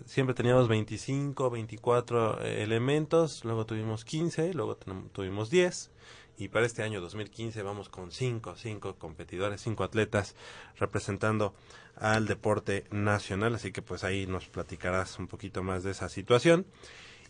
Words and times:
siempre 0.08 0.34
teníamos 0.34 0.68
25, 0.68 1.52
24 1.52 2.42
elementos, 2.42 3.46
luego 3.46 3.68
tuvimos 3.68 4.04
15, 4.04 4.56
luego 4.56 4.76
tuvimos 5.14 5.52
10 5.52 5.92
y 6.40 6.48
para 6.48 6.66
este 6.66 6.84
año 6.84 7.02
2015 7.02 7.62
vamos 7.64 7.90
con 7.90 8.12
cinco, 8.12 8.56
cinco 8.56 8.96
competidores, 8.96 9.62
cinco 9.62 9.84
atletas 9.84 10.36
representando 10.78 11.54
al 11.98 12.28
deporte 12.28 12.86
nacional, 12.92 13.56
así 13.56 13.74
que 13.74 13.82
pues 13.82 14.06
ahí 14.06 14.26
nos 14.26 14.48
platicarás 14.48 15.20
un 15.20 15.28
poquito 15.28 15.64
más 15.64 15.84
de 15.84 15.92
esa 15.92 16.08
situación. 16.08 16.66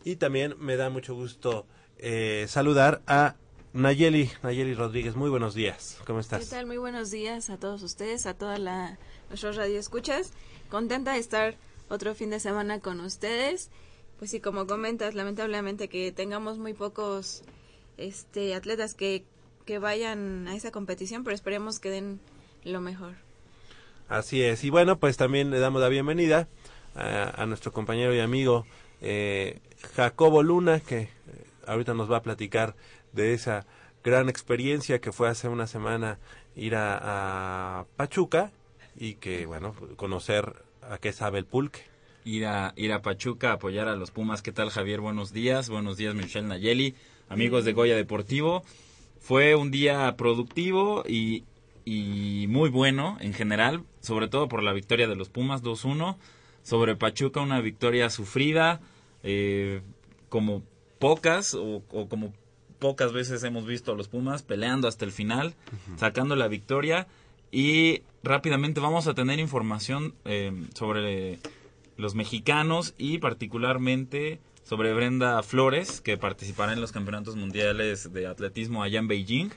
Y 0.03 0.17
también 0.17 0.55
me 0.59 0.77
da 0.77 0.91
mucho 0.91 1.15
gusto 1.15 1.65
eh, 1.97 2.45
saludar 2.47 3.01
a 3.07 3.35
Nayeli, 3.73 4.29
Nayeli 4.43 4.75
Rodríguez, 4.75 5.15
muy 5.15 5.31
buenos 5.31 5.55
días, 5.55 5.97
¿cómo 6.05 6.19
estás? 6.19 6.43
¿Qué 6.43 6.51
tal? 6.51 6.67
Muy 6.67 6.77
buenos 6.77 7.09
días 7.09 7.49
a 7.49 7.57
todos 7.57 7.81
ustedes, 7.81 8.27
a 8.27 8.35
toda 8.35 8.59
la 8.59 8.99
nuestros 9.29 9.55
radioescuchas. 9.55 10.33
Contenta 10.69 11.13
de 11.13 11.19
estar 11.19 11.55
otro 11.89 12.13
fin 12.13 12.29
de 12.29 12.39
semana 12.39 12.79
con 12.79 12.99
ustedes. 12.99 13.71
Pues 14.19 14.29
sí, 14.29 14.39
como 14.39 14.67
comentas, 14.67 15.15
lamentablemente 15.15 15.87
que 15.87 16.11
tengamos 16.11 16.59
muy 16.59 16.73
pocos 16.73 17.43
este 17.99 18.55
atletas 18.55 18.93
que, 18.93 19.23
que 19.65 19.79
vayan 19.79 20.47
a 20.47 20.55
esa 20.55 20.71
competición, 20.71 21.23
pero 21.23 21.35
esperemos 21.35 21.79
que 21.79 21.89
den 21.89 22.19
lo 22.63 22.81
mejor. 22.81 23.13
Así 24.07 24.41
es, 24.41 24.63
y 24.63 24.69
bueno, 24.69 24.99
pues 24.99 25.17
también 25.17 25.51
le 25.51 25.59
damos 25.59 25.81
la 25.81 25.89
bienvenida 25.89 26.47
a, 26.95 27.45
nuestro 27.45 27.71
compañero 27.71 28.13
y 28.13 28.19
amigo 28.19 28.65
eh, 29.01 29.59
Jacobo 29.95 30.41
Luna, 30.41 30.79
que 30.79 31.01
eh, 31.01 31.09
ahorita 31.67 31.93
nos 31.93 32.11
va 32.11 32.17
a 32.17 32.23
platicar 32.23 32.75
de 33.13 33.33
esa 33.33 33.65
gran 34.03 34.27
experiencia 34.27 34.99
que 34.99 35.11
fue 35.11 35.29
hace 35.29 35.47
una 35.47 35.67
semana 35.67 36.17
ir 36.55 36.75
a, 36.75 37.79
a 37.81 37.85
Pachuca 37.95 38.51
y 38.95 39.15
que, 39.15 39.45
bueno, 39.45 39.75
conocer 39.95 40.63
a 40.81 40.97
qué 40.97 41.13
sabe 41.13 41.37
el 41.37 41.45
pulque 41.45 41.81
ir 42.25 42.45
a, 42.45 42.73
ir 42.75 42.91
a 42.93 43.01
Pachuca 43.01 43.51
a 43.51 43.53
apoyar 43.53 43.87
a 43.87 43.95
los 43.95 44.11
Pumas. 44.11 44.41
¿Qué 44.41 44.51
tal, 44.51 44.69
Javier? 44.69 45.01
Buenos 45.01 45.33
días. 45.33 45.69
Buenos 45.69 45.97
días, 45.97 46.15
Michelle 46.15 46.47
Nayeli 46.47 46.95
amigos 47.29 47.63
de 47.63 47.73
Goya 47.73 47.95
Deportivo. 47.95 48.63
Fue 49.19 49.55
un 49.55 49.71
día 49.71 50.15
productivo 50.17 51.03
y, 51.07 51.45
muy 52.47 52.69
bueno 52.69 53.17
en 53.21 53.33
general, 53.33 53.83
sobre 54.01 54.27
todo 54.27 54.47
por 54.47 54.61
la 54.61 54.73
victoria 54.73 55.07
de 55.07 55.15
los 55.15 55.29
Pumas 55.29 55.63
2-1. 55.63 56.17
Sobre 56.61 56.95
Pachuca 56.95 57.39
una 57.39 57.61
victoria 57.61 58.09
sufrida, 58.09 58.81
eh, 59.23 59.81
como 60.27 60.61
pocas 60.99 61.55
o, 61.55 61.81
como 62.09 62.33
pocas 62.79 63.11
veces 63.13 63.43
hemos 63.43 63.65
visto 63.65 63.93
a 63.93 63.95
los 63.95 64.07
Pumas 64.07 64.43
peleando 64.43 64.87
hasta 64.87 65.05
el 65.05 65.11
final, 65.11 65.55
sacando 65.97 66.35
la 66.35 66.47
victoria. 66.47 67.07
Y 67.51 68.03
rápidamente 68.23 68.79
vamos 68.79 69.07
a 69.07 69.13
tener 69.13 69.39
información 69.39 70.13
eh, 70.25 70.51
sobre 70.75 71.39
los 71.97 72.15
mexicanos 72.15 72.93
y 72.97 73.17
particularmente 73.17 74.39
sobre 74.69 74.93
Brenda 74.93 75.41
Flores, 75.41 75.99
que 75.99 76.15
participará 76.15 76.73
en 76.73 76.79
los 76.79 76.91
campeonatos 76.91 77.35
mundiales 77.35 78.13
de 78.13 78.27
atletismo 78.27 78.83
allá 78.83 78.99
en 78.99 79.07
Beijing. 79.07 79.49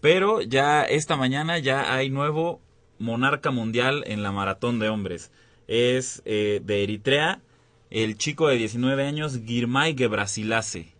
Pero 0.00 0.40
ya 0.40 0.82
esta 0.82 1.14
mañana 1.14 1.58
ya 1.58 1.94
hay 1.94 2.08
nuevo 2.08 2.58
monarca 2.98 3.50
mundial 3.50 4.02
en 4.06 4.22
la 4.22 4.32
maratón 4.32 4.78
de 4.78 4.88
hombres. 4.88 5.30
Es 5.68 6.22
eh, 6.24 6.62
de 6.64 6.82
Eritrea, 6.82 7.42
el 7.90 8.16
chico 8.16 8.48
de 8.48 8.56
19 8.56 9.06
años, 9.06 9.40
Girmay 9.44 9.94
Gebrasilace. 9.94 10.94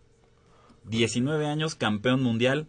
19 0.85 1.47
años, 1.47 1.75
campeón 1.75 2.23
mundial. 2.23 2.67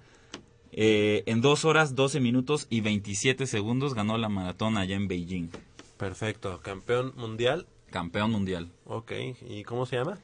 Eh, 0.72 1.24
en 1.26 1.42
2 1.42 1.66
horas, 1.66 1.96
12 1.96 2.22
minutos 2.22 2.68
y 2.70 2.80
27 2.80 3.46
segundos 3.46 3.94
ganó 3.94 4.18
la 4.18 4.30
maratón 4.30 4.78
allá 4.78 4.96
en 4.96 5.10
Beijing. 5.10 5.50
Perfecto, 5.98 6.62
campeón 6.64 7.12
mundial. 7.18 7.68
Campeón 7.90 8.32
mundial. 8.32 8.72
Ok, 8.86 9.12
¿y 9.50 9.64
cómo 9.64 9.86
se 9.86 9.98
llama? 9.98 10.18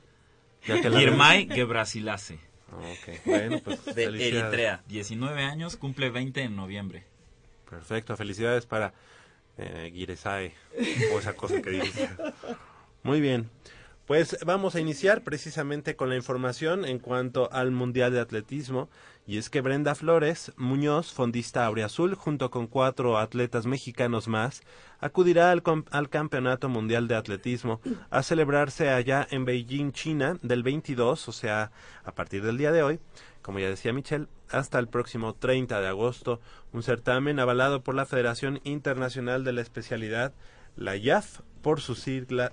Girmay 0.67 1.47
Gebrasilace. 1.47 2.39
Ok, 2.71 3.25
bueno, 3.25 3.61
pues 3.63 3.83
de 3.85 4.03
Eritrea, 4.03 4.83
19 4.87 5.41
años, 5.43 5.77
cumple 5.77 6.09
20 6.09 6.41
en 6.41 6.55
noviembre. 6.55 7.05
Perfecto, 7.69 8.15
felicidades 8.17 8.65
para 8.65 8.93
eh, 9.57 9.91
Giresai, 9.93 10.53
o 11.13 11.19
esa 11.19 11.33
cosa 11.33 11.61
que 11.61 11.69
dice. 11.71 12.09
Muy 13.03 13.21
bien. 13.21 13.49
Pues 14.05 14.37
vamos 14.45 14.75
a 14.75 14.79
iniciar 14.79 15.21
precisamente 15.23 15.97
con 15.97 16.07
la 16.09 16.15
información 16.15 16.85
en 16.85 16.99
cuanto 16.99 17.51
al 17.51 17.71
Mundial 17.71 18.13
de 18.13 18.21
Atletismo. 18.21 18.89
Y 19.27 19.37
es 19.37 19.49
que 19.49 19.59
Brenda 19.59 19.93
Flores 19.93 20.53
Muñoz, 20.55 21.11
fondista 21.11 21.65
Aureazul, 21.65 22.15
junto 22.15 22.49
con 22.49 22.65
cuatro 22.65 23.17
atletas 23.17 23.65
mexicanos 23.65 24.29
más, 24.29 24.61
acudirá 25.01 25.51
al, 25.51 25.63
al, 25.91 26.09
Campeonato 26.09 26.69
Mundial 26.69 27.09
de 27.09 27.15
Atletismo 27.15 27.81
a 28.09 28.23
celebrarse 28.23 28.89
allá 28.89 29.27
en 29.29 29.43
Beijing, 29.43 29.91
China, 29.91 30.39
del 30.41 30.63
22, 30.63 31.27
o 31.27 31.31
sea, 31.33 31.71
a 32.05 32.11
partir 32.13 32.41
del 32.41 32.57
día 32.57 32.71
de 32.71 32.83
hoy, 32.83 32.99
como 33.41 33.59
ya 33.59 33.67
decía 33.67 33.91
Michelle, 33.91 34.27
hasta 34.49 34.79
el 34.79 34.87
próximo 34.87 35.35
30 35.35 35.81
de 35.81 35.87
agosto, 35.87 36.39
un 36.71 36.81
certamen 36.81 37.41
avalado 37.41 37.83
por 37.83 37.95
la 37.95 38.05
Federación 38.05 38.61
Internacional 38.63 39.43
de 39.43 39.51
la 39.51 39.61
Especialidad, 39.61 40.33
la 40.77 40.95
IAF, 40.95 41.41
por 41.61 41.81
sus, 41.81 42.05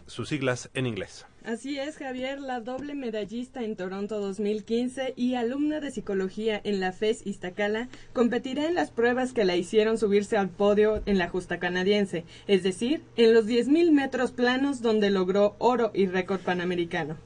sus 0.06 0.28
siglas 0.28 0.70
en 0.74 0.86
inglés. 0.86 1.24
Así 1.44 1.78
es, 1.78 1.98
Javier, 1.98 2.40
la 2.40 2.60
doble 2.60 2.94
medallista 2.94 3.62
en 3.62 3.76
Toronto 3.76 4.18
2015 4.18 5.12
y 5.14 5.34
alumna 5.34 5.78
de 5.78 5.90
psicología 5.90 6.58
en 6.64 6.80
la 6.80 6.90
FES 6.90 7.26
Iztacala, 7.26 7.90
competirá 8.14 8.66
en 8.66 8.74
las 8.74 8.90
pruebas 8.90 9.34
que 9.34 9.44
la 9.44 9.54
hicieron 9.54 9.98
subirse 9.98 10.38
al 10.38 10.48
podio 10.48 11.02
en 11.04 11.18
la 11.18 11.28
justa 11.28 11.58
canadiense, 11.58 12.24
es 12.46 12.62
decir, 12.62 13.02
en 13.16 13.34
los 13.34 13.44
10.000 13.46 13.90
metros 13.90 14.32
planos 14.32 14.80
donde 14.80 15.10
logró 15.10 15.54
oro 15.58 15.90
y 15.92 16.06
récord 16.06 16.40
panamericano. 16.40 17.18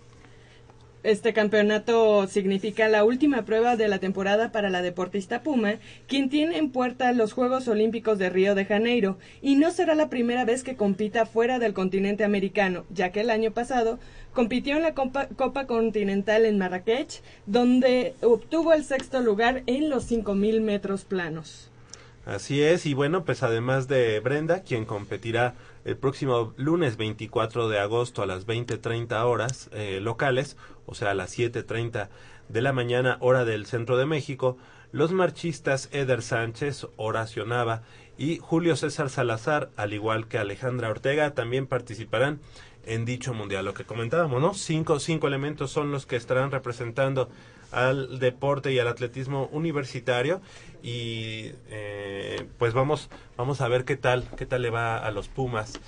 Este 1.09 1.33
campeonato 1.33 2.27
significa 2.27 2.87
la 2.87 3.03
última 3.03 3.47
prueba 3.47 3.77
de 3.77 3.89
la 3.89 3.99
temporada 3.99 4.53
para 4.53 4.69
la 4.69 4.83
deportista 4.83 5.43
Puma, 5.43 5.77
quien 6.07 6.29
tiene 6.29 6.59
en 6.59 6.71
puerta 6.71 7.15
los 7.15 7.33
Juegos 7.33 7.67
Olímpicos 7.67 8.19
de 8.19 8.29
Río 8.29 8.55
de 8.55 8.67
Janeiro, 8.67 9.17
y 9.41 9.55
no 9.55 9.71
será 9.71 9.95
la 9.95 10.11
primera 10.11 10.45
vez 10.45 10.63
que 10.63 10.77
compita 10.77 11.25
fuera 11.25 11.59
del 11.59 11.73
continente 11.73 12.25
americano, 12.25 12.85
ya 12.91 13.11
que 13.11 13.23
el 13.23 13.31
año 13.31 13.53
pasado 13.53 13.99
compitió 14.35 14.77
en 14.77 14.83
la 14.83 14.93
Copa, 14.93 15.67
Continental 15.67 16.45
en 16.45 16.59
Marrakech, 16.59 17.23
donde 17.47 18.15
obtuvo 18.21 18.75
el 18.75 18.85
sexto 18.85 19.23
lugar 19.23 19.63
en 19.65 19.89
los 19.89 20.13
5.000 20.13 20.61
metros 20.61 21.05
planos. 21.05 21.71
Así 22.27 22.63
es, 22.63 22.85
y 22.85 22.93
bueno, 22.93 23.25
pues 23.25 23.43
además 23.43 23.89
de 23.89 24.21
Brenda, 24.21 24.63
quien 24.63 24.85
competirá 24.85 25.55
el 25.87 25.97
próximo 25.97 26.53
lunes 26.59 26.99
24 26.99 27.71
de 27.71 27.79
agosto 27.79 28.21
a 28.21 28.27
las 28.27 28.47
20.30 28.47 29.25
horas 29.25 29.71
eh, 29.73 30.01
locales, 30.03 30.59
o 30.89 30.95
sea, 30.95 31.11
a 31.13 31.15
las 31.15 31.39
7.30 31.39 32.09
de 32.49 32.63
la 32.63 32.73
mañana, 32.73 33.19
hora 33.21 33.45
del 33.45 33.67
centro 33.67 33.97
de 33.97 34.07
México, 34.07 34.57
los 34.91 35.13
marchistas 35.13 35.89
Eder 35.93 36.23
Sánchez, 36.23 36.87
Horacio 36.97 37.45
Nava 37.45 37.83
y 38.17 38.39
Julio 38.39 38.75
César 38.75 39.11
Salazar, 39.11 39.71
al 39.77 39.93
igual 39.93 40.29
que 40.29 40.39
Alejandra 40.39 40.89
Ortega, 40.89 41.35
también 41.35 41.67
participarán 41.67 42.41
en 42.87 43.05
dicho 43.05 43.35
mundial. 43.35 43.67
Lo 43.67 43.75
que 43.75 43.85
comentábamos, 43.85 44.41
¿no? 44.41 44.55
Cinco, 44.55 44.99
cinco 44.99 45.29
elementos 45.29 45.71
son 45.71 45.93
los 45.93 46.07
que 46.07 46.17
estarán 46.17 46.51
representando 46.51 47.29
al 47.71 48.19
deporte 48.19 48.73
y 48.73 48.79
al 48.79 48.89
atletismo 48.89 49.49
universitario 49.53 50.41
y 50.83 51.53
eh, 51.69 52.47
pues 52.59 52.73
vamos 52.73 53.11
vamos 53.37 53.61
a 53.61 53.69
ver 53.69 53.85
qué 53.85 53.97
tal 53.97 54.25
qué 54.39 54.47
tal 54.47 54.63
le 54.63 54.71
va 54.71 54.97
a 54.97 55.11
los 55.11 55.29
Pumas 55.29 55.79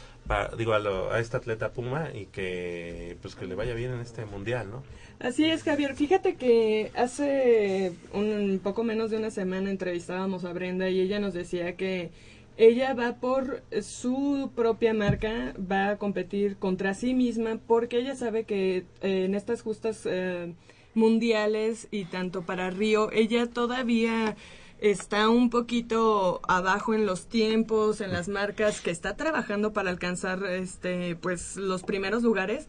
digo 0.57 0.73
a, 0.73 1.15
a 1.15 1.21
esta 1.21 1.39
atleta 1.39 1.73
Puma 1.73 2.11
y 2.15 2.27
que 2.27 3.17
pues 3.23 3.35
que 3.35 3.47
le 3.47 3.55
vaya 3.55 3.75
bien 3.75 3.93
en 3.93 4.01
este 4.01 4.25
mundial 4.25 4.71
no 4.71 4.83
Así 5.21 5.45
es, 5.45 5.65
Javier. 5.65 5.97
Fíjate 5.97 6.37
que 6.37 6.91
hace 6.97 7.93
un 8.15 8.59
poco 8.63 8.85
menos 8.85 9.11
de 9.11 9.19
una 9.19 9.31
semana 9.31 9.69
entrevistábamos 9.69 10.47
a 10.47 10.53
Brenda 10.55 10.89
y 10.89 10.99
ella 10.99 11.21
nos 11.21 11.35
decía 11.35 11.77
que 11.77 12.11
ella 12.57 12.95
va 12.95 13.17
por 13.17 13.63
su 13.83 14.51
propia 14.57 14.95
marca, 14.95 15.55
va 15.71 15.91
a 15.91 15.97
competir 15.99 16.57
contra 16.57 16.95
sí 16.95 17.13
misma 17.13 17.59
porque 17.67 17.99
ella 17.99 18.17
sabe 18.17 18.45
que 18.45 18.85
eh, 19.03 19.25
en 19.27 19.35
estas 19.35 19.61
justas 19.61 20.07
eh, 20.07 20.55
mundiales 20.95 21.89
y 21.91 22.07
tanto 22.07 22.43
para 22.43 22.71
Río, 22.71 23.13
ella 23.13 23.47
todavía 23.47 24.37
está 24.81 25.29
un 25.29 25.51
poquito 25.51 26.41
abajo 26.49 26.95
en 26.95 27.07
los 27.07 27.27
tiempos, 27.29 28.01
en 28.01 28.13
las 28.13 28.29
marcas 28.29 28.81
que 28.81 28.91
está 28.91 29.17
trabajando 29.17 29.73
para 29.73 29.91
alcanzar 29.91 30.45
este 30.45 31.17
pues 31.17 31.57
los 31.57 31.83
primeros 31.83 32.23
lugares, 32.23 32.67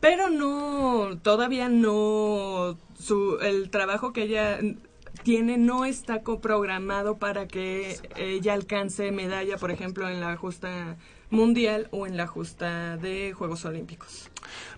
pero 0.00 0.30
no 0.30 1.18
todavía 1.22 1.68
no 1.68 2.78
su 2.98 3.38
el 3.40 3.70
trabajo 3.70 4.12
que 4.12 4.22
ella 4.22 4.60
tiene 5.22 5.58
no 5.58 5.84
está 5.84 6.22
programado 6.22 7.18
para 7.18 7.48
que 7.48 7.96
ella 8.16 8.54
alcance 8.54 9.10
medalla, 9.10 9.56
por 9.58 9.70
ejemplo, 9.70 10.08
en 10.08 10.20
la 10.20 10.36
justa 10.36 10.96
mundial 11.30 11.88
o 11.90 12.06
en 12.06 12.16
la 12.16 12.26
justa 12.26 12.96
de 12.96 13.32
Juegos 13.32 13.64
Olímpicos. 13.64 14.30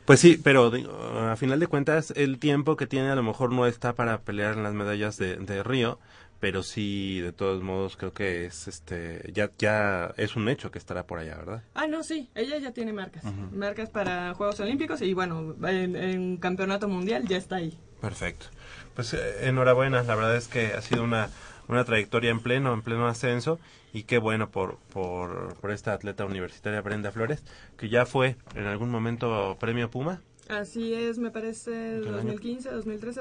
Pues 0.05 0.21
sí, 0.21 0.41
pero 0.43 0.73
a 1.21 1.37
final 1.37 1.61
de 1.61 1.67
cuentas 1.67 2.13
el 2.17 2.39
tiempo 2.39 2.77
que 2.77 2.87
tiene 2.87 3.11
a 3.11 3.15
lo 3.15 3.23
mejor 3.23 3.53
no 3.53 3.67
está 3.67 3.95
para 3.95 4.23
pelear 4.23 4.55
en 4.55 4.63
las 4.63 4.75
medallas 4.75 5.17
de, 5.19 5.37
de 5.37 5.63
Río, 5.63 5.99
pero 6.41 6.63
sí 6.63 7.21
de 7.21 7.33
todos 7.33 7.63
modos 7.63 7.97
creo 7.97 8.13
que 8.13 8.47
es 8.47 8.67
este 8.67 9.31
ya 9.33 9.51
ya 9.59 10.13
es 10.17 10.37
un 10.37 10.49
hecho 10.49 10.71
que 10.71 10.79
estará 10.79 11.07
por 11.07 11.19
allá, 11.19 11.37
¿verdad? 11.37 11.63
Ah, 11.75 11.87
no, 11.87 12.03
sí, 12.03 12.31
ella 12.35 12.59
ya 12.59 12.73
tiene 12.73 12.93
marcas, 12.93 13.23
marcas 13.53 13.91
para 13.91 14.35
Juegos 14.35 14.59
Olímpicos 14.61 15.03
y 15.03 15.15
bueno, 15.15 15.55
en, 15.69 15.97
en 15.97 16.37
Campeonato 16.39 16.89
Mundial 16.89 17.29
ya 17.29 17.37
está 17.37 17.57
ahí. 17.57 17.79
Perfecto. 18.01 18.47
Pues 18.95 19.13
eh, 19.13 19.47
enhorabuena, 19.49 20.03
la 20.03 20.15
verdad 20.15 20.37
es 20.37 20.49
que 20.49 20.73
ha 20.73 20.81
sido 20.81 21.05
una 21.05 21.29
una 21.71 21.85
trayectoria 21.85 22.31
en 22.31 22.41
pleno, 22.41 22.75
en 22.75 22.83
pleno 22.83 23.07
ascenso 23.07 23.61
y 23.93 24.03
qué 24.03 24.19
bueno 24.19 24.51
por, 24.51 24.79
por, 24.93 25.55
por 25.55 25.71
esta 25.71 25.93
atleta 25.93 26.25
universitaria 26.25 26.81
Brenda 26.81 27.13
Flores, 27.13 27.45
que 27.77 27.89
ya 27.89 28.07
fue 28.07 28.37
en 28.57 28.67
algún 28.67 28.91
momento 28.91 29.57
premio 29.61 29.89
Puma. 29.89 30.21
Así 30.49 30.93
es, 30.93 31.19
me 31.19 31.31
parece 31.31 32.01
2015, 32.01 32.71
2013, 32.71 33.21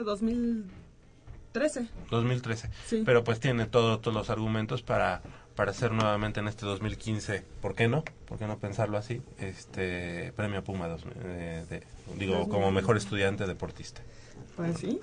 2013. 1.53 1.87
2013. 2.09 2.69
Sí. 2.85 3.03
Pero 3.05 3.23
pues 3.23 3.39
tiene 3.39 3.65
todo, 3.65 3.99
todos 3.99 4.15
los 4.15 4.29
argumentos 4.29 4.81
para 4.81 5.21
para 5.55 5.71
hacer 5.71 5.91
nuevamente 5.91 6.39
en 6.39 6.47
este 6.47 6.65
2015, 6.65 7.43
¿por 7.61 7.75
qué 7.75 7.89
no? 7.89 8.05
¿Por 8.29 8.37
qué 8.37 8.47
no 8.47 8.57
pensarlo 8.59 8.97
así? 8.97 9.21
Este 9.39 10.31
premio 10.37 10.63
Puma, 10.63 10.87
dos, 10.87 11.01
eh, 11.21 11.65
de, 11.69 11.83
digo, 12.17 12.47
como 12.47 12.71
mejor 12.71 12.95
estudiante 12.95 13.45
deportista. 13.45 14.01
Pues 14.55 14.77
sí, 14.77 15.01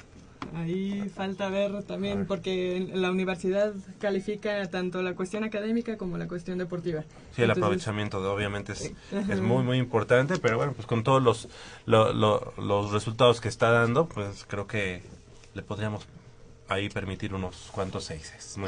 Ahí 0.55 1.11
falta 1.15 1.49
ver 1.49 1.83
también, 1.83 2.27
porque 2.27 2.89
la 2.95 3.11
universidad 3.11 3.75
califica 3.99 4.65
tanto 4.71 5.03
la 5.03 5.15
cuestión 5.15 5.45
académica 5.45 5.97
como 5.99 6.17
la 6.19 6.29
cuestión 6.29 6.59
deportiva. 6.59 7.05
Sí, 7.35 7.43
el 7.43 7.51
aprovechamiento 7.51 8.19
obviamente 8.33 8.73
es, 8.73 8.93
es, 9.29 9.41
muy, 9.41 9.63
muy 9.63 9.79
importante, 9.79 10.39
pero 10.39 10.57
bueno, 10.57 10.73
pues 10.73 10.87
con 10.87 11.03
todos 11.03 11.23
los, 11.23 11.49
los 11.87 12.93
resultados 12.93 13.41
que 13.41 13.49
está 13.49 13.71
dando, 13.71 14.09
pues 14.09 14.47
creo 14.49 14.67
que 14.67 15.03
le 15.55 15.63
podríamos 15.63 16.07
ahí 16.69 16.89
permitir 16.89 17.35
unos 17.35 17.69
cuantos 17.73 18.05
seises. 18.05 18.57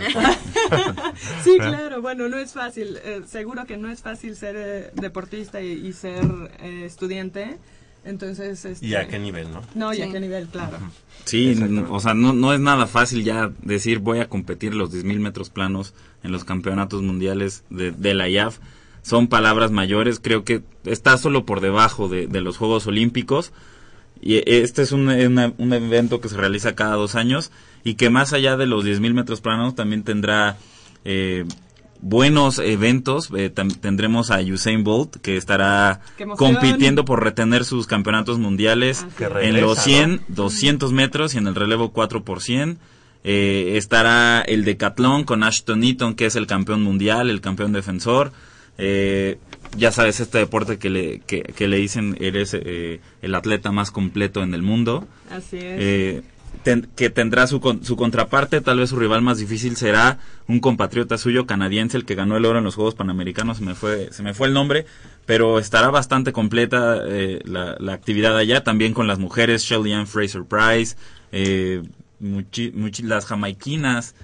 sí, 1.45 1.57
claro, 1.59 2.01
bueno, 2.03 2.29
no 2.29 2.39
es 2.39 2.53
fácil, 2.53 2.99
eh, 3.05 3.23
seguro 3.27 3.65
que 3.67 3.77
no 3.77 3.91
es 3.91 4.03
fácil 4.03 4.37
ser 4.37 4.57
eh, 4.57 4.91
deportista 4.95 5.61
y, 5.61 5.93
ser 5.93 6.25
eh, 6.61 6.85
estudiante 6.85 7.59
entonces, 8.05 8.65
este... 8.65 8.87
¿Y 8.87 8.95
a 8.95 9.07
qué 9.07 9.19
nivel, 9.19 9.51
no? 9.53 9.61
No, 9.75 9.93
y 9.93 10.01
a 10.01 10.11
qué 10.11 10.21
nivel, 10.21 10.47
claro. 10.47 10.79
Sí, 11.25 11.55
o 11.91 12.01
sea, 12.01 12.15
no, 12.15 12.33
no 12.33 12.55
es 12.55 12.61
nada 12.61 12.87
fácil 12.87 13.23
ya 13.23 13.51
decir 13.61 13.99
voy 13.99 14.21
a 14.21 14.29
competir 14.29 14.75
los 14.75 14.93
10.000 14.95 15.19
metros 15.19 15.51
planos 15.51 15.93
en 16.23 16.33
los 16.33 16.45
campeonatos 16.45 17.03
mundiales 17.03 17.65
de, 17.69 17.91
de, 17.91 18.15
la 18.15 18.29
IAF. 18.29 18.61
Son 19.03 19.29
palabras 19.29 19.73
mayores, 19.73 20.21
creo 20.21 20.45
que 20.45 20.63
está 20.85 21.19
solo 21.19 21.45
por 21.45 21.61
debajo 21.61 22.09
de, 22.09 22.27
de 22.27 22.41
los 22.41 22.57
Juegos 22.57 22.87
Olímpicos. 22.87 23.53
Y 24.21 24.43
este 24.51 24.83
es 24.83 24.93
un, 24.93 25.09
un, 25.09 25.73
evento 25.73 26.21
que 26.21 26.29
se 26.29 26.37
realiza 26.37 26.75
cada 26.75 26.97
dos 26.97 27.15
años 27.15 27.53
y 27.85 27.95
que 27.95 28.11
más 28.11 28.33
allá 28.33 28.57
de 28.57 28.67
los 28.67 28.85
10.000 28.85 29.15
metros 29.15 29.41
planos 29.41 29.75
también 29.75 30.03
tendrá 30.03 30.57
eh, 31.05 31.45
buenos 32.01 32.59
eventos. 32.59 33.31
Eh, 33.37 33.51
tendremos 33.51 34.31
a 34.31 34.41
Usain 34.41 34.85
Bolt, 34.85 35.17
que 35.17 35.37
estará 35.37 36.01
compitiendo 36.37 37.05
por 37.05 37.23
retener 37.23 37.65
sus 37.65 37.87
campeonatos 37.87 38.39
mundiales 38.39 39.07
en 39.41 39.61
los 39.61 39.79
100, 39.79 40.23
200 40.29 40.93
metros 40.93 41.35
y 41.35 41.39
en 41.39 41.47
el 41.47 41.55
relevo 41.55 41.93
4 41.93 42.25
por 42.25 42.43
100. 42.43 42.79
Eh, 43.25 43.73
estará 43.77 44.41
el 44.41 44.65
decatlón 44.65 45.25
con 45.25 45.43
Ashton 45.43 45.83
Eaton, 45.83 46.15
que 46.15 46.27
es 46.27 46.37
el 46.37 46.47
campeón 46.47 46.83
mundial, 46.83 47.31
el 47.31 47.41
campeón 47.41 47.73
defensor. 47.73 48.33
Eh, 48.81 49.39
ya 49.77 49.91
sabes, 49.91 50.21
este 50.21 50.39
deporte 50.39 50.79
que 50.79 50.89
le, 50.89 51.21
que, 51.21 51.69
le 51.69 51.77
dicen 51.77 52.17
eres 52.21 52.55
el 52.55 53.35
atleta 53.35 53.73
más 53.73 53.91
completo 53.91 54.43
en 54.43 54.55
el 54.55 54.63
mundo. 54.63 55.07
Así 55.31 55.59
es 55.61 56.23
que 56.97 57.11
tendrá 57.11 57.47
su, 57.47 57.61
su 57.83 57.97
contraparte, 57.97 58.61
tal 58.61 58.79
vez 58.79 58.91
su 58.91 58.97
rival 58.97 59.23
más 59.23 59.39
difícil 59.39 59.77
será 59.77 60.19
un 60.47 60.61
compatriota 60.61 61.19
suyo 61.19 61.47
canadiense, 61.47 61.97
el 61.97 62.05
que 62.05 62.15
ganó 62.15 62.37
el 62.37 62.45
oro 62.45 62.59
en 62.59 62.65
los 62.65 62.75
Juegos 62.75 62.95
Panamericanos, 62.95 63.59
se 63.59 63.65
me 63.65 63.75
fue, 63.75 64.13
se 64.13 64.23
me 64.23 64.35
fue 64.35 64.49
el 64.49 64.55
nombre, 64.55 64.87
pero 65.27 65.59
estará 65.59 65.91
bastante 65.91 66.33
completa 66.33 67.03
eh, 67.07 67.41
la, 67.45 67.77
la, 67.79 67.93
actividad 67.93 68.37
allá, 68.37 68.65
también 68.65 68.95
con 68.95 69.07
las 69.07 69.19
mujeres, 69.19 69.63
Shelly 69.63 69.93
Ann 69.93 70.07
Fraser 70.07 70.45
Price, 70.45 70.97
eh, 71.33 71.83
las 72.21 73.27
jamaiquinas, 73.27 74.15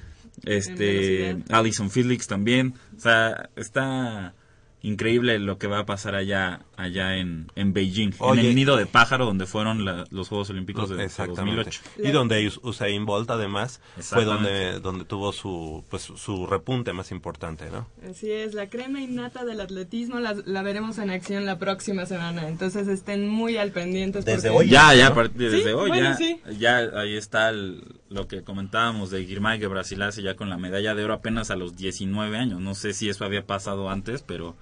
este, 0.45 1.37
Alison 1.51 1.91
Felix 1.91 2.27
también, 2.27 2.75
o 2.97 3.01
sea, 3.01 3.51
está 3.57 4.35
increíble 4.83 5.39
lo 5.39 5.59
que 5.59 5.67
va 5.67 5.81
a 5.81 5.87
pasar 5.87 6.15
allá 6.15 6.61
allá 6.77 7.17
en, 7.17 7.51
en 7.55 7.73
Beijing, 7.73 8.13
en 8.21 8.39
el 8.39 8.55
nido 8.55 8.77
de 8.77 8.87
pájaro 8.87 9.27
donde 9.27 9.47
fueron 9.47 9.85
los 9.85 10.29
Juegos 10.29 10.51
Olímpicos 10.51 10.91
de, 10.91 11.09
2008. 11.09 11.81
Y 12.03 12.11
donde 12.11 12.51
Usain 12.63 13.05
Bolt 13.07 13.31
además 13.31 13.81
fue 14.01 14.25
donde 14.25 14.81
donde 14.81 15.05
tuvo 15.05 15.33
su 15.33 15.85
pues 15.91 16.03
su 16.03 16.47
repunte 16.47 16.93
más 16.93 17.11
importante, 17.11 17.71
¿no? 17.71 17.87
Así 18.09 18.31
es, 18.31 18.55
la 18.55 18.69
crema 18.69 19.01
innata 19.01 19.45
del 19.45 19.61
atletismo 19.61 20.21
la, 20.21 20.35
la 20.45 20.63
veremos 20.63 20.99
en 20.99 21.11
acción 21.11 21.47
la 21.47 21.59
próxima 21.59 22.07
semana, 22.07 22.49
entonces 22.49 22.89
estén 22.89 23.29
muy 23.29 23.57
al 23.57 23.71
pendientes. 23.71 24.25
Desde 24.25 24.51
hoy. 24.51 24.69
Ya, 24.69 24.95
ya, 24.95 25.11
desde 25.35 25.75
hoy 25.75 25.91
ya, 25.91 26.19
ya 26.59 26.79
ahí 26.99 27.17
está 27.17 27.53
lo 27.53 28.29
que 28.29 28.43
comentábamos 28.43 29.11
de 29.11 29.25
Guirmay 29.25 29.59
Brasilase 29.67 30.23
ya 30.23 30.37
con 30.37 30.49
la 30.49 30.57
medalla 30.57 30.95
de 30.95 31.05
oro 31.05 31.15
apenas 31.15 31.51
a 31.51 31.57
los 31.57 31.77
19 31.77 32.37
años. 32.37 32.61
No 32.61 32.75
sé 32.75 32.93
si 32.93 33.09
eso 33.09 33.25
había 33.25 33.47
pasado 33.47 33.91
antes, 33.91 34.23
pero 34.23 34.57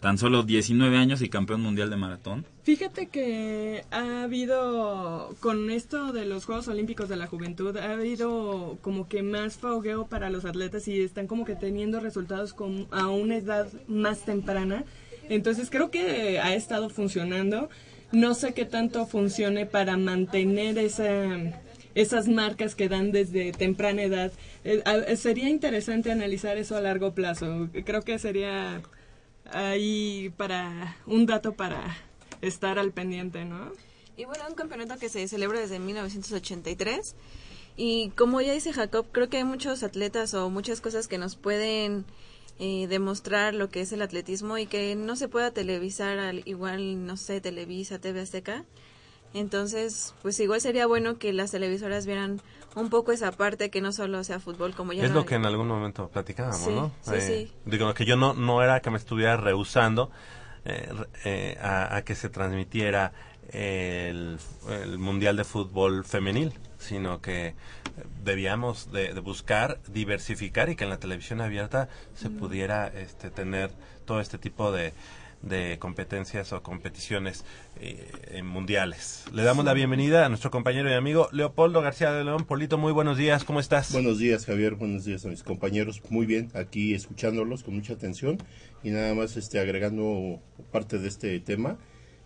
Tan 0.00 0.18
solo 0.18 0.42
19 0.42 0.96
años 0.96 1.22
y 1.22 1.28
campeón 1.28 1.60
mundial 1.60 1.88
de 1.88 1.96
maratón. 1.96 2.44
Fíjate 2.64 3.06
que 3.06 3.84
ha 3.92 4.24
habido, 4.24 5.36
con 5.38 5.70
esto 5.70 6.12
de 6.12 6.24
los 6.24 6.44
Juegos 6.44 6.66
Olímpicos 6.66 7.08
de 7.08 7.16
la 7.16 7.28
Juventud, 7.28 7.76
ha 7.76 7.92
habido 7.92 8.78
como 8.80 9.08
que 9.08 9.22
más 9.22 9.58
fogueo 9.58 10.08
para 10.08 10.28
los 10.28 10.44
atletas 10.44 10.88
y 10.88 11.00
están 11.00 11.28
como 11.28 11.44
que 11.44 11.54
teniendo 11.54 12.00
resultados 12.00 12.52
con, 12.52 12.88
a 12.90 13.08
una 13.08 13.36
edad 13.36 13.68
más 13.86 14.24
temprana. 14.24 14.84
Entonces 15.28 15.70
creo 15.70 15.92
que 15.92 16.40
ha 16.40 16.54
estado 16.54 16.90
funcionando. 16.90 17.68
no 18.10 18.34
sé 18.34 18.54
qué 18.54 18.64
tanto 18.64 19.06
funcione 19.06 19.66
para 19.66 19.96
mantener 19.96 20.78
esa, 20.78 21.06
esas 21.94 22.28
marcas 22.28 22.74
que 22.74 22.88
dan 22.88 23.12
desde 23.12 23.52
temprana 23.52 24.02
edad. 24.02 24.32
Eh, 24.64 24.82
sería 25.16 25.48
interesante 25.48 26.10
analizar 26.10 26.58
eso 26.58 26.76
a 26.76 26.80
largo 26.80 27.14
plazo. 27.14 27.68
Creo 27.84 28.02
que 28.02 28.18
sería 28.18 28.82
ahí 29.52 30.32
para 30.36 30.96
un 31.06 31.26
dato 31.26 31.54
para 31.54 31.96
estar 32.40 32.78
al 32.78 32.92
pendiente, 32.92 33.44
¿no? 33.44 33.72
Y 34.16 34.24
bueno, 34.24 34.44
un 34.48 34.54
campeonato 34.54 34.98
que 34.98 35.08
se 35.08 35.26
celebra 35.28 35.60
desde 35.60 35.78
1983. 35.78 37.14
Y 37.76 38.10
como 38.10 38.40
ya 38.40 38.52
dice 38.52 38.72
Jacob, 38.72 39.06
creo 39.12 39.28
que 39.28 39.38
hay 39.38 39.44
muchos 39.44 39.82
atletas 39.82 40.34
o 40.34 40.50
muchas 40.50 40.80
cosas 40.80 41.08
que 41.08 41.16
nos 41.16 41.36
pueden 41.36 42.04
eh, 42.58 42.86
demostrar 42.86 43.54
lo 43.54 43.70
que 43.70 43.80
es 43.80 43.92
el 43.92 44.02
atletismo 44.02 44.58
y 44.58 44.66
que 44.66 44.94
no 44.94 45.16
se 45.16 45.28
pueda 45.28 45.52
televisar 45.52 46.18
al 46.18 46.42
igual, 46.44 47.06
no 47.06 47.16
sé, 47.16 47.40
Televisa, 47.40 47.98
TV 47.98 48.20
Azteca. 48.20 48.64
Entonces, 49.34 50.14
pues 50.20 50.38
igual 50.40 50.60
sería 50.60 50.86
bueno 50.86 51.18
que 51.18 51.32
las 51.32 51.50
televisoras 51.50 52.04
vieran 52.04 52.42
un 52.74 52.88
poco 52.90 53.12
esa 53.12 53.32
parte, 53.32 53.70
que 53.70 53.80
no 53.80 53.92
solo 53.92 54.24
sea 54.24 54.40
fútbol, 54.40 54.74
como 54.74 54.92
ya 54.92 55.04
Es 55.04 55.10
lo 55.10 55.24
que 55.26 55.34
en 55.34 55.46
algún 55.46 55.68
momento 55.68 56.08
platicábamos, 56.08 56.60
Sí, 56.60 56.70
¿no? 56.70 56.92
sí, 57.02 57.20
sí. 57.20 57.52
Digo, 57.64 57.92
que 57.94 58.04
yo 58.04 58.16
no, 58.16 58.34
no 58.34 58.62
era 58.62 58.80
que 58.80 58.90
me 58.90 58.98
estuviera 58.98 59.36
rehusando 59.36 60.10
eh, 60.64 60.88
eh, 61.24 61.58
a, 61.60 61.96
a 61.96 62.02
que 62.02 62.14
se 62.14 62.28
transmitiera 62.28 63.12
el, 63.50 64.38
el 64.68 64.98
Mundial 64.98 65.36
de 65.36 65.44
Fútbol 65.44 66.04
Femenil, 66.04 66.52
sino 66.78 67.20
que 67.20 67.54
debíamos 68.24 68.90
de, 68.92 69.12
de 69.12 69.20
buscar 69.20 69.78
diversificar 69.88 70.68
y 70.70 70.76
que 70.76 70.84
en 70.84 70.90
la 70.90 70.98
televisión 70.98 71.40
abierta 71.40 71.88
se 72.14 72.30
pudiera 72.30 72.86
este, 72.88 73.30
tener 73.30 73.70
todo 74.06 74.20
este 74.20 74.38
tipo 74.38 74.72
de, 74.72 74.94
de 75.42 75.78
competencias 75.78 76.52
o 76.52 76.62
competiciones 76.62 77.44
eh, 77.80 78.42
mundiales. 78.42 79.24
Le 79.32 79.42
damos 79.42 79.64
la 79.64 79.74
bienvenida 79.74 80.24
a 80.24 80.28
nuestro 80.28 80.50
compañero 80.50 80.88
y 80.88 80.94
amigo 80.94 81.28
Leopoldo 81.32 81.82
García 81.82 82.12
de 82.12 82.24
León. 82.24 82.44
Polito, 82.44 82.78
muy 82.78 82.92
buenos 82.92 83.18
días, 83.18 83.44
¿cómo 83.44 83.60
estás? 83.60 83.92
Buenos 83.92 84.18
días, 84.18 84.46
Javier. 84.46 84.76
Buenos 84.76 85.04
días 85.04 85.24
a 85.26 85.28
mis 85.28 85.42
compañeros. 85.42 86.00
Muy 86.10 86.26
bien, 86.26 86.50
aquí 86.54 86.94
escuchándolos 86.94 87.64
con 87.64 87.74
mucha 87.74 87.94
atención 87.94 88.38
y 88.82 88.90
nada 88.90 89.14
más 89.14 89.36
este 89.36 89.58
agregando 89.58 90.40
parte 90.70 90.98
de 90.98 91.08
este 91.08 91.38
tema. 91.40 91.76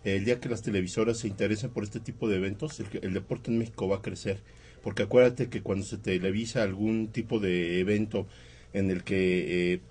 El 0.03 0.23
día 0.23 0.39
que 0.39 0.47
las 0.47 0.61
televisoras 0.61 1.17
se 1.17 1.27
interesen 1.27 1.71
por 1.71 1.83
este 1.83 1.99
tipo 1.99 2.29
de 2.29 2.37
eventos, 2.37 2.79
el, 2.79 2.87
el 3.01 3.13
deporte 3.13 3.51
en 3.51 3.57
México 3.57 3.87
va 3.87 3.97
a 3.97 4.01
crecer. 4.01 4.41
Porque 4.83 5.03
acuérdate 5.03 5.49
que 5.49 5.61
cuando 5.61 5.85
se 5.85 5.97
televisa 5.97 6.63
algún 6.63 7.07
tipo 7.07 7.39
de 7.39 7.79
evento 7.79 8.27
en 8.73 8.91
el 8.91 9.03
que 9.03 9.73
eh, 9.73 9.81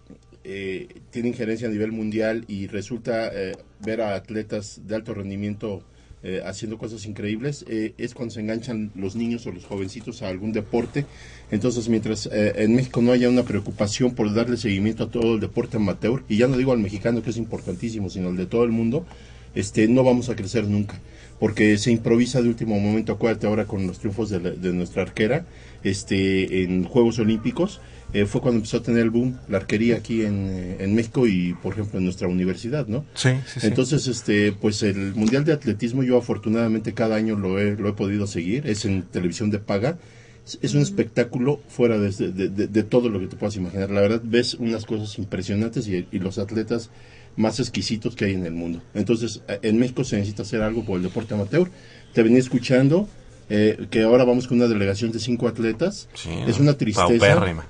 eh, 0.47 0.87
tiene 1.11 1.29
injerencia 1.29 1.67
a 1.67 1.71
nivel 1.71 1.91
mundial 1.91 2.45
y 2.47 2.69
resulta 2.69 3.31
eh, 3.35 3.57
ver 3.85 4.01
a 4.01 4.15
atletas 4.15 4.81
de 4.87 4.95
alto 4.95 5.13
rendimiento 5.13 5.83
eh, 6.23 6.41
haciendo 6.45 6.79
cosas 6.79 7.05
increíbles, 7.07 7.65
eh, 7.69 7.93
es 7.99 8.15
cuando 8.15 8.35
se 8.35 8.41
enganchan 8.41 8.91
los 8.97 9.15
niños 9.15 9.47
o 9.47 9.53
los 9.53 9.65
jovencitos 9.65 10.23
a 10.23 10.29
algún 10.29 10.53
deporte. 10.53 11.05
Entonces, 11.51 11.89
mientras 11.89 12.27
eh, 12.33 12.53
en 12.57 12.75
México 12.75 13.01
no 13.03 13.13
haya 13.13 13.29
una 13.29 13.45
preocupación 13.45 14.15
por 14.15 14.33
darle 14.35 14.57
seguimiento 14.57 15.05
a 15.05 15.11
todo 15.11 15.35
el 15.35 15.41
deporte 15.41 15.77
amateur, 15.77 16.25
y 16.29 16.39
ya 16.39 16.49
no 16.49 16.57
digo 16.57 16.73
al 16.73 16.79
mexicano 16.79 17.23
que 17.23 17.31
es 17.31 17.37
importantísimo, 17.37 18.09
sino 18.11 18.29
al 18.29 18.37
de 18.37 18.47
todo 18.47 18.65
el 18.65 18.73
mundo, 18.73 19.07
este, 19.55 19.87
no 19.89 20.03
vamos 20.05 20.29
a 20.29 20.35
crecer 20.37 20.65
nunca. 20.65 20.99
Porque 21.39 21.77
se 21.77 21.93
improvisa 21.93 22.41
de 22.41 22.49
último 22.49 22.81
momento, 22.81 23.13
acuérdate 23.13 23.47
ahora 23.47 23.67
con 23.67 23.87
los 23.87 23.99
triunfos 23.99 24.31
de, 24.31 24.39
de 24.41 24.73
nuestra 24.73 25.03
arquera 25.03 25.45
este, 25.85 26.63
en 26.63 26.85
Juegos 26.85 27.19
Olímpicos, 27.19 27.81
eh, 28.21 28.27
fue 28.27 28.41
cuando 28.41 28.57
empezó 28.59 28.79
a 28.79 28.83
tener 28.83 29.03
el 29.03 29.11
boom 29.11 29.37
la 29.49 29.59
arquería 29.59 29.97
aquí 29.97 30.23
en, 30.25 30.49
eh, 30.51 30.77
en 30.81 30.95
México 30.95 31.27
y, 31.27 31.55
por 31.63 31.73
ejemplo, 31.75 31.99
en 31.99 32.05
nuestra 32.05 32.29
universidad, 32.29 32.87
¿no? 32.87 33.05
Sí, 33.15 33.31
sí, 33.47 33.61
sí. 33.61 33.67
Entonces, 33.67 34.07
este, 34.07 34.53
pues 34.53 34.83
el 34.83 35.15
Mundial 35.15 35.45
de 35.45 35.53
Atletismo 35.53 36.03
yo 36.03 36.17
afortunadamente 36.17 36.95
cada 36.95 37.17
año 37.17 37.37
lo 37.37 37.59
he, 37.59 37.77
lo 37.77 37.89
he 37.89 37.93
podido 37.93 38.27
seguir, 38.27 38.67
es 38.67 38.85
en 38.85 39.03
televisión 39.03 39.51
de 39.51 39.59
paga, 39.59 39.99
es, 40.47 40.59
es 40.63 40.75
un 40.75 40.83
espectáculo 40.83 41.61
fuera 41.69 41.99
de, 41.99 42.11
de- 42.11 42.49
de- 42.49 42.67
de 42.69 42.83
todo 42.85 43.09
lo 43.09 43.19
que 43.21 43.27
te 43.27 43.37
puedas 43.37 43.57
imaginar. 43.57 43.91
La 43.91 44.01
verdad, 44.01 44.21
ves 44.25 44.55
unas 44.55 44.85
cosas 44.87 45.19
impresionantes 45.19 45.89
y, 45.89 46.07
y 46.13 46.19
los 46.19 46.39
atletas 46.39 46.91
más 47.37 47.61
exquisitos 47.61 48.17
que 48.17 48.25
hay 48.27 48.33
en 48.35 48.47
el 48.47 48.53
mundo. 48.53 48.81
Entonces, 48.95 49.43
en 49.63 49.79
México 49.79 50.05
se 50.05 50.17
necesita 50.17 50.43
hacer 50.43 50.63
algo 50.63 50.85
por 50.85 50.97
el 50.97 51.03
deporte 51.03 51.35
amateur. 51.35 51.69
Te 52.15 52.23
venía 52.23 52.39
escuchando 52.39 53.09
eh, 53.51 53.87
que 53.91 54.03
ahora 54.03 54.25
vamos 54.25 54.47
con 54.49 54.57
una 54.59 54.69
delegación 54.69 55.13
de 55.13 55.19
cinco 55.19 55.47
atletas. 55.47 56.09
Sí, 56.15 56.31
es 56.47 56.59
una 56.59 56.75
tristeza 56.79 57.07
paupérrima. 57.19 57.67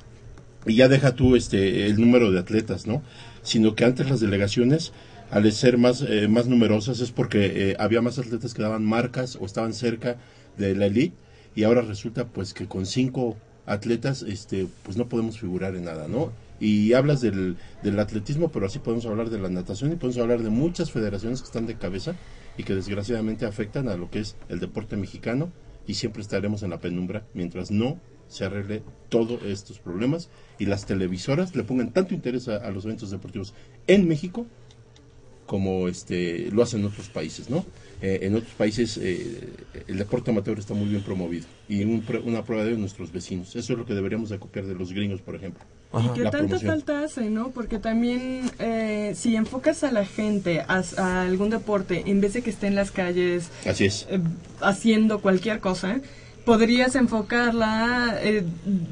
Y 0.66 0.74
ya 0.76 0.88
deja 0.88 1.14
tú 1.14 1.36
este 1.36 1.86
el 1.86 2.00
número 2.00 2.30
de 2.30 2.40
atletas, 2.40 2.86
¿no? 2.86 3.02
Sino 3.42 3.74
que 3.74 3.84
antes 3.84 4.10
las 4.10 4.20
delegaciones, 4.20 4.92
al 5.30 5.50
ser 5.52 5.78
más, 5.78 6.02
eh, 6.02 6.28
más 6.28 6.46
numerosas, 6.46 7.00
es 7.00 7.12
porque 7.12 7.70
eh, 7.70 7.76
había 7.78 8.02
más 8.02 8.18
atletas 8.18 8.52
que 8.54 8.62
daban 8.62 8.84
marcas 8.84 9.38
o 9.40 9.46
estaban 9.46 9.72
cerca 9.72 10.16
de 10.58 10.74
la 10.74 10.86
elite, 10.86 11.16
y 11.54 11.64
ahora 11.64 11.82
resulta 11.82 12.26
pues 12.26 12.52
que 12.52 12.66
con 12.66 12.84
cinco 12.84 13.36
atletas, 13.64 14.22
este, 14.22 14.66
pues 14.82 14.96
no 14.96 15.08
podemos 15.08 15.38
figurar 15.38 15.74
en 15.74 15.84
nada, 15.84 16.08
¿no? 16.08 16.32
Y 16.58 16.94
hablas 16.94 17.20
del, 17.20 17.56
del 17.82 17.98
atletismo, 17.98 18.50
pero 18.50 18.66
así 18.66 18.78
podemos 18.78 19.06
hablar 19.06 19.30
de 19.30 19.38
la 19.38 19.48
natación 19.48 19.92
y 19.92 19.96
podemos 19.96 20.20
hablar 20.22 20.42
de 20.42 20.50
muchas 20.50 20.90
federaciones 20.90 21.40
que 21.40 21.46
están 21.46 21.66
de 21.66 21.76
cabeza 21.76 22.14
y 22.56 22.62
que 22.62 22.74
desgraciadamente 22.74 23.44
afectan 23.44 23.88
a 23.88 23.96
lo 23.96 24.10
que 24.10 24.20
es 24.20 24.36
el 24.48 24.60
deporte 24.60 24.96
mexicano 24.96 25.52
y 25.86 25.94
siempre 25.94 26.22
estaremos 26.22 26.62
en 26.62 26.70
la 26.70 26.80
penumbra 26.80 27.24
mientras 27.34 27.70
no 27.70 27.98
se 28.28 28.44
arregle 28.44 28.82
todos 29.08 29.42
estos 29.44 29.78
problemas 29.78 30.28
y 30.58 30.66
las 30.66 30.86
televisoras 30.86 31.54
le 31.54 31.62
pongan 31.64 31.92
tanto 31.92 32.14
interés 32.14 32.48
a, 32.48 32.56
a 32.56 32.70
los 32.70 32.84
eventos 32.84 33.10
deportivos 33.10 33.54
en 33.86 34.08
México 34.08 34.46
como 35.46 35.86
este 35.86 36.50
lo 36.50 36.62
hacen 36.62 36.80
en 36.80 36.86
otros 36.86 37.08
países, 37.08 37.48
¿no? 37.50 37.64
Eh, 38.02 38.18
en 38.22 38.34
otros 38.34 38.52
países 38.54 38.98
eh, 39.00 39.48
el 39.86 39.96
deporte 39.96 40.30
amateur 40.30 40.58
está 40.58 40.74
muy 40.74 40.88
bien 40.88 41.02
promovido 41.02 41.46
y 41.68 41.82
un 41.84 42.04
una 42.24 42.44
prueba 42.44 42.64
de 42.64 42.76
nuestros 42.76 43.12
vecinos. 43.12 43.54
Eso 43.54 43.72
es 43.72 43.78
lo 43.78 43.86
que 43.86 43.94
deberíamos 43.94 44.28
de 44.28 44.38
copiar 44.40 44.66
de 44.66 44.74
los 44.74 44.92
gringos, 44.92 45.22
por 45.22 45.36
ejemplo. 45.36 45.62
Y 45.94 46.08
que 46.08 46.24
La 46.24 46.30
tanta 46.32 46.58
promoción. 46.58 46.70
falta 46.72 47.04
hace, 47.04 47.30
¿no? 47.30 47.52
Porque 47.52 47.78
también 47.78 48.50
eh, 48.58 49.12
si 49.14 49.36
enfocas 49.36 49.84
a 49.84 49.92
la 49.92 50.04
gente 50.04 50.60
a, 50.62 50.82
a 50.98 51.22
algún 51.22 51.50
deporte, 51.50 52.02
en 52.06 52.20
vez 52.20 52.32
de 52.34 52.42
que 52.42 52.50
esté 52.50 52.66
en 52.66 52.74
las 52.74 52.90
calles 52.90 53.48
Así 53.64 53.84
es. 53.86 54.06
eh, 54.10 54.18
haciendo 54.60 55.20
cualquier 55.20 55.60
cosa, 55.60 56.00
podrías 56.50 56.94
enfocarla, 56.94 58.18
eh, 58.22 58.44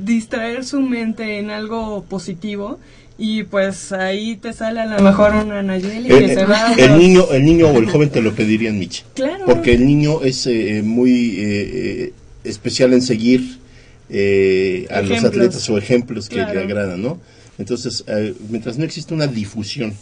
distraer 0.04 0.64
su 0.64 0.80
mente 0.80 1.38
en 1.38 1.50
algo 1.50 2.04
positivo 2.04 2.78
y 3.16 3.44
pues 3.44 3.92
ahí 3.92 4.34
te 4.34 4.52
sale 4.52 4.80
a 4.80 4.86
lo 4.86 5.00
mejor 5.00 5.34
una 5.36 5.62
Nayeli 5.62 6.10
El, 6.10 6.18
que 6.26 6.34
se 6.34 6.44
va 6.44 6.70
a- 6.70 6.72
Eh, 6.72 6.84
el 6.86 6.98
niño, 6.98 7.24
el 7.30 7.44
niño 7.44 7.68
o 7.68 7.78
el 7.78 7.86
joven 7.88 8.10
te 8.10 8.20
lo 8.20 8.34
pedirían, 8.34 8.76
Mitch. 8.76 9.04
Claro. 9.14 9.44
Porque 9.46 9.72
el 9.72 9.86
niño 9.86 10.20
es 10.22 10.48
eh, 10.48 10.82
muy 10.84 11.38
eh, 11.38 11.44
eh, 12.08 12.12
especial 12.42 12.92
en 12.92 13.02
seguir 13.02 13.60
eh, 14.10 14.86
a 14.90 15.00
los 15.02 15.24
atletas 15.24 15.70
o 15.70 15.78
ejemplos 15.78 16.28
que 16.28 16.34
Claro. 16.36 16.54
le 16.54 16.60
agradan, 16.64 17.00
¿no? 17.02 17.20
Entonces, 17.56 18.02
eh, 18.08 18.34
mientras 18.50 18.78
no 18.78 18.84
exista 18.84 19.14
una 19.14 19.28
difusión 19.28 19.94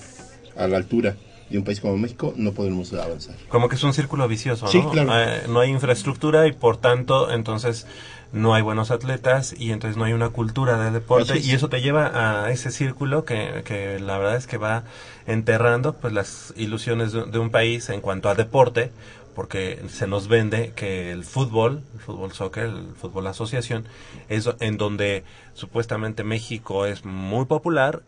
a 0.57 0.67
la 0.67 0.79
altura 0.79 1.17
de 1.53 1.59
un 1.59 1.65
país 1.65 1.81
como 1.81 1.97
México, 1.97 2.33
no 2.37 2.53
podemos 2.53 2.93
avanzar. 2.93 3.37
Como 3.49 3.69
que 3.69 3.77
es 3.77 3.83
un 3.85 3.93
círculo 3.95 4.27
vicioso, 4.27 4.67
Sí, 4.67 4.81
¿no? 4.81 4.91
claro. 4.91 5.13
Eh, 5.15 5.43
no 5.49 5.61
hay 5.61 5.71
infraestructura 5.71 6.47
y 6.47 6.53
por 6.53 6.77
tanto, 6.79 7.31
entonces 7.31 7.87
no 8.33 8.55
hay 8.55 8.63
buenos 8.63 8.91
atletas 8.91 9.55
y 9.59 9.73
entonces 9.73 9.97
no 9.97 10.05
hay 10.05 10.15
una 10.15 10.31
cultura 10.31 10.79
de 10.83 10.91
deporte 10.91 11.37
es. 11.37 11.47
y 11.47 11.53
eso 11.53 11.69
te 11.69 11.83
lleva 11.83 12.45
a 12.45 12.51
ese 12.51 12.71
círculo 12.71 13.25
que, 13.27 13.63
que 13.65 14.01
la 14.01 14.17
verdad 14.17 14.37
es 14.37 14.47
que 14.47 14.57
va 14.57 14.85
enterrando 15.27 15.93
pues 15.93 16.15
las 16.15 16.55
ilusiones 16.57 17.13
de, 17.13 17.25
de 17.27 17.39
un 17.39 17.51
país 17.51 17.91
en 17.91 18.01
cuanto 18.01 18.31
a 18.31 18.35
deporte 18.35 18.91
porque 19.35 19.83
se 19.89 20.07
nos 20.07 20.29
vende 20.29 20.73
que 20.75 21.11
el 21.11 21.25
fútbol, 21.25 21.83
el 21.95 22.01
fútbol 22.01 22.33
soccer, 22.33 22.65
el 22.65 22.95
fútbol 23.01 23.27
asociación, 23.27 23.85
es 24.29 24.49
en 24.61 24.77
donde 24.77 25.25
supuestamente 25.55 26.23
México 26.25 26.87
es 26.87 27.05
muy 27.05 27.47
popular 27.47 28.03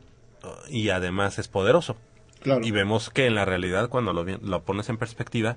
y 0.68 0.90
además 0.90 1.38
es 1.38 1.48
poderoso. 1.48 1.96
Claro. 2.44 2.64
Y 2.64 2.70
vemos 2.70 3.10
que 3.10 3.26
en 3.26 3.34
la 3.34 3.46
realidad, 3.46 3.88
cuando 3.88 4.12
lo, 4.12 4.22
lo 4.22 4.62
pones 4.62 4.90
en 4.90 4.98
perspectiva, 4.98 5.56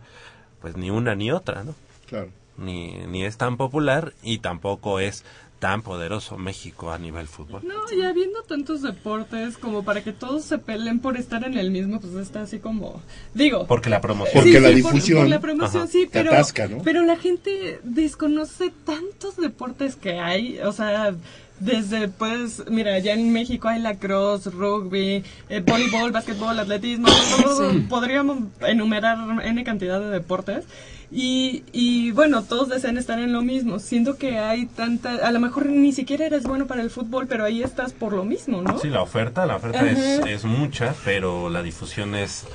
pues 0.62 0.78
ni 0.78 0.90
una 0.90 1.16
ni 1.16 1.32
otra, 1.32 1.64
¿no? 1.64 1.76
Claro. 2.08 2.30
Ni, 2.58 2.94
ni 3.08 3.24
es 3.26 3.38
tan 3.38 3.58
popular 3.58 4.14
y 4.24 4.40
tampoco 4.40 5.00
es 5.00 5.24
tan 5.60 5.82
poderoso 5.82 6.38
México 6.38 6.92
a 6.92 6.98
nivel 6.98 7.28
fútbol. 7.28 7.62
No, 7.66 7.76
y 7.92 8.02
habiendo 8.04 8.44
tantos 8.44 8.82
deportes 8.82 9.58
como 9.58 9.84
para 9.84 10.02
que 10.04 10.14
todos 10.14 10.46
se 10.46 10.60
peleen 10.60 11.00
por 11.00 11.18
estar 11.18 11.44
en 11.44 11.58
el 11.58 11.72
mismo, 11.72 12.00
pues 12.00 12.14
está 12.14 12.42
así 12.42 12.60
como, 12.60 13.02
digo, 13.34 13.66
Porque 13.68 13.90
la 13.90 14.00
promoción. 14.00 14.44
Porque 14.44 14.60
la 14.60 14.70
difusión, 14.70 15.22
por 15.22 15.30
la 15.30 15.40
promoción, 15.40 15.84
ajá, 15.84 15.92
sí, 15.92 16.08
pero, 16.12 16.32
atasca, 16.32 16.68
¿no? 16.68 16.82
pero 16.84 17.04
la 17.04 17.18
gente 17.18 17.80
desconoce 17.84 18.72
tantos 18.86 19.36
deportes 19.36 19.96
que 19.96 20.20
hay, 20.20 20.60
o 20.60 20.72
sea, 20.72 21.16
desde 21.60 22.08
pues, 22.08 22.64
mira, 22.70 22.98
ya 23.00 23.14
en 23.14 23.32
México 23.34 23.68
hay 23.68 23.80
lacrosse, 23.80 24.50
rugby, 24.50 25.24
eh, 25.50 25.64
voleibol, 25.66 26.12
básquetbol, 26.12 26.60
atletismo, 26.60 27.08
todo, 27.42 27.72
podríamos 27.90 28.40
enumerar 28.62 29.18
n 29.44 29.64
cantidad 29.64 30.00
de 30.00 30.10
deportes. 30.10 30.66
Y, 31.10 31.64
y 31.72 32.12
bueno, 32.12 32.44
todos 32.44 32.68
desean 32.68 32.98
estar 32.98 33.18
en 33.20 33.32
lo 33.32 33.42
mismo, 33.42 33.80
siendo 33.80 34.18
que 34.18 34.40
hay 34.40 34.66
tanta, 34.66 35.26
a 35.26 35.32
lo 35.32 35.40
mejor 35.40 35.68
ni 35.68 35.94
siquiera 35.94 36.26
eres 36.26 36.44
bueno 36.44 36.68
para 36.68 36.82
el 36.82 36.90
fútbol, 36.90 37.28
pero 37.28 37.46
ahí 37.46 37.64
estás 37.64 37.94
por 37.94 38.12
lo 38.12 38.26
mismo, 38.26 38.62
¿no? 38.62 38.78
Sí, 38.78 38.90
la 38.90 39.02
oferta, 39.02 39.46
la 39.46 39.56
oferta 39.56 39.90
es, 39.90 40.20
es 40.28 40.44
mucha, 40.44 40.94
pero 41.06 41.50
la 41.50 41.64
difusión 41.64 42.14
es 42.14 42.46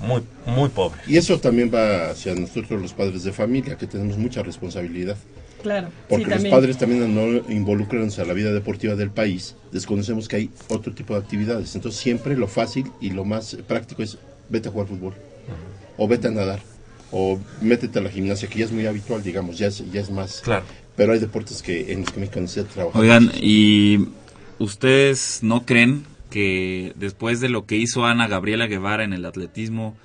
muy, 0.00 0.22
muy 0.46 0.70
pobre. 0.70 1.00
Y 1.06 1.18
eso 1.18 1.38
también 1.38 1.70
va 1.72 2.10
hacia 2.10 2.34
nosotros 2.34 2.82
los 2.82 2.92
padres 2.92 3.22
de 3.22 3.32
familia, 3.32 3.76
que 3.76 3.86
tenemos 3.86 4.18
mucha 4.18 4.42
responsabilidad. 4.42 5.16
Claro. 5.64 5.88
Porque 6.10 6.24
sí, 6.24 6.30
los 6.30 6.36
también. 6.36 6.54
padres 6.54 6.76
también 6.76 7.14
no 7.14 7.50
involucrarse 7.50 8.20
a 8.20 8.26
la 8.26 8.34
vida 8.34 8.52
deportiva 8.52 8.96
del 8.96 9.10
país, 9.10 9.56
desconocemos 9.72 10.28
que 10.28 10.36
hay 10.36 10.50
otro 10.68 10.92
tipo 10.92 11.14
de 11.14 11.20
actividades. 11.20 11.74
Entonces 11.74 11.98
siempre 11.98 12.36
lo 12.36 12.48
fácil 12.48 12.92
y 13.00 13.10
lo 13.10 13.24
más 13.24 13.56
práctico 13.66 14.02
es 14.02 14.18
vete 14.50 14.68
a 14.68 14.72
jugar 14.72 14.88
fútbol, 14.88 15.14
o 15.96 16.06
vete 16.06 16.28
a 16.28 16.32
nadar, 16.32 16.60
o 17.10 17.38
métete 17.62 17.98
a 17.98 18.02
la 18.02 18.10
gimnasia, 18.10 18.46
que 18.46 18.58
ya 18.58 18.66
es 18.66 18.72
muy 18.72 18.84
habitual, 18.84 19.22
digamos, 19.22 19.56
ya 19.56 19.68
es, 19.68 19.90
ya 19.90 20.02
es 20.02 20.10
más. 20.10 20.42
Claro. 20.42 20.66
Pero 20.96 21.14
hay 21.14 21.18
deportes 21.18 21.62
que 21.62 21.92
en 21.92 22.02
los 22.02 22.10
que 22.10 22.20
México 22.20 22.40
necesita 22.40 22.68
trabajar. 22.70 23.00
Oigan, 23.00 23.32
¿y 23.40 24.08
ustedes 24.58 25.38
no 25.42 25.64
creen 25.64 26.04
que 26.28 26.92
después 26.96 27.40
de 27.40 27.48
lo 27.48 27.64
que 27.64 27.76
hizo 27.76 28.04
Ana 28.04 28.28
Gabriela 28.28 28.66
Guevara 28.66 29.02
en 29.02 29.14
el 29.14 29.24
atletismo, 29.24 29.96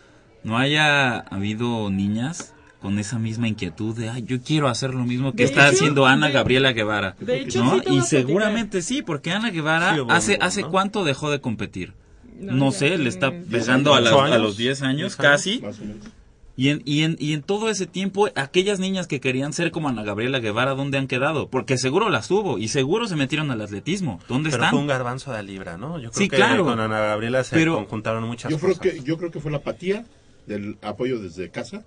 no 0.46 0.58
haya 0.58 1.20
habido 1.20 1.90
niñas 1.90 2.54
con 2.82 2.98
esa 3.00 3.20
misma 3.20 3.48
inquietud 3.48 3.96
de, 3.98 4.10
ay, 4.10 4.24
yo 4.24 4.42
quiero 4.42 4.68
hacer 4.70 4.94
lo 4.94 5.04
mismo 5.04 5.32
que 5.32 5.40
De 5.44 5.44
está 5.46 5.68
hecho, 5.68 5.76
haciendo 5.78 6.06
Ana 6.06 6.28
de- 6.28 6.34
Gabriela 6.34 6.72
Guevara? 6.72 7.16
de 7.20 7.42
hecho, 7.42 7.64
¿no? 7.64 7.80
sí 7.80 7.86
y 7.90 8.02
seguramente 8.02 8.82
sí, 8.82 9.02
porque 9.02 9.32
Ana 9.32 9.50
Guevara 9.52 9.96
Sí, 9.96 10.02
hace, 10.10 10.38
hace 10.42 10.62
¿no? 10.62 10.72
cuánto 10.72 11.04
dejó 11.04 11.30
de 11.30 11.42
competir. 11.42 11.94
No, 12.40 12.54
No, 12.54 12.72
ya 12.72 12.78
sé, 12.78 12.98
le 12.98 13.10
está 13.10 13.32
10 13.32 13.46
pegando 13.50 13.94
a, 13.94 13.98
años. 13.98 14.06
las- 14.06 14.14
¿Ocho 14.14 14.22
a 14.22 14.26
años? 14.28 14.42
los 14.42 14.58
10 14.58 14.82
años, 14.82 14.98
10 15.18 15.20
años. 15.20 15.32
casi. 15.32 15.60
Más 15.62 15.80
o 15.80 15.82
menos. 15.86 16.06
Y 16.56 16.70
en, 16.70 16.82
y, 16.84 17.04
en, 17.04 17.16
y 17.20 17.32
en 17.34 17.42
todo 17.42 17.70
ese 17.70 17.86
tiempo, 17.86 18.28
aquellas 18.36 18.80
niñas 18.80 19.08
que 19.08 19.22
querían 19.22 19.54
ser 19.54 19.72
como 19.72 19.88
Ana 19.90 20.04
Gabriela 20.04 20.40
Guevara, 20.40 20.74
¿dónde 20.74 20.98
han 20.98 21.08
quedado? 21.08 21.50
Porque 21.50 21.78
seguro 21.78 22.10
las 22.10 22.28
tuvo 22.28 22.58
y 22.58 22.68
seguro 22.68 23.08
se 23.08 23.16
metieron 23.16 23.50
al 23.52 23.62
atletismo. 23.62 24.20
¿Dónde 24.28 24.50
Pero 24.50 24.64
están? 24.64 24.72
fue 24.72 24.80
un 24.82 24.88
garbanzo 24.88 25.32
de 25.32 25.42
libra, 25.44 25.78
¿no? 25.78 26.00
Yo 26.00 26.12
creo 26.12 26.22
Sí, 26.24 26.28
que 26.30 26.36
claro. 26.36 26.66
con 26.66 26.80
Ana 26.82 27.00
Gabriela 27.00 27.44
se 27.46 27.56
Pero- 27.56 27.76
conjuntaron 27.76 28.26
muchas 28.26 28.52
Yo 28.52 28.58
creo, 28.60 28.76
cosas. 28.78 28.94
que, 28.94 29.02
yo 29.04 29.18
creo 29.18 29.32
que 29.32 29.40
fue 29.40 29.52
la 29.52 29.58
apatía 29.58 30.06
del 30.48 30.78
apoyo 30.82 31.20
desde 31.20 31.50
casa. 31.50 31.84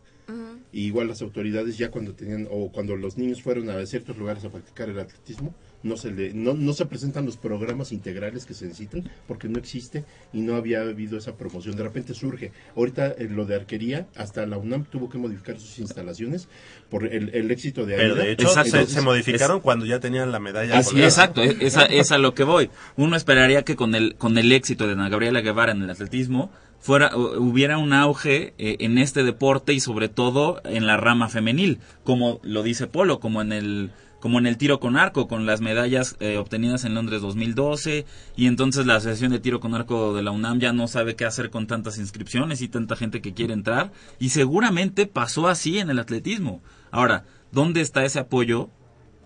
Y 0.73 0.87
igual 0.87 1.09
las 1.09 1.21
autoridades 1.21 1.77
ya 1.77 1.91
cuando 1.91 2.15
tenían 2.15 2.49
o 2.51 2.71
cuando 2.73 2.97
los 2.97 3.19
niños 3.19 3.43
fueron 3.43 3.69
a 3.69 3.85
ciertos 3.85 4.17
lugares 4.17 4.45
a 4.45 4.51
practicar 4.51 4.89
el 4.89 4.99
atletismo 4.99 5.55
no 5.83 5.97
se 5.97 6.11
le 6.13 6.33
no, 6.33 6.55
no 6.55 6.73
se 6.73 6.87
presentan 6.87 7.27
los 7.27 7.37
programas 7.37 7.93
integrales 7.93 8.47
que 8.47 8.55
se 8.55 8.67
necesitan 8.67 9.11
porque 9.27 9.49
no 9.49 9.59
existe 9.59 10.05
y 10.33 10.41
no 10.41 10.55
había 10.55 10.83
habido 10.83 11.19
esa 11.19 11.37
promoción 11.37 11.77
de 11.77 11.83
repente 11.83 12.15
surge 12.15 12.53
ahorita 12.77 13.09
eh, 13.09 13.29
lo 13.29 13.47
de 13.47 13.57
arquería 13.57 14.07
hasta 14.15 14.47
la 14.47 14.59
UNAM 14.59 14.85
tuvo 14.85 15.09
que 15.09 15.19
modificar 15.19 15.59
sus 15.59 15.79
instalaciones 15.79 16.49
por 16.89 17.05
el, 17.07 17.35
el 17.35 17.51
éxito 17.51 17.85
de 17.85 17.97
Pero 17.97 18.15
Aida. 18.15 18.25
de 18.25 18.33
hecho 18.33 18.49
se, 18.49 18.61
Entonces, 18.61 18.89
se 18.91 19.01
modificaron 19.01 19.61
cuando 19.61 19.87
ya 19.87 19.99
tenían 19.99 20.31
la 20.31 20.39
medalla. 20.39 20.79
Así 20.79 20.91
colgada. 20.91 21.09
Exacto, 21.09 21.43
es, 21.43 21.57
es 21.61 21.77
a, 21.77 21.85
es 21.87 22.13
a 22.13 22.19
lo 22.19 22.35
que 22.35 22.45
voy. 22.45 22.71
Uno 22.97 23.17
esperaría 23.17 23.63
que 23.63 23.77
con 23.77 23.95
el, 23.95 24.15
con 24.17 24.39
el 24.39 24.53
éxito 24.53 24.87
de 24.87 24.93
Ana 24.93 25.09
Gabriela 25.09 25.41
Guevara 25.41 25.73
en 25.73 25.83
el 25.83 25.91
atletismo 25.91 26.51
fuera 26.83 27.11
hu- 27.13 27.39
hubiera 27.39 27.79
un 27.79 27.95
auge 27.95 28.53
eh, 28.59 28.77
en 28.81 28.99
este 28.99 29.23
deporte 29.25 29.73
y 29.73 29.81
sobre 29.81 30.11
todo 30.11 30.61
en 30.65 30.87
la 30.87 30.99
rama 30.99 31.29
femenil, 31.31 31.79
como 32.05 32.41
lo 32.43 32.63
dice 32.63 32.87
Polo, 32.87 33.19
como 33.21 33.41
en 33.41 33.53
el 33.53 33.91
como 34.21 34.39
en 34.39 34.47
el 34.47 34.57
tiro 34.57 34.79
con 34.79 34.97
arco, 34.97 35.27
con 35.27 35.47
las 35.47 35.61
medallas 35.61 36.15
eh, 36.21 36.37
obtenidas 36.37 36.85
en 36.85 36.95
Londres 36.95 37.23
2012, 37.23 38.07
y 38.37 38.47
entonces 38.47 38.87
la 38.87 38.95
Asociación 38.95 39.33
de 39.33 39.41
Tiro 39.41 39.59
con 39.59 39.75
Arco 39.75 40.15
de 40.15 40.23
la 40.23 40.31
UNAM 40.31 40.61
ya 40.61 40.73
no 40.73 40.87
sabe 40.87 41.17
qué 41.17 41.25
hacer 41.25 41.51
con 41.51 41.67
tantas 41.67 41.99
inscripciones 41.99 42.63
y 42.63 42.69
tanta 42.69 42.95
gente 42.95 43.21
que 43.21 43.35
quiere 43.35 43.53
entrar, 43.53 43.91
y 44.21 44.29
seguramente 44.29 45.07
pasó 45.07 45.49
así 45.49 45.81
en 45.81 45.91
el 45.91 45.99
atletismo. 45.99 46.63
Ahora, 46.93 47.25
¿dónde 47.51 47.81
está 47.81 48.05
ese 48.05 48.21
apoyo 48.21 48.71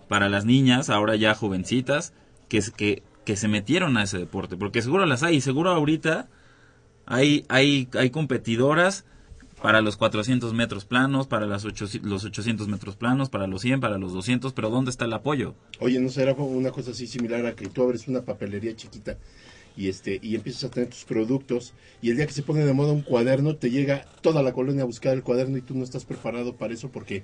para 0.07 0.29
las 0.29 0.45
niñas, 0.45 0.89
ahora 0.89 1.15
ya 1.15 1.35
jovencitas, 1.35 2.11
que, 2.49 2.59
que, 2.75 3.03
que 3.23 3.35
se 3.35 3.47
metieron 3.47 3.97
a 3.97 4.03
ese 4.03 4.17
deporte? 4.17 4.57
Porque 4.57 4.81
seguro 4.81 5.05
las 5.05 5.21
hay, 5.21 5.35
y 5.35 5.41
seguro 5.41 5.69
ahorita 5.69 6.27
hay, 7.07 7.45
hay, 7.49 7.87
hay 7.93 8.09
competidoras 8.11 9.05
para 9.61 9.81
los 9.81 9.97
400 9.97 10.53
metros 10.53 10.85
planos, 10.85 11.25
para 11.25 11.47
las 11.47 11.65
800 11.65 12.07
los 12.07 12.23
800 12.25 12.67
metros 12.67 12.95
planos, 12.95 13.29
para 13.29 13.47
los 13.47 13.61
100, 13.61 13.79
para 13.79 13.97
los 13.97 14.13
200, 14.13 14.53
pero 14.53 14.69
¿dónde 14.69 14.91
está 14.91 15.05
el 15.05 15.13
apoyo? 15.13 15.55
Oye, 15.79 15.99
¿no 15.99 16.09
será 16.09 16.33
una 16.33 16.71
cosa 16.71 16.91
así 16.91 17.07
similar 17.07 17.45
a 17.45 17.55
que 17.55 17.67
tú 17.67 17.83
abres 17.83 18.07
una 18.07 18.21
papelería 18.21 18.75
chiquita 18.75 19.17
y 19.77 19.87
este 19.89 20.19
y 20.23 20.35
empiezas 20.35 20.63
a 20.65 20.69
tener 20.71 20.89
tus 20.89 21.05
productos 21.05 21.73
y 22.01 22.09
el 22.09 22.17
día 22.17 22.25
que 22.25 22.33
se 22.33 22.41
pone 22.43 22.65
de 22.65 22.73
moda 22.73 22.91
un 22.91 23.03
cuaderno 23.03 23.55
te 23.55 23.69
llega 23.69 24.05
toda 24.21 24.41
la 24.41 24.51
colonia 24.51 24.81
a 24.81 24.85
buscar 24.85 25.13
el 25.13 25.21
cuaderno 25.23 25.55
y 25.57 25.61
tú 25.61 25.75
no 25.75 25.83
estás 25.83 26.03
preparado 26.03 26.55
para 26.57 26.73
eso 26.73 26.89
porque 26.89 27.23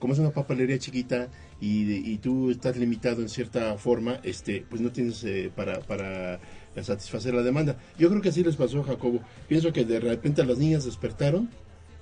como 0.00 0.12
es 0.12 0.18
una 0.18 0.30
papelería 0.30 0.78
chiquita 0.78 1.28
y, 1.60 1.92
y 1.94 2.18
tú 2.18 2.50
estás 2.50 2.76
limitado 2.76 3.22
en 3.22 3.28
cierta 3.28 3.76
forma, 3.78 4.18
este 4.24 4.66
pues 4.68 4.82
no 4.82 4.90
tienes 4.90 5.22
eh, 5.24 5.50
para 5.54 5.78
para 5.80 6.40
satisfacer 6.82 7.34
la 7.34 7.42
demanda. 7.42 7.76
Yo 7.98 8.08
creo 8.08 8.20
que 8.22 8.30
así 8.30 8.42
les 8.42 8.56
pasó 8.56 8.80
a 8.80 8.84
Jacobo. 8.84 9.20
Pienso 9.48 9.72
que 9.72 9.84
de 9.84 10.00
repente 10.00 10.44
las 10.44 10.58
niñas 10.58 10.84
despertaron 10.84 11.50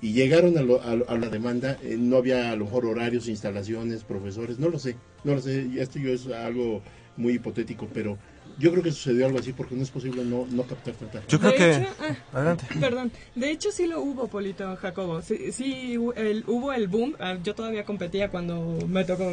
y 0.01 0.13
llegaron 0.13 0.57
a, 0.57 0.63
lo- 0.63 0.81
a 0.83 0.95
lo- 0.97 1.11
a 1.11 1.19
la 1.19 1.29
demanda, 1.29 1.77
eh, 1.83 1.97
no 1.99 2.17
había 2.17 2.53
a 2.53 2.57
lo 2.57 2.65
mejor 2.65 2.87
horarios, 2.87 3.29
instalaciones, 3.29 4.05
profesores, 4.05 4.59
no 4.59 4.69
lo 4.71 4.79
sé, 4.79 4.97
no 5.25 5.35
lo 5.35 5.41
sé, 5.43 5.67
esto 5.79 5.99
yo 5.99 6.11
es 6.11 6.27
algo 6.29 6.81
muy 7.19 7.35
hipotético, 7.35 7.87
pero 7.93 8.17
yo 8.61 8.71
creo 8.71 8.83
que 8.85 8.93
sucedió 8.93 9.27
algo 9.27 9.39
así 9.41 9.53
porque 9.53 9.75
no 9.75 9.83
es 9.83 9.91
posible 9.91 10.25
no, 10.25 10.47
no 10.51 10.63
captar 10.63 10.95
tanta 10.95 11.23
Yo 11.27 11.41
creo 11.41 11.51
De 11.53 11.57
que... 11.59 11.71
hecho, 11.77 11.87
ah, 12.01 12.17
Adelante. 12.37 12.65
Perdón, 12.79 13.11
de 13.35 13.51
hecho 13.51 13.73
sí 13.73 13.87
lo 13.87 14.01
hubo, 14.01 14.29
Polito 14.29 14.77
Jacobo. 14.77 15.23
Sí, 15.23 15.51
sí 15.53 15.97
el- 16.17 16.45
hubo 16.47 16.73
el 16.73 16.87
boom. 16.87 17.17
Ah, 17.19 17.37
Yo 17.43 17.55
todavía 17.55 17.85
competía 17.85 18.29
cuando 18.29 18.79
me 18.87 19.05
tocó 19.05 19.33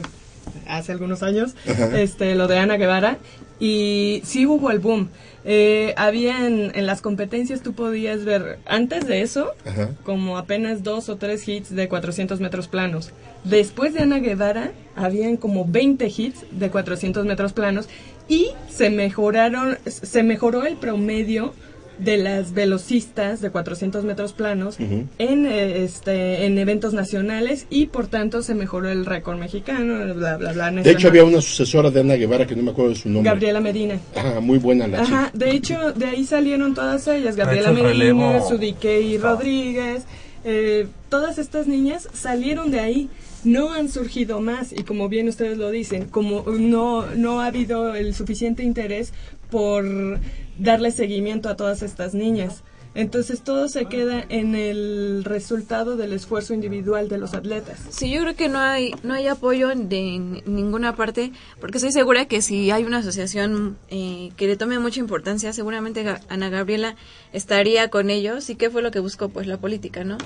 hace 0.68 0.94
algunos 0.94 1.24
años, 1.24 1.56
este, 1.94 2.34
lo 2.36 2.48
de 2.48 2.58
Ana 2.58 2.78
Guevara. 2.78 3.18
Y 3.60 4.22
sí 4.24 4.46
hubo 4.46 4.72
el 4.72 4.80
boom. 4.80 5.10
Eh, 5.44 5.94
habían, 5.98 6.72
en 6.76 6.86
las 6.86 7.02
competencias 7.02 7.62
tú 7.63 7.74
podías 7.74 8.24
ver, 8.24 8.60
antes 8.66 9.08
de 9.08 9.22
eso, 9.22 9.54
Ajá. 9.66 9.90
como 10.04 10.38
apenas 10.38 10.84
dos 10.84 11.10
o 11.10 11.16
tres 11.18 11.48
hits 11.48 11.74
de 11.76 11.88
400 11.90 12.40
metros 12.40 12.68
planos. 12.68 13.12
Después 13.46 13.94
de 13.94 14.02
Ana 14.02 14.20
Guevara, 14.20 14.72
habían 14.96 15.38
como 15.38 15.66
20 15.66 16.06
hits 16.16 16.46
de 16.52 16.70
400 16.70 17.26
metros 17.26 17.54
planos 17.54 17.88
y 18.28 18.50
se 18.70 18.90
mejoraron, 18.90 19.78
se 19.86 20.24
mejoró 20.24 20.66
el 20.66 20.76
promedio 20.78 21.54
de 22.00 22.18
las 22.18 22.54
velocistas 22.54 23.42
de 23.42 23.50
400 23.50 24.04
metros 24.04 24.32
planos 24.32 24.80
en 24.80 25.10
eh, 25.48 25.84
este 25.84 26.46
en 26.46 26.60
eventos 26.60 26.94
nacionales 26.94 27.66
y 27.72 27.88
por 27.88 28.06
tanto 28.06 28.44
se 28.44 28.54
mejoró 28.54 28.90
el 28.90 29.04
récord 29.04 29.40
mexicano 29.40 30.13
bla 30.13 30.38
bla 30.38 30.54
bla 30.54 30.70
De 30.72 30.92
hecho 30.92 31.08
había 31.08 31.24
una 31.24 31.42
sucesora 31.42 31.90
de 31.90 32.02
Ana 32.02 32.13
Guevara 32.13 32.46
que 32.46 32.56
no 32.56 32.62
me 32.62 32.70
acuerdo 32.70 32.92
de 32.92 32.98
su 32.98 33.10
nombre. 33.10 33.32
Gabriela 33.32 33.62
Medina 33.62 34.00
Ajá, 34.16 34.40
muy 34.40 34.60
buena 34.60 34.86
la 34.88 35.02
Ajá, 35.02 35.32
chica. 35.32 35.46
de 35.46 35.52
hecho, 35.52 35.92
de 35.94 36.06
ahí 36.06 36.24
salieron 36.26 36.76
todas 36.76 37.08
ellas, 37.08 37.36
Gabriela 37.36 37.72
Medina, 37.72 37.90
relevo. 37.90 38.48
Sudikey 38.48 39.18
Rodríguez, 39.18 40.04
eh, 40.44 40.86
todas 41.10 41.40
estas 41.40 41.66
niñas 41.66 42.08
salieron 42.13 42.70
de 42.70 42.80
ahí, 42.80 43.10
no 43.43 43.73
han 43.73 43.89
surgido 43.89 44.41
más 44.41 44.71
y 44.71 44.84
como 44.84 45.10
bien 45.10 45.28
ustedes 45.28 45.58
lo 45.58 45.69
dicen, 45.71 46.08
como 46.08 46.43
no, 46.43 47.06
no 47.15 47.41
ha 47.41 47.47
habido 47.47 47.95
el 47.95 48.13
suficiente 48.13 48.63
interés 48.63 49.13
por 49.50 50.19
darle 50.58 50.91
seguimiento 50.91 51.50
a 51.50 51.56
todas 51.56 51.82
estas 51.82 52.13
niñas. 52.13 52.63
Entonces 52.97 53.43
todo 53.43 53.67
se 53.67 53.86
queda 53.86 54.26
en 54.28 54.56
el 54.56 55.23
resultado 55.23 55.97
del 55.97 56.13
esfuerzo 56.13 56.56
individual 56.56 57.10
de 57.10 57.19
los 57.19 57.36
atletas. 57.36 57.80
Sí, 57.91 58.10
yo 58.10 58.21
creo 58.21 58.36
que 58.36 58.50
no 58.50 58.58
hay 58.58 58.91
no 59.04 59.13
hay 59.13 59.28
apoyo 59.28 59.67
de 59.67 60.41
ninguna 60.47 60.95
parte, 60.95 61.32
porque 61.60 61.78
estoy 61.78 61.91
segura 61.91 62.26
que 62.26 62.41
si 62.41 62.71
hay 62.71 62.86
una 62.86 62.97
asociación 62.97 63.78
eh, 63.89 64.32
que 64.36 64.47
le 64.47 64.58
tome 64.58 64.80
mucha 64.80 65.00
importancia, 65.00 65.54
seguramente 65.54 66.04
Ana 66.28 66.50
Gabriela 66.50 66.95
estaría 67.34 67.89
con 67.89 68.10
ellos. 68.10 68.50
¿Y 68.50 68.56
qué 68.56 68.71
fue 68.71 68.82
lo 68.82 68.89
que 68.89 69.00
buscó? 69.00 69.30
Pues 69.30 69.45
la 69.45 69.58
política, 69.58 70.04
¿no? 70.04 70.17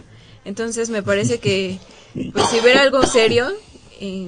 Entonces 0.45 0.89
me 0.89 1.03
parece 1.03 1.39
que 1.39 1.77
pues 2.33 2.45
si 2.49 2.59
hubiera 2.59 2.81
algo 2.81 3.03
serio, 3.05 3.47
eh, 3.99 4.27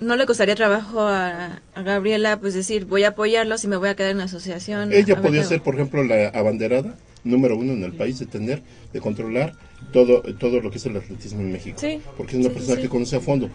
no 0.00 0.16
le 0.16 0.26
costaría 0.26 0.54
trabajo 0.54 1.00
a, 1.00 1.60
a 1.74 1.82
Gabriela 1.82 2.38
pues 2.40 2.54
decir 2.54 2.84
voy 2.84 3.04
a 3.04 3.08
apoyarlos 3.08 3.64
y 3.64 3.68
me 3.68 3.76
voy 3.76 3.88
a 3.88 3.96
quedar 3.96 4.12
en 4.12 4.18
la 4.18 4.24
asociación. 4.24 4.92
Ella 4.92 5.14
a 5.14 5.16
ver 5.16 5.24
podía 5.26 5.40
qué 5.42 5.48
ser, 5.48 5.56
hago". 5.56 5.64
por 5.64 5.74
ejemplo, 5.74 6.04
la 6.04 6.28
abanderada 6.28 6.96
número 7.24 7.56
uno 7.56 7.72
en 7.72 7.82
el 7.82 7.92
país 7.92 8.18
de 8.20 8.26
tener, 8.26 8.62
de 8.92 9.00
controlar 9.00 9.54
todo, 9.92 10.22
todo 10.38 10.60
lo 10.60 10.70
que 10.70 10.78
es 10.78 10.86
el 10.86 10.96
atletismo 10.96 11.40
en 11.40 11.52
México. 11.52 11.78
Sí. 11.80 12.00
Porque 12.16 12.32
es 12.32 12.38
una 12.40 12.48
Sí, 12.50 12.54
persona 12.54 12.76
sí, 12.76 12.82
que 12.82 12.88
conoce 12.88 13.16
a 13.16 13.20
fondo. 13.20 13.50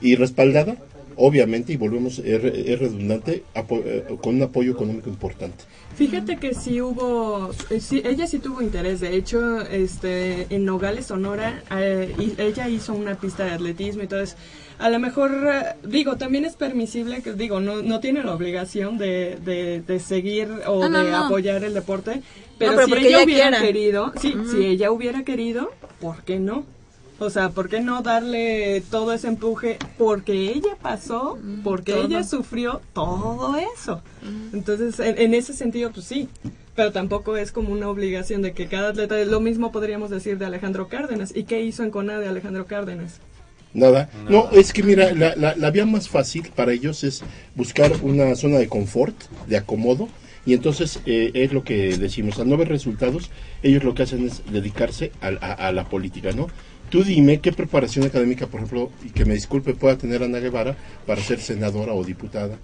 Y 0.00 0.14
respaldada, 0.14 0.76
obviamente, 1.16 1.72
y 1.72 1.76
volvemos, 1.76 2.20
es, 2.20 2.40
re- 2.40 2.72
es 2.72 2.78
redundante, 2.78 3.42
apo- 3.54 3.82
eh, 3.84 4.04
con 4.22 4.36
un 4.36 4.42
apoyo 4.42 4.72
económico 4.72 5.10
importante. 5.10 5.64
Fíjate 5.96 6.38
que 6.38 6.54
sí 6.54 6.80
hubo, 6.80 7.50
eh, 7.68 7.78
sí, 7.80 8.00
ella 8.04 8.26
sí 8.26 8.38
tuvo 8.38 8.62
interés. 8.62 9.00
De 9.00 9.14
hecho, 9.14 9.60
este, 9.60 10.46
en 10.54 10.64
Nogales, 10.64 11.06
Sonora, 11.06 11.62
eh, 11.76 12.14
y- 12.18 12.40
ella 12.40 12.68
hizo 12.68 12.94
una 12.94 13.16
pista 13.16 13.44
de 13.44 13.50
atletismo 13.50 14.02
eso. 14.22 14.36
A 14.78 14.88
lo 14.88 14.98
mejor, 14.98 15.30
eh, 15.52 15.74
digo, 15.86 16.16
también 16.16 16.46
es 16.46 16.56
permisible 16.56 17.20
que, 17.22 17.34
digo, 17.34 17.60
no, 17.60 17.82
no 17.82 18.00
tiene 18.00 18.22
la 18.22 18.34
obligación 18.34 18.96
de, 18.96 19.36
de, 19.44 19.82
de 19.82 20.00
seguir 20.00 20.48
o 20.66 20.88
No, 20.88 21.04
de 21.04 21.10
no. 21.10 21.26
apoyar 21.26 21.64
el 21.64 21.74
deporte. 21.74 22.22
Pero, 22.56 22.72
pero 22.76 22.86
si 22.86 22.92
ella 22.94 23.08
ella 23.08 23.24
hubiera 23.24 23.48
quiera. 23.50 23.60
querido, 23.60 24.12
sí, 24.20 24.34
si 24.50 24.64
ella 24.66 24.90
hubiera 24.90 25.22
querido, 25.22 25.70
¿por 26.00 26.22
qué 26.24 26.38
no? 26.38 26.64
O 27.20 27.30
sea, 27.30 27.50
¿por 27.50 27.68
qué 27.68 27.80
no 27.80 28.02
darle 28.02 28.82
todo 28.90 29.12
ese 29.12 29.28
empuje? 29.28 29.78
Porque 29.98 30.32
ella 30.50 30.76
pasó, 30.80 31.38
porque 31.62 31.92
todo. 31.92 32.04
ella 32.06 32.24
sufrió 32.24 32.80
todo 32.94 33.56
eso. 33.56 34.02
Entonces, 34.52 34.98
en, 35.00 35.18
en 35.18 35.34
ese 35.34 35.52
sentido, 35.52 35.92
pues 35.92 36.06
sí. 36.06 36.28
pero 36.74 36.92
tampoco 36.92 37.36
es 37.36 37.52
como 37.52 37.72
una 37.72 37.88
obligación 37.90 38.42
de 38.42 38.54
que 38.54 38.68
cada 38.68 38.90
atleta, 38.90 39.16
lo 39.24 39.40
mismo 39.40 39.70
podríamos 39.70 40.10
decir 40.10 40.38
de 40.38 40.46
Alejandro 40.46 40.88
Cárdenas. 40.88 41.32
¿Y 41.36 41.44
qué 41.44 41.60
hizo 41.62 41.82
en 41.84 41.90
CONADE 41.90 42.26
Alejandro 42.28 42.66
Cárdenas? 42.66 43.20
Nada. 43.72 44.10
No, 44.28 44.50
es 44.50 44.72
que 44.72 44.82
mira, 44.82 45.12
la, 45.14 45.36
la, 45.36 45.54
la 45.54 45.70
vía 45.70 45.86
más 45.86 46.08
fácil 46.08 46.50
para 46.56 46.72
ellos 46.72 47.04
es 47.04 47.22
buscar 47.54 47.92
una 48.02 48.34
zona 48.34 48.58
de 48.58 48.68
confort, 48.68 49.14
de 49.46 49.56
acomodo, 49.58 50.08
y 50.46 50.54
entonces 50.54 51.00
eh, 51.06 51.30
es 51.34 51.52
lo 51.52 51.62
que 51.64 51.96
decimos, 51.96 52.38
al 52.38 52.48
no 52.48 52.56
ver 52.56 52.68
resultados, 52.68 53.30
ellos 53.62 53.84
lo 53.84 53.94
que 53.94 54.02
hacen 54.04 54.26
es 54.26 54.42
dedicarse 54.50 55.12
a, 55.20 55.28
a- 55.28 55.68
a 55.68 55.72
la 55.72 55.84
política, 55.88 56.32
¿no? 56.32 56.48
Tú 56.90 57.04
dime 57.04 57.40
qué 57.40 57.52
preparación 57.52 58.04
académica, 58.06 58.46
por 58.48 58.60
ejemplo, 58.60 58.90
y 59.04 59.10
que 59.10 59.24
me 59.24 59.34
disculpe, 59.34 59.74
pueda 59.74 59.96
tener 59.96 60.22
Ana 60.22 60.38
Guevara 60.40 60.76
para 61.06 61.22
ser 61.22 61.38
senadora 61.40 61.92
o 61.92 62.02
diputada. 62.02 62.58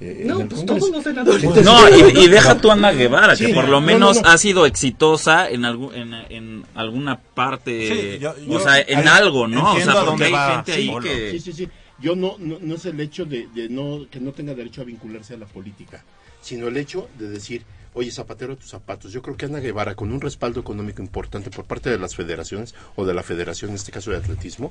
eh, 0.00 0.24
No, 0.26 0.36
pues 0.46 0.60
Congreso. 0.60 0.66
todos 0.66 0.90
los 0.90 1.02
senadores. 1.04 1.42
Entonces, 1.44 1.64
No, 1.64 1.88
y, 1.88 2.24
y 2.24 2.28
deja 2.28 2.58
tú 2.60 2.70
a 2.70 2.74
Ana 2.74 2.92
Guevara, 2.92 3.36
Sí, 3.36 3.46
que 3.46 3.54
por 3.54 3.64
lo 3.68 3.80
no, 3.80 3.86
menos 3.86 4.20
no. 4.22 4.28
ha 4.28 4.36
sido 4.36 4.66
exitosa 4.66 5.48
en, 5.48 5.64
algún, 5.64 5.94
en, 5.94 6.12
en 6.28 6.64
alguna 6.74 7.18
parte, 7.20 7.88
Sí, 8.16 8.18
yo- 8.18 8.34
o 8.54 8.60
sea, 8.60 8.80
en 8.80 9.08
algo, 9.08 9.46
¿no? 9.48 9.72
O 9.74 9.80
sea, 9.80 10.04
porque 10.04 10.24
hay 10.24 10.32
va 10.32 10.54
gente 10.56 10.72
ahí 10.72 10.90
que... 11.02 11.30
Sí, 11.32 11.40
sí, 11.40 11.52
sí. 11.52 11.68
Yo 12.02 12.16
no, 12.16 12.36
no, 12.38 12.56
no 12.60 12.74
es 12.74 12.84
el 12.86 12.98
hecho 13.00 13.24
de, 13.26 13.46
de 13.54 13.68
no, 13.68 14.06
que 14.10 14.20
no 14.20 14.32
tenga 14.32 14.54
derecho 14.54 14.80
a 14.80 14.84
vincularse 14.84 15.34
a 15.34 15.36
la 15.36 15.44
política, 15.46 16.02
sino 16.40 16.68
el 16.68 16.76
hecho 16.76 17.08
de 17.18 17.28
decir, 17.28 17.64
oye, 17.94 18.10
zapatero 18.10 18.52
a 18.52 18.56
tus 18.56 18.70
zapatos. 18.70 19.12
Yo 19.12 19.22
creo 19.22 19.36
que 19.36 19.46
Ana 19.46 19.58
Guevara, 19.58 19.94
con 19.94 20.12
un 20.12 20.20
respaldo 20.20 20.60
económico 20.60 21.02
importante 21.02 21.50
por 21.50 21.64
parte 21.64 21.90
de 21.90 21.98
las 21.98 22.14
federaciones, 22.14 22.74
o 22.96 23.04
de 23.04 23.14
la 23.14 23.22
federación, 23.22 23.70
en 23.70 23.76
este 23.76 23.92
caso 23.92 24.10
de 24.10 24.18
atletismo, 24.18 24.70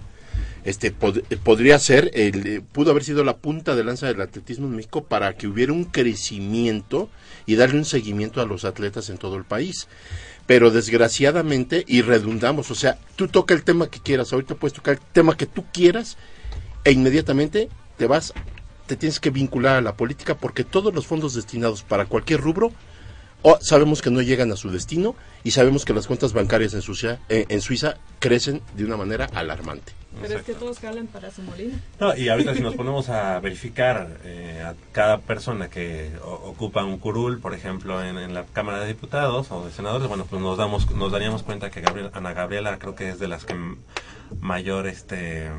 este 0.63 0.87
eh, 0.87 1.37
podría 1.43 1.79
ser, 1.79 2.11
el, 2.13 2.47
eh, 2.47 2.61
pudo 2.61 2.91
haber 2.91 3.03
sido 3.03 3.23
la 3.23 3.37
punta 3.37 3.75
de 3.75 3.83
lanza 3.83 4.07
del 4.07 4.21
atletismo 4.21 4.67
en 4.67 4.75
México 4.75 5.03
para 5.03 5.35
que 5.35 5.47
hubiera 5.47 5.73
un 5.73 5.85
crecimiento 5.85 7.09
y 7.45 7.55
darle 7.55 7.79
un 7.79 7.85
seguimiento 7.85 8.41
a 8.41 8.45
los 8.45 8.65
atletas 8.65 9.09
en 9.09 9.17
todo 9.17 9.35
el 9.35 9.43
país. 9.43 9.87
Pero 10.45 10.71
desgraciadamente, 10.71 11.83
y 11.87 12.01
redundamos, 12.01 12.71
o 12.71 12.75
sea, 12.75 12.97
tú 13.15 13.27
toca 13.27 13.53
el 13.53 13.63
tema 13.63 13.89
que 13.89 13.99
quieras, 13.99 14.33
ahorita 14.33 14.55
puedes 14.55 14.73
tocar 14.73 14.95
el 14.95 15.01
tema 15.13 15.37
que 15.37 15.45
tú 15.45 15.65
quieras, 15.71 16.17
e 16.83 16.91
inmediatamente 16.91 17.69
te 17.97 18.07
vas, 18.07 18.33
te 18.89 18.97
tienes 18.97 19.19
que 19.21 19.29
vincular 19.29 19.77
a 19.77 19.81
la 19.81 19.93
política 19.93 20.35
porque 20.35 20.63
todos 20.65 20.93
los 20.93 21.05
fondos 21.07 21.35
destinados 21.35 21.83
para 21.83 22.05
cualquier 22.07 22.41
rubro 22.41 22.71
o 23.41 23.57
sabemos 23.61 24.01
que 24.01 24.09
no 24.09 24.21
llegan 24.21 24.51
a 24.51 24.57
su 24.57 24.69
destino 24.69 25.15
y 25.45 25.51
sabemos 25.51 25.85
que 25.85 25.93
las 25.93 26.07
cuentas 26.07 26.33
bancarias 26.33 26.73
en 26.73 26.81
Suiza, 26.81 27.19
eh, 27.29 27.45
en 27.47 27.61
Suiza 27.61 27.95
crecen 28.19 28.61
de 28.75 28.83
una 28.83 28.97
manera 28.97 29.29
alarmante. 29.33 29.93
Pero 30.21 30.39
es 30.39 30.43
que 30.43 30.53
todos 30.55 30.79
jalan 30.79 31.07
para 31.07 31.31
su 31.31 31.41
molino. 31.43 31.77
No, 32.01 32.17
y 32.17 32.27
ahorita 32.27 32.53
si 32.55 32.61
nos 32.61 32.75
ponemos 32.75 33.07
a 33.07 33.39
verificar 33.39 34.17
eh, 34.25 34.61
a 34.65 34.73
cada 34.91 35.19
persona 35.19 35.69
que 35.69 36.11
o- 36.21 36.49
ocupa 36.49 36.83
un 36.83 36.97
curul, 36.97 37.39
por 37.39 37.53
ejemplo, 37.53 38.03
en, 38.03 38.17
en 38.17 38.33
la 38.33 38.43
Cámara 38.43 38.79
de 38.81 38.87
Diputados 38.87 39.51
o 39.51 39.63
de 39.65 39.71
Senadores, 39.71 40.07
bueno, 40.09 40.25
pues 40.29 40.41
nos 40.41 40.57
damos 40.57 40.89
nos 40.91 41.11
daríamos 41.11 41.43
cuenta 41.43 41.69
que 41.69 41.79
Gabriel, 41.79 42.09
Ana 42.13 42.33
Gabriela 42.33 42.77
creo 42.79 42.95
que 42.95 43.09
es 43.09 43.19
de 43.19 43.27
las 43.29 43.45
que 43.45 43.55
mayor 44.41 44.87
este 44.87 45.49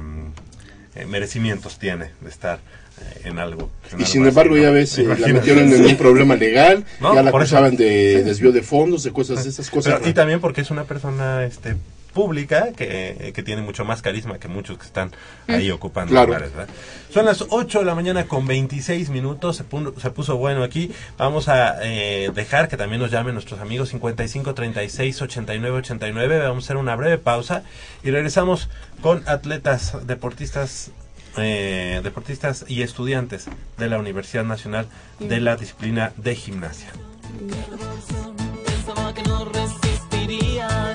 eh, 0.94 1.06
merecimientos 1.06 1.78
tiene 1.78 2.10
de 2.20 2.28
estar 2.28 2.58
eh, 3.00 3.28
en 3.28 3.38
algo. 3.38 3.70
en 3.92 4.00
Y 4.00 4.04
sin 4.04 4.22
así, 4.22 4.28
embargo 4.28 4.56
¿no? 4.56 4.62
ya 4.62 4.70
ves, 4.70 4.98
eh, 4.98 5.04
la 5.04 5.28
metieron 5.28 5.72
en 5.72 5.84
un 5.86 5.96
problema 5.96 6.34
legal, 6.36 6.84
No, 7.00 7.14
ya 7.14 7.22
la 7.22 7.30
acusaban 7.30 7.76
de 7.76 8.22
desvío 8.24 8.52
de 8.52 8.62
fondos, 8.62 9.02
de 9.04 9.12
cosas, 9.12 9.46
esas 9.46 9.70
cosas. 9.70 9.96
Pero- 9.98 10.10
y 10.10 10.12
también 10.12 10.40
porque 10.40 10.60
es 10.62 10.70
una 10.70 10.84
persona 10.84 11.44
este 11.44 11.76
pública 12.12 12.72
que, 12.76 13.16
eh, 13.28 13.32
que 13.32 13.42
tiene 13.42 13.62
mucho 13.62 13.84
más 13.84 14.02
carisma 14.02 14.38
que 14.38 14.48
muchos 14.48 14.78
que 14.78 14.84
están 14.86 15.10
ahí 15.48 15.70
ocupando 15.70 16.10
Claro. 16.12 16.26
lugares. 16.28 16.52
¿verdad? 16.54 16.72
Son 17.12 17.24
las 17.24 17.44
8 17.48 17.80
de 17.80 17.84
la 17.84 17.94
mañana 17.94 18.24
con 18.26 18.46
26 18.46 19.10
minutos, 19.10 19.56
se, 19.56 19.64
pu- 19.68 19.94
se 20.00 20.10
puso 20.10 20.36
bueno 20.36 20.62
aquí. 20.62 20.90
Vamos 21.18 21.48
a 21.48 21.76
eh, 21.82 22.30
dejar 22.34 22.68
que 22.68 22.76
también 22.76 23.00
nos 23.00 23.10
llamen 23.10 23.34
nuestros 23.34 23.60
amigos 23.60 23.88
55 23.90 24.54
36 24.54 25.22
89 25.22 25.78
89. 25.78 26.38
Vamos 26.38 26.64
a 26.64 26.66
hacer 26.66 26.76
una 26.76 26.96
breve 26.96 27.18
pausa 27.18 27.62
y 28.02 28.10
regresamos 28.10 28.68
con 29.02 29.22
atletas, 29.28 29.96
deportistas 30.06 30.90
eh, 31.36 32.00
deportistas 32.02 32.64
y 32.66 32.82
estudiantes 32.82 33.46
de 33.78 33.88
la 33.88 33.98
Universidad 33.98 34.42
Nacional 34.44 34.88
de 35.20 35.40
la 35.40 35.54
disciplina 35.56 36.12
de 36.16 36.34
gimnasia. 36.34 36.88
Pensaba 38.66 39.14
que 39.14 39.22
no 39.22 39.44
resistiría 39.44 40.94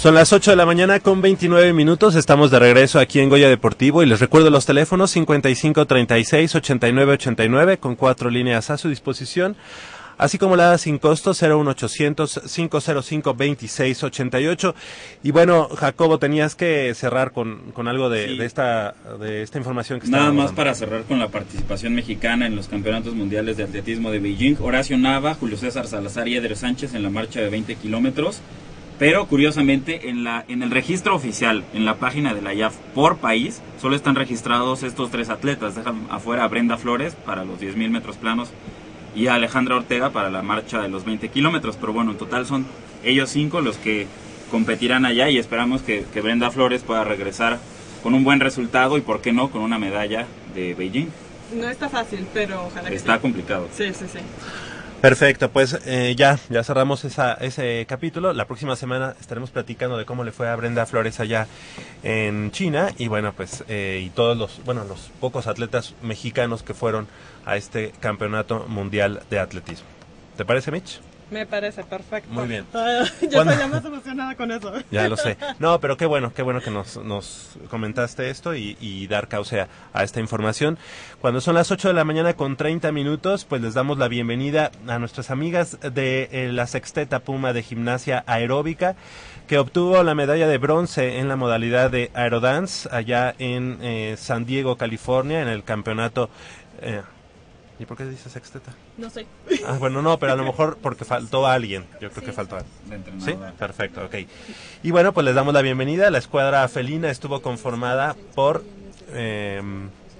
Son 0.00 0.14
las 0.14 0.32
8 0.32 0.52
de 0.52 0.56
la 0.56 0.64
mañana 0.64 0.98
con 1.00 1.20
29 1.20 1.74
minutos. 1.74 2.14
Estamos 2.14 2.50
de 2.50 2.58
regreso 2.58 2.98
aquí 2.98 3.20
en 3.20 3.28
Goya 3.28 3.50
Deportivo 3.50 4.02
y 4.02 4.06
les 4.06 4.18
recuerdo 4.20 4.48
los 4.48 4.64
teléfonos 4.64 5.10
55 5.10 5.86
36 5.86 6.54
89 6.54 7.12
89 7.12 7.78
con 7.78 7.96
cuatro 7.96 8.30
líneas 8.30 8.70
a 8.70 8.78
su 8.78 8.88
disposición, 8.88 9.56
así 10.16 10.38
como 10.38 10.56
la 10.56 10.78
sin 10.78 10.96
costo 10.98 11.32
01800 11.34 12.40
505 12.50 13.34
26 13.34 14.04
88. 14.04 14.74
Y 15.22 15.32
bueno, 15.32 15.68
Jacobo, 15.68 16.18
tenías 16.18 16.54
que 16.54 16.94
cerrar 16.94 17.32
con, 17.32 17.70
con 17.72 17.86
algo 17.86 18.08
de, 18.08 18.28
Sí. 18.28 18.38
de 18.38 18.46
esta 18.46 18.94
de 19.20 19.42
esta 19.42 19.58
información 19.58 20.00
que 20.00 20.08
Nada 20.08 20.32
más 20.32 20.52
para 20.52 20.74
cerrar 20.74 21.02
con 21.02 21.18
la 21.18 21.28
participación 21.28 21.94
mexicana 21.94 22.46
en 22.46 22.56
los 22.56 22.68
campeonatos 22.68 23.14
mundiales 23.14 23.58
de 23.58 23.64
atletismo 23.64 24.10
de 24.10 24.18
Beijing. 24.20 24.56
Horacio 24.62 24.96
Nava, 24.96 25.34
Julio 25.34 25.58
César 25.58 25.86
Salazar 25.86 26.26
y 26.26 26.36
Eder 26.36 26.56
Sánchez 26.56 26.94
en 26.94 27.02
la 27.02 27.10
marcha 27.10 27.40
de 27.40 27.50
20 27.50 27.74
kilómetros. 27.74 28.40
Pero 29.00 29.26
curiosamente, 29.26 30.10
en, 30.10 30.24
la, 30.24 30.44
en 30.46 30.62
el 30.62 30.70
registro 30.70 31.14
oficial, 31.14 31.64
en 31.72 31.86
la 31.86 31.96
página 31.96 32.34
de 32.34 32.42
la 32.42 32.52
IAF 32.52 32.76
por 32.94 33.16
país, 33.16 33.62
solo 33.80 33.96
están 33.96 34.14
registrados 34.14 34.82
estos 34.82 35.10
tres 35.10 35.30
atletas. 35.30 35.74
Dejan 35.74 36.06
afuera 36.10 36.44
a 36.44 36.48
Brenda 36.48 36.76
Flores 36.76 37.14
para 37.14 37.46
los 37.46 37.58
10.000 37.58 37.88
metros 37.88 38.18
planos 38.18 38.50
y 39.16 39.28
a 39.28 39.34
Alejandra 39.36 39.76
Ortega 39.76 40.10
para 40.10 40.28
la 40.28 40.42
marcha 40.42 40.82
de 40.82 40.90
los 40.90 41.06
20 41.06 41.30
kilómetros. 41.30 41.78
Pero 41.80 41.94
bueno, 41.94 42.10
en 42.10 42.18
total 42.18 42.44
son 42.44 42.66
ellos 43.02 43.30
cinco 43.30 43.62
los 43.62 43.78
que 43.78 44.06
competirán 44.50 45.06
allá 45.06 45.30
y 45.30 45.38
esperamos 45.38 45.80
que, 45.80 46.04
que 46.12 46.20
Brenda 46.20 46.50
Flores 46.50 46.82
pueda 46.82 47.02
regresar 47.02 47.58
con 48.02 48.12
un 48.12 48.22
buen 48.22 48.38
resultado 48.38 48.98
y, 48.98 49.00
por 49.00 49.22
qué 49.22 49.32
no, 49.32 49.50
con 49.50 49.62
una 49.62 49.78
medalla 49.78 50.26
de 50.54 50.74
Beijing. 50.74 51.08
No 51.54 51.70
está 51.70 51.88
fácil, 51.88 52.26
pero 52.34 52.66
ojalá 52.66 52.90
que 52.90 52.96
Está 52.96 53.18
complicado. 53.18 53.66
Sí, 53.74 53.94
sí, 53.94 54.04
sí. 54.12 54.18
Perfecto, 55.00 55.50
pues 55.50 55.78
eh, 55.86 56.14
ya, 56.14 56.38
ya 56.50 56.62
cerramos 56.62 57.06
esa, 57.06 57.32
ese 57.34 57.86
capítulo. 57.88 58.34
La 58.34 58.46
próxima 58.46 58.76
semana 58.76 59.14
estaremos 59.18 59.50
platicando 59.50 59.96
de 59.96 60.04
cómo 60.04 60.24
le 60.24 60.30
fue 60.30 60.46
a 60.46 60.56
Brenda 60.56 60.84
Flores 60.84 61.20
allá 61.20 61.46
en 62.02 62.50
China 62.50 62.90
y 62.98 63.08
bueno, 63.08 63.32
pues 63.32 63.64
eh, 63.68 64.02
y 64.04 64.10
todos 64.10 64.36
los, 64.36 64.62
bueno, 64.66 64.84
los 64.84 65.10
pocos 65.18 65.46
atletas 65.46 65.94
mexicanos 66.02 66.62
que 66.62 66.74
fueron 66.74 67.08
a 67.46 67.56
este 67.56 67.92
campeonato 68.00 68.66
mundial 68.68 69.22
de 69.30 69.38
atletismo. 69.38 69.86
¿Te 70.36 70.44
parece, 70.44 70.70
Mitch? 70.70 71.00
Me 71.30 71.46
parece 71.46 71.84
perfecto. 71.84 72.28
Muy 72.32 72.46
bien. 72.48 72.64
Yo 72.72 72.78
¿Cuándo- 73.30 73.52
estoy 73.52 73.56
ya 73.58 73.68
más 73.68 73.84
emocionada 73.84 74.34
con 74.34 74.50
eso. 74.50 74.72
Ya 74.90 75.08
lo 75.08 75.16
sé. 75.16 75.36
No, 75.58 75.78
pero 75.80 75.96
qué 75.96 76.06
bueno, 76.06 76.32
qué 76.34 76.42
bueno 76.42 76.60
que 76.60 76.70
nos, 76.70 76.96
nos 76.96 77.50
comentaste 77.70 78.30
esto 78.30 78.54
y, 78.54 78.76
y 78.80 79.06
dar 79.06 79.28
causa 79.28 79.68
a 79.92 80.02
esta 80.02 80.18
información. 80.20 80.78
Cuando 81.20 81.40
son 81.40 81.54
las 81.54 81.70
8 81.70 81.88
de 81.88 81.94
la 81.94 82.04
mañana 82.04 82.34
con 82.34 82.56
30 82.56 82.90
minutos, 82.92 83.44
pues 83.44 83.62
les 83.62 83.74
damos 83.74 83.98
la 83.98 84.08
bienvenida 84.08 84.72
a 84.88 84.98
nuestras 84.98 85.30
amigas 85.30 85.78
de 85.80 86.28
eh, 86.32 86.50
la 86.52 86.66
Sexteta 86.66 87.20
Puma 87.20 87.52
de 87.52 87.62
Gimnasia 87.62 88.24
Aeróbica, 88.26 88.96
que 89.46 89.58
obtuvo 89.58 90.02
la 90.02 90.14
medalla 90.14 90.48
de 90.48 90.58
bronce 90.58 91.18
en 91.18 91.28
la 91.28 91.36
modalidad 91.36 91.90
de 91.90 92.10
aerodance 92.14 92.88
allá 92.92 93.34
en 93.38 93.78
eh, 93.82 94.16
San 94.18 94.44
Diego, 94.46 94.76
California, 94.76 95.42
en 95.42 95.48
el 95.48 95.62
campeonato... 95.64 96.28
eh, 96.82 97.02
¿Y 97.80 97.86
por 97.86 97.96
qué 97.96 98.04
dice 98.04 98.28
Sexteta? 98.28 98.72
No 98.98 99.08
sé. 99.08 99.24
Ah, 99.66 99.76
bueno, 99.78 100.02
no, 100.02 100.18
pero 100.18 100.32
a 100.34 100.36
lo 100.36 100.44
mejor 100.44 100.76
porque 100.82 101.06
faltó 101.06 101.46
alguien. 101.46 101.86
Yo 102.00 102.10
creo 102.10 102.24
que 102.26 102.32
faltó 102.32 102.56
alguien. 102.58 103.04
De 103.04 103.24
Sí, 103.24 103.34
perfecto, 103.58 104.04
ok. 104.04 104.14
Y 104.82 104.90
bueno, 104.90 105.14
pues 105.14 105.24
les 105.24 105.34
damos 105.34 105.54
la 105.54 105.62
bienvenida. 105.62 106.10
La 106.10 106.18
escuadra 106.18 106.68
felina 106.68 107.10
estuvo 107.10 107.40
conformada 107.40 108.14
por... 108.34 108.62
eh, 109.12 109.62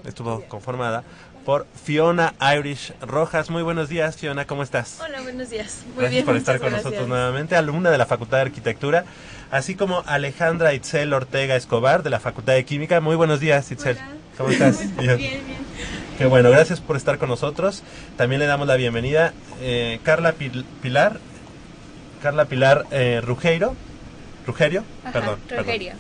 estuvo 0.07 0.41
conformada 0.49 1.05
por 1.45 1.67
Fiona 1.85 2.33
Irish 2.57 2.95
Rojas. 3.03 3.51
Muy 3.51 3.63
buenos 3.63 3.91
días, 3.91 4.17
Fiona, 4.17 4.47
¿cómo 4.47 4.63
estás? 4.63 4.99
Hola, 5.03 5.21
buenos 5.21 5.51
días. 5.51 5.83
Muy 5.89 5.97
Gracias 5.97 6.13
bien, 6.13 6.25
por 6.25 6.37
estar 6.37 6.59
con 6.61 6.69
gracias. 6.71 6.85
nosotros 6.87 7.09
nuevamente, 7.09 7.57
alumna 7.57 7.91
de 7.91 7.99
la 7.99 8.07
Facultad 8.07 8.39
de 8.39 8.43
Arquitectura, 8.45 9.05
así 9.51 9.75
como 9.75 10.03
Alejandra 10.07 10.73
Itzel 10.73 11.13
Ortega 11.13 11.57
Escobar 11.57 12.03
de 12.03 12.09
la 12.11 12.21
Facultad 12.21 12.55
de 12.55 12.65
Química. 12.65 13.01
Muy 13.03 13.17
buenos 13.17 13.39
días, 13.41 13.71
Itzel. 13.71 13.97
Hola. 13.99 14.09
¿Cómo 14.39 14.51
estás? 14.51 14.79
Bien, 14.97 15.19
bien. 15.19 15.41
Bueno, 16.29 16.51
gracias 16.51 16.81
por 16.81 16.97
estar 16.97 17.19
con 17.19 17.29
nosotros. 17.29 17.83
También 18.17 18.41
le 18.41 18.47
damos 18.47 18.67
la 18.67 18.77
bienvenida 18.77 19.33
eh, 19.61 20.01
Carla 20.03 20.35
Pil- 20.35 20.65
Pilar, 20.83 21.19
Carla 22.23 22.45
Pilar 22.45 22.85
eh, 22.91 23.21
Rugeiro, 23.25 23.75
Rugerio, 24.47 24.85
Ajá, 25.05 25.13
perdón, 25.13 25.39
perdón. 25.49 25.65
Rogerio. 25.67 25.93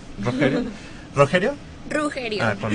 Rogerio, 1.14 1.54
Rugerio. 1.88 2.44
ah, 2.44 2.54
con. 2.60 2.72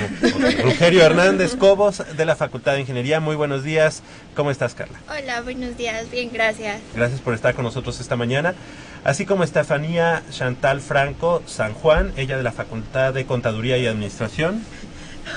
Rugerio 0.64 1.04
Hernández 1.06 1.56
Cobos 1.56 2.04
de 2.18 2.26
la 2.26 2.36
Facultad 2.36 2.74
de 2.74 2.82
Ingeniería. 2.82 3.20
Muy 3.20 3.36
buenos 3.36 3.64
días. 3.64 4.02
¿Cómo 4.36 4.52
estás, 4.52 4.74
Carla? 4.74 5.00
Hola, 5.10 5.42
buenos 5.42 5.78
días. 5.78 6.10
Bien, 6.12 6.30
gracias. 6.34 6.80
Gracias 6.96 7.22
por 7.22 7.34
estar 7.34 7.54
con 7.54 7.64
nosotros 7.66 8.00
esta 8.00 8.16
mañana. 8.16 8.56
Así 9.04 9.26
como 9.26 9.44
Estefanía 9.44 10.24
Chantal 10.32 10.82
Franco 10.82 11.44
San 11.46 11.74
Juan, 11.74 12.12
ella 12.18 12.38
de 12.38 12.44
la 12.44 12.52
Facultad 12.52 13.14
de 13.14 13.26
Contaduría 13.26 13.78
y 13.78 13.86
Administración. 13.86 14.64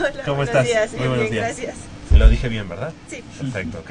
Hola, 0.00 0.22
¿Cómo 0.24 0.36
buenos 0.38 0.48
estás? 0.48 0.66
días. 0.66 0.90
Muy 0.92 1.00
buenos 1.08 1.30
bien, 1.30 1.32
días. 1.32 1.46
gracias. 1.58 1.76
Lo 2.18 2.28
dije 2.28 2.48
bien, 2.48 2.68
¿verdad? 2.68 2.92
Sí. 3.08 3.22
Perfecto, 3.38 3.78
ok. 3.78 3.90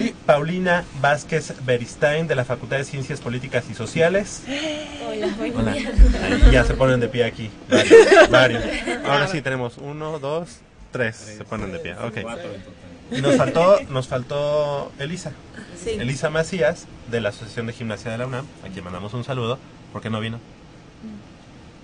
Y 0.00 0.08
Paulina 0.26 0.84
Vázquez 1.00 1.54
Beristain 1.64 2.26
de 2.26 2.34
la 2.34 2.44
Facultad 2.44 2.78
de 2.78 2.84
Ciencias 2.84 3.20
Políticas 3.20 3.64
y 3.70 3.74
Sociales. 3.74 4.42
Hola, 5.06 5.28
Hola. 5.54 5.72
Ahí 5.72 6.50
ya 6.50 6.64
se 6.64 6.74
ponen 6.74 6.98
de 6.98 7.08
pie 7.08 7.24
aquí. 7.24 7.48
Varios. 7.68 8.30
varios. 8.30 8.64
Ahora 9.04 9.28
sí 9.28 9.40
tenemos 9.40 9.78
uno, 9.78 10.18
dos, 10.18 10.58
tres. 10.90 11.16
Se 11.16 11.44
ponen 11.44 11.70
de 11.70 11.78
pie. 11.78 11.94
Ok. 11.94 12.22
Cuatro 12.22 12.52
en 12.52 12.60
total. 12.60 12.90
Y 13.12 13.22
nos 13.22 13.36
faltó, 13.36 13.78
nos 13.88 14.08
faltó 14.08 14.92
Elisa. 14.98 15.32
Sí. 15.82 15.90
Elisa 15.90 16.28
Macías 16.28 16.86
de 17.10 17.20
la 17.20 17.28
Asociación 17.28 17.66
de 17.66 17.72
Gimnasia 17.72 18.10
de 18.10 18.18
la 18.18 18.26
UNAM, 18.26 18.46
a 18.64 18.68
quien 18.68 18.84
mandamos 18.84 19.14
un 19.14 19.22
saludo. 19.22 19.58
¿Por 19.92 20.02
qué 20.02 20.10
no 20.10 20.18
vino? 20.20 20.38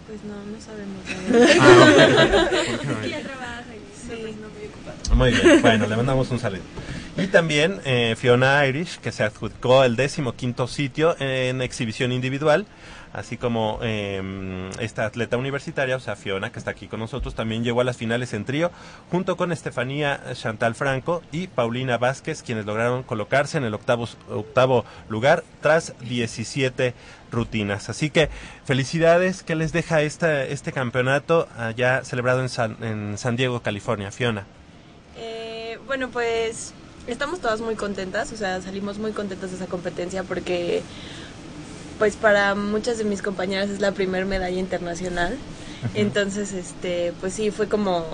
Pues 0.07 0.21
no, 0.25 0.35
no 0.35 0.61
sabemos. 0.61 1.03
Ah, 1.61 2.49
ok. 2.51 2.67
¿Por 2.71 2.81
qué 2.81 2.87
no 2.87 3.01
vino? 3.01 3.17
Sí. 4.09 4.37
no 4.41 4.49
muy 5.15 5.31
bien, 5.31 5.63
bueno, 5.63 5.87
le 5.87 5.97
mandamos 5.97 6.31
un 6.31 6.39
saludo. 6.39 6.63
Y 7.17 7.29
también 7.29 7.81
eh, 7.85 8.15
Fiona 8.19 8.67
Irish, 8.67 8.99
que 8.99 9.13
se 9.13 9.23
adjudicó 9.23 9.85
el 9.85 9.97
décimo 9.97 10.35
quinto 10.35 10.67
sitio 10.67 11.17
en 11.19 11.63
exhibición 11.63 12.13
individual, 12.13 12.67
así 13.15 13.39
como 13.39 13.79
eh, 13.83 14.71
esta 14.81 15.07
atleta 15.07 15.39
universitaria, 15.39 15.97
o 15.97 16.01
sea, 16.01 16.17
Fiona, 16.17 16.53
que 16.53 16.59
está 16.59 16.73
aquí 16.73 16.89
con 16.89 17.01
nosotros, 17.01 17.35
también 17.35 17.65
llegó 17.65 17.81
a 17.81 17.85
las 17.85 17.97
finales 17.97 18.35
en 18.35 18.45
trío, 18.45 18.71
junto 19.11 19.39
con 19.39 19.53
Estefanía 19.53 20.21
Chantal 20.35 20.75
Franco 20.75 21.23
y 21.33 21.47
Paulina 21.47 21.97
Vázquez, 21.97 22.43
quienes 22.43 22.67
lograron 22.67 23.03
colocarse 23.03 23.57
en 23.57 23.65
el 23.65 23.73
octavo, 23.73 24.07
octavo 24.29 24.85
lugar 25.09 25.43
tras 25.63 25.95
17 26.01 26.93
rutinas. 27.31 27.89
Así 27.89 28.11
que 28.11 28.29
felicidades, 28.65 29.43
que 29.43 29.55
les 29.55 29.73
deja 29.73 30.03
esta, 30.03 30.45
este 30.45 30.73
campeonato 30.73 31.49
allá 31.57 32.05
celebrado 32.05 32.41
en 32.41 32.49
San, 32.49 32.77
en 32.83 33.19
San 33.19 33.37
Diego, 33.37 33.61
California? 33.61 34.11
Fiona. 34.11 34.47
Eh, 35.17 35.79
bueno, 35.87 36.09
pues 36.11 36.73
estamos 37.07 37.41
todas 37.41 37.61
muy 37.61 37.75
contentas, 37.75 38.33
o 38.33 38.37
sea, 38.37 38.61
salimos 38.61 38.99
muy 38.99 39.13
contentas 39.13 39.51
de 39.51 39.57
esa 39.57 39.67
competencia 39.67 40.23
porque 40.23 40.83
pues 41.99 42.17
para 42.17 42.55
muchas 42.55 42.99
de 42.99 43.05
mis 43.05 43.23
compañeras 43.23 43.71
es 43.71 43.81
la 43.81 43.93
primer 43.93 44.27
medalla 44.27 44.59
internacional. 44.59 45.37
Entonces, 45.95 46.53
este, 46.53 47.13
pues 47.21 47.33
sí, 47.35 47.51
fue 47.51 47.69
como 47.69 48.05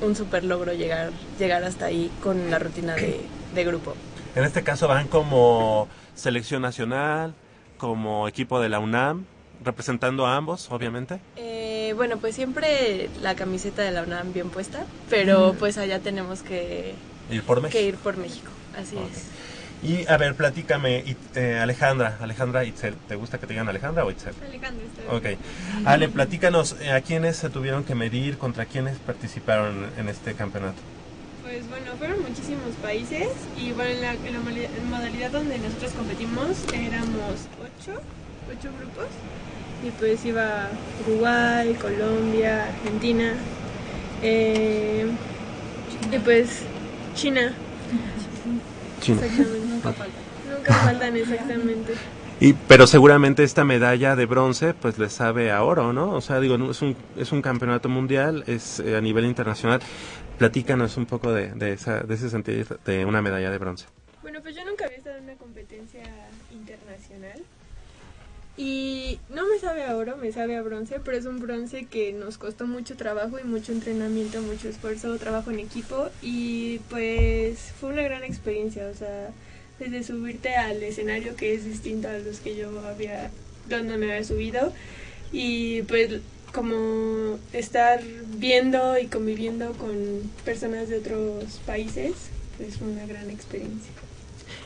un 0.00 0.14
super 0.14 0.44
logro 0.44 0.72
llegar 0.72 1.10
llegar 1.38 1.64
hasta 1.64 1.86
ahí 1.86 2.10
con 2.22 2.50
la 2.50 2.58
rutina 2.58 2.94
de, 2.94 3.20
de 3.54 3.64
grupo. 3.64 3.94
En 4.34 4.44
este 4.44 4.62
caso 4.62 4.86
van 4.88 5.08
como 5.08 5.88
selección 6.14 6.62
nacional, 6.62 7.34
como 7.78 8.28
equipo 8.28 8.60
de 8.60 8.68
la 8.68 8.78
UNAM, 8.78 9.24
representando 9.64 10.26
a 10.26 10.36
ambos, 10.36 10.70
obviamente. 10.70 11.18
Eh, 11.36 11.92
bueno, 11.96 12.18
pues 12.18 12.34
siempre 12.34 13.08
la 13.22 13.34
camiseta 13.34 13.82
de 13.82 13.90
la 13.90 14.02
UNAM 14.02 14.32
bien 14.32 14.50
puesta, 14.50 14.84
pero 15.10 15.54
pues 15.58 15.78
allá 15.78 16.00
tenemos 16.00 16.42
que, 16.42 16.94
Ir 17.30 17.42
por 17.42 17.60
México. 17.60 17.78
que 17.78 17.86
ir 17.86 17.96
por 17.96 18.16
México, 18.16 18.50
así 18.78 18.96
es. 18.96 19.26
Y 19.82 20.06
a 20.08 20.16
ver, 20.16 20.34
platícame, 20.34 21.04
y, 21.06 21.16
eh, 21.38 21.58
Alejandra, 21.60 22.16
Alejandra 22.20 22.64
Itzel, 22.64 22.94
¿te 23.08 23.14
gusta 23.14 23.38
que 23.38 23.46
te 23.46 23.52
digan 23.52 23.68
Alejandra 23.68 24.04
o 24.04 24.10
Itzel? 24.10 24.34
Alejandro, 24.42 24.84
Ok. 25.10 25.26
Ale, 25.84 26.08
platícanos, 26.08 26.76
eh, 26.80 26.92
¿a 26.92 27.00
quiénes 27.02 27.36
se 27.36 27.50
tuvieron 27.50 27.84
que 27.84 27.94
medir, 27.94 28.38
contra 28.38 28.64
quiénes 28.64 28.96
participaron 28.98 29.86
en 29.98 30.08
este 30.08 30.34
campeonato? 30.34 30.80
Pues 31.46 31.68
bueno, 31.70 31.92
fueron 31.96 32.22
muchísimos 32.22 32.74
países 32.82 33.28
y 33.56 33.70
bueno, 33.70 33.92
en 33.92 34.02
la, 34.02 34.14
en 34.14 34.90
modalidad 34.90 35.30
donde 35.30 35.56
nosotros 35.58 35.92
competimos 35.92 36.64
éramos 36.74 37.46
ocho, 37.62 38.00
ocho 38.50 38.70
grupos 38.80 39.06
y 39.86 39.90
pues 39.92 40.24
iba 40.24 40.68
Uruguay, 41.06 41.72
Colombia, 41.80 42.66
Argentina 42.66 43.34
eh, 44.24 45.06
y 46.10 46.18
pues 46.18 46.62
China. 47.14 47.52
China. 49.00 49.20
Exactamente. 49.24 49.68
Nunca 49.68 49.92
faltan. 49.92 50.22
Nunca 50.52 50.74
faltan 50.74 51.16
exactamente. 51.16 51.94
Y, 52.40 52.52
pero 52.52 52.88
seguramente 52.88 53.44
esta 53.44 53.64
medalla 53.64 54.16
de 54.16 54.26
bronce 54.26 54.74
pues 54.74 54.98
le 54.98 55.08
sabe 55.08 55.52
a 55.52 55.62
oro, 55.62 55.92
¿no? 55.92 56.10
O 56.10 56.20
sea, 56.20 56.40
digo, 56.40 56.56
es 56.70 56.82
un, 56.82 56.96
es 57.16 57.30
un 57.30 57.40
campeonato 57.40 57.88
mundial, 57.88 58.42
es 58.48 58.80
eh, 58.80 58.96
a 58.96 59.00
nivel 59.00 59.24
internacional. 59.26 59.80
Platícanos 60.38 60.96
un 60.96 61.06
poco 61.06 61.32
de, 61.32 61.50
de, 61.52 61.72
esa, 61.72 62.00
de 62.00 62.14
ese 62.14 62.28
sentido 62.28 62.78
de 62.84 63.04
una 63.04 63.22
medalla 63.22 63.50
de 63.50 63.58
bronce. 63.58 63.86
Bueno, 64.22 64.40
pues 64.42 64.54
yo 64.54 64.64
nunca 64.64 64.84
había 64.84 64.98
estado 64.98 65.16
en 65.16 65.24
una 65.24 65.34
competencia 65.36 66.02
internacional. 66.52 67.42
Y 68.58 69.18
no 69.28 69.46
me 69.46 69.58
sabe 69.58 69.84
a 69.84 69.94
oro, 69.96 70.16
me 70.16 70.32
sabe 70.32 70.56
a 70.56 70.62
bronce, 70.62 70.98
pero 71.04 71.16
es 71.16 71.26
un 71.26 71.40
bronce 71.40 71.84
que 71.86 72.12
nos 72.14 72.38
costó 72.38 72.66
mucho 72.66 72.96
trabajo 72.96 73.38
y 73.38 73.44
mucho 73.44 73.72
entrenamiento, 73.72 74.40
mucho 74.40 74.68
esfuerzo, 74.68 75.18
trabajo 75.18 75.50
en 75.50 75.58
equipo 75.58 76.08
y 76.22 76.78
pues 76.88 77.72
fue 77.78 77.90
una 77.90 78.02
gran 78.02 78.24
experiencia, 78.24 78.86
o 78.88 78.94
sea, 78.94 79.28
desde 79.78 80.02
subirte 80.02 80.54
al 80.56 80.82
escenario 80.82 81.36
que 81.36 81.52
es 81.52 81.66
distinto 81.66 82.08
a 82.08 82.16
los 82.16 82.40
que 82.40 82.56
yo 82.56 82.80
había, 82.86 83.30
donde 83.68 83.98
me 83.98 84.10
había 84.10 84.24
subido 84.24 84.72
y 85.32 85.82
pues 85.82 86.20
como 86.52 87.38
estar 87.52 88.00
viendo 88.38 88.98
y 88.98 89.06
conviviendo 89.06 89.72
con 89.72 90.22
personas 90.44 90.88
de 90.88 90.98
otros 90.98 91.60
países, 91.66 92.12
fue 92.78 92.88
una 92.88 93.06
gran 93.06 93.30
experiencia. 93.30 93.92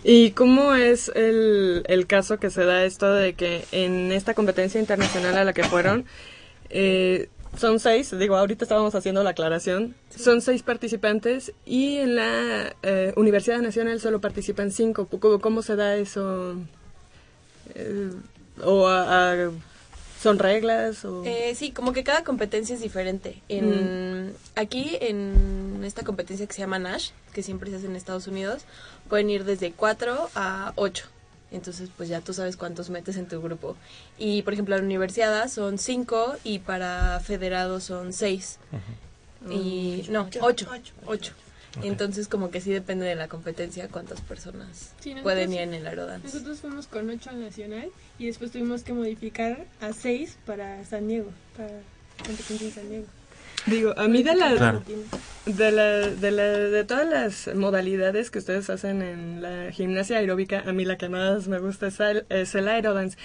¿Y 0.05 0.31
cómo 0.33 0.75
es 0.75 1.11
el, 1.15 1.83
el 1.87 2.07
caso 2.07 2.39
que 2.39 2.51
se 2.51 2.65
da 2.65 2.85
esto 2.85 3.13
de 3.13 3.35
que 3.35 3.65
en 3.73 4.13
esta 4.13 4.35
competencia 4.35 4.81
internacional 4.81 5.37
a 5.37 5.45
la 5.45 5.53
que 5.53 5.65
fueron, 5.65 6.05
eh, 6.71 7.29
son 7.59 7.81
seis, 7.81 8.17
digo, 8.17 8.37
ahorita 8.37 8.65
estábamos 8.65 8.95
haciendo 8.95 9.23
la 9.25 9.31
aclaración, 9.31 9.95
son 10.17 10.41
seis 10.41 10.63
participantes 10.63 11.53
y 11.67 11.97
en 11.99 12.15
la 12.15 12.75
eh, 12.83 13.13
Universidad 13.17 13.59
Nacional 13.61 14.01
solo 14.01 14.21
participan 14.21 14.71
cinco. 14.71 15.07
¿Cómo, 15.07 15.41
cómo 15.41 15.61
se 15.63 15.75
da 15.77 15.97
eso? 15.97 16.55
Eh, 17.75 18.11
¿O 18.63 18.87
a- 18.87 19.33
a- 19.33 19.51
son 20.21 20.39
reglas? 20.39 21.05
O... 21.05 21.25
Eh, 21.25 21.55
sí, 21.55 21.71
como 21.73 21.93
que 21.93 22.05
cada 22.05 22.25
competencia 22.25 22.75
es 22.75 22.81
diferente. 22.81 23.41
En, 23.49 24.35
Aquí, 24.55 24.99
en 25.01 25.81
esta 25.85 26.03
competencia 26.03 26.47
que 26.47 26.53
se 26.53 26.61
llama 26.61 26.79
Nash, 26.79 27.11
que 27.33 27.43
siempre 27.43 27.71
se 27.71 27.77
hace 27.77 27.87
en 27.87 27.97
Estados 27.97 28.27
Unidos, 28.27 28.63
pueden 29.09 29.31
ir 29.31 29.45
desde 29.45 29.73
4 29.73 30.31
a 30.35 30.73
8. 30.77 31.07
Entonces, 31.53 31.91
pues 31.97 32.09
ya 32.09 32.21
tú 32.21 32.33
sabes 32.33 32.57
cuántos 32.57 32.91
metes 32.91 33.17
en 33.17 33.27
tu 33.27 33.41
grupo. 33.41 33.77
Y, 34.19 34.43
por 34.43 34.53
ejemplo, 34.53 34.77
la 34.77 34.83
universidad 34.83 35.49
son 35.49 35.79
5 35.79 36.37
y 36.45 36.61
para 36.61 37.19
federados 37.21 37.85
son 37.85 38.13
6. 38.13 38.59
Y, 39.51 40.07
no, 40.11 40.29
8. 40.41 40.69
8. 41.07 41.33
Entonces, 41.83 42.27
como 42.29 42.51
que 42.51 42.61
sí 42.61 42.73
depende 42.73 43.07
de 43.07 43.15
la 43.15 43.29
competencia 43.29 43.89
cuántas 43.89 44.21
personas 44.21 44.93
Sí, 45.01 45.11
nosotros- 45.11 45.23
pueden 45.23 45.53
ir 45.53 45.61
en 45.61 45.75
el 45.75 45.87
aerodance. 45.87 46.27
Nosotros 46.27 46.59
fuimos 46.61 46.87
con 46.89 47.09
8 47.09 47.31
al 47.31 47.41
nacional 47.41 47.91
y 48.19 48.27
después 48.27 48.51
tuvimos 48.51 48.83
que 48.83 48.93
modificar 48.93 49.67
a 49.81 49.93
6 49.93 50.37
para 50.47 50.85
San 50.85 51.07
Diego, 51.07 51.31
para 51.57 51.71
competencia 52.27 52.67
en 52.67 52.73
San 52.73 52.89
Diego. 52.89 53.07
Digo, 53.67 53.95
a 53.97 54.09
mí 54.09 54.23
de 54.23 54.35
la, 54.35 54.57
Claro. 54.57 54.83
de 55.47 55.71
la, 55.71 55.85
de 56.09 56.31
la, 56.31 56.43
de 56.45 56.85
todas 56.85 57.09
las 57.09 57.55
modalidades 57.55 58.31
que 58.31 58.39
ustedes 58.39 58.69
hacen 58.71 59.03
en 59.03 59.43
la 59.43 59.71
gimnasia 59.71 60.17
aeróbica, 60.19 60.65
a 60.67 60.73
mí 60.73 60.85
la 60.85 60.97
que 60.97 61.09
más 61.11 61.47
me 61.47 61.59
gusta 61.59 61.89
es 61.89 62.01
el, 62.01 62.25
es 62.31 62.55
el 62.55 62.69
aerodance. 62.69 63.17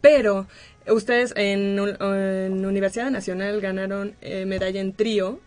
Pero 0.00 0.46
ustedes 0.88 1.32
en, 1.36 1.78
en 1.78 2.66
Universidad 2.66 3.10
Nacional 3.10 3.60
ganaron 3.60 4.14
eh, 4.20 4.44
medalla 4.44 4.80
en 4.80 4.92
trío 4.92 5.40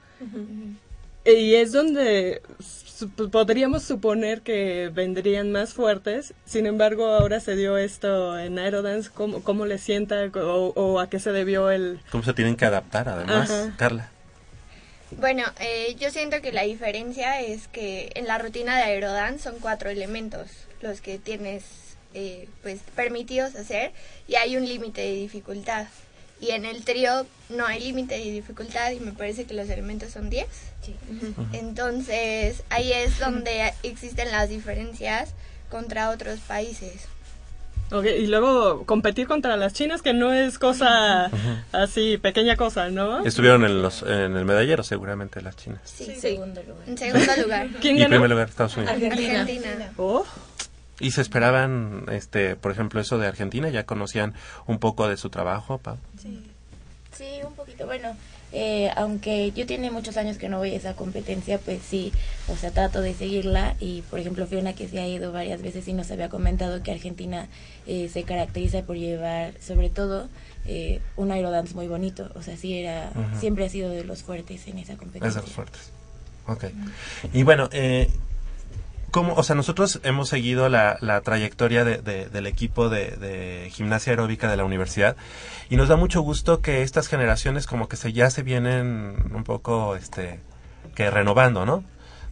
y 1.25 1.55
es 1.55 1.71
donde 1.71 2.41
su- 2.60 3.10
podríamos 3.29 3.84
suponer 3.84 4.41
que 4.41 4.89
vendrían 4.93 5.51
más 5.51 5.73
fuertes. 5.73 6.34
Sin 6.45 6.65
embargo, 6.65 7.08
ahora 7.08 7.39
se 7.39 7.55
dio 7.55 7.77
esto 7.77 8.38
en 8.38 8.60
aerodance. 8.60 9.10
¿Cómo, 9.13 9.43
cómo 9.43 9.65
le 9.65 9.77
sienta 9.77 10.25
o, 10.36 10.73
o 10.75 10.99
a 10.99 11.10
qué 11.10 11.19
se 11.19 11.32
debió 11.32 11.69
el...? 11.71 11.99
¿Cómo 12.12 12.23
se 12.23 12.34
tienen 12.34 12.55
que 12.55 12.65
adaptar 12.65 13.08
además, 13.10 13.49
Ajá. 13.51 13.73
Carla? 13.77 14.12
Bueno, 15.12 15.43
eh, 15.60 15.95
yo 15.99 16.12
siento 16.12 16.39
que 16.41 16.51
la 16.51 16.63
diferencia 16.63 17.41
es 17.41 17.67
que 17.67 18.12
en 18.15 18.27
la 18.27 18.38
rutina 18.38 18.77
de 18.77 18.84
aerodance 18.84 19.43
son 19.43 19.55
cuatro 19.60 19.89
elementos 19.89 20.49
los 20.82 21.01
que 21.01 21.17
tienes 21.17 21.63
eh, 22.13 22.47
pues 22.62 22.79
permitidos 22.95 23.55
hacer 23.55 23.91
y 24.27 24.36
hay 24.36 24.55
un 24.55 24.65
límite 24.67 25.01
de 25.01 25.13
dificultad. 25.13 25.88
Y 26.41 26.52
en 26.52 26.63
el 26.65 26.84
trío 26.86 27.25
no 27.49 27.65
hay 27.65 27.82
límite 27.82 28.15
de 28.17 28.32
dificultad 28.32 28.91
y 28.91 28.99
me 28.99 29.12
parece 29.12 29.45
que 29.45 29.54
los 29.54 29.69
elementos 29.69 30.12
son 30.12 30.30
10. 30.30 30.47
Entonces 31.54 32.63
ahí 32.69 32.91
es 32.93 33.19
donde 33.19 33.73
existen 33.84 34.32
las 34.32 34.49
diferencias 34.49 35.34
contra 35.69 36.10
otros 36.10 36.39
países. 36.39 37.08
Ok, 37.91 38.06
y 38.06 38.28
luego 38.28 38.86
competir 38.86 39.28
contra 39.28 39.58
las 39.58 39.73
chinas, 39.73 40.04
que 40.04 40.13
no 40.13 40.32
es 40.32 40.60
cosa 40.60 41.32
así, 41.71 42.19
pequeña 42.19 42.56
cosa, 42.56 42.89
¿no? 42.89 43.25
Estuvieron 43.25 43.65
en, 43.65 43.82
los, 43.82 44.04
en 44.04 44.38
el 44.38 44.45
medallero 44.45 44.84
seguramente 44.84 45.41
las 45.41 45.56
chinas. 45.58 45.82
Sí, 45.86 46.13
segundo 46.15 46.62
lugar. 46.62 46.84
En 46.88 46.97
segundo 46.99 47.36
lugar. 47.41 47.67
¿Quién 47.82 47.97
y 47.97 48.04
en 48.04 48.04
ganó? 48.04 48.10
primer 48.17 48.30
lugar 48.30 48.49
Estados 48.49 48.78
Unidos. 48.78 48.93
Argentina. 48.93 49.91
Oh, 49.97 50.23
¿Y 51.00 51.12
se 51.12 51.22
esperaban, 51.22 52.06
este, 52.12 52.56
por 52.56 52.72
ejemplo, 52.72 53.00
eso 53.00 53.18
de 53.18 53.28
Argentina? 53.28 53.70
¿Ya 53.70 53.86
conocían 53.86 54.34
un 54.68 54.80
poco 54.80 55.08
de 55.08 55.18
su 55.18 55.30
trabajo, 55.30 55.78
Pau? 55.78 55.98
Sí, 57.16 57.40
un 57.46 57.54
poquito. 57.54 57.86
Bueno, 57.86 58.16
eh, 58.54 58.92
aunque 58.96 59.52
yo 59.52 59.66
tiene 59.66 59.92
muchos 59.92 60.16
años 60.18 60.38
que 60.38 60.48
no 60.48 60.58
voy 60.58 60.72
a 60.72 60.76
esa 60.78 60.96
competencia, 60.96 61.58
pues 61.60 61.82
sí, 61.88 62.14
o 62.48 62.56
sea, 62.56 62.72
trato 62.72 63.02
de 63.02 63.14
seguirla. 63.14 63.76
Y 63.80 64.04
por 64.04 64.20
ejemplo, 64.20 64.46
Fiona, 64.48 64.74
que 64.74 64.88
se 64.88 65.00
ha 65.00 65.08
ido 65.08 65.32
varias 65.32 65.62
veces 65.62 65.88
y 65.88 65.94
nos 65.94 66.12
había 66.12 66.30
comentado 66.30 66.82
que 66.84 66.92
Argentina 66.92 67.48
eh, 67.88 68.10
se 68.12 68.24
caracteriza 68.24 68.84
por 68.84 68.96
llevar, 68.98 69.54
sobre 69.62 69.90
todo, 69.90 70.30
eh, 70.66 71.02
un 71.18 71.32
aerodance 71.32 71.74
muy 71.74 71.88
bonito. 71.88 72.30
O 72.36 72.42
sea, 72.42 72.56
sí, 72.58 72.78
era, 72.78 73.12
siempre 73.40 73.66
ha 73.66 73.70
sido 73.70 73.90
de 73.90 74.04
los 74.04 74.24
fuertes 74.24 74.68
en 74.68 74.78
esa 74.78 74.94
Es 74.94 75.00
competencia. 75.00 75.42
de 75.42 75.48
los 75.48 75.56
fuertes. 75.56 75.92
Ok. 76.48 76.66
Y 77.34 77.44
bueno, 77.44 77.70
eh, 77.74 78.10
¿cómo, 79.12 79.34
o 79.36 79.43
sea, 79.43 79.56
nosotros 79.56 80.00
hemos 80.04 80.30
seguido 80.30 80.70
la, 80.70 80.97
la 81.01 81.22
trayectoria 81.22 81.84
de- 81.84 81.97
de- 81.97 82.28
del 82.30 82.47
equipo 82.47 82.89
de, 82.89 83.12
de 83.18 83.70
gimnasia 83.72 84.12
aeróbica 84.14 84.49
de 84.49 84.57
la 84.57 84.64
universidad 84.64 85.16
y 85.70 85.76
nos 85.78 85.88
da 85.89 85.95
mucho 85.95 86.22
gusto 86.22 86.62
que 86.62 86.82
estas 86.84 87.07
generaciones 87.07 87.68
como 87.68 87.88
que 87.88 87.95
se 87.97 88.14
ya 88.14 88.30
se 88.30 88.43
vienen 88.43 89.16
un 89.34 89.43
poco, 89.43 89.95
este, 89.95 90.39
que 90.95 91.10
renovando, 91.12 91.66
¿no? 91.66 91.84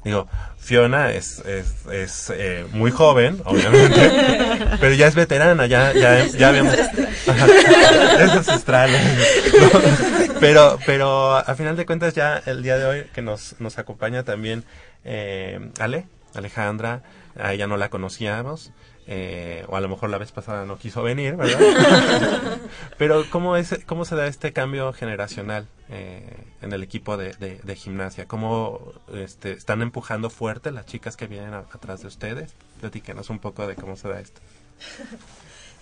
Digo, 0.04 0.28
Fiona 0.58 1.12
es, 1.12 1.40
es, 1.40 1.86
es 1.92 2.32
eh, 2.34 2.66
muy 2.72 2.92
joven, 2.92 3.42
obviamente, 3.44 4.12
pero 4.80 4.94
ya 4.94 5.08
es 5.08 5.16
veterana, 5.16 5.66
ya, 5.66 5.92
ya, 5.94 6.26
ya 6.28 6.50
habíamos... 6.50 6.74
Es 7.28 8.32
ancestral. 8.32 8.90
¿no? 8.92 9.80
Pero, 10.40 10.80
pero 10.86 11.36
a 11.36 11.56
final 11.56 11.76
de 11.76 11.86
cuentas 11.86 12.14
ya 12.14 12.42
el 12.46 12.64
día 12.64 12.78
de 12.78 12.86
hoy 12.86 13.04
que 13.14 13.22
nos, 13.22 13.56
nos 13.60 13.78
acompaña 13.80 14.24
también 14.24 14.64
eh, 15.04 15.60
Ale, 15.80 16.06
Alejandra, 16.38 17.02
a 17.40 17.54
ella 17.54 17.68
no 17.68 17.78
la 17.78 17.90
conocíamos, 17.90 18.72
eh, 19.10 19.64
o 19.68 19.76
a 19.78 19.80
lo 19.82 19.88
mejor 19.90 20.10
la 20.10 20.18
vez 20.18 20.32
pasada 20.32 20.66
no 20.66 20.78
quiso 20.78 21.02
venir, 21.04 21.36
¿verdad? 21.38 22.60
pero 22.98 23.24
¿cómo, 23.30 23.56
es, 23.56 23.80
cómo 23.86 24.04
se 24.06 24.16
da 24.16 24.28
este 24.28 24.52
cambio 24.54 24.92
generacional 24.94 25.68
eh, 25.90 26.38
en 26.62 26.74
el 26.74 26.84
equipo 26.84 27.16
de, 27.18 27.34
de- 27.34 27.60
de 27.64 27.76
gimnasia? 27.76 28.26
¿Cómo 28.26 28.94
este, 29.14 29.52
están 29.54 29.82
empujando 29.82 30.30
fuerte 30.30 30.72
las 30.72 30.86
chicas 30.86 31.16
que 31.16 31.28
vienen 31.28 31.54
a- 31.54 31.60
atrás 31.72 32.02
de 32.02 32.08
ustedes? 32.08 32.54
Platíquenos 32.82 33.30
un 33.30 33.40
poco 33.40 33.66
de 33.68 33.76
cómo 33.76 33.96
se 33.96 34.10
da 34.10 34.20
esto. 34.20 34.42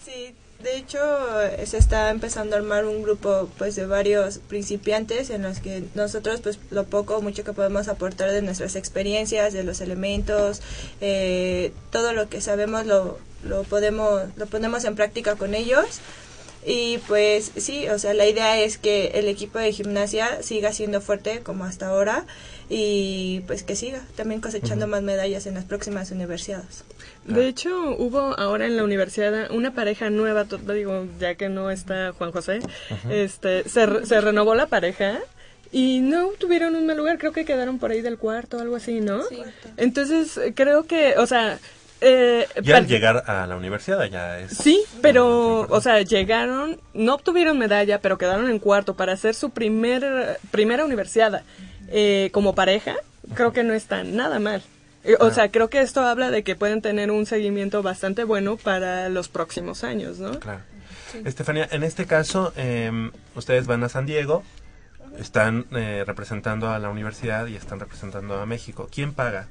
Sí, 0.06 0.36
de 0.66 0.78
hecho 0.78 1.00
eh, 1.42 1.66
se 1.68 1.78
está 1.78 2.10
empezando 2.10 2.56
a 2.56 2.60
armar 2.60 2.86
un 2.86 3.04
grupo 3.04 3.48
pues 3.58 3.76
de 3.76 3.86
varios 3.86 4.40
principiantes 4.40 5.30
en 5.30 5.44
los 5.44 5.60
que 5.60 5.84
nosotros 5.94 6.42
pues 6.42 6.60
lo 6.72 6.86
poco 6.86 7.18
o 7.18 7.22
mucho 7.22 7.44
que 7.44 7.54
podemos 7.54 7.88
aportar 7.88 8.32
de 8.32 8.42
nuestras 8.42 8.76
experiencias, 8.76 9.54
de 9.54 9.64
los 9.64 9.80
elementos, 9.80 10.62
eh, 11.02 11.72
todo 11.92 12.14
lo 12.14 12.30
que 12.30 12.42
sabemos 12.42 12.88
lo, 12.88 13.20
lo 13.44 13.64
podemos 13.64 14.24
lo 14.36 14.48
ponemos 14.48 14.84
en 14.86 14.96
práctica 14.96 15.36
con 15.36 15.54
ellos. 15.54 15.86
Y 16.68 16.98
pues 17.08 17.52
sí, 17.58 17.88
o 17.90 18.00
sea, 18.00 18.16
la 18.16 18.26
idea 18.26 18.60
es 18.60 18.80
que 18.80 19.12
el 19.14 19.28
equipo 19.28 19.60
de 19.60 19.72
gimnasia 19.72 20.42
siga 20.42 20.74
siendo 20.74 21.00
fuerte 21.00 21.42
como 21.42 21.64
hasta 21.64 21.90
ahora 21.90 22.26
y 22.70 23.42
pues 23.48 23.64
que 23.64 23.76
siga 23.76 24.02
también 24.16 24.42
cosechando 24.42 24.88
más 24.88 25.04
medallas 25.04 25.46
en 25.46 25.54
las 25.54 25.66
próximas 25.66 26.12
universidades. 26.12 26.84
De 27.26 27.48
hecho, 27.48 27.96
hubo 27.98 28.38
ahora 28.40 28.66
en 28.66 28.78
la 28.78 28.84
universidad 28.84 29.52
una 29.52 29.74
pareja 29.74 30.10
nueva, 30.10 30.46
digo, 30.46 31.08
ya 31.20 31.36
que 31.36 31.50
no 31.50 31.72
está 31.72 32.14
Juan 32.14 32.32
José, 32.32 32.60
este, 33.10 33.68
se, 33.68 34.06
se 34.06 34.22
renovó 34.22 34.56
la 34.56 34.68
pareja 34.68 35.20
y 35.72 36.00
no 36.00 36.30
tuvieron 36.38 36.76
un 36.76 36.86
mal 36.86 36.98
lugar, 36.98 37.18
creo 37.18 37.32
que 37.32 37.46
quedaron 37.46 37.80
por 37.80 37.92
ahí 37.92 38.02
del 38.02 38.18
cuarto, 38.18 38.60
algo 38.60 38.76
así, 38.76 39.02
¿no? 39.02 39.22
Entonces, 39.78 40.38
eh, 40.38 40.54
creo 40.56 40.86
que, 40.86 41.16
o 41.18 41.26
sea... 41.28 41.60
Eh, 42.02 42.48
Ya 42.62 42.78
al 42.78 42.88
llegar 42.88 43.24
a 43.28 43.48
la 43.48 43.56
universidad 43.56 44.04
ya 44.06 44.40
es... 44.40 44.58
Sí, 44.58 44.84
pero, 45.02 45.62
o 45.62 45.82
sea, 45.82 46.02
llegaron, 46.02 46.80
no 46.94 47.16
obtuvieron 47.16 47.58
medalla, 47.58 48.00
pero 48.02 48.18
quedaron 48.18 48.50
en 48.50 48.60
cuarto 48.60 48.96
para 48.96 49.14
hacer 49.14 49.34
su 49.34 49.50
primer, 49.52 50.40
primera 50.52 50.86
universidad 50.86 51.44
eh, 51.88 52.30
como 52.34 52.54
pareja. 52.54 52.96
Creo 53.34 53.54
que 53.54 53.64
no 53.64 53.74
está 53.74 54.04
nada 54.04 54.40
mal. 54.40 54.62
Eh, 55.04 55.16
O 55.20 55.28
Ah. 55.28 55.32
sea, 55.32 55.52
creo 55.52 55.70
que 55.70 55.82
esto 55.82 56.02
habla 56.02 56.32
de 56.32 56.44
que 56.44 56.56
pueden 56.56 56.82
tener 56.82 57.12
un 57.12 57.26
seguimiento 57.26 57.82
bastante 57.82 58.24
bueno 58.24 58.58
para 58.58 59.10
los 59.10 59.30
próximos 59.30 59.84
años, 59.84 60.20
¿no? 60.20 60.40
Claro. 60.40 60.62
Estefanía, 61.24 61.68
en 61.72 61.84
este 61.84 62.06
caso, 62.06 62.52
eh, 62.58 62.92
ustedes 63.36 63.68
van 63.68 63.84
a 63.84 63.90
San 63.90 64.06
Diego, 64.06 64.44
están 65.18 65.66
eh, 65.72 66.04
representando 66.06 66.70
a 66.70 66.78
la 66.80 66.90
universidad 66.90 67.48
y 67.48 67.56
están 67.56 67.80
representando 67.80 68.36
a 68.40 68.46
México. 68.46 68.90
¿Quién 68.94 69.14
paga? 69.14 69.48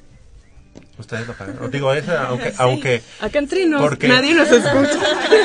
Ustedes 0.96 1.26
lo 1.26 1.34
pagan. 1.34 1.58
Os 1.60 1.70
Digo, 1.70 1.92
esa, 1.92 2.26
aunque, 2.28 2.50
Sí. 2.50 2.56
aunque 2.60 3.02
Acá 3.20 3.40
nos, 3.40 3.82
porque- 3.82 4.08
nadie 4.08 4.34
nos 4.34 4.50
escucha. 4.50 4.98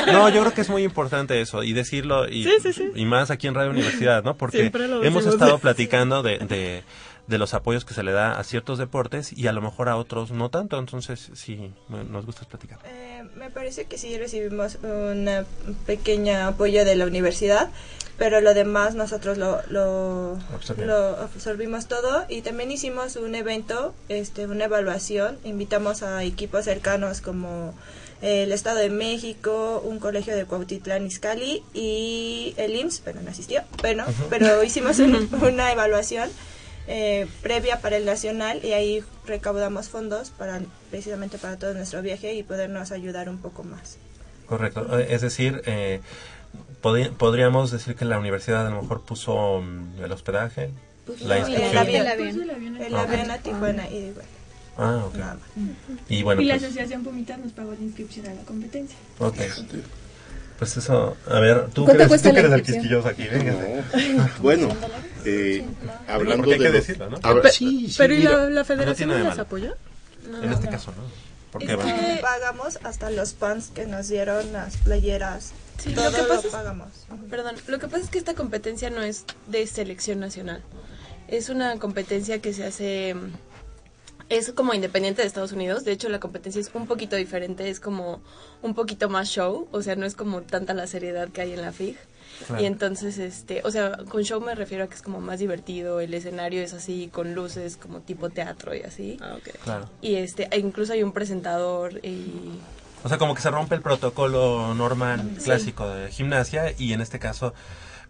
No, 0.12 0.28
yo 0.28 0.40
creo 0.42 0.54
que 0.54 0.60
es 0.60 0.68
muy 0.70 0.82
importante 0.84 1.40
eso 1.40 1.62
y 1.62 1.72
decirlo 1.72 2.28
y, 2.28 2.44
Sí, 2.44 2.52
sí, 2.62 2.72
sí. 2.72 2.90
y 2.94 3.04
más 3.04 3.30
aquí 3.30 3.46
en 3.48 3.54
Radio 3.54 3.70
Universidad, 3.70 4.22
¿no? 4.22 4.36
Porque 4.36 4.70
hemos 5.02 5.26
estado 5.26 5.58
platicando 5.58 6.22
de, 6.22 6.38
de, 6.38 6.82
de 7.30 7.38
los 7.38 7.54
apoyos 7.54 7.84
que 7.84 7.94
se 7.94 8.02
le 8.02 8.12
da 8.12 8.38
a 8.38 8.44
ciertos 8.44 8.78
deportes 8.78 9.32
y 9.32 9.46
a 9.46 9.52
lo 9.52 9.62
mejor 9.62 9.88
a 9.88 9.96
otros 9.96 10.30
no 10.32 10.50
tanto. 10.50 10.78
Entonces, 10.78 11.30
sí, 11.34 11.72
nos 11.88 12.26
gusta 12.26 12.42
platicar. 12.46 12.78
Eh, 12.84 13.22
me 13.36 13.50
parece 13.50 13.84
que 13.86 13.96
sí 13.96 14.18
recibimos 14.18 14.76
un 14.82 15.28
pequeño 15.86 16.46
apoyo 16.48 16.84
de 16.84 16.96
la 16.96 17.06
universidad, 17.06 17.70
pero 18.18 18.40
lo 18.40 18.52
demás 18.52 18.94
nosotros 18.94 19.38
lo, 19.38 19.60
lo, 19.70 20.38
lo 20.76 21.16
absorbimos 21.16 21.86
todo 21.86 22.24
y 22.28 22.42
también 22.42 22.70
hicimos 22.70 23.16
un 23.16 23.34
evento, 23.34 23.94
este, 24.08 24.46
una 24.46 24.64
evaluación, 24.64 25.38
invitamos 25.44 26.02
a 26.02 26.22
equipos 26.24 26.64
cercanos 26.66 27.20
como 27.22 27.74
el 28.20 28.52
Estado 28.52 28.78
de 28.80 28.90
México, 28.90 29.80
un 29.82 29.98
colegio 29.98 30.36
de 30.36 30.44
Cuautitlán 30.44 31.06
Izcalli 31.06 31.62
y 31.72 32.52
el 32.58 32.76
IMSS, 32.76 33.00
pero 33.02 33.22
no 33.22 33.30
asistió, 33.30 33.62
bueno, 33.80 34.02
Ujú. 34.02 34.24
pero 34.28 34.62
hicimos 34.62 34.98
un- 34.98 35.30
una 35.42 35.72
evaluación 35.72 36.28
eh, 36.92 37.26
previa 37.42 37.80
para 37.80 37.96
el 37.96 38.04
nacional 38.04 38.60
y 38.64 38.72
ahí 38.72 39.02
recaudamos 39.26 39.88
fondos 39.88 40.30
para 40.30 40.60
precisamente 40.90 41.38
para 41.38 41.56
todo 41.56 41.72
nuestro 41.74 42.02
viaje 42.02 42.34
y 42.34 42.42
podernos 42.42 42.90
ayudar 42.92 43.28
un 43.28 43.38
poco 43.38 43.62
más. 43.62 43.96
Correcto. 44.46 44.98
Eh, 44.98 45.06
Es 45.10 45.20
decir, 45.22 45.62
eh, 45.66 46.00
podríamos 47.18 47.70
decir 47.70 47.94
que 47.94 48.04
la 48.04 48.18
universidad 48.18 48.66
a 48.66 48.70
lo 48.70 48.82
mejor 48.82 49.02
puso 49.02 49.60
mm, 49.62 50.02
el 50.02 50.12
hospedaje, 50.12 50.70
la 51.20 51.38
el 51.38 51.48
inscripción. 51.48 52.06
avión, 52.06 52.32
Puso 52.34 52.42
el 52.42 52.50
avión 52.50 52.76
el 52.76 52.94
Ah, 52.94 53.02
avión 53.02 53.30
a 53.30 53.38
Tijuana 53.38 53.88
y 53.88 54.00
de. 54.00 54.12
Ah, 54.76 55.04
ok. 55.06 55.16
Y 56.08 56.22
bueno, 56.22 56.40
y 56.40 56.46
la 56.46 56.54
pues, 56.54 56.64
asociación 56.64 57.04
Pumitas 57.04 57.38
nos 57.38 57.52
pagó 57.52 57.72
la 57.72 57.80
inscripción 57.80 58.26
a 58.26 58.34
la 58.34 58.42
competencia. 58.42 58.96
ok. 59.18 59.36
Pues 60.60 60.76
eso, 60.76 61.16
a 61.28 61.40
ver, 61.40 61.68
tú 61.70 61.82
que 61.82 61.86
¿Cuánto 61.86 61.92
eres, 61.94 62.08
cuesta 62.08 62.28
tú 62.28 62.34
que 62.36 62.42
la 62.42 62.48
eres 62.48 62.58
el 62.60 62.66
quisquilloso 62.74 63.08
aquí, 63.08 63.26
véngase. 63.26 63.82
Bueno, 64.40 64.68
eh, 65.24 65.64
hablando 66.06 66.44
hay 66.44 66.50
de 66.50 66.58
que 66.58 66.64
lo- 66.64 66.72
decirlo, 66.72 67.10
¿no? 67.10 67.18
Sí, 67.50 67.88
sí, 67.88 67.94
pero 67.98 68.14
¿y 68.14 68.22
la, 68.22 68.48
la 68.50 68.64
federación 68.64 69.08
no, 69.08 69.18
las 69.18 69.38
apoya? 69.38 69.72
En 70.42 70.52
este 70.52 70.68
caso, 70.68 70.92
¿no? 70.92 71.02
Porque 71.50 71.72
Es 71.72 71.76
que 71.78 72.18
pagamos 72.22 72.78
hasta 72.84 73.10
los 73.10 73.32
pants 73.32 73.70
que 73.74 73.86
nos 73.86 74.08
dieron, 74.08 74.52
las 74.52 74.76
playeras, 74.76 75.52
Sí, 75.82 75.94
todo 75.94 76.04
lo 76.10 76.14
que 76.14 76.22
lo, 76.22 76.28
pasa 76.28 76.46
es- 76.46 76.52
pagamos. 76.52 76.88
Perdón, 77.30 77.56
lo 77.66 77.78
que 77.78 77.88
pasa 77.88 78.04
es 78.04 78.10
que 78.10 78.18
esta 78.18 78.34
competencia 78.34 78.90
no 78.90 79.02
es 79.02 79.24
de 79.48 79.66
selección 79.66 80.20
nacional. 80.20 80.62
Es 81.26 81.48
una 81.48 81.78
competencia 81.78 82.40
que 82.42 82.52
se 82.52 82.64
hace... 82.66 83.16
Es 84.30 84.52
como 84.52 84.72
independiente 84.74 85.20
de 85.22 85.28
Estados 85.28 85.52
Unidos. 85.52 85.84
De 85.84 85.92
hecho, 85.92 86.08
la 86.08 86.20
competencia 86.20 86.60
es 86.60 86.70
un 86.72 86.86
poquito 86.86 87.16
diferente. 87.16 87.68
Es 87.68 87.80
como 87.80 88.22
un 88.62 88.74
poquito 88.74 89.08
más 89.10 89.28
show. 89.28 89.68
O 89.72 89.82
sea, 89.82 89.96
no 89.96 90.06
es 90.06 90.14
como 90.14 90.40
tanta 90.42 90.72
la 90.72 90.86
seriedad 90.86 91.28
que 91.28 91.40
hay 91.42 91.52
en 91.52 91.60
la 91.62 91.72
FIG. 91.72 91.96
Claro. 92.46 92.62
Y 92.62 92.66
entonces, 92.66 93.18
este, 93.18 93.60
o 93.64 93.70
sea, 93.70 93.98
con 94.08 94.22
show 94.22 94.40
me 94.40 94.54
refiero 94.54 94.84
a 94.84 94.86
que 94.86 94.94
es 94.94 95.02
como 95.02 95.20
más 95.20 95.40
divertido. 95.40 96.00
El 96.00 96.14
escenario 96.14 96.62
es 96.62 96.72
así, 96.72 97.10
con 97.12 97.34
luces, 97.34 97.76
como 97.76 98.00
tipo 98.00 98.30
teatro 98.30 98.74
y 98.74 98.82
así. 98.82 99.18
claro. 99.64 99.90
Y 100.00 100.14
este, 100.14 100.48
e 100.50 100.58
incluso 100.60 100.92
hay 100.92 101.02
un 101.02 101.12
presentador 101.12 101.98
y 102.06 102.58
O 103.02 103.08
sea, 103.08 103.18
como 103.18 103.34
que 103.34 103.42
se 103.42 103.50
rompe 103.50 103.74
el 103.74 103.82
protocolo 103.82 104.74
normal, 104.74 105.28
Sí. 105.38 105.44
clásico 105.46 105.88
de 105.88 106.10
gimnasia 106.10 106.72
y 106.78 106.92
en 106.92 107.00
este 107.00 107.18
caso, 107.18 107.52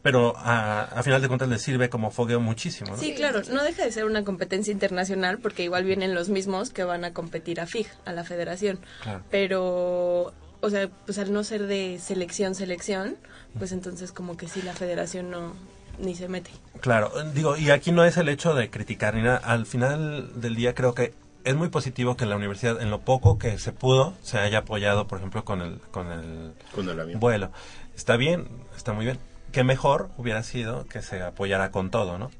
pero 0.02 0.34
a, 0.36 0.82
a 0.82 1.02
final 1.02 1.20
de 1.20 1.28
cuentas 1.28 1.48
le 1.48 1.58
sirve 1.58 1.88
como 1.90 2.10
fogueo 2.10 2.40
muchísimo, 2.40 2.90
¿no? 2.92 2.96
Sí, 2.96 3.14
claro, 3.14 3.42
no 3.52 3.62
deja 3.62 3.84
de 3.84 3.92
ser 3.92 4.04
una 4.04 4.24
competencia 4.24 4.72
internacional 4.72 5.38
porque 5.38 5.62
igual 5.62 5.84
vienen 5.84 6.14
los 6.14 6.28
mismos 6.28 6.70
que 6.70 6.84
van 6.84 7.04
a 7.04 7.12
competir 7.12 7.60
a 7.60 7.66
FIG, 7.66 7.86
a 8.04 8.12
la 8.12 8.24
federación. 8.24 8.80
Claro. 9.02 9.22
Pero, 9.30 10.32
o 10.60 10.70
sea, 10.70 10.88
pues 11.06 11.18
al 11.18 11.32
no 11.32 11.44
ser 11.44 11.66
de 11.66 11.98
selección, 12.02 12.54
selección, 12.54 13.16
pues 13.58 13.72
entonces 13.72 14.12
como 14.12 14.36
que 14.36 14.48
sí, 14.48 14.62
la 14.62 14.72
federación 14.72 15.30
no, 15.30 15.54
ni 15.98 16.14
se 16.14 16.28
mete. 16.28 16.50
Claro, 16.80 17.12
digo, 17.34 17.56
y 17.56 17.70
aquí 17.70 17.92
no 17.92 18.04
es 18.04 18.16
el 18.16 18.28
hecho 18.28 18.54
de 18.54 18.70
criticar 18.70 19.14
ni 19.14 19.22
nada. 19.22 19.36
Al 19.38 19.66
final 19.66 20.40
del 20.40 20.56
día 20.56 20.74
creo 20.74 20.94
que 20.94 21.12
es 21.44 21.54
muy 21.56 21.68
positivo 21.68 22.16
que 22.16 22.26
la 22.26 22.36
universidad, 22.36 22.80
en 22.82 22.90
lo 22.90 23.00
poco 23.00 23.38
que 23.38 23.58
se 23.58 23.72
pudo, 23.72 24.14
se 24.22 24.38
haya 24.38 24.58
apoyado, 24.58 25.06
por 25.06 25.18
ejemplo, 25.18 25.44
con 25.44 25.60
el, 25.62 25.78
con 25.90 26.10
el, 26.12 26.52
Con 26.74 26.88
el 26.88 27.00
avión. 27.00 27.20
vuelo. 27.20 27.50
Está 27.96 28.16
bien, 28.16 28.46
está 28.76 28.92
muy 28.92 29.04
bien. 29.06 29.18
Que 29.52 29.64
mejor 29.64 30.10
hubiera 30.16 30.42
sido 30.42 30.86
que 30.86 31.02
se 31.02 31.22
apoyara 31.22 31.70
con 31.70 31.90
todo, 31.90 32.18
¿no? 32.18 32.30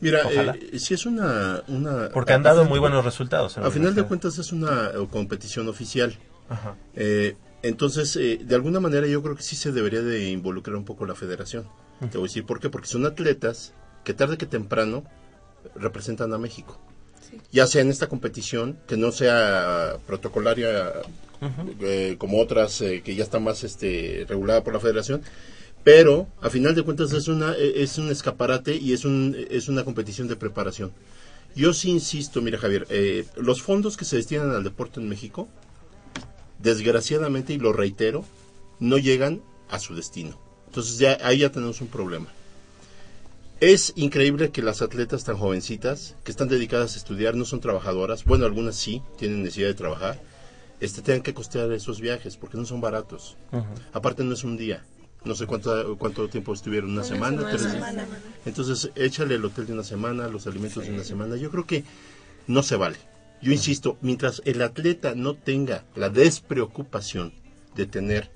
Mira, 0.00 0.22
eh, 0.30 0.78
si 0.78 0.94
es 0.94 1.06
una, 1.06 1.62
una... 1.68 2.10
Porque 2.10 2.32
han 2.32 2.42
dado 2.42 2.58
final 2.58 2.68
muy 2.68 2.78
buenos 2.78 3.04
resultados 3.04 3.56
A 3.58 3.70
final 3.70 3.94
de 3.94 4.02
cuentas 4.02 4.38
es 4.38 4.52
una 4.52 4.88
eh, 4.88 5.06
competición 5.10 5.68
oficial. 5.68 6.16
Ajá. 6.48 6.74
Eh, 6.94 7.36
entonces, 7.62 8.14
eh, 8.16 8.40
de 8.42 8.54
alguna 8.54 8.80
manera 8.80 9.06
yo 9.06 9.22
creo 9.22 9.34
que 9.34 9.42
sí 9.42 9.56
se 9.56 9.72
debería 9.72 10.02
de 10.02 10.30
involucrar 10.30 10.76
un 10.76 10.84
poco 10.84 11.06
la 11.06 11.14
federación. 11.14 11.68
Te 12.00 12.18
voy 12.18 12.26
a 12.26 12.28
decir 12.28 12.46
por 12.46 12.60
qué. 12.60 12.70
Porque 12.70 12.86
son 12.86 13.06
atletas 13.06 13.72
que 14.04 14.14
tarde 14.14 14.38
que 14.38 14.46
temprano 14.46 15.04
representan 15.74 16.32
a 16.32 16.38
México. 16.38 16.78
Ya 17.50 17.66
sea 17.66 17.82
en 17.82 17.90
esta 17.90 18.06
competición, 18.06 18.78
que 18.86 18.96
no 18.96 19.10
sea 19.10 19.96
protocolaria 20.06 20.92
eh, 21.80 22.16
como 22.18 22.40
otras 22.40 22.80
eh, 22.80 23.02
que 23.04 23.14
ya 23.14 23.24
está 23.24 23.38
más 23.38 23.64
este, 23.64 24.24
regulada 24.28 24.62
por 24.64 24.72
la 24.72 24.80
federación, 24.80 25.22
pero 25.84 26.28
a 26.40 26.50
final 26.50 26.74
de 26.74 26.82
cuentas 26.82 27.12
es 27.12 27.28
una 27.28 27.52
eh, 27.52 27.82
es 27.82 27.98
un 27.98 28.10
escaparate 28.10 28.76
y 28.76 28.92
es 28.92 29.04
un 29.04 29.36
es 29.50 29.68
una 29.68 29.84
competición 29.84 30.28
de 30.28 30.36
preparación. 30.36 30.92
Yo 31.54 31.72
sí 31.72 31.90
insisto, 31.90 32.42
mira 32.42 32.58
Javier, 32.58 32.86
eh, 32.90 33.24
los 33.36 33.62
fondos 33.62 33.96
que 33.96 34.04
se 34.04 34.16
destinan 34.16 34.50
al 34.50 34.64
deporte 34.64 35.00
en 35.00 35.08
México, 35.08 35.48
desgraciadamente 36.58 37.52
y 37.52 37.58
lo 37.58 37.72
reitero, 37.72 38.24
no 38.80 38.98
llegan 38.98 39.42
a 39.68 39.78
su 39.78 39.94
destino. 39.94 40.38
Entonces 40.66 40.98
ya 40.98 41.18
ahí 41.22 41.38
ya 41.38 41.50
tenemos 41.50 41.80
un 41.80 41.88
problema. 41.88 42.28
Es 43.60 43.92
increíble 43.96 44.52
que 44.52 44.62
las 44.62 44.82
atletas 44.82 45.24
tan 45.24 45.36
jovencitas, 45.36 46.14
que 46.22 46.30
están 46.30 46.48
dedicadas 46.48 46.94
a 46.94 46.98
estudiar, 46.98 47.34
no 47.34 47.44
son 47.44 47.60
trabajadoras, 47.60 48.24
bueno, 48.24 48.44
algunas 48.44 48.76
sí, 48.76 49.02
tienen 49.16 49.42
necesidad 49.42 49.66
de 49.66 49.74
trabajar, 49.74 50.20
este, 50.78 51.02
tengan 51.02 51.22
que 51.22 51.34
costear 51.34 51.72
esos 51.72 52.00
viajes, 52.00 52.36
porque 52.36 52.56
no 52.56 52.64
son 52.66 52.80
baratos. 52.80 53.36
Ujú. 53.50 53.66
Aparte 53.92 54.22
no 54.22 54.34
es 54.34 54.44
un 54.44 54.56
día, 54.56 54.84
no 55.24 55.34
sé 55.34 55.46
cuánto, 55.46 55.96
cuánto 55.98 56.28
tiempo 56.28 56.52
estuvieron, 56.52 56.90
una, 56.90 57.00
Una 57.00 57.08
semana, 57.08 57.38
semana. 57.38 57.56
tres 57.56 57.72
Semana. 57.72 58.06
Entonces, 58.46 58.90
échale 58.94 59.34
el 59.34 59.44
hotel 59.44 59.66
de 59.66 59.72
una 59.74 59.84
semana, 59.84 60.28
los 60.28 60.46
alimentos 60.46 60.84
de 60.84 60.92
una 60.94 61.04
semana. 61.04 61.36
Yo 61.36 61.50
creo 61.50 61.66
que 61.66 61.84
no 62.46 62.62
se 62.62 62.76
vale. 62.76 62.96
Yo 63.42 63.52
insisto, 63.52 63.98
mientras 64.00 64.42
el 64.44 64.62
atleta 64.62 65.14
no 65.14 65.34
tenga 65.34 65.84
la 65.94 66.08
despreocupación 66.10 67.32
de 67.74 67.86
tener 67.86 68.30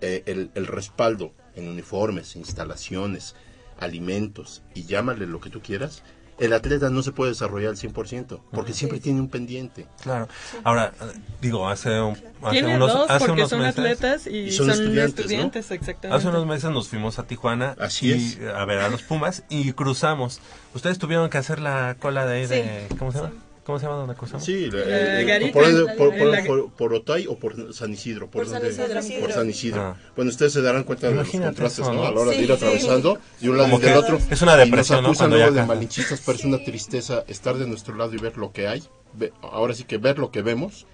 eh, 0.00 0.22
el, 0.26 0.50
el 0.54 0.66
respaldo 0.66 1.32
en 1.54 1.68
uniformes, 1.68 2.36
instalaciones, 2.36 3.34
alimentos 3.78 4.62
y 4.74 4.84
llámale 4.84 5.26
lo 5.26 5.40
que 5.40 5.50
tú 5.50 5.60
quieras, 5.60 6.02
el 6.40 6.52
atleta 6.52 6.90
no 6.90 7.02
se 7.02 7.12
puede 7.12 7.30
desarrollar 7.30 7.70
al 7.70 7.76
100% 7.76 8.40
porque 8.50 8.72
siempre 8.72 8.98
tiene 8.98 9.20
un 9.20 9.28
pendiente. 9.28 9.86
Claro. 10.02 10.26
Ahora, 10.64 10.92
digo, 11.40 11.68
hace, 11.68 12.00
un- 12.00 12.16
hace 12.42 12.50
Tiene 12.52 12.74
unos, 12.76 12.92
dos 12.92 13.10
hace 13.10 13.26
porque 13.26 13.42
unos 13.42 13.50
son 13.50 13.60
meses... 13.60 13.78
atletas 13.78 14.26
y, 14.26 14.38
Y 14.38 14.50
son 14.52 14.66
son, 14.66 14.74
estudiantes, 14.80 15.20
estudiantes, 15.20 15.70
¿no? 15.70 15.76
exactamente. 15.76 16.16
Hace 16.16 16.28
unos 16.28 16.46
meses 16.46 16.70
nos 16.70 16.88
fuimos 16.88 17.18
a 17.18 17.24
Tijuana 17.26 17.76
Así 17.78 18.08
y, 18.08 18.12
es. 18.12 18.38
a 18.54 18.64
ver 18.64 18.78
a 18.80 18.88
los 18.88 19.02
Pumas 19.02 19.44
y 19.48 19.72
cruzamos. 19.74 20.40
Ustedes 20.74 20.98
tuvieron 20.98 21.28
que 21.30 21.38
hacer 21.38 21.60
la 21.60 21.96
cola 22.00 22.24
de 22.26 22.36
ahí 22.38 22.46
de... 22.46 22.86
¿Cómo 22.98 23.12
se 23.12 23.18
llama? 23.18 23.32
¿Cómo 23.70 23.78
se 23.78 23.86
llama 23.86 23.98
donde 23.98 24.14
cruzamos? 24.16 24.44
Sí, 24.44 24.68
la- 24.70 25.20
Eh, 25.20 25.24
Garita. 25.24 25.52
por, 25.52 25.96
por, 25.96 26.16
por- 26.18 26.46
por- 26.46 26.72
por 26.72 26.94
Otay 26.94 27.26
o 27.28 27.38
por 27.38 27.72
San 27.72 27.92
Isidro. 27.92 28.28
Por, 28.28 28.42
Por 28.42 28.50
San 28.50 28.62
donde- 28.62 28.70
Isidro. 29.00 29.20
Por 29.20 29.32
San 29.32 29.48
Isidro. 29.48 29.80
Ah. 29.80 29.96
Bueno, 30.16 30.30
ustedes 30.30 30.52
se 30.52 30.60
darán 30.60 30.82
cuenta 30.82 31.06
de 31.08 31.14
los 31.14 31.24
Imagínate 31.26 31.46
contrastes, 31.54 31.78
eso, 31.84 31.92
¿no? 31.94 32.02
¿no? 32.02 32.08
A 32.08 32.10
la 32.12 32.20
hora 32.20 32.30
de 32.30 32.36
Sí, 32.36 32.42
ir 32.42 32.46
sí. 32.48 32.52
atravesando 32.52 33.18
de 33.40 33.50
un 33.50 33.56
lado 33.58 33.76
y 33.76 33.80
del 33.80 33.96
otro. 33.96 34.18
es 34.30 34.42
una 34.42 34.56
depresión, 34.56 34.98
y 34.98 35.02
¿no? 35.02 35.08
nos 35.08 35.16
acusan 35.18 35.28
Cuando 35.30 35.36
luego 35.36 35.54
ya 35.54 35.60
de 35.60 35.66
malinchistas, 35.68 36.22
pero 36.26 36.36
es 36.38 36.44
una 36.44 36.58
tristeza 36.64 37.24
estar 37.28 37.56
de 37.56 37.66
nuestro 37.68 37.94
lado 37.94 38.12
y 38.12 38.18
ver 38.18 38.36
lo 38.36 38.50
que 38.52 38.66
hay. 38.66 38.82
Ve- 39.14 39.32
ahora 39.42 39.72
sí 39.74 39.84
que 39.84 39.98
ver 39.98 40.18
lo 40.18 40.30
que 40.32 40.42
vemos. 40.42 40.86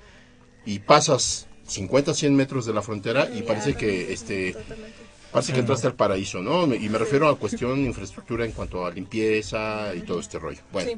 Y 0.66 0.80
pasas 0.80 1.46
50, 1.66 2.12
100 2.12 2.36
metros 2.36 2.66
de 2.66 2.74
la 2.74 2.82
frontera 2.82 3.28
y 3.34 3.40
parece 3.42 3.74
que 3.74 4.12
este 4.12 4.54
parece 5.32 5.52
que 5.52 5.60
entraste 5.60 5.86
al 5.86 5.94
paraíso, 5.94 6.40
¿no? 6.42 6.72
Y 6.74 6.88
me 6.88 6.98
refiero 6.98 7.28
a 7.28 7.38
cuestión 7.38 7.76
de 7.82 7.88
infraestructura 7.88 8.44
en 8.44 8.52
cuanto 8.52 8.84
a 8.86 8.90
limpieza 8.90 9.94
y 9.94 10.00
todo 10.00 10.20
este 10.20 10.38
rollo. 10.38 10.60
Bueno, 10.72 10.90
Sí. 10.92 10.96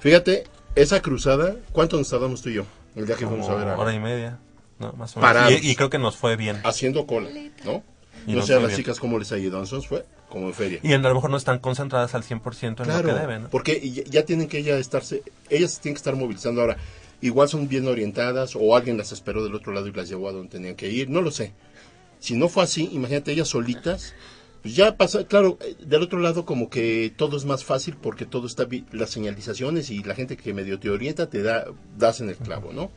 fíjate, 0.00 0.44
esa 0.76 1.00
cruzada, 1.02 1.56
¿cuánto 1.72 1.96
nos 1.96 2.08
tardamos 2.08 2.42
tú 2.42 2.50
y 2.50 2.54
yo? 2.54 2.66
El 2.94 3.06
día 3.06 3.16
que 3.16 3.26
fuimos 3.26 3.48
a 3.48 3.54
ver 3.54 3.68
a... 3.68 3.78
hora 3.78 3.92
y 3.92 3.98
media, 3.98 4.38
¿no? 4.78 4.92
Más 4.92 5.16
o 5.16 5.20
menos. 5.20 5.50
Y, 5.50 5.70
y 5.70 5.74
creo 5.74 5.90
que 5.90 5.98
nos 5.98 6.16
fue 6.16 6.36
bien. 6.36 6.60
haciendo 6.64 7.06
cola, 7.06 7.28
¿no? 7.64 7.82
Y 8.26 8.34
no 8.34 8.42
sé 8.42 8.54
a 8.54 8.58
las 8.58 8.68
bien. 8.68 8.78
chicas 8.78 8.98
cómo 8.98 9.18
les 9.18 9.30
ido, 9.32 9.58
entonces 9.60 9.86
fue 9.88 10.04
como 10.28 10.46
en 10.48 10.54
feria. 10.54 10.80
Y 10.82 10.92
a 10.92 10.98
lo 10.98 11.14
mejor 11.14 11.30
no 11.30 11.36
están 11.36 11.58
concentradas 11.58 12.14
al 12.14 12.22
100% 12.22 12.64
en 12.64 12.74
Claro, 12.74 13.08
lo 13.08 13.14
que 13.14 13.20
deben, 13.20 13.42
¿no? 13.44 13.48
porque 13.50 13.80
ya, 13.90 14.02
ya 14.04 14.24
tienen 14.24 14.48
que 14.48 14.62
ya 14.62 14.76
estarse, 14.78 15.22
ellas 15.48 15.80
tienen 15.80 15.94
que 15.94 15.98
estar 15.98 16.16
movilizando 16.16 16.60
ahora. 16.60 16.76
Igual 17.22 17.48
son 17.48 17.68
bien 17.68 17.86
orientadas 17.88 18.54
o 18.56 18.76
alguien 18.76 18.98
las 18.98 19.12
esperó 19.12 19.42
del 19.42 19.54
otro 19.54 19.72
lado 19.72 19.86
y 19.86 19.92
las 19.92 20.08
llevó 20.08 20.28
a 20.28 20.32
donde 20.32 20.50
tenían 20.50 20.74
que 20.74 20.90
ir, 20.90 21.08
no 21.08 21.22
lo 21.22 21.30
sé. 21.30 21.52
Si 22.18 22.34
no 22.34 22.48
fue 22.48 22.64
así, 22.64 22.90
imagínate 22.92 23.32
ellas 23.32 23.48
solitas, 23.48 24.14
pues 24.66 24.74
ya 24.74 24.96
pasa, 24.96 25.24
claro, 25.28 25.58
eh, 25.60 25.76
del 25.78 26.02
otro 26.02 26.18
lado 26.18 26.44
como 26.44 26.68
que 26.68 27.14
todo 27.16 27.36
es 27.36 27.44
más 27.44 27.64
fácil 27.64 27.94
porque 27.94 28.26
todo 28.26 28.48
está, 28.48 28.66
las 28.90 29.10
señalizaciones 29.10 29.90
y 29.90 30.02
la 30.02 30.16
gente 30.16 30.36
que 30.36 30.52
medio 30.52 30.80
te 30.80 30.90
orienta 30.90 31.30
te 31.30 31.40
da, 31.40 31.66
das 31.96 32.20
en 32.20 32.30
el 32.30 32.36
clavo, 32.36 32.72
¿no? 32.72 32.90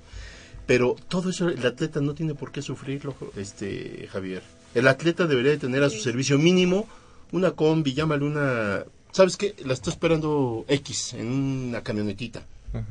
Pero 0.66 0.96
todo 1.10 1.30
eso 1.30 1.48
el 1.48 1.64
atleta 1.64 2.02
no 2.02 2.16
tiene 2.16 2.34
por 2.34 2.52
qué 2.52 2.64
sufrirlo, 2.64 3.16
este 3.36 4.08
Javier. 4.12 4.42
El 4.74 4.88
atleta 4.88 5.28
debería 5.28 5.52
de 5.52 5.60
tener 5.60 5.84
a 5.84 5.92
su 5.92 6.00
servicio 6.00 6.40
mínimo 6.40 6.88
una 7.32 7.52
combi, 7.52 7.94
llámale 7.94 8.26
una 8.26 8.84
¿sabes 9.12 9.38
qué? 9.38 9.54
La 9.64 9.74
está 9.74 9.92
esperando 9.92 10.66
X 10.70 11.14
en 11.14 11.28
una 11.28 11.84
camionetita. 11.84 12.48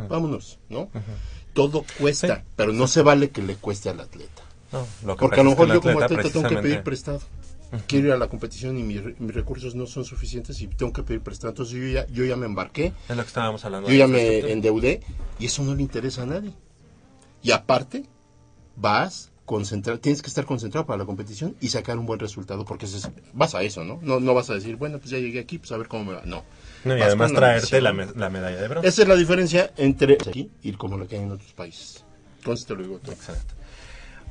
Vámonos, 0.08 0.60
¿no? 0.68 0.88
Todo 1.52 1.84
cuesta, 1.98 2.44
pero 2.54 2.72
no 2.72 2.86
se 2.86 3.02
vale 3.02 3.30
que 3.30 3.42
le 3.42 3.56
cueste 3.56 3.88
al 3.88 3.98
atleta. 3.98 4.44
No, 4.70 4.86
lo 5.04 5.16
que 5.16 5.20
Porque 5.20 5.40
a 5.40 5.42
lo 5.42 5.50
mejor 5.50 5.66
yo 5.66 5.80
como 5.80 6.00
atleta 6.00 6.30
tengo 6.30 6.48
que 6.48 6.58
pedir 6.58 6.84
prestado. 6.84 7.22
Quiero 7.86 8.06
ir 8.08 8.12
a 8.12 8.16
la 8.16 8.28
competición 8.28 8.78
y 8.78 8.82
mis, 8.82 9.02
mis 9.20 9.34
recursos 9.34 9.74
no 9.74 9.86
son 9.86 10.04
suficientes 10.04 10.60
y 10.62 10.68
tengo 10.68 10.92
que 10.92 11.02
pedir 11.02 11.20
prestado. 11.20 11.50
Entonces 11.50 11.74
yo 11.76 11.86
ya, 11.88 12.06
yo 12.08 12.24
ya 12.24 12.36
me 12.36 12.46
embarqué, 12.46 12.92
Es 13.08 13.16
lo 13.16 13.22
que 13.22 13.28
estábamos 13.28 13.64
hablando. 13.64 13.88
yo 13.90 13.94
ya 13.94 14.06
me 14.06 14.38
endeudé 14.52 15.00
y 15.38 15.46
eso 15.46 15.62
no 15.62 15.74
le 15.74 15.82
interesa 15.82 16.22
a 16.22 16.26
nadie. 16.26 16.52
Y 17.42 17.50
aparte, 17.50 18.04
vas 18.76 19.30
concentrar, 19.44 19.96
tienes 19.98 20.20
que 20.20 20.28
estar 20.28 20.44
concentrado 20.44 20.86
para 20.86 20.98
la 20.98 21.04
competición 21.06 21.56
y 21.60 21.68
sacar 21.68 21.98
un 21.98 22.04
buen 22.04 22.20
resultado 22.20 22.66
porque 22.66 22.84
es- 22.84 23.08
vas 23.32 23.54
a 23.54 23.62
eso, 23.62 23.82
¿no? 23.82 23.98
¿no? 24.02 24.20
No 24.20 24.34
vas 24.34 24.50
a 24.50 24.54
decir, 24.54 24.76
bueno, 24.76 24.98
pues 24.98 25.10
ya 25.10 25.18
llegué 25.18 25.38
aquí, 25.40 25.56
pues 25.58 25.72
a 25.72 25.78
ver 25.78 25.88
cómo 25.88 26.04
me 26.04 26.12
va. 26.12 26.22
No. 26.26 26.44
No, 26.84 26.94
y 26.96 27.00
Vas 27.00 27.08
además 27.08 27.32
traerte 27.32 27.80
la, 27.80 27.92
me- 27.94 28.06
la 28.14 28.28
medalla 28.28 28.60
de 28.60 28.68
bronce. 28.68 28.88
Esa 28.88 29.02
es 29.02 29.08
la 29.08 29.16
diferencia 29.16 29.72
entre 29.78 30.14
aquí 30.14 30.50
y 30.62 30.72
como 30.72 30.98
lo 30.98 31.08
que 31.08 31.16
hay 31.16 31.22
en 31.22 31.32
otros 31.32 31.52
países. 31.54 32.04
Entonces 32.38 32.66
te 32.66 32.74
lo 32.74 32.82
digo 32.82 32.98
todo. 32.98 33.12
Excelente. 33.12 33.54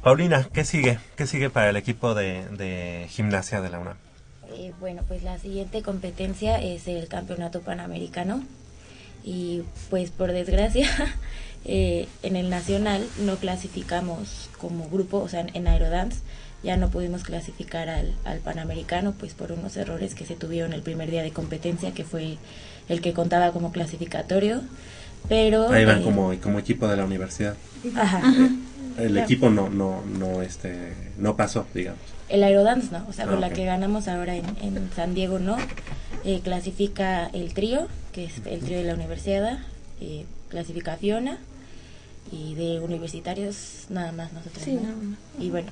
Paulina, 0.03 0.47
¿qué 0.53 0.63
sigue? 0.63 0.99
¿Qué 1.15 1.27
sigue 1.27 1.49
para 1.49 1.69
el 1.69 1.75
equipo 1.75 2.15
de, 2.15 2.45
de 2.57 3.07
gimnasia 3.09 3.61
de 3.61 3.69
la 3.69 3.79
UNAM? 3.79 3.97
Eh, 4.53 4.73
bueno, 4.79 5.03
pues 5.07 5.23
la 5.23 5.37
siguiente 5.39 5.81
competencia 5.81 6.61
es 6.61 6.87
el 6.87 7.07
Campeonato 7.07 7.61
Panamericano 7.61 8.43
y 9.23 9.63
pues 9.89 10.09
por 10.09 10.31
desgracia 10.31 10.87
eh, 11.65 12.07
en 12.23 12.35
el 12.35 12.49
nacional 12.49 13.05
no 13.19 13.35
clasificamos 13.35 14.49
como 14.57 14.89
grupo, 14.89 15.17
o 15.17 15.27
sea, 15.27 15.45
en, 15.53 15.67
Aerodance 15.67 16.21
ya 16.63 16.77
no 16.77 16.89
pudimos 16.89 17.23
clasificar 17.23 17.89
al, 17.89 18.15
al 18.23 18.39
Panamericano 18.39 19.13
pues 19.19 19.33
por 19.33 19.51
unos 19.51 19.75
errores 19.75 20.15
que 20.15 20.25
se 20.25 20.35
tuvieron 20.35 20.73
el 20.73 20.81
primer 20.81 21.11
día 21.11 21.23
de 21.23 21.31
competencia 21.31 21.93
que 21.93 22.05
fue 22.05 22.37
el 22.87 23.01
que 23.01 23.13
contaba 23.13 23.51
como 23.51 23.73
clasificatorio, 23.73 24.61
pero... 25.27 25.69
Ahí 25.69 25.83
van 25.83 25.99
eh, 25.99 26.03
como, 26.03 26.33
como 26.41 26.57
equipo 26.57 26.87
de 26.87 26.95
la 26.95 27.03
universidad. 27.03 27.55
Ajá. 27.95 28.21
El 28.97 29.17
equipo 29.17 29.49
no, 29.49 29.69
no, 29.69 30.03
no, 30.05 30.41
este, 30.41 30.93
no 31.17 31.35
pasó, 31.35 31.65
digamos. 31.73 31.99
El 32.29 32.43
Aerodance 32.43 32.91
no, 32.91 33.05
o 33.07 33.13
sea, 33.13 33.25
Ah, 33.25 33.29
con 33.29 33.41
la 33.41 33.49
que 33.51 33.65
ganamos 33.65 34.07
ahora 34.07 34.35
en, 34.35 34.45
en 34.61 34.89
San 34.95 35.13
Diego 35.13 35.39
no. 35.39 35.57
Eh, 36.23 36.41
clasifica 36.43 37.27
el 37.27 37.53
trío, 37.53 37.87
que 38.11 38.25
es 38.25 38.33
el 38.45 38.59
trío 38.61 38.77
de 38.77 38.83
la 38.83 38.95
universidad, 38.95 39.59
eh, 40.01 40.25
clasifica 40.49 40.97
Fiona, 40.97 41.37
y 42.31 42.55
de 42.55 42.79
universitarios 42.79 43.85
nada 43.89 44.11
más 44.11 44.33
nosotros. 44.33 44.63
Sí, 44.63 44.73
¿no? 44.73 44.81
nada 44.81 44.95
más. 44.95 45.19
Y 45.39 45.49
bueno, 45.49 45.71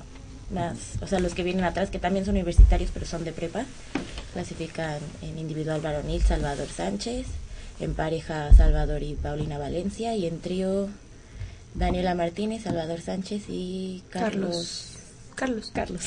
más, 0.53 0.77
o 1.01 1.07
sea, 1.07 1.19
los 1.19 1.33
que 1.33 1.43
vienen 1.43 1.65
atrás, 1.65 1.89
que 1.89 1.99
también 1.99 2.25
son 2.25 2.35
universitarios, 2.35 2.91
pero 2.93 3.05
son 3.05 3.23
de 3.25 3.31
prepa, 3.33 3.65
clasifican 4.33 4.99
en 5.21 5.37
individual 5.37 5.81
varonil 5.81 6.21
Salvador 6.21 6.67
Sánchez, 6.67 7.25
en 7.79 7.93
pareja 7.93 8.53
Salvador 8.53 9.03
y 9.03 9.15
Paulina 9.15 9.57
Valencia, 9.57 10.15
y 10.15 10.25
en 10.27 10.39
trío 10.39 10.89
Daniela 11.75 12.15
Martínez, 12.15 12.63
Salvador 12.63 13.01
Sánchez 13.01 13.43
y 13.49 14.03
Carlos. 14.09 14.91
Carlos. 15.35 15.69
Carlos. 15.73 16.01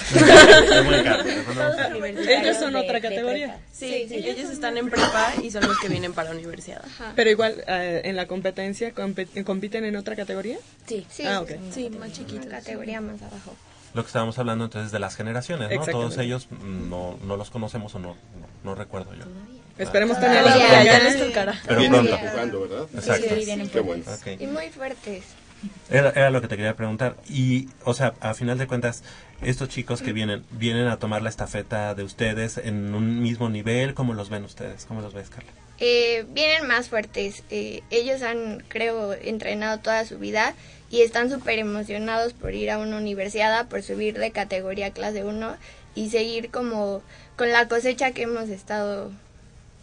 Ellos 2.27 2.57
son 2.57 2.75
otra 2.77 3.01
categoría. 3.01 3.59
Sí, 3.73 4.07
sí, 4.09 4.15
ellos 4.15 4.51
están 4.51 4.77
en 4.79 4.89
prepa 4.89 5.35
y 5.43 5.51
son 5.51 5.67
los 5.67 5.79
que 5.79 5.89
vienen 5.89 6.13
para 6.15 6.31
la 6.31 6.37
universidad. 6.37 6.83
Pero 7.15 7.31
igual, 7.31 7.63
eh, 7.67 8.03
en 8.05 8.17
la 8.17 8.27
competencia, 8.27 8.95
compe- 8.95 9.45
¿compiten 9.45 9.85
en 9.85 9.97
otra 9.97 10.17
categoría? 10.17 10.59
Sí. 10.87 11.07
Sí, 11.11 11.25
Ah, 11.27 11.41
ok. 11.43 11.51
Sí, 11.73 11.91
más 11.91 12.13
chiquitos. 12.13 12.47
Una 12.47 12.57
categoría 12.59 13.01
más 13.01 13.21
abajo. 13.21 13.55
Lo 13.95 14.03
que 14.03 14.07
estábamos 14.09 14.39
hablando 14.39 14.65
entonces 14.65 14.93
de 14.93 14.99
las 14.99 15.17
generaciones, 15.17 15.71
¿no? 15.75 15.85
Todos 15.87 16.17
ellos 16.19 16.47
mm, 16.51 16.89
no, 16.91 17.19
no 17.25 17.37
los 17.37 17.51
conocemos 17.51 17.95
o 17.95 17.99
no, 17.99 18.09
no, 18.09 18.17
no 18.65 18.75
recuerdo 18.75 19.15
yo. 19.15 19.25
Esperemos 19.79 20.19
tenerlos 20.19 20.53
por 20.53 20.61
Ya, 20.63 20.81
allá. 20.81 20.99
ya 20.99 21.05
les 21.05 21.27
tocará. 21.27 21.55
Pero 21.67 21.81
pronto. 21.89 22.15
empujando, 22.15 22.61
¿verdad? 22.63 22.87
Exacto. 22.95 23.27
Sí, 23.39 23.45
vienen 23.45 23.69
Qué 23.69 23.81
bueno. 23.81 24.05
Ok. 24.09 24.41
Y 24.41 24.47
muy 24.47 24.69
fuertes. 24.71 25.25
Era, 25.91 26.11
era 26.11 26.31
lo 26.31 26.41
que 26.41 26.49
te 26.49 26.57
quería 26.57 26.77
preguntar. 26.77 27.17
Y, 27.29 27.69
o 27.85 27.95
sea, 27.95 28.15
a 28.21 28.35
final 28.35 28.59
de 28.59 28.67
cuentas, 28.67 29.03
estos 29.43 29.69
chicos 29.69 30.03
que 30.03 30.13
vienen, 30.13 30.45
vienen 30.51 30.89
a 30.89 30.99
tomar 30.99 31.23
la 31.23 31.29
estafeta 31.29 31.95
de 31.95 32.03
ustedes 32.03 32.59
en 32.59 32.95
un 32.95 33.23
mismo 33.23 33.49
nivel, 33.49 33.95
¿cómo 33.95 34.15
los 34.15 34.31
ven 34.31 34.45
ustedes? 34.45 34.85
¿Cómo 34.87 35.01
los 35.01 35.15
ves, 35.15 35.31
Carla? 35.31 35.51
Eh, 35.79 36.27
vienen 36.31 36.67
más 36.67 36.89
fuertes. 36.89 37.45
Eh, 37.51 37.83
ellos 37.91 38.23
han, 38.23 38.65
creo, 38.69 39.13
entrenado 39.15 39.79
toda 39.79 40.05
su 40.05 40.19
vida 40.19 40.55
y 40.91 41.03
están 41.03 41.31
súper 41.31 41.59
emocionados 41.59 42.33
por 42.33 42.55
ir 42.55 42.71
a 42.71 42.79
una 42.79 42.97
universidad, 42.97 43.69
por 43.69 43.83
subir 43.83 44.19
de 44.19 44.31
categoría 44.31 44.93
clase 44.93 45.25
1 45.25 45.57
y 45.95 46.11
seguir 46.11 46.51
como 46.51 47.03
con 47.37 47.53
la 47.53 47.69
cosecha 47.69 48.13
que 48.13 48.23
hemos 48.23 48.49
estado 48.49 49.13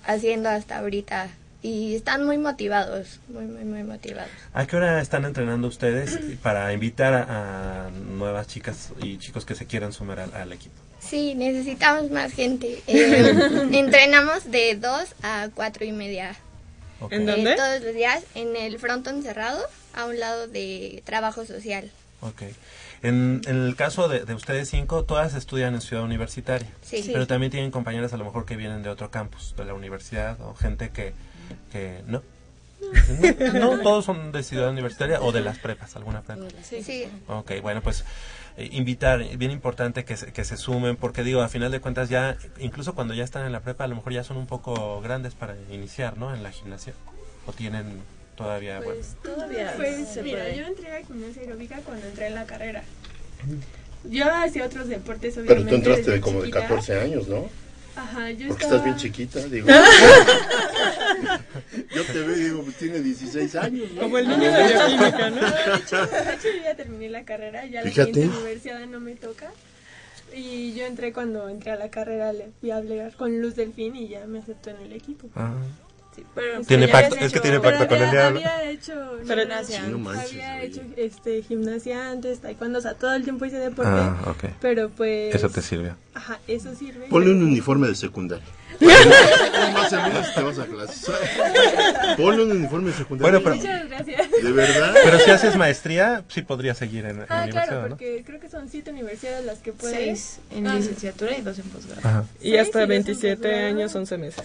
haciendo 0.06 0.50
hasta 0.50 0.80
ahorita. 0.80 1.30
Y 1.66 1.96
están 1.96 2.24
muy 2.24 2.38
motivados, 2.38 3.20
muy, 3.28 3.46
muy, 3.46 3.64
muy 3.64 3.82
motivados. 3.82 4.30
¿A 4.54 4.68
qué 4.68 4.76
hora 4.76 5.02
están 5.02 5.26
entrenando 5.26 5.68
ustedes 5.68 6.20
para 6.44 6.72
invitar 6.74 7.16
a, 7.16 7.88
a 7.88 7.90
nuevas 7.90 8.46
chicas 8.46 8.92
y 9.02 9.18
chicos 9.18 9.46
que 9.46 9.56
se 9.56 9.66
quieran 9.66 9.92
sumar 9.92 10.20
al, 10.20 10.32
al 10.36 10.54
equipo? 10.54 10.76
Sí, 11.00 11.34
necesitamos 11.34 12.12
más 12.12 12.34
gente. 12.34 12.84
Eh, 12.86 13.34
entrenamos 13.72 14.52
de 14.52 14.76
2 14.76 15.16
a 15.24 15.50
4 15.56 15.86
y 15.86 15.92
media. 15.92 16.36
Ok. 17.00 17.14
¿En 17.14 17.28
eh, 17.28 17.32
dónde? 17.32 17.56
todos 17.56 17.82
los 17.82 17.96
días 17.96 18.24
en 18.36 18.56
el 18.56 18.78
frontón 18.78 19.24
cerrado, 19.24 19.60
a 19.96 20.06
un 20.06 20.20
lado 20.20 20.48
de 20.48 21.02
trabajo 21.04 21.46
social. 21.46 21.90
Ok. 22.22 22.44
En, 23.02 23.42
en 23.48 23.66
el 23.66 23.76
caso 23.76 24.08
de, 24.08 24.24
de 24.24 24.36
ustedes 24.36 24.70
cinco, 24.70 25.04
todas 25.04 25.34
estudian 25.34 25.74
en 25.74 25.82
Ciudad 25.82 26.04
Universitaria. 26.04 26.68
Sí. 26.84 27.02
Sí. 27.02 27.10
Pero 27.12 27.26
también 27.26 27.52
tienen 27.52 27.72
compañeras 27.72 28.14
a 28.14 28.18
lo 28.18 28.24
mejor 28.26 28.46
que 28.46 28.56
vienen 28.56 28.84
de 28.84 28.90
otro 28.90 29.10
campus, 29.10 29.56
de 29.58 29.66
la 29.66 29.74
universidad, 29.74 30.40
o 30.42 30.54
gente 30.54 30.92
que, 30.92 31.14
que 31.72 32.02
no. 32.08 32.22
No, 33.54 33.76
no, 33.78 33.80
todos 33.82 34.06
son 34.06 34.32
de 34.32 34.44
Ciudad 34.44 34.70
Universitaria 34.70 35.20
o 35.22 35.32
de 35.32 35.42
las 35.42 35.58
prepas, 35.58 35.96
alguna 35.96 36.22
prepa. 36.22 36.44
Sí. 36.64 36.84
sí. 36.84 37.06
Ok, 37.28 37.54
bueno, 37.62 37.82
pues 37.82 38.06
eh, 38.58 38.70
invitar, 38.72 39.24
bien 39.38 39.52
importante 39.52 40.06
que 40.06 40.18
se, 40.18 40.32
que 40.32 40.44
se 40.44 40.56
sumen, 40.58 40.96
porque 40.96 41.24
digo, 41.24 41.42
a 41.42 41.50
final 41.50 41.72
de 41.72 41.80
cuentas 41.80 42.10
ya, 42.10 42.38
incluso 42.60 42.94
cuando 42.94 43.14
ya 43.14 43.24
están 43.24 43.46
en 43.46 43.52
la 43.54 43.62
prepa, 43.62 43.86
a 43.86 43.88
lo 43.88 43.96
mejor 43.96 44.14
ya 44.14 44.24
son 44.24 44.38
un 44.38 44.46
poco 44.46 45.02
grandes 45.02 45.34
para 45.34 45.56
iniciar, 45.72 46.18
¿no? 46.18 46.34
En 46.36 46.44
la 46.44 46.52
gimnasia. 46.52 46.94
O 47.48 47.54
tienen 47.54 47.86
todavía, 48.36 48.78
bueno. 48.80 48.96
Pues 48.96 49.16
todavía 49.24 49.74
Pues 49.78 50.08
se 50.10 50.22
mira, 50.22 50.40
puede. 50.44 50.58
yo 50.58 50.66
entré 50.66 50.96
a 50.98 51.02
gimnasia 51.04 51.42
aeróbica 51.42 51.80
cuando 51.86 52.06
entré 52.08 52.28
en 52.28 52.36
la 52.36 52.46
carrera. 52.46 52.84
Yo 54.04 54.32
hacía 54.32 54.66
otros 54.66 54.88
deportes, 54.88 55.34
Pero 55.36 55.46
obviamente. 55.62 55.72
tú 55.72 55.76
entraste 55.78 56.22
como 56.22 56.40
de 56.42 56.48
chiquita. 56.48 56.68
14 56.68 57.00
años, 57.00 57.28
¿no? 57.28 57.46
Ajá, 57.96 58.30
yo 58.32 58.50
Porque 58.50 58.64
estaba... 58.66 58.76
estás 58.78 58.84
bien 58.84 58.96
chiquita, 58.98 59.40
digo. 59.48 59.68
Yo 61.96 62.04
te 62.04 62.20
veo 62.20 62.36
y 62.36 62.40
digo, 62.44 62.64
pues 62.64 62.76
tiene 62.78 63.00
16 63.00 63.56
años, 63.56 63.92
¿no? 63.94 64.02
Como 64.02 64.18
el 64.18 64.28
niño 64.28 64.52
de 64.52 64.64
bioquímica, 64.68 65.30
¿no? 65.30 65.42
No, 65.42 65.48
de 65.50 65.76
hecho, 65.78 66.06
de 66.06 66.34
hecho, 66.34 66.48
yo 66.58 66.64
ya 66.64 66.76
terminé 66.76 67.10
la 67.10 67.24
carrera, 67.24 67.66
ya 67.66 67.82
la 67.84 67.90
Fíjate. 67.90 68.14
siguiente 68.14 68.38
universidad 68.38 68.86
no 68.88 69.00
me 69.00 69.16
toca. 69.16 69.52
Y 70.36 70.74
yo 70.74 70.86
entré 70.86 71.14
cuando 71.14 71.48
entré 71.48 71.72
a 71.72 71.76
la 71.78 71.90
carrera, 71.90 72.34
le 72.34 72.50
fui 72.60 72.72
a 72.72 72.78
hablar 72.78 73.14
con 73.16 73.40
Luz 73.42 73.56
Delfín 73.56 73.96
y 73.96 74.10
ya 74.10 74.26
me 74.26 74.40
aceptó 74.40 74.72
en 74.72 74.78
el 74.82 74.94
equipo. 74.94 75.30
Ah. 75.36 75.54
Sí, 76.16 76.24
pero 76.34 76.62
Tiene 76.62 76.88
pacto- 76.88 77.16
habías 77.16 77.26
es 77.26 77.32
que 77.34 77.38
hecho- 77.40 77.42
tiene 77.42 77.60
Pero 77.60 77.78
pacto 77.78 77.88
con 77.90 77.98
el 77.98 78.04
había, 78.08 78.22
diablo. 78.22 78.40
había 78.40 78.70
hecho 78.72 78.94
Pero- 79.28 79.42
gimnasia, 79.42 79.82
Sí, 79.84 79.92
no 79.92 79.98
manches, 79.98 80.32
había 80.32 80.64
hecho 80.64 80.82
este, 80.96 81.42
gimnasia 81.44 82.10
antes, 82.12 82.40
taekwondo, 82.40 82.80
o 82.80 82.82
sea, 82.82 82.94
todo 82.94 83.14
el 83.16 83.24
tiempo 83.24 83.44
hice 83.46 83.58
deporte. 83.58 83.92
Ah, 83.94 84.16
ok. 84.28 84.46
Pero 84.62 84.90
pues... 84.90 85.36
Eso 85.36 85.50
te 85.50 85.62
sirvió. 85.62 85.98
Ajá, 86.14 86.40
eso 86.48 86.74
sirve. 86.74 87.08
Ponle 87.10 87.32
un 87.32 87.44
uniforme 87.44 87.88
de 87.90 87.96
secundaria. 87.96 88.46
No 88.80 88.88
más 89.74 89.90
te 90.34 90.42
vas 90.42 90.60
a 90.60 90.66
clases. 90.66 91.10
Ponle 92.18 92.44
un 92.44 92.52
uniforme 92.52 92.92
de 92.92 92.98
secundaria. 92.98 93.40
Bueno, 93.40 93.44
pero- 93.44 93.56
Muchas 93.56 93.90
gracias. 93.90 94.32
¿De 94.44 94.52
verdad? 94.52 94.94
Pero 95.04 95.20
si 95.20 95.32
haces 95.32 95.56
maestría, 95.56 96.24
sí 96.30 96.42
podrías 96.44 96.78
seguir 96.78 97.06
en, 97.06 97.20
en 97.22 97.26
Ah, 97.30 97.44
universidad, 97.44 97.66
claro, 97.68 97.82
¿no? 97.84 97.90
porque 97.90 98.24
creo 98.26 98.40
que 98.40 98.50
son 98.50 98.70
siete 98.70 98.92
universidades 98.92 99.46
las 99.46 99.60
que 99.60 99.74
puedes. 99.74 99.96
Seis 99.98 100.40
en 100.52 100.68
Ah, 100.68 100.76
licenciatura 100.76 101.38
y 101.38 101.42
dos 101.42 101.58
en 101.60 101.66
posgrado. 101.70 102.26
Y 102.42 102.56
hasta 102.58 102.82
sí, 102.84 102.88
27 102.88 103.36
posgrado. 103.42 103.68
años, 103.68 103.96
11 103.96 104.18
meses. 104.18 104.44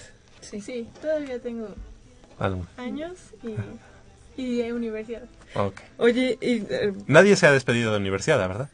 Sí. 0.50 0.60
sí, 0.60 0.88
todavía 1.00 1.38
tengo 1.40 1.68
Algo. 2.38 2.66
años 2.76 3.12
y, 4.36 4.42
y 4.42 4.62
de 4.62 4.72
universidad. 4.72 5.22
Ok. 5.54 5.80
Oye, 5.98 6.38
y, 6.40 6.64
eh, 6.70 6.92
Nadie 7.06 7.36
se 7.36 7.46
ha 7.46 7.52
despedido 7.52 7.92
de 7.92 7.98
universidad, 7.98 8.38
¿verdad? 8.38 8.68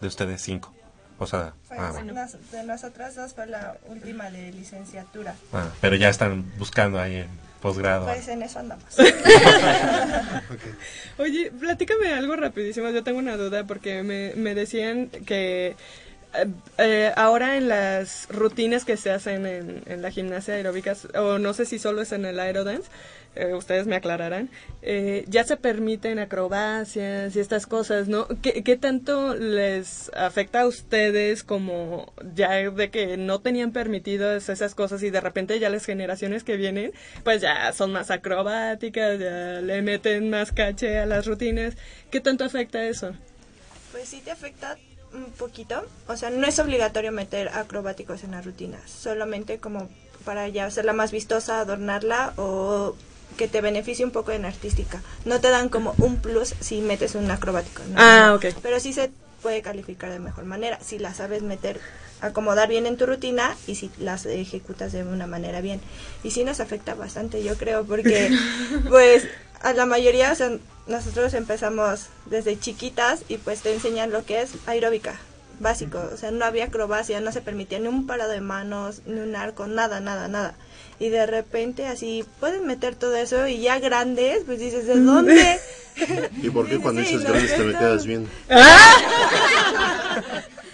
De 0.00 0.08
ustedes 0.08 0.42
cinco. 0.42 0.72
O 1.18 1.26
sea, 1.26 1.54
Pues, 1.68 1.80
ah, 1.80 1.92
bueno. 1.92 2.12
nos- 2.12 2.50
de 2.50 2.62
nosotras 2.64 3.14
dos 3.14 3.32
fue 3.32 3.46
la 3.46 3.76
última 3.88 4.30
de 4.30 4.52
licenciatura. 4.52 5.34
Ah, 5.52 5.68
pero 5.80 5.96
ya 5.96 6.10
están 6.10 6.44
buscando 6.58 7.00
ahí 7.00 7.16
en 7.16 7.28
posgrado. 7.62 8.04
Pues 8.04 8.28
en 8.28 8.42
eso 8.42 8.58
andamos. 8.58 8.84
Oye, 11.18 11.50
platícame 11.58 12.12
algo 12.12 12.36
rapidísimo. 12.36 12.90
Yo 12.90 13.02
tengo 13.02 13.18
una 13.18 13.36
duda 13.36 13.64
porque 13.64 14.02
me, 14.02 14.32
me 14.36 14.54
decían 14.54 15.08
que 15.08 15.76
eh, 16.34 16.46
eh, 16.78 17.12
ahora 17.16 17.56
en 17.56 17.68
las 17.68 18.28
rutinas 18.30 18.84
que 18.84 18.96
se 18.96 19.10
hacen 19.10 19.46
en, 19.46 19.82
en 19.86 20.02
la 20.02 20.10
gimnasia 20.10 20.54
aeróbica, 20.54 20.94
o 21.14 21.38
no 21.38 21.52
sé 21.54 21.64
si 21.64 21.78
solo 21.78 22.02
es 22.02 22.12
en 22.12 22.24
el 22.24 22.38
aerodance, 22.40 22.88
eh, 23.36 23.52
ustedes 23.52 23.86
me 23.86 23.96
aclararán, 23.96 24.48
eh, 24.80 25.26
ya 25.28 25.44
se 25.44 25.58
permiten 25.58 26.18
acrobacias 26.18 27.36
y 27.36 27.40
estas 27.40 27.66
cosas, 27.66 28.08
¿no? 28.08 28.26
¿Qué, 28.40 28.62
¿Qué 28.62 28.76
tanto 28.76 29.34
les 29.34 30.10
afecta 30.14 30.62
a 30.62 30.66
ustedes 30.66 31.44
como 31.44 32.14
ya 32.34 32.70
de 32.70 32.90
que 32.90 33.18
no 33.18 33.40
tenían 33.42 33.72
permitidas 33.72 34.48
esas 34.48 34.74
cosas 34.74 35.02
y 35.02 35.10
de 35.10 35.20
repente 35.20 35.58
ya 35.58 35.68
las 35.68 35.84
generaciones 35.84 36.44
que 36.44 36.56
vienen, 36.56 36.92
pues 37.24 37.42
ya 37.42 37.70
son 37.74 37.92
más 37.92 38.10
acrobáticas, 38.10 39.18
ya 39.18 39.60
le 39.60 39.82
meten 39.82 40.30
más 40.30 40.50
caché 40.50 40.98
a 40.98 41.04
las 41.04 41.26
rutinas? 41.26 41.74
¿Qué 42.10 42.20
tanto 42.20 42.42
afecta 42.42 42.84
eso? 42.84 43.12
Pues 43.92 44.08
sí 44.08 44.22
te 44.24 44.30
afecta 44.30 44.78
un 45.16 45.32
poquito. 45.32 45.84
O 46.08 46.16
sea, 46.16 46.30
no 46.30 46.46
es 46.46 46.58
obligatorio 46.58 47.12
meter 47.12 47.48
acrobáticos 47.48 48.24
en 48.24 48.32
las 48.32 48.44
rutinas. 48.44 48.90
Solamente 48.90 49.58
como 49.58 49.88
para 50.24 50.48
ya 50.48 50.66
hacerla 50.66 50.92
más 50.92 51.12
vistosa, 51.12 51.60
adornarla 51.60 52.34
o 52.36 52.94
que 53.36 53.48
te 53.48 53.60
beneficie 53.60 54.04
un 54.04 54.10
poco 54.10 54.32
en 54.32 54.44
artística. 54.44 55.02
No 55.24 55.40
te 55.40 55.50
dan 55.50 55.68
como 55.68 55.94
un 55.98 56.16
plus 56.16 56.54
si 56.60 56.80
metes 56.80 57.14
un 57.14 57.30
acrobático. 57.30 57.82
¿no? 57.88 57.94
Ah, 57.96 58.34
ok. 58.34 58.46
Pero 58.62 58.80
sí 58.80 58.92
se 58.92 59.10
puede 59.42 59.62
calificar 59.62 60.10
de 60.10 60.18
mejor 60.18 60.44
manera 60.44 60.78
si 60.82 60.98
la 60.98 61.14
sabes 61.14 61.42
meter, 61.42 61.80
acomodar 62.20 62.68
bien 62.68 62.86
en 62.86 62.96
tu 62.96 63.06
rutina 63.06 63.56
y 63.66 63.76
si 63.76 63.90
las 63.98 64.26
ejecutas 64.26 64.92
de 64.92 65.04
una 65.04 65.26
manera 65.26 65.60
bien. 65.60 65.80
Y 66.24 66.30
sí 66.30 66.44
nos 66.44 66.60
afecta 66.60 66.94
bastante, 66.94 67.42
yo 67.42 67.56
creo, 67.56 67.84
porque 67.84 68.30
pues 68.88 69.28
a 69.62 69.72
la 69.72 69.86
mayoría, 69.86 70.32
o 70.32 70.34
sea, 70.34 70.50
nosotros 70.86 71.34
empezamos 71.34 72.06
desde 72.26 72.58
chiquitas 72.58 73.22
y 73.28 73.38
pues 73.38 73.60
te 73.60 73.72
enseñan 73.72 74.10
lo 74.10 74.24
que 74.24 74.42
es 74.42 74.50
aeróbica, 74.66 75.16
básico, 75.58 76.02
o 76.12 76.16
sea, 76.16 76.30
no 76.30 76.44
había 76.44 76.66
acrobacia, 76.66 77.20
no 77.20 77.32
se 77.32 77.40
permitía 77.40 77.78
ni 77.78 77.88
un 77.88 78.06
parado 78.06 78.30
de 78.30 78.40
manos, 78.40 79.02
ni 79.06 79.20
un 79.20 79.34
arco, 79.36 79.66
nada, 79.66 80.00
nada, 80.00 80.28
nada. 80.28 80.54
Y 80.98 81.08
de 81.10 81.26
repente 81.26 81.86
así 81.86 82.24
pueden 82.40 82.66
meter 82.66 82.94
todo 82.94 83.16
eso 83.16 83.46
y 83.46 83.60
ya 83.60 83.78
grandes, 83.78 84.44
pues 84.46 84.58
dices, 84.58 84.86
¿de 84.86 84.98
dónde? 85.00 85.60
¿Y 86.42 86.50
por 86.50 86.68
qué 86.68 86.78
cuando 86.78 87.00
dices 87.00 87.22
grandes 87.24 87.54
te 87.54 87.64
me 87.64 87.72
quedas 87.72 88.06
viendo? 88.06 88.30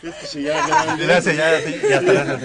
Es 0.02 0.14
que 0.16 0.26
si 0.26 0.42
ya 0.42 0.58
está, 0.58 2.12
la. 2.12 2.40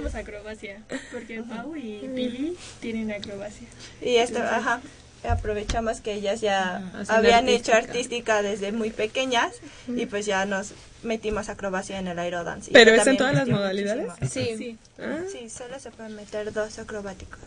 Llevábamos 0.00 0.14
acrobacia, 0.14 0.82
porque 1.12 1.42
Pau 1.42 1.76
y 1.76 2.08
Pili 2.14 2.56
tienen 2.80 3.10
acrobacia. 3.12 3.66
Y 4.00 4.16
esto, 4.16 4.38
ajá, 4.42 4.80
aprovechamos 5.28 6.00
que 6.00 6.14
ellas 6.14 6.40
ya 6.40 6.76
hacen 6.94 7.14
habían 7.14 7.48
hecho 7.48 7.72
artística. 7.72 7.92
artística 8.38 8.42
desde 8.42 8.72
muy 8.72 8.90
pequeñas 8.90 9.52
y 9.88 10.06
pues 10.06 10.26
ya 10.26 10.44
nos 10.46 10.72
metimos 11.02 11.48
acrobacia 11.48 11.98
en 11.98 12.08
el 12.08 12.18
aerodance. 12.18 12.70
¿Pero 12.72 12.92
es 12.92 13.06
en 13.06 13.16
todas 13.16 13.34
las 13.34 13.48
modalidades? 13.48 14.06
muchísimo. 14.20 14.56
Sí. 14.58 14.76
Sí, 15.32 15.50
solo 15.50 15.78
se 15.78 15.90
pueden 15.90 16.16
meter 16.16 16.52
dos 16.52 16.78
acrobáticos. 16.78 17.40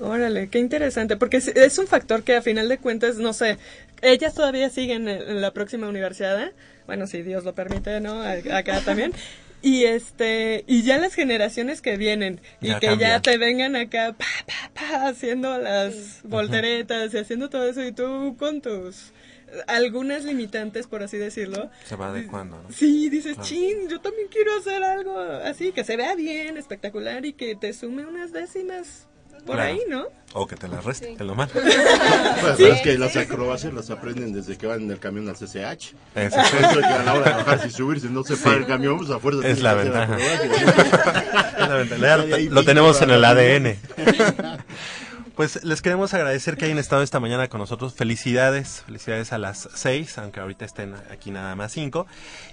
Órale, 0.00 0.48
qué 0.48 0.58
interesante, 0.60 1.16
porque 1.16 1.38
es, 1.38 1.48
es 1.48 1.76
un 1.78 1.88
factor 1.88 2.22
que 2.22 2.36
a 2.36 2.42
final 2.42 2.68
de 2.68 2.78
cuentas, 2.78 3.16
no 3.16 3.32
sé, 3.32 3.58
ellas 4.00 4.32
todavía 4.32 4.70
siguen 4.70 5.08
en, 5.08 5.20
en 5.28 5.40
la 5.40 5.50
próxima 5.52 5.88
universidad, 5.88 6.40
¿eh? 6.40 6.52
bueno, 6.86 7.08
si 7.08 7.22
Dios 7.22 7.42
lo 7.44 7.52
permite, 7.54 7.98
¿no? 8.00 8.22
A- 8.22 8.56
Acá 8.58 8.80
también. 8.82 9.12
Y 9.60 9.84
este, 9.84 10.64
y 10.66 10.82
ya 10.82 10.98
las 10.98 11.14
generaciones 11.14 11.82
que 11.82 11.96
vienen 11.96 12.40
y 12.60 12.68
Ya 12.68 12.80
que 12.80 12.96
ya 12.96 13.20
te 13.20 13.38
vengan 13.38 13.74
acá 13.74 14.14
pa, 14.16 14.24
pa, 14.46 14.70
pa, 14.74 15.08
haciendo 15.08 15.58
las 15.58 16.20
volteretas 16.22 17.12
y 17.12 17.18
haciendo 17.18 17.50
todo 17.50 17.68
eso 17.68 17.82
y 17.82 17.92
tú 17.92 18.36
con 18.38 18.60
tus 18.60 19.12
algunas 19.66 20.24
limitantes, 20.24 20.86
por 20.86 21.02
así 21.02 21.16
decirlo. 21.16 21.70
Se 21.84 21.96
va 21.96 22.08
adecuando, 22.10 22.62
¿no? 22.62 22.70
Sí, 22.70 23.08
dices, 23.08 23.34
Claro. 23.34 23.48
chin, 23.48 23.88
yo 23.88 24.00
también 24.00 24.28
quiero 24.28 24.56
hacer 24.58 24.82
algo 24.82 25.18
así, 25.18 25.72
que 25.72 25.84
se 25.84 25.96
vea 25.96 26.14
bien, 26.14 26.56
espectacular 26.56 27.24
y 27.24 27.32
que 27.32 27.54
te 27.56 27.72
sume 27.72 28.04
unas 28.06 28.32
décimas 28.32 29.06
por 29.48 29.56
Claro. 29.56 29.70
ahí, 29.72 29.80
¿no? 29.88 30.04
O 30.34 30.46
que 30.46 30.56
te 30.56 30.68
la 30.68 30.80
reste, 30.82 31.14
es 31.14 31.20
lo 31.20 31.34
malo. 31.34 31.50
Pues 31.52 31.64
Sí. 32.58 32.64
es 32.66 32.82
que 32.82 32.98
las 32.98 33.16
acrobacias 33.16 33.72
las 33.72 33.88
aprenden 33.90 34.32
desde 34.34 34.58
que 34.58 34.66
van 34.66 34.82
en 34.82 34.90
el 34.90 34.98
camión 35.00 35.26
al 35.28 35.36
CCH. 35.36 35.94
Eso 36.14 36.36
que 36.78 36.84
a 36.84 37.02
la 37.02 37.14
hora 37.14 37.30
de 37.30 37.36
bajarse 37.36 37.68
y 37.68 37.70
subirse 37.70 38.08
no 38.10 38.22
se 38.22 38.36
Sí. 38.36 38.44
para 38.44 38.56
el 38.56 38.66
camión, 38.66 38.98
pues 38.98 39.10
a 39.10 39.18
fuerza 39.18 39.48
Es 39.48 39.62
la 39.62 39.72
ventaja. 39.74 40.16
Es 41.58 41.68
la 41.68 41.74
ventaja. 41.76 42.16
Lo 42.50 42.64
tenemos 42.64 43.00
en 43.02 43.10
el. 43.10 43.24
ADN. 43.24 43.76
Pues 45.34 45.62
les 45.62 45.82
queremos 45.82 46.12
agradecer 46.14 46.56
que 46.56 46.64
hayan 46.64 46.78
estado 46.78 47.00
esta 47.04 47.20
mañana 47.20 47.46
con 47.46 47.60
nosotros. 47.60 47.94
Felicidades, 47.94 48.82
felicidades 48.86 49.32
a 49.32 49.38
las 49.38 49.68
seis, 49.72 50.18
aunque 50.18 50.40
ahorita 50.40 50.64
estén 50.64 50.96
aquí 51.12 51.30
nada 51.30 51.54
más 51.54 51.70
cinco. 51.70 52.08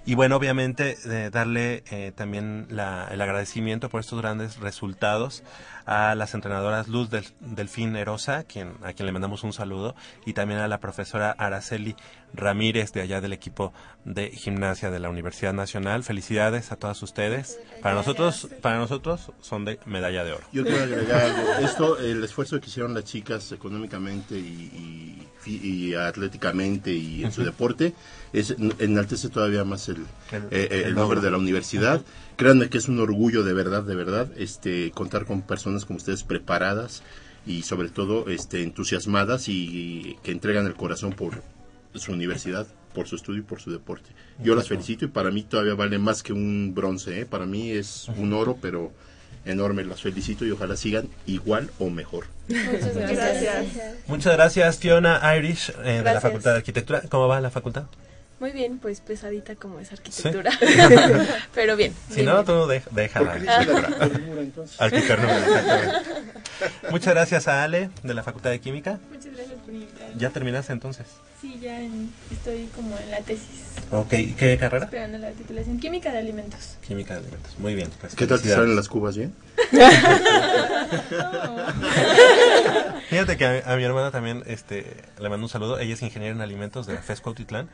Y 0.08 0.14
bueno, 0.14 0.36
obviamente 0.36 0.98
eh, 1.06 1.30
darle 1.32 1.84
eh, 1.90 2.12
también 2.16 2.68
la- 2.70 3.08
el 3.10 3.20
agradecimiento 3.22 3.90
por 3.90 4.02
estos 4.02 4.22
grandes 4.22 4.58
resultados 4.58 5.42
a 5.88 6.14
las 6.14 6.34
entrenadoras 6.36 6.88
Luz 6.88 7.10
del, 7.10 7.26
Delfín 7.40 7.96
Erosa, 7.96 8.44
quien, 8.44 8.74
a 8.84 8.94
quien 8.94 9.08
le 9.08 9.12
mandamos 9.12 9.44
un 9.44 9.52
saludo, 9.54 9.96
y 10.26 10.34
también 10.34 10.60
a 10.60 10.68
la 10.68 10.80
profesora 10.80 11.32
Araceli 11.32 11.96
Ramírez 12.34 12.92
de 12.94 13.02
allá 13.02 13.20
del 13.20 13.34
equipo 13.34 13.74
de 14.04 14.30
gimnasia 14.30 14.92
de 14.92 15.00
la 15.00 15.10
Universidad 15.10 15.54
Nacional. 15.54 16.04
Felicidades 16.04 16.72
a 16.72 16.76
todas 16.76 17.02
ustedes. 17.02 17.60
Para 17.82 17.96
nosotros, 17.96 18.48
para 18.62 18.78
nosotros 18.78 19.32
son 19.42 19.66
de 19.66 19.80
medalla 19.86 20.24
de 20.24 20.34
oro. 20.34 20.46
Yo 20.52 20.64
quiero 20.64 20.84
agregar 20.84 21.22
algo. 21.22 21.66
Esto, 21.68 21.98
el 22.00 22.24
esfuerzo 22.24 22.60
que 22.60 22.68
hicieron 22.68 22.94
las 22.94 23.06
chicas 23.06 23.52
económicamente 23.52 24.36
y, 24.38 25.28
y 25.46 25.94
atléticamente 25.94 26.94
y 26.94 27.24
en 27.24 27.32
su 27.32 27.44
deporte, 27.44 27.94
es, 28.34 28.56
enaltece 28.80 29.30
todavía 29.30 29.64
más 29.64 29.88
el, 29.90 29.98
El- 30.32 30.44
eh, 30.44 30.48
eh, 30.52 30.68
el 30.72 30.84
el 30.90 30.96
nombre 30.96 31.22
de 31.22 31.32
la 31.32 31.38
universidad. 31.38 32.02
Créanme 32.36 32.70
que 32.70 32.78
es 32.78 32.88
un 32.90 33.00
orgullo 33.00 33.44
de 33.44 33.54
verdad, 33.54 33.84
de 33.84 33.96
verdad, 33.96 34.30
este, 34.38 34.92
contar 34.92 35.26
con 35.26 35.42
personas 35.42 35.86
como 35.86 35.98
ustedes 35.98 36.24
preparadas 36.24 37.04
y 37.46 37.62
sobre 37.62 37.90
todo 37.90 38.28
este, 38.30 38.64
entusiasmadas 38.64 39.48
y, 39.50 40.18
que 40.24 40.32
entregan 40.32 40.66
el 40.66 40.74
corazón 40.74 41.14
por 41.14 41.42
su 41.94 42.12
universidad, 42.12 42.68
por 42.94 43.08
su 43.08 43.16
estudio 43.16 43.40
y 43.40 43.44
por 43.44 43.62
su 43.62 43.72
deporte. 43.72 44.10
Yo 44.44 44.56
las 44.56 44.68
felicito 44.68 45.06
y 45.06 45.10
para 45.10 45.32
mí 45.32 45.44
todavía 45.44 45.76
vale 45.76 45.98
más 46.00 46.24
que 46.24 46.34
un 46.34 46.74
bronce, 46.76 47.22
¿eh? 47.22 47.26
para 47.26 47.46
mí 47.46 47.72
es 47.72 48.08
un 48.18 48.34
oro, 48.34 48.58
pero 48.62 48.92
enorme, 49.46 49.86
las 49.86 50.02
felicito 50.02 50.46
y 50.46 50.52
ojalá 50.52 50.76
sigan 50.76 51.08
igual 51.26 51.70
o 51.80 51.90
mejor. 51.90 52.28
Muchas 52.48 52.96
gracias. 52.96 53.66
Muchas 54.08 54.34
gracias, 54.34 54.78
Fiona 54.80 55.22
Irish, 55.38 55.72
eh, 55.84 56.02
de 56.04 56.14
la. 56.14 56.22
Facultad 56.22 56.52
de 56.52 56.58
Arquitectura. 56.58 57.02
¿Cómo 57.10 57.28
va 57.28 57.40
la 57.42 57.52
facultad? 57.52 57.86
Muy 58.40 58.52
bien, 58.52 58.80
pues 58.80 59.00
pesadita 59.00 59.56
como 59.56 59.80
es 59.80 59.94
arquitectura. 59.94 60.52
Sí. 60.52 60.66
Pero 61.56 61.78
bien. 61.78 61.94
Si 62.10 62.16
bien, 62.16 62.26
no, 62.28 62.44
bien. 62.44 62.46
tú 62.46 62.68
deja, 62.68 62.90
deja 62.92 63.22
la 63.22 63.32
¿Por 63.32 63.40
qué 63.40 64.42
dices 64.42 64.82
arquitectura. 64.82 66.04
Muchas 66.92 67.14
gracias 67.14 67.48
a 67.48 67.64
Ale, 67.64 67.90
de 68.04 68.14
la 68.14 68.24
Facultad 68.24 68.50
de 68.50 68.60
Química. 68.60 69.00
Muchas 69.10 69.35
¿Ya 70.18 70.30
terminaste 70.30 70.72
entonces? 70.74 71.08
Sí, 71.42 71.60
ya 71.62 71.80
en- 71.82 72.12
estoy 72.32 72.68
como 72.76 72.98
en 72.98 73.12
la 73.12 73.18
tesis, 73.20 73.66
Ok, 73.92 74.10
¿qué 74.38 74.58
carrera? 74.60 74.86
esperando 74.86 75.18
la 75.18 75.32
titulación. 75.32 75.80
Química 75.80 76.12
de 76.12 76.20
alimentos. 76.20 76.78
Química 76.88 77.14
de 77.16 77.22
alimentos. 77.22 77.58
Muy 77.60 77.76
bien. 77.76 77.90
Pues, 78.02 78.16
¿Qué 78.16 78.26
tal 78.28 78.40
salen 78.40 78.76
las 78.76 78.88
cubas 78.90 79.18
bien? 79.18 79.34
Fíjate 83.10 83.38
que 83.38 83.46
a, 83.46 83.74
a 83.74 83.76
mi 83.76 83.84
hermana 83.84 84.12
también 84.12 84.44
este, 84.48 85.04
le 85.20 85.30
mando 85.30 85.46
un 85.46 85.50
saludo. 85.50 85.80
Ella 85.80 85.94
es 85.94 86.02
ingeniera 86.02 86.34
en 86.36 86.42
alimentos 86.42 86.88
de 86.88 86.96
la 86.96 87.02
FES 87.02 87.22
Cuautitlán. 87.22 87.70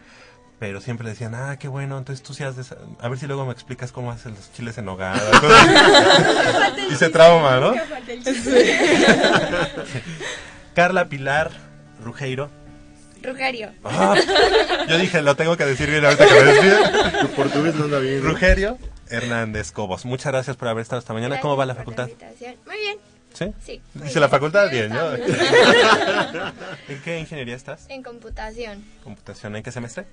Pero 0.60 0.80
siempre 0.80 1.06
le 1.06 1.12
decían, 1.12 1.34
ah, 1.34 1.58
qué 1.58 1.68
bueno, 1.68 1.98
entonces 1.98 2.22
tú 2.24 2.36
sí 2.36 2.44
sa- 2.64 2.78
A 3.00 3.08
ver 3.10 3.18
si 3.18 3.26
luego 3.26 3.46
me 3.48 3.52
explicas 3.52 3.92
cómo 3.92 4.12
hacen 4.12 4.36
los 4.36 4.54
chiles 4.54 4.78
en 4.78 4.86
nogada. 4.86 5.20
y 6.92 6.96
se 6.96 7.10
trauma, 7.10 7.60
¿no? 7.60 7.74
Carla 10.76 11.10
Pilar 11.10 11.50
Rugeiro. 12.02 12.50
Rugerio. 13.24 13.72
Ah, 13.84 14.16
yo 14.90 14.98
dije, 14.98 15.22
lo 15.22 15.36
tengo 15.36 15.56
que 15.56 15.66
decir 15.66 15.90
bien 15.90 16.04
ahorita 16.04 16.26
que 16.28 16.34
me 16.34 16.44
decía. 16.44 17.22
Tu 17.22 17.28
portugués 17.30 17.76
no 17.76 17.86
anda 17.86 18.00
bien. 18.00 18.24
¿no? 18.24 18.30
Rugerio 18.30 18.78
Hernández 19.10 19.72
Cobos. 19.72 20.06
Muchas 20.06 20.32
gracias 20.32 20.58
por 20.58 20.68
haber 20.68 20.82
estado 20.82 21.00
esta 21.00 21.14
mañana. 21.14 21.40
¿Cómo 21.40 21.56
va 21.56 21.66
la 21.66 21.76
facultad? 21.76 22.08
Invitación. 22.08 22.56
Muy 22.66 22.78
bien. 22.78 22.98
¿Sí? 23.34 23.54
Sí. 23.64 23.82
Dice 23.94 24.20
la 24.20 24.28
facultad 24.28 24.70
bien, 24.70 24.90
¿no? 24.90 25.14
¿En 26.90 27.02
qué 27.04 27.20
ingeniería 27.20 27.56
estás? 27.56 27.86
En 27.90 28.04
computación. 28.04 28.84
¿Computación 29.04 29.56
en 29.56 29.64
qué 29.64 29.72
semestre? 29.72 30.06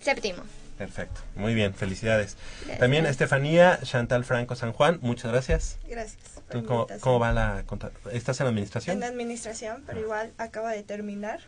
Séptimo. 0.00 0.42
Perfecto. 0.78 1.20
Muy 1.34 1.54
bien, 1.54 1.74
felicidades. 1.74 2.36
Gracias. 2.60 2.78
También 2.78 3.06
Estefanía 3.06 3.80
Chantal 3.82 4.24
Franco 4.24 4.54
San 4.56 4.72
Juan, 4.72 4.98
muchas 5.02 5.32
gracias. 5.32 5.78
Gracias. 5.88 6.41
Por 6.52 6.62
¿Tú 6.62 6.68
la 6.68 6.68
cómo, 6.86 7.00
cómo 7.00 7.18
va 7.18 7.32
la 7.32 7.64
¿Estás 8.12 8.40
en 8.40 8.46
administración? 8.46 8.96
En 8.98 9.04
administración, 9.04 9.82
pero 9.86 10.00
igual 10.00 10.32
acaba 10.38 10.72
de 10.72 10.82
terminar 10.82 11.40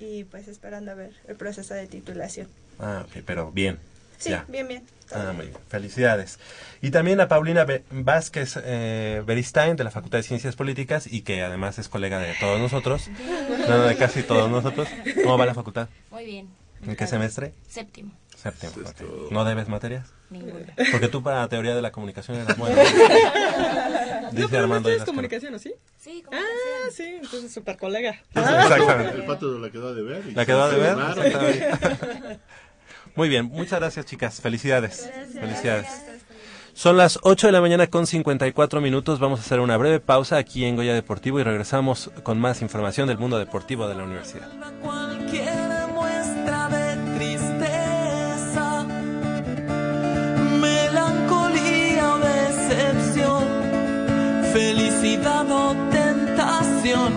y 0.00 0.24
pues 0.24 0.48
esperando 0.48 0.90
a 0.92 0.94
ver 0.94 1.12
el 1.26 1.36
proceso 1.36 1.74
de 1.74 1.86
titulación. 1.86 2.48
Ah, 2.78 3.04
ok, 3.06 3.22
pero 3.26 3.50
bien. 3.50 3.78
Sí, 4.18 4.30
ya. 4.30 4.44
bien, 4.48 4.66
bien. 4.66 4.84
Ah, 5.12 5.32
muy 5.34 5.46
bien. 5.46 5.58
Felicidades. 5.68 6.38
Y 6.82 6.90
también 6.90 7.20
a 7.20 7.28
Paulina 7.28 7.64
Be- 7.64 7.84
Vázquez 7.90 8.58
eh, 8.62 9.22
Beristain 9.24 9.76
de 9.76 9.84
la 9.84 9.90
Facultad 9.92 10.18
de 10.18 10.22
Ciencias 10.24 10.56
Políticas 10.56 11.06
y 11.06 11.22
que 11.22 11.42
además 11.42 11.78
es 11.78 11.88
colega 11.88 12.18
de 12.18 12.34
todos 12.34 12.60
nosotros. 12.60 13.08
No, 13.68 13.82
de 13.82 13.96
casi 13.96 14.22
todos 14.22 14.50
nosotros. 14.50 14.88
¿Cómo 15.22 15.36
va 15.36 15.44
la 15.44 15.52
facultad? 15.54 15.88
Muy 16.10 16.24
bien. 16.24 16.48
¿En 16.86 16.96
qué 16.96 17.06
semestre? 17.06 17.52
Séptimo. 17.68 18.12
Séptimo. 18.34 18.72
Eso 18.72 18.82
es 18.82 18.90
ok. 18.90 18.96
todo. 18.96 19.28
¿No 19.30 19.44
debes 19.44 19.68
materias? 19.68 20.08
Ninguna. 20.30 20.74
Porque 20.92 21.08
tú 21.08 21.22
para 21.22 21.48
teoría 21.48 21.74
de 21.74 21.80
la 21.82 21.90
comunicación 21.90 22.36
eras 22.38 22.56
buena. 22.58 22.76
No, 22.76 24.30
Dice 24.32 24.48
pero 24.50 24.66
no 24.66 24.74
Armando. 24.74 24.88
tienes 24.88 24.96
Ilascano. 24.98 25.06
comunicación, 25.06 25.54
¿o 25.54 25.58
sí? 25.58 25.72
Sí, 25.98 26.22
Ah, 26.30 26.90
sí, 26.92 27.04
entonces 27.22 27.52
super 27.52 27.76
colega. 27.78 28.20
Exactamente. 28.34 29.14
El 29.16 29.24
pato 29.24 29.58
la 29.58 29.70
quedó 29.70 29.94
de 29.94 30.02
ver. 30.02 30.22
y 30.26 30.32
La 30.32 30.44
quedó 30.44 30.70
de 30.70 30.78
ver. 30.78 30.96
Exactamente. 30.98 32.38
Muy 33.16 33.28
bien, 33.28 33.46
muchas 33.46 33.80
gracias 33.80 34.06
chicas, 34.06 34.40
felicidades. 34.40 35.10
Felicidades. 35.32 35.88
Son 36.74 36.96
las 36.96 37.18
8 37.22 37.48
de 37.48 37.52
la 37.52 37.60
mañana 37.60 37.88
con 37.88 38.06
54 38.06 38.80
minutos, 38.80 39.18
vamos 39.18 39.40
a 39.40 39.42
hacer 39.42 39.58
una 39.58 39.76
breve 39.76 39.98
pausa 39.98 40.36
aquí 40.36 40.64
en 40.64 40.76
Goya 40.76 40.94
Deportivo 40.94 41.40
y 41.40 41.42
regresamos 41.42 42.10
con 42.22 42.38
más 42.38 42.62
información 42.62 43.08
del 43.08 43.18
mundo 43.18 43.36
deportivo 43.38 43.88
de 43.88 43.96
la 43.96 44.04
universidad. 44.04 44.46
Felicidad 54.58 55.48
o 55.52 55.66
tentación, 55.98 57.12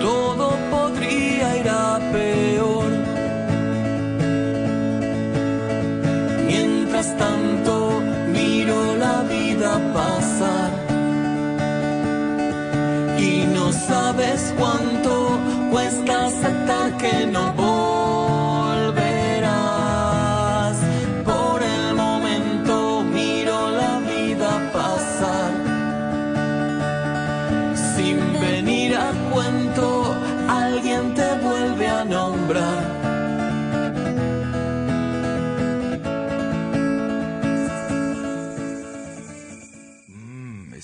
todo 0.00 0.46
podría 0.70 1.56
ir 1.60 1.68
a 1.68 1.98
peor. 2.12 2.90
Mientras 6.50 7.08
tanto, 7.24 7.72
miro 8.36 8.78
la 9.04 9.16
vida 9.34 9.70
pasar 9.98 10.70
y 13.18 13.32
no 13.56 13.72
sabes 13.72 14.54
cuánto 14.56 15.12
cuesta 15.72 16.26
aceptar 16.26 16.96
que 17.02 17.26
no 17.34 17.44
volverás. 17.54 18.21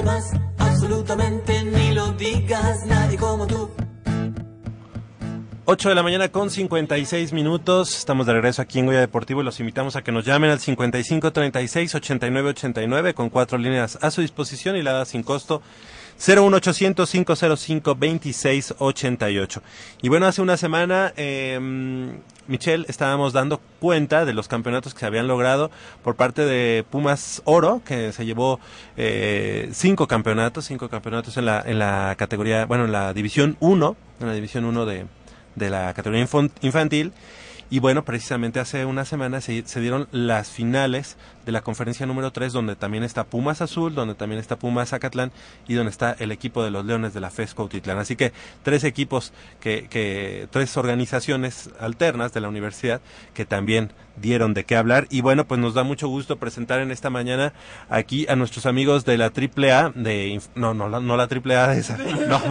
Nadie 0.00 0.02
más, 0.02 0.32
absolutamente 0.58 1.64
ni 1.64 1.92
lo 1.92 2.12
digas. 2.12 2.86
Nadie 2.86 3.16
como 3.16 3.46
tú. 3.46 3.70
8 5.66 5.88
de 5.88 5.94
la 5.94 6.02
mañana 6.02 6.28
con 6.30 6.50
56 6.50 7.32
minutos. 7.32 7.96
Estamos 7.96 8.26
de 8.26 8.32
regreso 8.32 8.60
aquí 8.62 8.80
en 8.80 8.86
Goya 8.86 9.00
Deportivo 9.00 9.40
y 9.40 9.44
los 9.44 9.60
invitamos 9.60 9.96
a 9.96 10.02
que 10.02 10.10
nos 10.10 10.24
llamen 10.24 10.50
al 10.50 10.58
55 10.58 11.32
36 11.32 11.94
89 11.94 12.50
89 12.50 13.14
con 13.14 13.30
cuatro 13.30 13.56
líneas 13.56 13.98
a 14.00 14.10
su 14.10 14.20
disposición 14.20 14.76
y 14.76 14.82
la 14.82 14.92
da 14.92 15.04
sin 15.04 15.22
costo 15.22 15.62
01800 16.20 17.10
505 17.10 17.94
26 17.94 18.74
88. 18.78 19.62
Y 20.02 20.08
bueno, 20.10 20.26
hace 20.26 20.42
una 20.42 20.58
semana, 20.58 21.14
eh, 21.16 21.58
Michelle, 22.46 22.84
estábamos 22.88 23.32
dando 23.32 23.58
cuenta 23.80 24.26
de 24.26 24.34
los 24.34 24.46
campeonatos 24.46 24.92
que 24.92 25.00
se 25.00 25.06
habían 25.06 25.28
logrado 25.28 25.70
por 26.04 26.16
parte 26.16 26.44
de 26.44 26.84
Pumas 26.90 27.40
Oro, 27.46 27.80
que 27.86 28.12
se 28.12 28.26
llevó 28.26 28.60
eh, 28.98 29.70
cinco 29.72 30.06
campeonatos, 30.06 30.66
cinco 30.66 30.90
campeonatos 30.90 31.38
en 31.38 31.46
la, 31.46 31.62
en 31.64 31.78
la 31.78 32.14
categoría, 32.18 32.66
bueno, 32.66 32.84
en 32.84 32.92
la 32.92 33.14
división 33.14 33.56
1, 33.60 33.96
en 34.20 34.26
la 34.26 34.34
división 34.34 34.66
1 34.66 34.84
de, 34.84 35.06
de 35.54 35.70
la 35.70 35.94
categoría 35.94 36.26
infantil. 36.60 37.12
Y 37.72 37.78
bueno, 37.78 38.04
precisamente 38.04 38.58
hace 38.58 38.84
una 38.84 39.04
semana 39.04 39.40
se, 39.40 39.62
dieron 39.62 40.08
las 40.10 40.50
finales 40.50 41.16
de 41.46 41.52
la 41.52 41.62
conferencia 41.62 42.04
número 42.04 42.32
3, 42.32 42.52
donde 42.52 42.74
también 42.74 43.04
está 43.04 43.22
Pumas 43.22 43.62
Azul, 43.62 43.94
donde 43.94 44.16
también 44.16 44.40
está 44.40 44.58
Pumas 44.58 44.88
Zacatlán 44.88 45.30
y 45.68 45.74
donde 45.74 45.90
está 45.90 46.16
el 46.18 46.32
equipo 46.32 46.64
de 46.64 46.72
los 46.72 46.84
Leones 46.84 47.14
de 47.14 47.20
la 47.20 47.30
FES 47.30 47.54
Cuautitlán. 47.54 47.98
Así 47.98 48.16
que 48.16 48.32
tres 48.64 48.82
equipos, 48.82 49.32
que, 49.60 49.86
que 49.88 50.48
tres 50.50 50.76
organizaciones 50.76 51.70
alternas 51.78 52.32
de 52.32 52.40
la 52.40 52.48
universidad 52.48 53.00
que 53.34 53.44
también 53.44 53.92
dieron 54.16 54.52
de 54.52 54.64
qué 54.64 54.74
hablar. 54.74 55.06
Y 55.08 55.20
bueno, 55.20 55.46
pues 55.46 55.60
nos 55.60 55.74
da 55.74 55.84
mucho 55.84 56.08
gusto 56.08 56.38
presentar 56.38 56.80
en 56.80 56.90
esta 56.90 57.08
mañana 57.08 57.52
aquí 57.88 58.26
a 58.28 58.34
nuestros 58.34 58.66
amigos 58.66 59.04
de 59.04 59.16
la 59.16 59.26
AAA, 59.26 59.92
de, 59.94 60.40
no, 60.56 60.74
no, 60.74 60.88
no 60.88 61.16
la 61.16 61.28
AAA 61.28 61.68
de 61.68 61.78
esa, 61.78 61.96
no, 62.28 62.42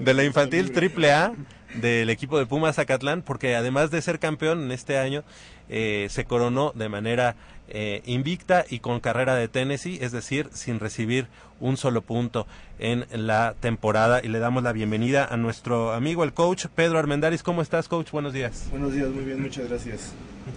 de 0.00 0.14
la 0.14 0.24
infantil 0.24 0.72
AAA 0.74 1.32
del 1.74 2.10
equipo 2.10 2.38
de 2.38 2.46
Pumas 2.46 2.76
Zacatlán, 2.76 3.22
porque 3.22 3.56
además 3.56 3.90
de 3.90 4.02
ser 4.02 4.18
campeón 4.18 4.62
en 4.62 4.72
este 4.72 4.98
año, 4.98 5.24
eh, 5.68 6.08
se 6.10 6.24
coronó 6.24 6.72
de 6.74 6.88
manera 6.88 7.36
eh, 7.68 8.02
invicta 8.04 8.64
y 8.68 8.80
con 8.80 9.00
carrera 9.00 9.34
de 9.34 9.48
Tennessee, 9.48 9.98
es 10.02 10.12
decir, 10.12 10.48
sin 10.52 10.80
recibir 10.80 11.26
un 11.60 11.76
solo 11.76 12.02
punto 12.02 12.46
en 12.78 13.06
la 13.10 13.54
temporada. 13.58 14.20
Y 14.22 14.28
le 14.28 14.38
damos 14.38 14.62
la 14.62 14.72
bienvenida 14.72 15.24
a 15.24 15.36
nuestro 15.36 15.92
amigo, 15.92 16.24
el 16.24 16.34
coach 16.34 16.66
Pedro 16.74 16.98
Armendaris. 16.98 17.42
¿Cómo 17.42 17.62
estás, 17.62 17.88
coach? 17.88 18.10
Buenos 18.10 18.32
días. 18.32 18.66
Buenos 18.70 18.92
días, 18.92 19.08
muy 19.08 19.24
bien, 19.24 19.40
muchas 19.40 19.68
gracias. 19.68 20.12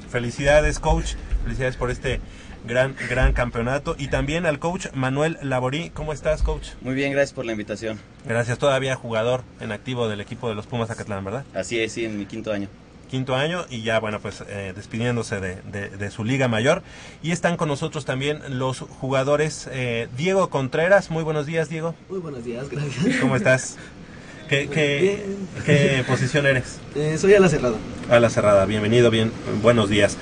Felicidades, 0.10 0.80
coach. 0.80 1.14
Felicidades 1.44 1.78
por 1.78 1.92
este 1.92 2.20
gran, 2.68 2.96
gran 3.10 3.34
campeonato. 3.34 3.96
Y 3.98 4.08
también 4.10 4.46
al 4.46 4.60
coach 4.60 4.88
Manuel 4.94 5.38
Laborí. 5.42 5.90
¿Cómo 5.92 6.14
estás, 6.14 6.44
coach? 6.44 6.70
Muy 6.82 6.94
bien, 6.96 7.12
gracias 7.12 7.34
por 7.34 7.46
la 7.46 7.54
invitación. 7.54 8.00
Gracias. 8.26 8.58
Todavía 8.60 8.96
jugador 8.96 9.44
en 9.60 9.72
activo 9.72 10.08
del 10.08 10.22
equipo 10.22 10.50
de 10.50 10.56
los 10.56 10.68
Pumas 10.68 10.90
Zacatlán, 10.90 11.24
¿verdad? 11.26 11.44
Así 11.56 11.80
es, 11.80 11.94
sí, 11.94 12.06
en 12.06 12.18
mi 12.20 12.26
quinto 12.26 12.52
año. 12.52 12.68
quinto 13.10 13.36
año 13.36 13.66
y 13.70 13.84
ya 13.84 14.02
bueno 14.02 14.20
pues 14.20 14.44
eh, 14.50 14.74
despidiéndose 14.76 15.40
de, 15.40 15.62
de- 15.72 15.90
de 15.90 16.12
su 16.12 16.26
liga 16.26 16.50
mayor 16.50 16.84
y 17.24 17.32
están 17.32 17.56
con 17.56 17.70
nosotros 17.70 18.04
también 18.04 18.42
los 18.60 18.80
jugadores 18.80 19.70
eh, 19.72 20.10
Diego 20.18 20.50
Contreras 20.50 21.10
muy 21.10 21.24
buenos 21.24 21.46
días 21.46 21.70
Diego 21.70 21.96
Muy 22.10 22.20
buenos 22.20 22.44
días, 22.44 22.68
gracias. 22.70 23.16
cómo 23.22 23.38
estás 23.38 23.78
¿Qué, 24.50 24.68
qué, 24.70 25.26
qué 25.66 26.04
posición 26.06 26.46
eres? 26.48 26.80
Eh, 26.96 27.18
soy 27.18 27.34
a 27.34 27.40
la 27.42 27.48
cerrada. 27.50 27.76
A 28.10 28.20
la 28.20 28.30
cerrada, 28.30 28.66
bienvenido, 28.66 29.10
bien, 29.10 29.30
buenos 29.62 29.90
días. 29.90 30.18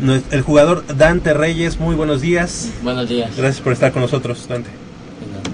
El 0.00 0.42
jugador 0.42 0.84
Dante 0.96 1.34
Reyes, 1.34 1.80
muy 1.80 1.96
buenos 1.96 2.20
días. 2.20 2.70
Buenos 2.82 3.08
días. 3.08 3.36
Gracias 3.36 3.60
por 3.60 3.72
estar 3.72 3.90
con 3.90 4.02
nosotros, 4.02 4.46
Dante. 4.48 4.70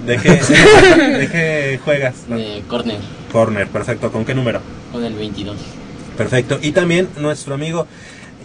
¿De 0.05 0.17
qué, 0.17 0.29
de 0.29 1.29
qué 1.31 1.79
juegas? 1.83 2.27
De 2.29 2.61
corner, 2.67 2.97
Corner, 3.31 3.67
perfecto. 3.67 4.11
¿Con 4.11 4.23
qué 4.23 4.35
número? 4.35 4.61
con 4.91 5.03
el 5.03 5.15
22. 5.15 5.57
Perfecto. 6.15 6.59
Y 6.61 6.71
también 6.73 7.09
nuestro 7.17 7.55
amigo 7.55 7.87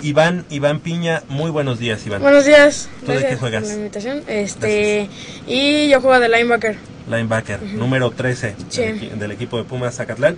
Iván, 0.02 0.46
Iván 0.48 0.80
Piña, 0.80 1.22
muy 1.28 1.50
buenos 1.50 1.78
días, 1.78 2.04
Iván. 2.06 2.22
Buenos 2.22 2.46
días. 2.46 2.88
¿Tú 3.04 3.12
de 3.12 3.18
qué 3.18 3.24
por 3.32 3.38
juegas? 3.40 3.68
la 3.68 3.74
invitación. 3.74 4.22
Este, 4.26 5.08
y 5.46 5.90
yo 5.90 6.00
juego 6.00 6.18
de 6.18 6.28
linebacker. 6.30 6.76
Linebacker, 7.10 7.62
número 7.62 8.10
13 8.10 8.54
Sí. 8.70 8.80
del, 8.80 8.98
equi- 9.00 9.10
del 9.10 9.32
equipo 9.32 9.58
de 9.58 9.64
Pumas 9.64 9.96
Zacatlán. 9.96 10.36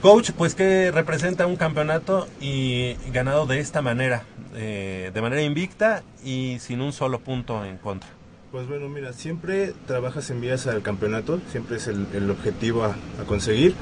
Coach, 0.00 0.30
pues 0.36 0.54
que 0.54 0.90
representa 0.92 1.46
un 1.46 1.56
campeonato 1.56 2.28
y 2.40 2.94
ganado 3.12 3.46
de 3.46 3.60
esta 3.60 3.82
manera, 3.82 4.24
eh, 4.54 5.10
de 5.12 5.20
manera 5.22 5.42
invicta 5.42 6.02
y 6.24 6.58
sin 6.60 6.80
un 6.80 6.92
solo 6.92 7.20
punto 7.20 7.64
en 7.64 7.78
contra. 7.78 8.08
Pues 8.50 8.68
bueno, 8.68 8.88
mira, 8.88 9.12
siempre 9.12 9.72
trabajas 9.86 10.28
en 10.30 10.40
vías 10.40 10.66
al 10.66 10.82
campeonato, 10.82 11.40
siempre 11.50 11.76
es 11.76 11.86
el, 11.86 12.06
el 12.12 12.30
objetivo 12.30 12.84
a, 12.84 12.96
a 13.20 13.24
conseguir, 13.26 13.74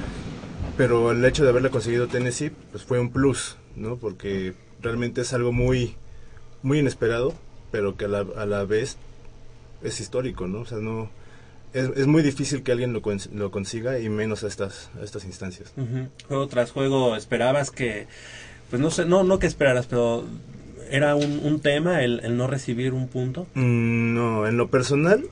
pero 0.77 1.11
el 1.11 1.23
hecho 1.25 1.43
de 1.43 1.49
haberla 1.49 1.69
conseguido 1.69 2.07
Tennessee 2.07 2.51
pues 2.71 2.83
fue 2.83 2.99
un 2.99 3.11
plus, 3.11 3.57
¿no? 3.75 3.97
Porque 3.97 4.53
realmente 4.81 5.21
es 5.21 5.33
algo 5.33 5.51
muy, 5.51 5.95
muy 6.63 6.79
inesperado, 6.79 7.33
pero 7.71 7.97
que 7.97 8.05
a 8.05 8.07
la, 8.07 8.25
a 8.37 8.45
la 8.45 8.63
vez 8.63 8.97
es 9.83 9.99
histórico, 9.99 10.47
¿no? 10.47 10.61
O 10.61 10.65
sea, 10.65 10.77
no... 10.77 11.09
Es, 11.73 11.89
es 11.95 12.05
muy 12.05 12.21
difícil 12.21 12.63
que 12.63 12.73
alguien 12.73 12.91
lo, 12.91 13.01
cons- 13.01 13.31
lo 13.31 13.49
consiga 13.49 13.97
y 13.99 14.09
menos 14.09 14.43
a 14.43 14.47
estas, 14.47 14.89
a 14.99 15.05
estas 15.05 15.23
instancias. 15.23 15.73
Juego 16.27 16.47
tras 16.47 16.71
juego, 16.71 17.15
esperabas 17.15 17.71
que, 17.71 18.07
pues 18.69 18.81
no 18.81 18.91
sé, 18.91 19.05
no, 19.05 19.23
no 19.23 19.39
que 19.39 19.47
esperaras, 19.47 19.87
pero 19.87 20.25
era 20.91 21.15
un, 21.15 21.39
un 21.43 21.59
tema 21.61 22.03
el, 22.03 22.19
el 22.23 22.37
no 22.37 22.47
recibir 22.47 22.93
un 22.93 23.07
punto. 23.07 23.47
Mm, 23.55 24.13
No, 24.13 24.47
en 24.47 24.57
lo 24.57 24.69
personal, 24.69 25.23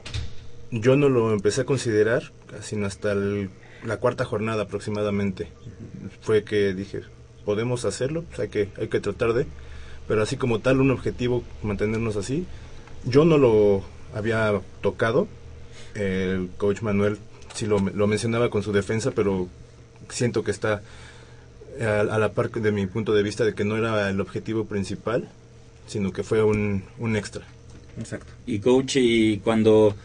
yo 0.72 0.96
no 0.96 1.10
lo 1.10 1.34
empecé 1.34 1.62
a 1.62 1.66
considerar 1.66 2.32
sino 2.62 2.86
hasta 2.88 3.12
el- 3.12 3.50
la 3.86 3.98
cuarta 3.98 4.26
jornada 4.26 4.64
aproximadamente. 4.64 5.48
Fue 6.22 6.44
que 6.44 6.74
dije, 6.74 7.02
podemos 7.46 7.86
hacerlo, 7.86 8.24
pues 8.28 8.40
hay 8.40 8.50
que, 8.50 8.70
hay 8.78 8.88
que 8.88 9.00
tratar 9.00 9.34
de, 9.34 9.46
pero 10.08 10.22
así 10.24 10.36
como 10.38 10.60
tal, 10.60 10.82
un 10.82 10.92
objetivo, 10.92 11.44
mantenernos 11.64 12.16
así, 12.16 12.46
yo 13.06 13.24
no 13.26 13.38
lo 13.38 13.84
había 14.14 14.60
tocado. 14.82 15.28
El 15.96 16.50
coach 16.58 16.82
Manuel 16.82 17.18
sí 17.54 17.66
lo, 17.66 17.80
lo 17.80 18.08
mencionaba 18.08 18.50
con 18.50 18.64
su 18.64 18.72
defensa, 18.72 19.12
pero 19.12 19.48
siento 20.10 20.44
que 20.44 20.52
está 20.52 20.82
a, 21.82 22.00
a 22.02 22.18
la 22.20 22.34
par 22.34 22.50
de 22.52 22.72
mi 22.72 22.86
punto 22.88 23.14
de 23.14 23.24
vista 23.24 23.46
de 23.46 23.54
que 23.54 23.64
no 23.64 23.78
era 23.78 24.10
el 24.10 24.20
objetivo 24.20 24.66
principal, 24.66 25.30
sino 25.90 26.12
que 26.12 26.24
fue 26.24 26.44
un, 26.44 26.84
un 27.00 27.16
extra. 27.16 27.44
Exacto. 28.00 28.32
Y 28.46 28.60
coach, 28.60 28.96
y 28.96 29.40
cuando 29.40 29.96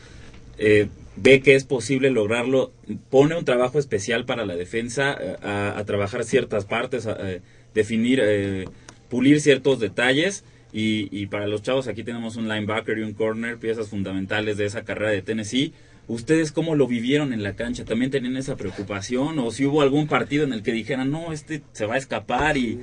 eh, 0.59 0.89
ve 1.17 1.41
que 1.41 1.55
es 1.55 1.65
posible 1.65 2.11
lograrlo, 2.11 2.73
pone 3.11 3.37
un 3.37 3.45
trabajo 3.45 3.79
especial 3.79 4.25
para 4.25 4.47
la 4.47 4.57
defensa, 4.57 5.17
eh, 5.21 5.37
a, 5.43 5.79
a 5.79 5.85
trabajar 5.85 6.25
ciertas 6.25 6.65
partes, 6.65 7.07
a, 7.07 7.17
eh, 7.21 7.43
definir, 7.75 8.21
eh, 8.23 8.65
pulir 9.09 9.41
ciertos 9.41 9.79
detalles. 9.79 10.45
Y, 10.73 11.09
y 11.13 11.27
para 11.27 11.47
los 11.47 11.63
chavos 11.63 11.87
aquí 11.87 12.03
tenemos 12.03 12.35
un 12.37 12.49
linebacker 12.49 12.99
y 12.99 13.03
un 13.03 13.13
corner, 13.13 13.59
piezas 13.59 13.89
fundamentales 13.89 14.57
de 14.57 14.65
esa 14.65 14.83
carrera 14.83 15.13
de 15.13 15.23
Tennessee. 15.23 15.73
¿Ustedes 16.09 16.53
cómo 16.53 16.75
lo 16.75 16.87
vivieron 16.87 17.33
en 17.33 17.43
la 17.43 17.55
cancha? 17.55 17.85
¿También 17.85 18.11
tenían 18.11 18.37
esa 18.37 18.57
preocupación? 18.57 19.39
¿O 19.39 19.51
si 19.53 19.67
hubo 19.67 19.83
algún 19.83 20.09
partido 20.09 20.45
en 20.45 20.53
el 20.53 20.63
que 20.63 20.73
dijeran, 20.73 21.11
no, 21.11 21.33
este 21.33 21.63
se 21.73 21.87
va 21.87 21.95
a 21.95 21.99
escapar? 21.99 22.57
y 22.57 22.81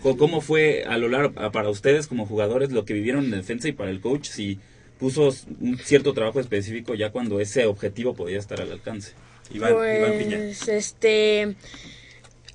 ¿Cómo 0.00 0.40
fue 0.40 0.84
a 0.84 0.98
lo 0.98 1.08
largo 1.08 1.32
para 1.52 1.68
ustedes 1.68 2.06
como 2.06 2.26
jugadores 2.26 2.72
lo 2.72 2.84
que 2.84 2.94
vivieron 2.94 3.24
en 3.26 3.30
defensa 3.32 3.68
y 3.68 3.72
para 3.72 3.90
el 3.90 4.00
coach? 4.00 4.28
Si 4.28 4.58
puso 4.98 5.34
un 5.60 5.78
cierto 5.78 6.12
trabajo 6.14 6.40
específico 6.40 6.94
ya 6.94 7.10
cuando 7.10 7.40
ese 7.40 7.66
objetivo 7.66 8.14
podía 8.14 8.38
estar 8.38 8.60
al 8.60 8.72
alcance. 8.72 9.12
pues, 9.58 10.68
este, 10.68 11.56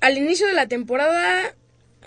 al 0.00 0.16
inicio 0.16 0.46
de 0.46 0.54
la 0.54 0.66
temporada 0.66 1.54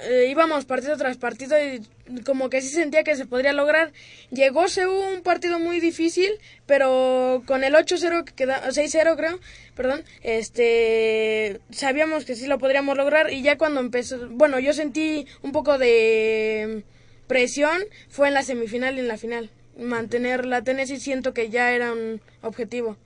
eh, 0.02 0.28
íbamos 0.30 0.66
partido 0.66 0.98
tras 0.98 1.18
partido 1.18 1.56
y 1.64 1.82
como 2.26 2.50
que 2.50 2.62
sí 2.62 2.70
sentía 2.70 3.04
que 3.04 3.16
se 3.16 3.26
podría 3.26 3.54
lograr. 3.54 3.92
Llegó 4.32 4.68
Seúl 4.68 5.16
un 5.16 5.22
partido 5.22 5.60
muy 5.60 5.80
difícil, 5.80 6.32
pero 6.66 7.44
con 7.46 7.64
el 7.64 7.74
8-0 7.74 8.24
que 8.26 8.34
queda, 8.34 8.70
6-0 8.70 9.16
creo, 9.18 9.40
perdón, 9.76 10.04
este, 10.24 11.60
sabíamos 11.72 12.26
que 12.26 12.36
sí 12.36 12.48
lo 12.48 12.60
podríamos 12.60 12.98
lograr 12.98 13.32
y 13.32 13.42
ya 13.42 13.58
cuando 13.58 13.80
empezó, 13.80 14.30
bueno, 14.30 14.60
yo 14.60 14.74
sentí 14.74 15.26
un 15.42 15.52
poco 15.52 15.78
de 15.78 16.84
presión 17.28 17.82
fue 18.10 18.28
en 18.28 18.34
la 18.34 18.44
semifinal 18.44 18.98
y 18.98 19.00
en 19.00 19.08
la 19.08 19.18
final. 19.18 19.50
Mantener 19.78 20.46
la 20.46 20.64
Tennessee 20.64 21.00
siento 21.00 21.34
que 21.34 21.50
ya 21.50 21.72
era 21.72 21.94
un 21.94 22.22
objetivo. 22.42 22.98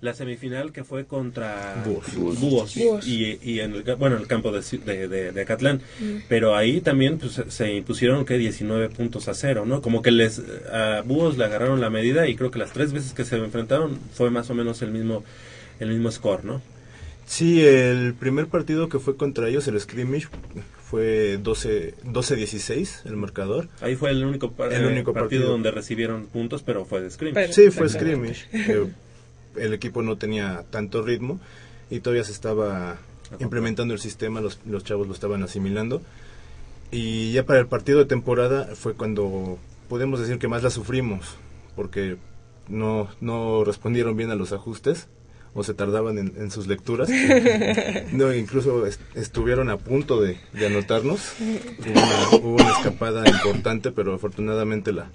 La 0.00 0.12
semifinal 0.12 0.70
que 0.72 0.84
fue 0.84 1.06
contra 1.06 1.82
Búhos. 1.86 2.14
Búhos, 2.14 2.74
Búhos. 2.76 3.06
y, 3.06 3.38
y 3.42 3.60
en 3.60 3.74
el, 3.74 3.84
ca- 3.84 3.94
bueno, 3.94 4.16
en 4.16 4.22
el 4.22 4.28
campo 4.28 4.52
de, 4.52 4.60
de, 4.84 5.08
de, 5.08 5.32
de 5.32 5.40
Acatlán. 5.40 5.80
Mm. 5.98 6.16
Pero 6.28 6.54
ahí 6.56 6.80
también 6.82 7.16
pues, 7.18 7.40
se- 7.48 7.72
impusieron 7.74 8.24
que 8.26 8.36
19 8.36 8.90
puntos 8.90 9.28
a 9.28 9.34
cero, 9.34 9.64
¿no? 9.66 9.80
Como 9.80 10.02
que 10.02 10.10
les 10.10 10.42
a 10.70 11.00
Búhos 11.06 11.38
le 11.38 11.44
agarraron 11.46 11.80
la 11.80 11.88
medida 11.90 12.28
y 12.28 12.36
creo 12.36 12.50
que 12.50 12.58
las 12.58 12.72
tres 12.72 12.92
veces 12.92 13.14
que 13.14 13.24
se 13.24 13.36
enfrentaron 13.36 13.98
fue 14.12 14.30
más 14.30 14.50
o 14.50 14.54
menos 14.54 14.82
el 14.82 14.90
mismo 14.90 15.24
el 15.80 15.88
mismo 15.88 16.10
score, 16.10 16.44
¿no? 16.44 16.60
Sí, 17.26 17.64
el 17.64 18.12
primer 18.12 18.48
partido 18.48 18.90
que 18.90 18.98
fue 18.98 19.16
contra 19.16 19.48
ellos, 19.48 19.66
el 19.68 19.80
scrimmage, 19.80 20.26
fue 20.90 21.38
12 21.42 21.94
12-16 22.04 23.06
el 23.06 23.16
marcador. 23.16 23.68
Ahí 23.80 23.96
fue 23.96 24.10
el 24.10 24.22
único, 24.24 24.52
par- 24.52 24.72
El 24.72 24.84
eh, 24.84 24.86
único 24.88 25.14
partido, 25.14 25.22
partido. 25.40 25.48
donde 25.50 25.70
recibieron 25.70 26.26
puntos, 26.26 26.62
pero 26.62 26.84
fue 26.84 27.00
de 27.00 27.10
scrimmage. 27.10 27.52
Sí, 27.54 27.70
fue 27.70 27.88
scrimmage. 27.88 28.44
Eh, 28.52 28.86
el 29.56 29.72
equipo 29.74 30.02
no 30.02 30.16
tenía 30.16 30.64
tanto 30.70 31.02
ritmo 31.02 31.40
y 31.90 32.00
todavía 32.00 32.24
se 32.24 32.32
estaba 32.32 32.96
implementando 33.40 33.94
el 33.94 34.00
sistema, 34.00 34.40
los, 34.40 34.60
los 34.66 34.84
chavos 34.84 35.06
lo 35.06 35.14
estaban 35.14 35.42
asimilando. 35.42 36.02
Y 36.90 37.32
ya 37.32 37.44
para 37.44 37.60
el 37.60 37.66
partido 37.66 37.98
de 37.98 38.04
temporada 38.04 38.68
fue 38.76 38.94
cuando 38.94 39.58
podemos 39.88 40.20
decir 40.20 40.38
que 40.38 40.48
más 40.48 40.62
la 40.62 40.70
sufrimos, 40.70 41.26
porque 41.76 42.16
no, 42.68 43.08
no 43.20 43.64
respondieron 43.64 44.16
bien 44.16 44.30
a 44.30 44.34
los 44.36 44.52
ajustes 44.52 45.08
o 45.54 45.62
se 45.64 45.74
tardaban 45.74 46.18
en, 46.18 46.34
en 46.36 46.50
sus 46.50 46.66
lecturas. 46.66 47.08
No, 48.12 48.32
incluso 48.32 48.86
est- 48.86 49.00
estuvieron 49.16 49.70
a 49.70 49.76
punto 49.76 50.20
de, 50.20 50.36
de 50.52 50.66
anotarnos. 50.66 51.32
Hubo 51.40 51.90
una, 51.92 52.36
hubo 52.44 52.54
una 52.56 52.70
escapada 52.70 53.28
importante, 53.28 53.90
pero 53.92 54.14
afortunadamente 54.14 54.92
la, 54.92 55.10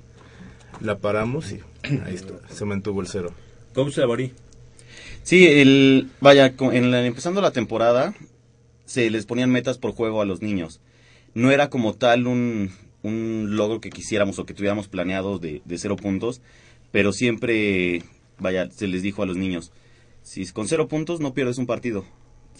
la 0.81 0.97
paramos 0.97 1.51
y 1.51 1.59
ahí 2.05 2.15
está, 2.15 2.33
se 2.53 2.65
mantuvo 2.65 3.01
el 3.01 3.07
cero. 3.07 3.31
Coach 3.83 3.95
Laborí. 3.95 4.33
Sí, 5.23 5.47
el, 5.47 6.09
vaya, 6.19 6.53
en 6.59 6.93
empezando 6.93 7.39
la 7.39 7.51
temporada 7.51 8.13
se 8.83 9.09
les 9.09 9.25
ponían 9.25 9.51
metas 9.51 9.77
por 9.77 9.93
juego 9.93 10.21
a 10.21 10.25
los 10.25 10.41
niños. 10.41 10.81
No 11.33 11.49
era 11.49 11.69
como 11.69 11.93
tal 11.93 12.27
un, 12.27 12.73
un 13.03 13.55
logro 13.55 13.79
que 13.79 13.89
quisiéramos 13.89 14.37
o 14.37 14.45
que 14.45 14.53
tuviéramos 14.53 14.89
planeado 14.89 15.39
de, 15.39 15.61
de 15.63 15.77
cero 15.77 15.95
puntos, 15.95 16.41
pero 16.91 17.13
siempre, 17.13 18.03
vaya, 18.37 18.69
se 18.69 18.87
les 18.87 19.01
dijo 19.01 19.23
a 19.23 19.25
los 19.25 19.37
niños, 19.37 19.71
si 20.23 20.41
es 20.41 20.51
con 20.51 20.67
cero 20.67 20.89
puntos 20.89 21.21
no 21.21 21.33
pierdes 21.33 21.57
un 21.57 21.65
partido. 21.65 22.03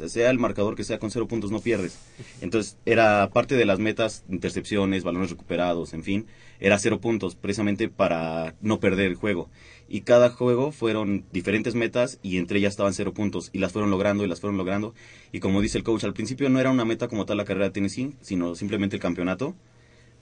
Sea 0.07 0.29
el 0.29 0.39
marcador 0.39 0.75
que 0.75 0.85
sea 0.85 0.99
con 0.99 1.11
cero 1.11 1.27
puntos 1.27 1.51
no 1.51 1.59
pierdes. 1.59 1.99
Entonces 2.39 2.77
era 2.85 3.29
parte 3.33 3.55
de 3.55 3.65
las 3.65 3.79
metas, 3.79 4.23
intercepciones, 4.29 5.03
balones 5.03 5.31
recuperados, 5.31 5.93
en 5.93 6.03
fin, 6.03 6.27
era 6.61 6.79
cero 6.79 7.01
puntos 7.01 7.35
precisamente 7.35 7.89
para 7.89 8.55
no 8.61 8.79
perder 8.79 9.07
el 9.07 9.15
juego. 9.15 9.49
Y 9.91 10.01
cada 10.01 10.29
juego 10.29 10.71
fueron 10.71 11.25
diferentes 11.33 11.73
metas 11.73 12.19
y 12.21 12.37
entre 12.37 12.59
ellas 12.59 12.73
estaban 12.73 12.93
cero 12.93 13.13
puntos 13.13 13.49
y 13.53 13.57
las 13.57 13.71
fueron 13.73 13.89
logrando 13.89 14.23
y 14.23 14.27
las 14.27 14.39
fueron 14.39 14.57
logrando. 14.57 14.93
Y 15.31 15.39
como 15.39 15.61
dice 15.61 15.79
el 15.79 15.83
coach, 15.83 16.03
al 16.03 16.13
principio 16.13 16.47
no 16.49 16.59
era 16.59 16.69
una 16.69 16.85
meta 16.85 17.07
como 17.07 17.25
tal 17.25 17.37
la 17.37 17.45
carrera 17.45 17.65
de 17.65 17.71
Tennessee, 17.71 18.13
sino 18.21 18.53
simplemente 18.53 18.95
el 18.95 19.01
campeonato. 19.01 19.55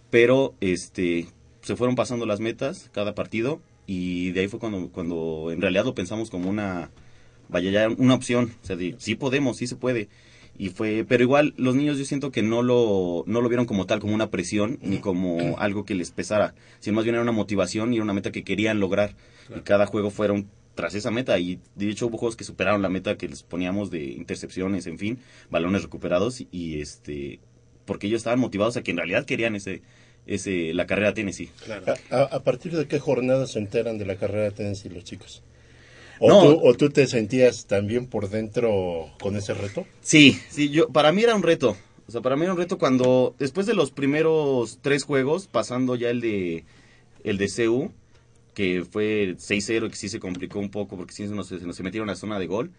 Pero 0.10 0.56
este 0.62 1.28
se 1.62 1.76
fueron 1.76 1.96
pasando 1.96 2.26
las 2.26 2.40
metas 2.40 2.90
cada 2.94 3.14
partido 3.14 3.60
y 3.86 4.32
de 4.32 4.42
ahí 4.42 4.48
fue 4.48 4.60
cuando, 4.60 4.90
cuando 4.90 5.50
en 5.52 5.60
realidad 5.60 5.84
lo 5.84 5.94
pensamos 5.94 6.30
como 6.30 6.50
una 6.50 6.90
vaya 7.50 7.72
ya 7.72 7.90
una 7.90 8.16
opción, 8.16 8.54
o 8.64 8.66
sea, 8.66 8.76
de, 8.76 8.96
sí 9.00 9.16
podemos, 9.16 9.58
sí 9.58 9.68
se 9.68 9.76
puede. 9.76 10.10
Y 10.60 10.70
fue, 10.70 11.06
pero 11.08 11.24
igual 11.24 11.54
los 11.58 11.76
niños 11.76 12.00
yo 12.00 12.06
siento 12.06 12.32
que 12.32 12.42
no 12.42 12.64
lo, 12.64 13.24
no 13.28 13.42
lo 13.42 13.50
vieron 13.50 13.68
como 13.68 13.86
tal, 13.86 14.00
como 14.00 14.16
una 14.16 14.32
presión, 14.32 14.80
ni 14.82 14.98
como 14.98 15.58
algo 15.60 15.86
que 15.86 15.94
les 15.94 16.10
pesara, 16.12 16.56
sino 16.80 16.96
más 16.96 17.04
bien 17.04 17.14
era 17.14 17.22
una 17.22 17.32
motivación 17.32 17.94
y 17.94 17.98
era 17.98 18.04
una 18.04 18.14
meta 18.14 18.32
que 18.32 18.44
querían 18.44 18.80
lograr. 18.80 19.16
Y 19.56 19.62
cada 19.62 19.86
juego 19.86 20.10
fueron 20.10 20.50
tras 20.76 20.94
esa 20.94 21.10
meta 21.10 21.40
y 21.40 21.60
de 21.76 21.90
hecho 21.90 22.06
hubo 22.08 22.18
juegos 22.20 22.36
que 22.36 22.44
superaron 22.44 22.82
la 22.84 22.90
meta 22.90 23.18
que 23.18 23.28
les 23.28 23.42
poníamos 23.42 23.90
de 23.90 24.04
intercepciones, 24.04 24.86
en 24.86 25.00
fin, 25.00 25.20
balones 25.50 25.82
recuperados 25.84 26.40
y, 26.42 26.48
y, 26.52 26.82
este, 26.82 27.40
porque 27.86 28.06
ellos 28.08 28.20
estaban 28.20 28.40
motivados 28.40 28.78
a 28.78 28.84
que 28.84 28.92
en 28.92 28.98
realidad 28.98 29.26
querían 29.26 29.56
ese, 29.56 29.82
ese, 30.28 30.74
la 30.76 30.86
carrera 30.86 31.14
Tennessee. 31.16 31.50
¿A, 32.12 32.16
a, 32.16 32.24
a 32.26 32.44
partir 32.44 32.76
de 32.78 32.88
qué 32.88 33.00
jornada 33.00 33.48
se 33.48 33.58
enteran 33.60 33.98
de 33.98 34.06
la 34.06 34.18
carrera 34.18 34.52
Tennessee 34.52 34.90
los 34.90 35.04
chicos? 35.04 35.42
¿O, 36.20 36.30
No. 36.30 36.42
tú, 36.42 36.60
¿O 36.68 36.74
tú 36.76 36.90
te 36.90 37.08
sentías 37.08 37.66
también 37.66 38.06
por 38.08 38.30
dentro 38.30 39.12
con 39.20 39.36
ese 39.36 39.54
reto? 39.54 39.86
Sí, 40.02 40.40
sí, 40.50 40.70
yo, 40.70 40.90
para 40.90 41.12
mí 41.12 41.24
era 41.24 41.36
un 41.36 41.44
reto. 41.44 41.76
O 42.08 42.12
sea, 42.12 42.22
para 42.22 42.36
mí 42.36 42.44
era 42.44 42.54
un 42.54 42.58
reto 42.60 42.78
cuando, 42.78 43.36
después 43.40 43.66
de 43.68 43.74
los 43.74 43.92
primeros 43.92 44.80
tres 44.82 45.04
juegos, 45.04 45.48
pasando 45.48 45.96
ya 45.96 46.10
el 46.10 46.22
de, 46.22 46.66
el 47.24 47.38
de 47.38 47.50
CU, 47.50 47.92
que 48.58 48.84
fue 48.84 49.36
6-0, 49.38 49.88
que 49.88 49.96
sí 49.96 50.10
se 50.10 50.20
complicó 50.20 50.58
un 50.58 50.72
poco 50.72 50.98
porque 50.98 51.14
sí 51.14 51.28
nos, 51.28 51.50
se 51.50 51.60
nos 51.60 51.80
metieron 51.82 52.10
a 52.10 52.14
la 52.14 52.18
zona 52.18 52.40
de 52.40 52.48
gol. 52.48 52.72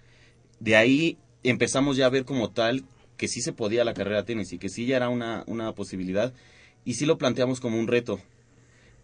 De 0.59 0.75
ahí 0.75 1.19
empezamos 1.45 1.97
ya 1.97 2.07
a 2.07 2.09
ver 2.09 2.25
como 2.25 2.51
tal 2.51 2.83
que 3.17 3.29
sí 3.29 3.41
se 3.41 3.53
podía 3.53 3.85
la 3.85 3.95
carrera 3.95 4.25
tenis 4.25 4.53
y 4.53 4.59
que 4.59 4.71
sí 4.71 4.87
ya 4.87 4.97
era 4.97 5.09
una, 5.09 5.45
una 5.47 5.73
posibilidad. 5.77 6.35
Y 6.85 6.95
sí 6.95 7.07
lo 7.07 7.17
planteamos 7.17 7.61
como 7.61 7.79
un 7.79 7.87
reto. 7.87 8.19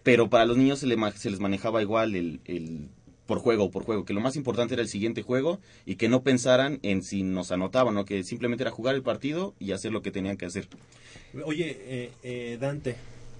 Pero 0.03 0.29
para 0.29 0.47
los 0.47 0.57
niños 0.57 0.81
se, 0.81 0.89
le 0.89 0.97
se 1.13 1.31
les 1.31 1.39
manejaba 1.39 1.81
igual 1.81 2.17
el, 2.17 2.41
el 2.45 2.89
por 3.27 3.39
juego, 3.39 3.71
por 3.71 3.85
juego, 3.85 4.05
que 4.05 4.13
lo 4.13 4.21
más 4.21 4.35
importante 4.35 4.75
era 4.75 4.83
el 4.83 4.89
siguiente 4.89 5.23
juego 5.23 5.61
y 5.87 5.95
que 5.95 6.09
no 6.09 6.25
pensaran 6.25 6.81
en 6.83 7.05
si 7.05 7.23
nos 7.23 7.53
anotaban, 7.53 7.95
¿no? 7.95 8.05
que 8.05 8.25
simplemente 8.25 8.65
era 8.65 8.73
jugar 8.73 8.97
el 8.97 9.03
partido 9.05 9.55
y 9.61 9.71
hacer 9.71 9.93
lo 9.93 10.03
que 10.03 10.11
tenían 10.11 10.37
que 10.37 10.47
hacer. 10.47 10.67
Oye, 11.45 11.79
eh, 11.87 12.11
eh, 12.25 12.59
Dante. 12.61 12.97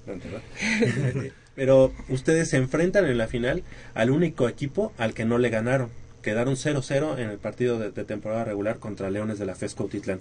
Pero 1.55 1.93
ustedes 2.09 2.51
se 2.51 2.57
enfrentan 2.57 3.07
en 3.07 3.19
la 3.19 3.29
final 3.29 3.63
al 3.95 4.11
único 4.11 4.49
equipo 4.49 4.93
al 4.99 5.15
que 5.15 5.25
no 5.25 5.39
le 5.39 5.51
ganaron. 5.51 5.91
Quedaron 6.23 6.57
0-0 6.57 7.19
en 7.19 7.31
el 7.31 7.39
partido 7.39 7.79
de, 7.79 7.91
temporada 8.05 8.45
regular 8.45 8.79
contra 8.79 9.11
Leones 9.11 9.39
de 9.39 9.47
la 9.47 9.55
FES 9.55 9.75
Cuautitlán. 9.75 10.21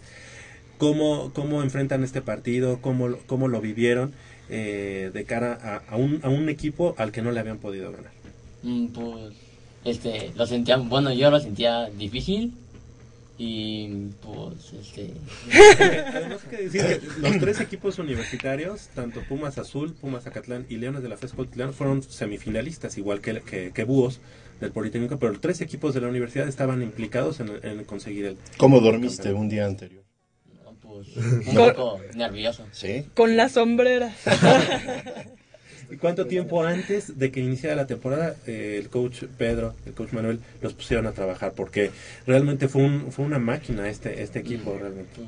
¿Cómo, 0.78 1.32
¿Cómo 1.34 1.64
enfrentan 1.64 2.04
este 2.04 2.22
partido? 2.22 2.82
¿Cómo, 2.82 3.18
cómo 3.26 3.48
lo 3.48 3.62
vivieron 3.62 4.14
eh, 4.50 5.12
de 5.14 5.26
cara 5.26 5.58
a, 5.62 5.78
a 5.94 5.96
un, 5.98 6.20
a 6.24 6.30
un 6.30 6.50
equipo 6.50 6.94
al 6.98 7.12
que 7.12 7.22
no 7.22 7.32
le 7.32 7.40
habían 7.40 7.60
podido 7.60 7.92
ganar? 7.92 8.12
Mm, 8.62 8.88
Pues, 8.88 9.34
este, 9.84 10.32
lo 10.36 10.46
sentía, 10.46 10.78
bueno, 10.78 11.14
yo 11.14 11.30
lo 11.32 11.40
sentía 11.40 11.90
difícil 11.90 12.54
y 13.38 13.88
pues, 14.22 14.74
este... 14.74 15.14
Además 16.14 16.42
hay 16.44 16.58
que 16.58 16.64
decir 16.70 16.82
que 16.82 17.22
los 17.22 17.40
tres 17.40 17.60
equipos 17.60 18.00
universitarios, 18.00 18.90
tanto 18.94 19.22
Pumas 19.22 19.58
Azul, 19.58 19.94
Pumas 19.94 20.28
Acatlán 20.28 20.66
y 20.70 20.78
Leones 20.78 21.02
de 21.02 21.10
la 21.10 21.18
FES 21.18 21.34
Cuautitlán, 21.34 21.74
fueron 21.74 22.04
semifinalistas, 22.04 22.98
igual 22.98 23.22
que, 23.22 23.42
que, 23.42 23.72
que 23.72 23.84
Búhos 23.84 24.20
del 24.62 24.72
Politécnico, 24.72 25.18
pero 25.18 25.32
los 25.32 25.42
tres 25.42 25.62
equipos 25.62 25.94
de 25.94 26.02
la 26.02 26.08
universidad 26.08 26.48
estaban 26.48 26.82
implicados 26.82 27.40
en, 27.40 27.60
en 27.64 27.84
conseguir 27.86 28.26
el... 28.26 28.38
¿Cómo 28.58 28.80
dormiste 28.80 29.34
un 29.34 29.50
día 29.50 29.66
anterior? 29.66 30.04
Pues, 30.82 31.08
un 31.18 31.56
poco 31.56 32.00
nervioso. 32.14 32.68
Sí. 32.72 33.06
Con 33.16 33.36
las 33.36 33.54
sombreras. 33.54 34.16
¿Y 35.92 35.98
cuánto 35.98 36.26
tiempo 36.28 36.64
antes 36.64 37.18
de 37.20 37.32
que 37.32 37.40
iniciara 37.40 37.76
la 37.76 37.88
temporada 37.88 38.36
eh, 38.48 38.78
el 38.82 38.90
coach 38.90 39.24
Pedro, 39.38 39.76
el 39.86 39.94
coach 39.94 40.12
Manuel, 40.14 40.40
los 40.62 40.74
pusieron 40.74 41.08
a 41.08 41.12
trabajar? 41.12 41.54
Porque 41.54 41.92
realmente 42.26 42.68
fue, 42.68 42.84
un, 42.84 43.12
fue 43.12 43.26
una 43.26 43.40
máquina 43.40 43.88
este, 43.90 44.24
este 44.24 44.40
equipo, 44.40 44.78
realmente. 44.80 45.22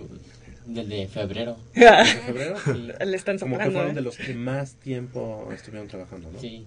Desde 0.66 1.08
febrero. 1.08 1.58
¿Desde 1.76 2.06
febrero? 2.22 2.56
Sí. 2.66 2.72
Le 3.06 3.16
están 3.16 3.38
Como 3.38 3.58
que 3.58 3.66
soplando, 3.66 3.72
fueron 3.72 3.92
¿eh? 3.92 3.96
de 3.96 4.02
los 4.02 4.18
que 4.18 4.34
más 4.34 4.74
tiempo 4.76 5.50
estuvieron 5.54 5.88
trabajando, 5.88 6.32
¿no? 6.32 6.40
Sí. 6.40 6.66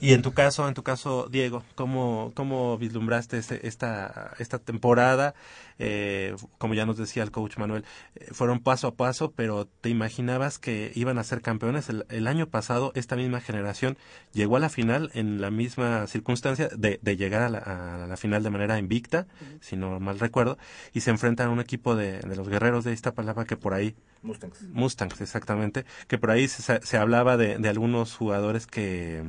Y 0.00 0.12
en 0.12 0.22
tu 0.22 0.32
caso, 0.32 0.68
en 0.68 0.74
tu 0.74 0.84
caso, 0.84 1.28
Diego, 1.30 1.64
¿cómo, 1.74 2.30
cómo 2.34 2.78
vislumbraste 2.78 3.36
este- 3.38 3.66
esta, 3.66 4.32
esta 4.38 4.58
temporada? 4.60 5.34
Eh, 5.78 6.34
como 6.58 6.74
ya 6.74 6.86
nos 6.86 6.96
decía 6.96 7.22
el 7.22 7.30
coach 7.30 7.56
Manuel, 7.56 7.84
eh, 8.16 8.28
fueron 8.32 8.60
paso 8.60 8.88
a 8.88 8.94
paso, 8.94 9.32
pero 9.32 9.66
¿te 9.66 9.88
imaginabas 9.88 10.58
que 10.58 10.92
iban 10.94 11.18
a 11.18 11.24
ser 11.24 11.40
campeones? 11.40 11.88
El, 11.88 12.04
el 12.08 12.26
año 12.26 12.48
pasado, 12.48 12.92
esta 12.94 13.16
misma 13.16 13.40
generación 13.40 13.96
llegó 14.32 14.56
a 14.56 14.60
la 14.60 14.68
final 14.68 15.10
en 15.14 15.40
la 15.40 15.50
misma 15.50 16.06
circunstancia 16.06 16.68
de, 16.76 16.98
de 17.00 17.16
llegar 17.16 17.42
a 17.42 17.48
la, 17.48 17.58
a 17.58 18.06
la 18.06 18.16
final 18.16 18.42
de 18.42 18.50
manera 18.50 18.78
invicta, 18.78 19.26
si 19.60 19.76
no 19.76 20.00
mal 20.00 20.18
recuerdo, 20.18 20.58
y 20.92 21.00
se 21.00 21.10
enfrentan 21.10 21.48
a 21.48 21.50
un 21.50 21.60
equipo 21.60 21.94
de, 21.94 22.20
de 22.20 22.36
los 22.36 22.48
guerreros 22.48 22.84
de 22.84 22.92
Iztapalapa 22.92 23.44
que 23.44 23.56
por 23.56 23.74
ahí 23.74 23.94
Mustangs. 24.22 24.62
Mustangs, 24.62 25.20
exactamente. 25.20 25.84
Que 26.08 26.18
por 26.18 26.30
ahí 26.30 26.48
se, 26.48 26.80
se 26.82 26.96
hablaba 26.96 27.36
de, 27.36 27.58
de 27.58 27.68
algunos 27.68 28.16
jugadores 28.16 28.66
que, 28.66 29.22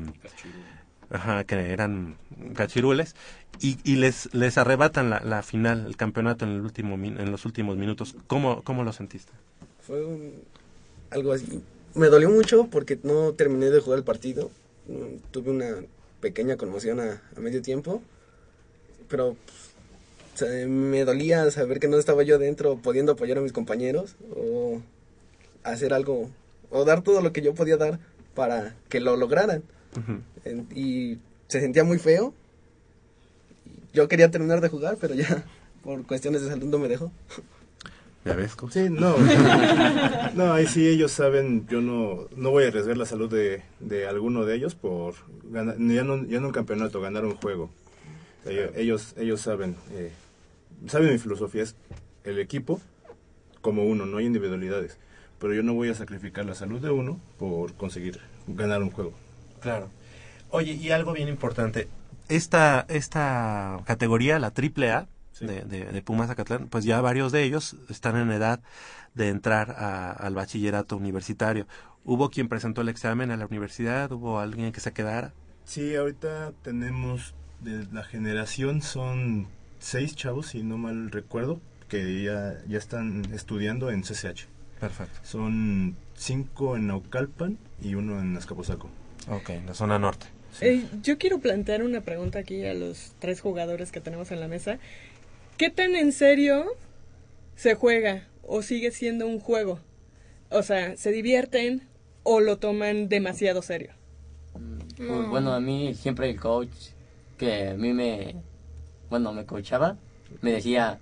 ajá, 1.11 1.43
que 1.43 1.55
eran 1.71 2.15
cachirules 2.55 3.15
y, 3.59 3.77
y 3.83 3.95
les, 3.95 4.33
les 4.33 4.57
arrebatan 4.57 5.09
la, 5.09 5.43
final, 5.43 5.85
el 5.85 5.97
campeonato 5.97 6.45
en, 6.45 6.51
el 6.51 6.61
último, 6.61 6.95
en 6.95 7.31
los 7.31 7.45
últimos 7.45 7.77
minutos. 7.77 8.15
¿Cómo, 8.27 8.63
cómo 8.63 8.83
lo 8.83 8.93
sentiste? 8.93 9.31
Fue 9.81 10.05
un- 10.05 10.33
algo 11.09 11.33
así. 11.33 11.61
Me 11.95 12.07
dolió 12.07 12.29
mucho 12.29 12.67
porque 12.67 12.99
no 13.03 13.33
terminé 13.33 13.69
de 13.69 13.79
jugar 13.79 13.99
el 13.99 14.05
partido. 14.05 14.51
Tuve 15.31 15.51
una 15.51 15.75
pequeña 16.21 16.57
conmoción 16.57 16.99
a, 16.99 17.21
a 17.35 17.39
medio 17.39 17.61
tiempo. 17.61 18.01
Pero 19.07 19.35
pues, 20.37 20.67
me 20.67 21.03
dolía 21.05 21.49
saber 21.51 21.79
que 21.79 21.87
no 21.87 21.97
estaba 21.97 22.23
yo 22.23 22.37
dentro 22.37 22.77
pudiendo 22.77 23.13
apoyar 23.13 23.39
a 23.39 23.41
mis 23.41 23.51
compañeros 23.53 24.15
o 24.35 24.81
hacer 25.63 25.93
algo 25.93 26.29
o 26.69 26.85
dar 26.85 27.01
todo 27.01 27.21
lo 27.21 27.33
que 27.33 27.41
yo 27.41 27.53
podía 27.55 27.77
dar 27.77 27.99
para 28.35 28.75
que 28.89 28.99
lo 28.99 29.17
lograran. 29.17 29.63
Y 30.75 31.17
se 31.47 31.59
sentía 31.61 31.83
muy 31.83 31.97
feo. 31.99 32.33
Yo 33.93 34.07
quería 34.07 34.29
terminar 34.31 34.61
de 34.61 34.69
jugar, 34.69 34.97
pero 34.99 35.15
ya 35.15 35.43
por 35.83 36.05
cuestiones 36.05 36.41
de 36.41 36.49
salud 36.49 36.67
no 36.67 36.77
me 36.79 36.87
dejó. 36.87 37.11
¿Ya 38.25 38.35
ves? 38.35 38.55
Sí, 38.71 38.89
no. 38.89 39.15
no, 40.35 40.53
ahí 40.53 40.67
sí 40.67 40.87
ellos 40.87 41.11
saben, 41.11 41.65
yo 41.67 41.81
no, 41.81 42.27
no 42.35 42.51
voy 42.51 42.65
a 42.65 42.67
arriesgar 42.67 42.97
la 42.97 43.05
salud 43.05 43.31
de, 43.31 43.63
de 43.79 44.07
alguno 44.07 44.45
de 44.45 44.55
ellos 44.55 44.75
por 44.75 45.15
ganar, 45.45 45.77
ya 45.79 46.03
no, 46.03 46.23
ya 46.25 46.39
no 46.39 46.47
un 46.47 46.53
campeonato, 46.53 46.99
ganar 47.01 47.25
un 47.25 47.35
juego. 47.35 47.69
O 48.41 48.43
sea, 48.43 48.51
yo- 48.53 48.75
ellos, 48.75 49.13
ellos 49.17 49.41
saben, 49.41 49.75
eh, 49.93 50.11
saben 50.87 51.11
mi 51.13 51.17
filosofía, 51.17 51.63
es 51.63 51.75
el 52.25 52.39
equipo 52.39 52.81
como 53.61 53.85
uno, 53.85 54.05
no 54.05 54.17
hay 54.17 54.25
individualidades. 54.25 54.97
Pero 55.39 55.53
yo 55.53 55.63
no 55.63 55.73
voy 55.73 55.87
a 55.89 55.95
sacrificar 55.95 56.45
la 56.45 56.53
salud 56.55 56.81
de 56.81 56.91
uno 56.91 57.19
por 57.39 57.73
conseguir 57.73 58.19
ganar 58.47 58.83
un 58.83 58.91
juego. 58.91 59.13
Claro. 59.59 59.89
Oye, 60.51 60.73
y 60.73 60.91
algo 60.91 61.13
bien 61.13 61.27
importante. 61.27 61.87
Esta, 62.27 62.85
esta 62.89 63.79
categoría, 63.85 64.39
la 64.39 64.51
triple 64.51 64.91
A 64.91 65.07
de, 65.39 65.61
de, 65.61 65.85
de 65.85 66.01
Pumas 66.01 66.29
Acatlán, 66.29 66.67
pues 66.67 66.83
ya 66.85 67.01
varios 67.01 67.31
de 67.31 67.43
ellos 67.43 67.75
están 67.89 68.17
en 68.17 68.31
edad 68.31 68.59
de 69.13 69.29
entrar 69.29 69.71
a- 69.71 70.11
al 70.11 70.35
bachillerato 70.35 70.97
universitario. 70.97 71.65
¿Hubo 72.03 72.29
quien 72.29 72.47
presentó 72.49 72.81
el 72.81 72.89
examen 72.89 73.31
a 73.31 73.37
la 73.37 73.45
universidad? 73.45 74.11
¿Hubo 74.11 74.39
alguien 74.39 74.71
que 74.71 74.79
se 74.79 74.91
quedara? 74.93 75.33
Sí, 75.65 75.95
ahorita 75.95 76.51
tenemos 76.63 77.33
de 77.61 77.85
la 77.91 78.03
generación 78.03 78.81
son 78.81 79.47
seis 79.79 80.15
chavos, 80.15 80.47
si 80.47 80.63
no 80.63 80.77
mal 80.77 81.11
recuerdo, 81.11 81.59
que 81.87 82.23
ya, 82.23 82.55
ya 82.67 82.77
están 82.77 83.25
estudiando 83.33 83.91
en 83.91 84.03
CCH. 84.03 84.47
Perfecto. 84.79 85.19
Son 85.23 85.95
cinco 86.15 86.75
en 86.77 86.87
Naucalpan 86.87 87.57
y 87.81 87.95
uno 87.95 88.19
en 88.19 88.35
Azcapotzalco. 88.37 88.89
Ok, 89.27 89.49
en 89.49 89.65
la 89.65 89.73
zona 89.73 89.99
norte. 89.99 90.27
Eh, 90.61 90.85
yo 91.01 91.17
quiero 91.17 91.39
plantear 91.39 91.83
una 91.83 92.01
pregunta 92.01 92.39
aquí 92.39 92.65
a 92.65 92.73
los 92.73 93.13
tres 93.19 93.41
jugadores 93.41 93.91
que 93.91 94.01
tenemos 94.01 94.31
en 94.31 94.39
la 94.39 94.47
mesa. 94.47 94.79
¿Qué 95.57 95.69
tan 95.69 95.95
en 95.95 96.11
serio 96.11 96.65
se 97.55 97.75
juega 97.75 98.27
o 98.43 98.61
sigue 98.61 98.91
siendo 98.91 99.27
un 99.27 99.39
juego? 99.39 99.79
O 100.49 100.63
sea, 100.63 100.97
¿se 100.97 101.11
divierten 101.11 101.83
o 102.23 102.39
lo 102.39 102.57
toman 102.57 103.09
demasiado 103.09 103.61
serio? 103.61 103.91
Pues, 104.97 105.27
bueno, 105.29 105.53
a 105.53 105.59
mí 105.59 105.93
siempre 105.93 106.29
el 106.29 106.39
coach 106.39 106.69
que 107.37 107.69
a 107.69 107.73
mí 107.75 107.93
me, 107.93 108.35
bueno, 109.09 109.31
me 109.31 109.45
coachaba, 109.45 109.97
me 110.41 110.51
decía 110.51 110.99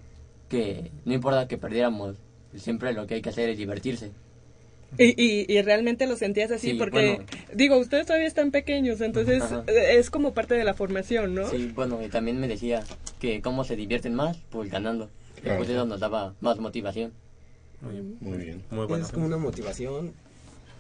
que 0.50 0.92
no 1.04 1.14
importa 1.14 1.48
que 1.48 1.58
perdiéramos, 1.58 2.16
siempre 2.56 2.94
lo 2.94 3.08
que 3.08 3.16
hay 3.16 3.22
que 3.22 3.30
hacer 3.30 3.50
es 3.50 3.58
divertirse. 3.58 4.12
Y, 4.98 5.22
y, 5.22 5.46
y 5.52 5.62
realmente 5.62 6.08
lo 6.08 6.16
sentías 6.16 6.50
así 6.52 6.72
Sí, 6.72 6.78
porque, 6.78 7.16
bueno. 7.18 7.26
digo, 7.54 7.78
ustedes 7.78 8.06
todavía 8.08 8.28
están 8.28 8.52
pequeños, 8.52 9.02
entonces 9.02 9.44
Ajá. 9.44 9.64
es 9.68 10.10
como 10.10 10.34
parte 10.34 10.56
de 10.56 10.64
la 10.64 10.74
formación, 10.74 11.36
¿no? 11.36 11.50
Sí, 11.50 11.72
bueno, 11.76 12.00
y 12.04 12.08
también 12.10 12.40
me 12.40 12.48
decía 12.48 12.84
que 13.20 13.42
cómo 13.42 13.64
se 13.64 13.76
divierten 13.76 14.16
más, 14.16 14.38
pues 14.50 14.72
ganando. 14.72 15.10
Claro. 15.42 15.60
pues 15.60 15.70
eso 15.70 15.86
nos 15.86 16.00
daba 16.00 16.34
más 16.42 16.58
motivación. 16.60 17.12
Muy 17.82 18.38
bien. 18.38 18.64
Muy 18.72 19.00
Es 19.00 19.10
como 19.12 19.28
una 19.28 19.38
motivación 19.38 20.14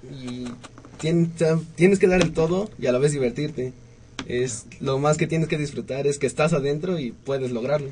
y 0.03 0.45
tien- 0.99 1.29
o 1.35 1.37
sea, 1.37 1.59
tienes 1.75 1.99
que 1.99 2.07
dar 2.07 2.21
el 2.21 2.31
todo 2.33 2.69
y 2.79 2.87
a 2.87 2.91
la 2.91 2.97
vez 2.97 3.11
divertirte. 3.11 3.73
Es 4.27 4.65
lo 4.81 4.97
más 4.99 5.17
que 5.17 5.27
tienes 5.27 5.47
que 5.47 5.57
disfrutar 5.59 6.07
es 6.07 6.17
que 6.17 6.25
estás 6.27 6.53
adentro 6.53 6.97
y 6.97 7.11
puedes 7.11 7.51
lograrlo. 7.51 7.91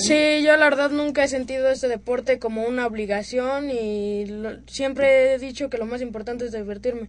Sí, 0.00 0.42
yo 0.44 0.56
la 0.56 0.64
verdad 0.68 0.90
nunca 0.90 1.24
he 1.24 1.28
sentido 1.28 1.68
este 1.70 1.88
deporte 1.88 2.38
como 2.38 2.62
una 2.64 2.86
obligación 2.86 3.70
y 3.70 4.26
lo- 4.26 4.58
siempre 4.66 5.32
he 5.34 5.38
dicho 5.38 5.70
que 5.70 5.78
lo 5.78 5.86
más 5.86 6.00
importante 6.02 6.44
es 6.46 6.52
divertirme. 6.52 7.08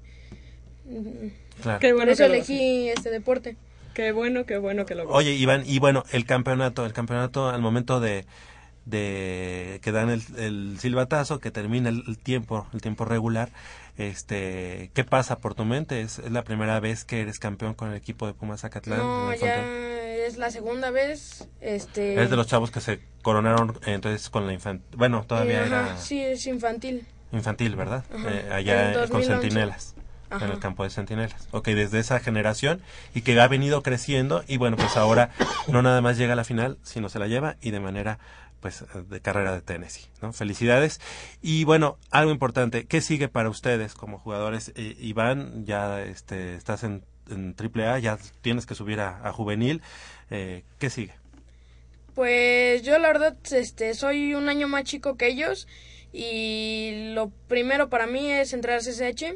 Claro. 1.62 1.80
Qué 1.80 1.90
Por 1.90 1.98
bueno 1.98 2.12
eso 2.12 2.24
que 2.24 2.30
lo- 2.30 2.36
elegí 2.36 2.90
este 2.90 3.10
deporte. 3.10 3.56
Qué 3.94 4.12
bueno, 4.12 4.46
qué 4.46 4.58
bueno 4.58 4.86
que 4.86 4.96
lo 4.96 5.10
Oye, 5.10 5.34
Iván, 5.34 5.64
y 5.66 5.80
bueno, 5.80 6.04
el 6.12 6.26
campeonato, 6.26 6.86
el 6.86 6.94
campeonato 6.94 7.50
al 7.50 7.62
momento 7.62 8.00
de, 8.00 8.26
de 8.86 9.80
que 9.82 9.92
dan 9.92 10.10
el, 10.10 10.22
el 10.38 10.78
silbatazo, 10.80 11.40
que 11.40 11.52
termina 11.52 11.90
el, 11.90 12.04
el 12.08 12.18
tiempo, 12.18 12.68
el 12.74 12.82
tiempo 12.82 13.04
regular, 13.06 13.50
este, 13.98 14.90
¿qué 14.94 15.04
pasa 15.04 15.40
por 15.40 15.54
tu 15.56 15.66
mente? 15.66 16.02
¿Es, 16.02 16.20
es 16.20 16.32
la 16.32 16.44
primera 16.44 16.80
vez 16.80 17.04
que 17.04 17.22
eres 17.22 17.40
campeón 17.40 17.74
con 17.74 17.90
el 17.92 17.98
equipo 17.98 18.26
de 18.28 18.34
Pumas? 18.34 18.64
No, 18.64 18.70
ya 19.34 19.38
Frontón? 19.38 19.66
Es 20.26 20.38
la 20.38 20.52
segunda 20.52 20.92
vez. 20.92 21.48
Este, 21.62 22.14
Eres 22.14 22.30
de 22.30 22.36
los 22.36 22.48
chavos 22.48 22.72
que 22.72 22.82
se 22.82 23.00
coronaron 23.22 23.78
eh, 23.86 23.94
entonces 23.94 24.30
con 24.30 24.48
la 24.48 24.54
infantil, 24.54 24.98
bueno, 24.98 25.24
todavía 25.28 25.64
eh, 25.64 25.68
era 25.68 25.98
Sí, 25.98 26.22
es 26.22 26.46
infantil. 26.48 27.06
infantil, 27.32 27.76
¿verdad? 27.76 28.04
Eh, 28.12 28.50
allá 28.52 28.94
con 28.94 29.22
2011. 29.22 29.28
Centinelas. 29.28 29.96
Ajá. 30.32 30.46
En 30.46 30.52
el 30.52 30.60
campo 30.60 30.84
de 30.84 30.92
Centinelas. 30.92 31.48
Ok, 31.52 31.70
desde 31.70 31.98
esa 32.00 32.20
generación 32.20 32.82
y 33.16 33.22
que 33.22 33.40
ha 33.40 33.48
venido 33.48 33.82
creciendo 33.82 34.44
y 34.48 34.58
bueno, 34.58 34.78
pues 34.78 34.96
ahora 34.96 35.32
no 35.68 35.82
nada 35.82 36.02
más 36.02 36.18
llega 36.18 36.34
a 36.34 36.36
la 36.36 36.44
final, 36.44 36.78
sino 36.84 37.10
se 37.10 37.18
la 37.18 37.28
lleva 37.28 37.56
y 37.62 37.72
de 37.72 37.80
manera 37.80 38.20
pues 38.60 38.84
de 39.10 39.22
carrera 39.22 39.54
de 39.54 39.62
Tennessee, 39.62 40.06
¿no? 40.22 40.34
Felicidades. 40.34 41.00
Y 41.42 41.64
bueno, 41.64 41.98
algo 42.12 42.32
importante, 42.32 42.86
¿qué 42.86 43.02
sigue 43.02 43.28
para 43.30 43.50
ustedes 43.50 43.94
como 43.94 44.20
jugadores? 44.20 44.72
Eh, 44.76 44.96
Iván, 45.00 45.66
ya 45.66 46.02
este, 46.02 46.56
estás 46.56 46.84
en, 46.84 47.06
en 47.30 47.56
AAA, 47.58 48.00
ya 48.00 48.18
tienes 48.42 48.66
que 48.66 48.76
subir 48.76 49.00
a, 49.00 49.28
a 49.28 49.32
juvenil. 49.34 49.82
Eh, 50.30 50.64
¿Qué 50.78 50.90
sigue? 50.90 51.14
Pues 52.16 52.82
yo 52.84 52.98
la 53.00 53.08
verdad 53.08 53.36
este 53.52 53.94
soy 53.94 54.34
un 54.34 54.50
año 54.50 54.68
más 54.68 54.84
chico 54.84 55.16
que 55.16 55.28
ellos 55.28 55.68
y 56.12 57.12
lo 57.14 57.30
primero 57.48 57.90
para 57.90 58.08
mí 58.08 58.30
es 58.32 58.54
entrar 58.54 58.78
a 58.78 58.82
CSH 58.82 59.36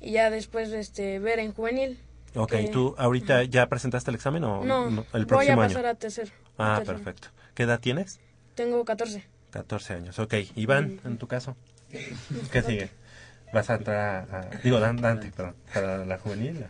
y 0.00 0.12
ya 0.12 0.30
después 0.30 0.70
este 0.72 1.18
ver 1.18 1.38
en 1.38 1.52
juvenil. 1.52 1.98
Ok, 2.34 2.50
que- 2.50 2.68
¿tú 2.68 2.94
ahorita 2.98 3.44
ya 3.44 3.66
presentaste 3.68 4.10
el 4.10 4.16
examen 4.16 4.44
o 4.44 4.64
No, 4.64 4.88
el 4.88 5.24
voy 5.24 5.26
próximo 5.26 5.60
a 5.60 5.64
año? 5.64 5.74
pasar 5.74 5.86
a 5.86 5.94
tercero. 5.94 6.30
Ah, 6.58 6.74
a 6.74 6.78
tercero. 6.78 6.98
perfecto. 6.98 7.28
¿Qué 7.54 7.62
edad 7.62 7.80
tienes? 7.80 8.18
Tengo 8.54 8.84
14. 8.84 9.24
14 9.50 9.94
años. 9.94 10.18
Ok, 10.18 10.34
Iván, 10.56 11.00
en 11.04 11.18
tu 11.18 11.26
caso, 11.28 11.56
¿qué 12.52 12.62
sigue? 12.66 12.90
¿Vas 13.54 13.70
a 13.70 13.76
entrar 13.76 14.26
a, 14.30 14.38
a- 14.40 14.50
digo, 14.64 14.80
Dan- 14.80 14.96
Dante, 15.00 15.30
perdón, 15.30 15.54
para 15.72 16.04
la 16.04 16.18
juvenil? 16.18 16.66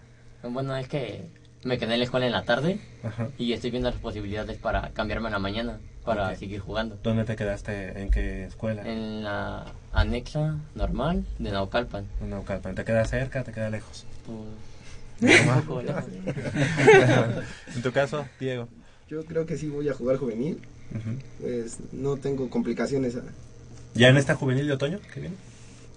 Bueno, 0.51 0.77
es 0.77 0.89
que 0.89 1.29
me 1.65 1.79
quedé 1.79 1.95
en 1.95 2.01
la 2.01 2.05
escuela 2.05 2.27
en 2.27 2.33
la 2.33 2.45
tarde 2.45 2.79
Ajá. 3.03 3.29
y 3.39 3.53
estoy 3.53 3.71
viendo 3.71 3.91
las 3.91 3.99
posibilidades 3.99 4.59
para 4.59 4.91
cambiarme 4.91 5.29
en 5.29 5.33
la 5.33 5.39
mañana 5.39 5.81
para 6.05 6.35
seguir 6.37 6.61
jugando. 6.61 6.99
¿Dónde 7.03 7.25
te 7.25 7.37
quedaste? 7.37 8.01
¿En 8.01 8.11
qué 8.11 8.45
escuela? 8.45 8.83
En 8.89 9.25
la 9.25 9.73
anexa 9.93 10.57
normal 10.75 11.25
de 11.39 11.51
Naucalpan. 11.51 12.07
En 12.21 12.31
Naucalpan. 12.31 12.75
¿Te 12.75 12.85
queda 12.85 13.05
cerca? 13.05 13.43
¿Te 13.43 13.53
queda 13.53 13.71
lejos? 13.71 14.07
Pues, 14.25 15.37
un 15.39 15.65
poco 15.65 15.83
lejos. 15.83 16.05
en 17.75 17.83
tu 17.83 17.93
caso, 17.93 18.27
Diego. 18.39 18.69
Yo 19.09 19.25
creo 19.25 19.47
que 19.47 19.57
sí 19.57 19.69
voy 19.69 19.89
a 19.89 19.95
jugar 19.95 20.17
juvenil. 20.17 20.61
Pues 21.41 21.79
no 21.93 22.17
tengo 22.17 22.49
complicaciones. 22.49 23.19
¿Ya 23.95 24.09
en 24.09 24.17
esta 24.17 24.35
juvenil 24.35 24.67
de 24.67 24.73
otoño 24.75 25.01
que 25.13 25.21
viene? 25.21 25.37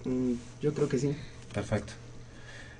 Mm, 0.04 0.34
yo 0.60 0.74
creo 0.74 0.88
que 0.88 0.98
sí. 0.98 1.14
Perfecto. 1.52 1.92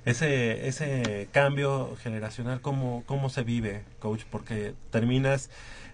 Ese, 0.03 0.67
ese 0.67 1.27
cambio 1.31 1.95
generacional, 2.01 2.59
¿cómo, 2.61 3.03
¿cómo 3.05 3.29
se 3.29 3.43
vive, 3.43 3.83
coach? 3.99 4.23
Porque 4.31 4.73
terminas 4.89 5.49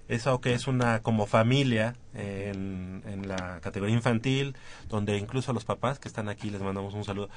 eso 0.08 0.40
que 0.40 0.54
es 0.54 0.68
una 0.68 1.02
como 1.02 1.26
familia 1.26 1.94
en, 2.14 3.04
en 3.06 3.28
la 3.28 3.60
categoría 3.62 3.94
infantil, 3.94 4.56
donde 4.88 5.18
incluso 5.18 5.52
los 5.52 5.66
papás 5.66 6.00
que 6.00 6.08
están 6.08 6.30
aquí, 6.30 6.50
les 6.50 6.62
mandamos 6.62 6.94
un 6.94 7.04
saludo, 7.04 7.28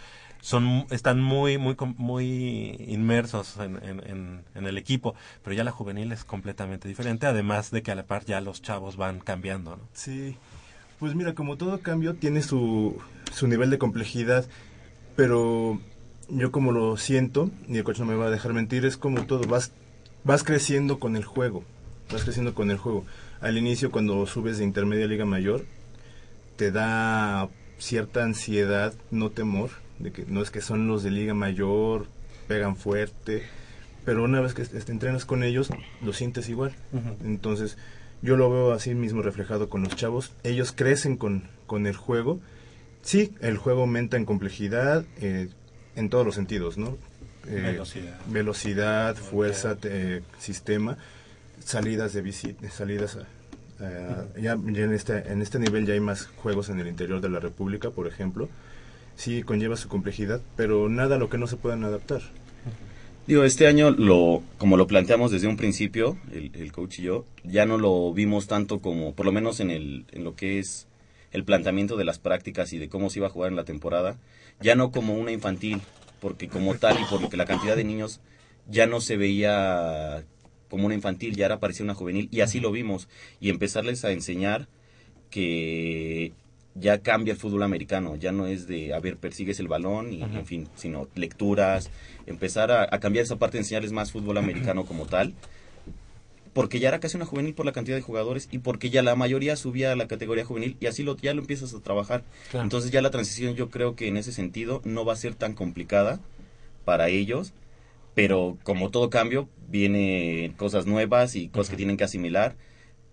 son 0.40 0.86
están 0.90 1.20
muy 1.20 1.58
muy 1.58 1.76
muy 1.96 2.76
inmersos 2.86 3.56
en- 3.58 3.82
en- 3.82 4.44
en 4.54 4.66
el 4.66 4.78
equipo, 4.78 5.16
pero 5.42 5.56
ya 5.56 5.64
la 5.64 5.72
juvenil 5.72 6.12
es 6.12 6.22
completamente 6.24 6.86
diferente, 6.86 7.26
además 7.26 7.72
de 7.72 7.82
que 7.82 7.90
a 7.90 7.96
la 7.96 8.04
par 8.04 8.24
ya 8.24 8.40
los 8.40 8.62
chavos 8.62 8.96
van 8.96 9.18
cambiando, 9.18 9.74
¿no? 9.76 9.82
Sí, 9.92 10.36
pues 11.00 11.16
mira, 11.16 11.34
como 11.34 11.56
todo 11.56 11.80
cambio 11.80 12.14
tiene 12.14 12.40
su, 12.42 12.96
su 13.32 13.48
nivel 13.48 13.70
de 13.70 13.78
complejidad, 13.78 14.46
pero 15.16 15.80
yo 16.32 16.52
como 16.52 16.72
lo 16.72 16.96
siento, 16.96 17.50
y 17.68 17.78
el 17.78 17.84
coach 17.84 17.98
no 17.98 18.06
me 18.06 18.14
va 18.14 18.26
a 18.26 18.30
dejar 18.30 18.52
mentir, 18.52 18.84
es 18.84 18.96
como 18.96 19.26
todo, 19.26 19.46
vas, 19.46 19.72
vas 20.24 20.44
creciendo 20.44 20.98
con 20.98 21.16
el 21.16 21.24
juego, 21.24 21.64
vas 22.12 22.24
creciendo 22.24 22.54
con 22.54 22.70
el 22.70 22.78
juego. 22.78 23.04
Al 23.40 23.58
inicio, 23.58 23.90
cuando 23.90 24.26
subes 24.26 24.58
de 24.58 24.64
intermedia 24.64 25.06
a 25.06 25.08
Liga 25.08 25.24
Mayor, 25.24 25.64
te 26.56 26.70
da 26.70 27.48
cierta 27.78 28.22
ansiedad, 28.22 28.94
no 29.10 29.30
temor, 29.30 29.70
de 29.98 30.12
que 30.12 30.24
no 30.26 30.42
es 30.42 30.50
que 30.50 30.60
son 30.60 30.86
los 30.86 31.02
de 31.02 31.10
Liga 31.10 31.34
Mayor, 31.34 32.06
pegan 32.48 32.76
fuerte, 32.76 33.44
pero 34.04 34.24
una 34.24 34.40
vez 34.40 34.54
que 34.54 34.64
te 34.64 34.92
entrenas 34.92 35.24
con 35.24 35.42
ellos, 35.42 35.70
lo 36.02 36.12
sientes 36.12 36.48
igual. 36.48 36.72
Entonces, 37.24 37.76
yo 38.22 38.36
lo 38.36 38.50
veo 38.50 38.72
así 38.72 38.94
mismo 38.94 39.22
reflejado 39.22 39.68
con 39.68 39.82
los 39.82 39.94
chavos. 39.96 40.32
Ellos 40.42 40.72
crecen 40.72 41.16
con, 41.16 41.44
con 41.66 41.86
el 41.86 41.96
juego. 41.96 42.40
Sí, 43.02 43.32
el 43.40 43.56
juego 43.56 43.82
aumenta 43.82 44.16
en 44.16 44.24
complejidad 44.24 45.04
eh, 45.20 45.48
en 46.00 46.10
todos 46.10 46.26
los 46.26 46.34
sentidos, 46.34 46.76
¿no? 46.78 46.98
Eh, 47.46 47.60
Velocidad. 47.72 48.18
Velocidad, 48.26 49.16
fuerza, 49.16 49.76
te- 49.76 50.22
sistema, 50.38 50.98
salidas 51.64 52.12
de 52.12 52.22
visita, 52.22 52.68
salidas 52.70 53.16
a- 53.16 53.84
a- 53.84 54.26
ya, 54.38 54.56
ya 54.56 54.84
en 54.84 54.92
este 54.92 55.32
en 55.32 55.40
este 55.42 55.58
nivel 55.58 55.86
ya 55.86 55.94
hay 55.94 56.00
más 56.00 56.26
juegos 56.26 56.68
en 56.68 56.80
el 56.80 56.86
interior 56.88 57.20
de 57.20 57.28
la 57.28 57.40
República, 57.40 57.90
por 57.90 58.06
ejemplo. 58.06 58.48
Sí, 59.16 59.42
conlleva 59.42 59.76
su 59.76 59.88
complejidad, 59.88 60.40
pero 60.56 60.88
nada 60.88 61.16
a 61.16 61.18
lo 61.18 61.28
que 61.28 61.38
no 61.38 61.46
se 61.46 61.56
puedan 61.56 61.84
adaptar. 61.84 62.22
Digo, 63.26 63.44
este 63.44 63.66
año, 63.66 63.90
lo, 63.90 64.42
como 64.58 64.76
lo 64.76 64.86
planteamos 64.86 65.30
desde 65.30 65.46
un 65.46 65.56
principio, 65.56 66.16
el, 66.32 66.50
el 66.54 66.72
coach 66.72 66.98
y 66.98 67.02
yo, 67.02 67.24
ya 67.44 67.64
no 67.66 67.78
lo 67.78 68.12
vimos 68.12 68.46
tanto 68.48 68.80
como, 68.80 69.14
por 69.14 69.26
lo 69.26 69.30
menos 69.32 69.60
en, 69.60 69.70
el, 69.70 70.04
en 70.12 70.24
lo 70.24 70.34
que 70.34 70.58
es 70.58 70.86
el 71.32 71.44
planteamiento 71.44 71.96
de 71.96 72.04
las 72.04 72.18
prácticas 72.18 72.72
y 72.72 72.78
de 72.78 72.88
cómo 72.88 73.08
se 73.10 73.18
iba 73.20 73.28
a 73.28 73.30
jugar 73.30 73.50
en 73.50 73.56
la 73.56 73.64
temporada, 73.64 74.16
ya 74.60 74.74
no 74.74 74.90
como 74.90 75.14
una 75.14 75.32
infantil, 75.32 75.80
porque 76.20 76.48
como 76.48 76.74
tal 76.74 77.00
y 77.00 77.04
por 77.04 77.20
lo 77.20 77.28
que 77.28 77.36
la 77.36 77.46
cantidad 77.46 77.76
de 77.76 77.84
niños 77.84 78.20
ya 78.68 78.86
no 78.86 79.00
se 79.00 79.16
veía 79.16 80.24
como 80.68 80.86
una 80.86 80.94
infantil, 80.94 81.34
ya 81.34 81.46
era 81.46 81.60
parecía 81.60 81.84
una 81.84 81.94
juvenil, 81.94 82.28
y 82.30 82.42
así 82.42 82.60
lo 82.60 82.70
vimos, 82.70 83.08
y 83.40 83.50
empezarles 83.50 84.04
a 84.04 84.12
enseñar 84.12 84.68
que 85.30 86.32
ya 86.74 87.02
cambia 87.02 87.32
el 87.32 87.38
fútbol 87.38 87.64
americano, 87.64 88.16
ya 88.16 88.30
no 88.32 88.46
es 88.46 88.68
de, 88.68 88.94
a 88.94 89.00
ver, 89.00 89.16
persigues 89.16 89.58
el 89.58 89.68
balón 89.68 90.12
y, 90.12 90.22
en 90.22 90.46
fin, 90.46 90.68
sino 90.76 91.08
lecturas, 91.14 91.90
empezar 92.26 92.70
a, 92.70 92.84
a 92.84 93.00
cambiar 93.00 93.24
esa 93.24 93.36
parte, 93.36 93.58
enseñarles 93.58 93.92
más 93.92 94.12
fútbol 94.12 94.38
americano 94.38 94.84
como 94.84 95.06
tal, 95.06 95.34
porque 96.52 96.80
ya 96.80 96.88
era 96.88 97.00
casi 97.00 97.16
una 97.16 97.26
juvenil 97.26 97.54
por 97.54 97.66
la 97.66 97.72
cantidad 97.72 97.96
de 97.96 98.02
jugadores 98.02 98.48
y 98.50 98.58
porque 98.58 98.90
ya 98.90 99.02
la 99.02 99.14
mayoría 99.14 99.56
subía 99.56 99.92
a 99.92 99.96
la 99.96 100.08
categoría 100.08 100.44
juvenil 100.44 100.76
y 100.80 100.86
así 100.86 101.02
lo, 101.02 101.16
ya 101.16 101.34
lo 101.34 101.40
empiezas 101.40 101.74
a 101.74 101.80
trabajar. 101.80 102.24
Claro. 102.50 102.64
Entonces 102.64 102.90
ya 102.90 103.02
la 103.02 103.10
transición 103.10 103.54
yo 103.54 103.70
creo 103.70 103.94
que 103.94 104.08
en 104.08 104.16
ese 104.16 104.32
sentido 104.32 104.80
no 104.84 105.04
va 105.04 105.12
a 105.12 105.16
ser 105.16 105.34
tan 105.34 105.54
complicada 105.54 106.20
para 106.84 107.08
ellos, 107.08 107.52
pero 108.14 108.58
como 108.62 108.90
todo 108.90 109.10
cambio, 109.10 109.48
viene 109.68 110.54
cosas 110.56 110.86
nuevas 110.86 111.36
y 111.36 111.48
cosas 111.48 111.70
que 111.70 111.76
tienen 111.76 111.96
que 111.96 112.04
asimilar, 112.04 112.56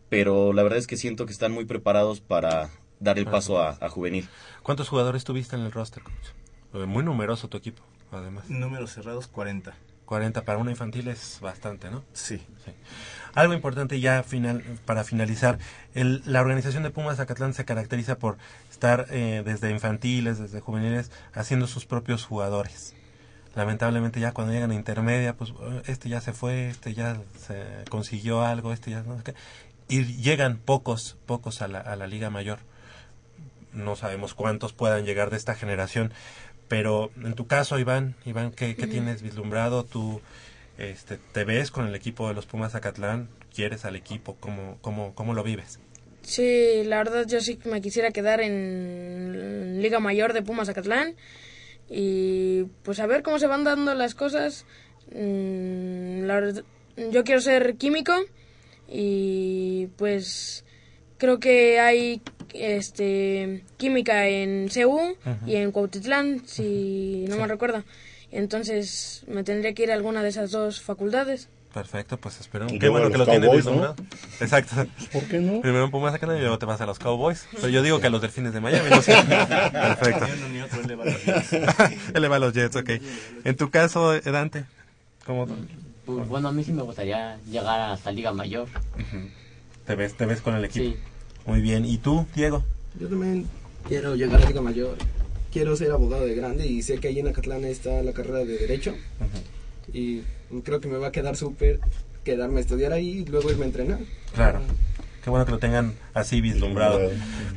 pero 0.10 0.54
la 0.54 0.64
verdad 0.64 0.80
es 0.80 0.88
que 0.88 0.98
siento 0.98 1.26
que 1.26 1.32
están 1.32 1.52
muy 1.52 1.66
preparados 1.66 2.22
para 2.22 2.70
dar 3.00 3.20
el 3.20 3.26
paso 3.26 3.60
a, 3.60 3.78
a 3.80 3.90
juvenil. 3.90 4.28
¿Cuántos 4.64 4.90
jugadores 4.90 5.24
tuviste 5.24 5.56
en 5.56 5.62
el 5.62 5.72
roster, 5.72 6.02
coach? 6.02 6.86
Muy 6.88 7.04
numeroso 7.04 7.48
tu 7.48 7.58
equipo, 7.58 7.84
además. 8.12 8.50
Números 8.50 8.92
cerrados, 8.92 9.28
40. 9.28 9.76
40 10.08 10.42
para 10.44 10.58
una 10.58 10.72
infantil 10.72 11.08
es 11.10 11.38
bastante, 11.42 11.92
¿no? 11.92 12.04
Sí. 12.66 12.72
Algo 13.36 13.54
importante 13.54 14.00
ya 14.00 14.24
final, 14.24 14.64
para 14.86 15.04
finalizar, 15.04 15.60
el- 15.94 16.24
la 16.26 16.42
organización 16.42 16.82
de 16.82 16.90
Pumas 16.90 17.18
Zacatlán 17.18 17.54
se 17.54 17.66
caracteriza 17.66 18.18
por 18.18 18.38
estar 18.72 19.06
eh, 19.12 19.44
desde 19.46 19.70
infantiles, 19.70 20.40
desde 20.40 20.60
juveniles, 20.62 21.12
haciendo 21.34 21.68
sus 21.68 21.86
propios 21.86 22.26
jugadores. 22.26 22.96
Lamentablemente 23.56 24.20
ya 24.20 24.32
cuando 24.32 24.54
llegan 24.54 24.72
a 24.72 24.76
intermedia, 24.76 25.34
pues 25.36 25.52
eh, 25.52 25.84
este 25.88 26.10
ya 26.10 26.22
se 26.22 26.34
fue, 26.34 26.70
este 26.70 26.94
ya 26.96 27.18
se 27.40 27.64
consiguió 27.90 28.42
algo, 28.44 28.74
este 28.74 28.90
ya 28.92 29.04
no 29.04 29.18
sé 29.18 29.24
qué. 29.24 29.34
Y 29.90 30.04
llegan 30.22 30.58
pocos, 30.58 31.18
pocos 31.26 31.62
a 31.62 31.68
la, 31.68 31.80
a 31.80 31.96
la 31.96 32.08
Liga 32.08 32.30
Mayor. 32.30 32.60
No 33.74 33.96
sabemos 33.96 34.34
cuántos 34.34 34.74
puedan 34.74 35.06
llegar 35.06 35.30
de 35.30 35.38
esta 35.38 35.54
generación. 35.54 36.12
Pero 36.68 37.12
en 37.24 37.34
tu 37.34 37.48
caso, 37.48 37.80
Iván, 37.80 38.16
Iván, 38.26 38.52
¿qué, 38.52 38.76
qué 38.76 38.88
tienes 38.88 39.22
vislumbrado? 39.22 39.84
¿Tú 39.84 40.22
este, 40.78 41.18
te 41.18 41.44
ves 41.44 41.72
con 41.72 41.88
el 41.88 41.96
equipo 41.96 42.28
de 42.28 42.34
los 42.34 42.46
Pumas 42.46 42.74
Zacatlán? 42.74 43.30
¿Quieres 43.54 43.86
al 43.86 43.96
equipo? 43.96 44.36
¿Cómo, 44.40 44.78
cómo, 44.82 45.16
cómo 45.16 45.34
lo 45.34 45.44
vives? 45.44 45.80
Sí, 46.22 46.84
la 46.84 46.98
verdad 46.98 47.26
yo 47.26 47.40
sí 47.40 47.58
me 47.64 47.82
quisiera 47.82 48.12
quedar 48.12 48.42
en 48.42 49.82
Liga 49.82 50.00
Mayor 50.00 50.34
de 50.34 50.42
Pumas 50.42 50.68
Zacatlán 50.68 51.16
y 51.90 52.64
pues 52.84 53.00
a 53.00 53.08
ver 53.08 53.24
cómo 53.24 53.40
se 53.40 53.48
van 53.48 53.64
dando 53.64 53.94
las 53.94 54.14
cosas. 54.14 54.66
Mm, 55.14 56.24
la 56.24 56.36
verdad, 56.36 56.64
yo 57.12 57.24
quiero 57.24 57.40
ser 57.40 57.76
químico 57.78 58.14
y 58.90 59.88
pues 59.96 60.66
creo 61.18 61.40
que 61.40 61.80
hay 61.80 62.22
este 62.60 63.64
química 63.78 64.28
en 64.28 64.70
CU 64.70 65.16
y 65.46 65.56
en 65.56 65.72
Cuautitlán, 65.72 66.42
si 66.46 67.26
no 67.28 67.38
me 67.38 67.48
recuerdo. 67.48 67.84
Entonces 68.32 69.24
me 69.28 69.44
tendría 69.44 69.74
que 69.74 69.84
ir 69.84 69.92
a 69.92 69.94
alguna 69.96 70.22
de 70.24 70.30
esas 70.30 70.52
dos 70.52 70.82
facultades. 70.82 71.50
Perfecto, 71.74 72.18
pues 72.18 72.40
espero. 72.40 72.66
Y 72.70 72.80
Qué 72.80 72.90
bueno 72.90 73.12
que 73.12 73.18
lo 73.18 73.26
tienes 73.26 73.50
Cowboys, 73.50 73.66
¿no? 73.66 73.96
Exacto. 74.40 74.88
¿Por 75.14 75.24
qué 75.26 75.40
no? 75.40 75.62
Primero 75.62 75.86
en 75.86 75.92
Pumas 75.92 76.12
Zacatlán 76.14 76.38
y 76.38 76.42
luego 76.42 76.58
te 76.58 76.66
vas 76.66 76.82
a 76.82 76.86
los 76.86 76.98
Cowboys. 76.98 77.46
Pero 77.54 77.68
yo 77.70 77.84
digo 77.84 78.00
que 78.00 78.08
a 78.08 78.10
los 78.10 78.22
Delfines 78.22 78.54
de 78.54 78.62
Miami, 78.62 78.90
no 78.90 79.02
sé. 79.02 79.14
Perfecto. 79.72 80.26
Él 80.26 80.88
le 80.88 80.96
va 80.96 81.04
a 81.04 81.08
los 81.08 81.24
Jets. 81.24 81.54
Él 81.54 82.22
le 82.22 82.28
va 82.28 82.36
a 82.38 82.40
los 82.40 82.54
Jets, 82.54 82.76
ok. 82.78 82.90
En 83.44 83.56
tu 83.58 83.70
caso, 83.70 84.20
Dante, 84.22 84.66
¿cómo 85.26 85.46
Pues 86.06 86.28
bueno, 86.28 86.48
a 86.48 86.52
mí 86.52 86.64
sí 86.64 86.72
me 86.72 86.82
gustaría 86.82 87.38
llegar 87.50 87.92
hasta 87.92 88.12
Liga 88.12 88.32
Mayor. 88.34 88.68
te 89.86 89.96
ves, 89.96 90.16
te 90.16 90.26
ves 90.26 90.42
con 90.42 90.56
el 90.56 90.66
equipo? 90.66 90.86
Sí. 90.86 90.96
Muy 91.48 91.62
bien. 91.62 91.86
¿Y 91.86 91.98
tú, 91.98 92.28
Diego? 92.36 92.64
Yo 93.00 93.08
también 93.08 93.48
quiero 93.88 94.16
llegar 94.16 94.42
a 94.42 94.46
Liga 94.46 94.62
Mayor. 94.62 94.98
Quiero 95.52 95.76
ser 95.78 95.92
abogado 95.92 96.26
de 96.26 96.36
grande 96.36 96.68
y 96.68 96.82
sé 96.82 97.00
que 97.00 97.08
ahí 97.08 97.20
en 97.20 97.28
Acatlán 97.30 97.64
está 97.64 98.04
la 98.04 98.12
carrera 98.12 98.40
de 98.40 98.58
Derecho. 98.58 98.94
Y 99.94 100.22
creo 100.66 100.82
que 100.82 100.90
me 100.90 100.98
va 100.98 101.08
a 101.08 101.12
quedar 101.12 101.38
súper 101.38 101.80
quedarme 102.26 102.58
a 102.58 102.62
estudiar 102.62 102.92
ahí 102.92 103.20
y 103.20 103.26
luego 103.26 103.50
irme 103.50 103.64
a 103.64 103.68
entrenar. 103.68 104.00
Claro. 104.36 104.60
Qué 105.24 105.30
bueno 105.30 105.46
que 105.46 105.52
lo 105.52 105.60
tengan 105.60 105.94
así 106.14 106.42
vislumbrado. 106.42 107.00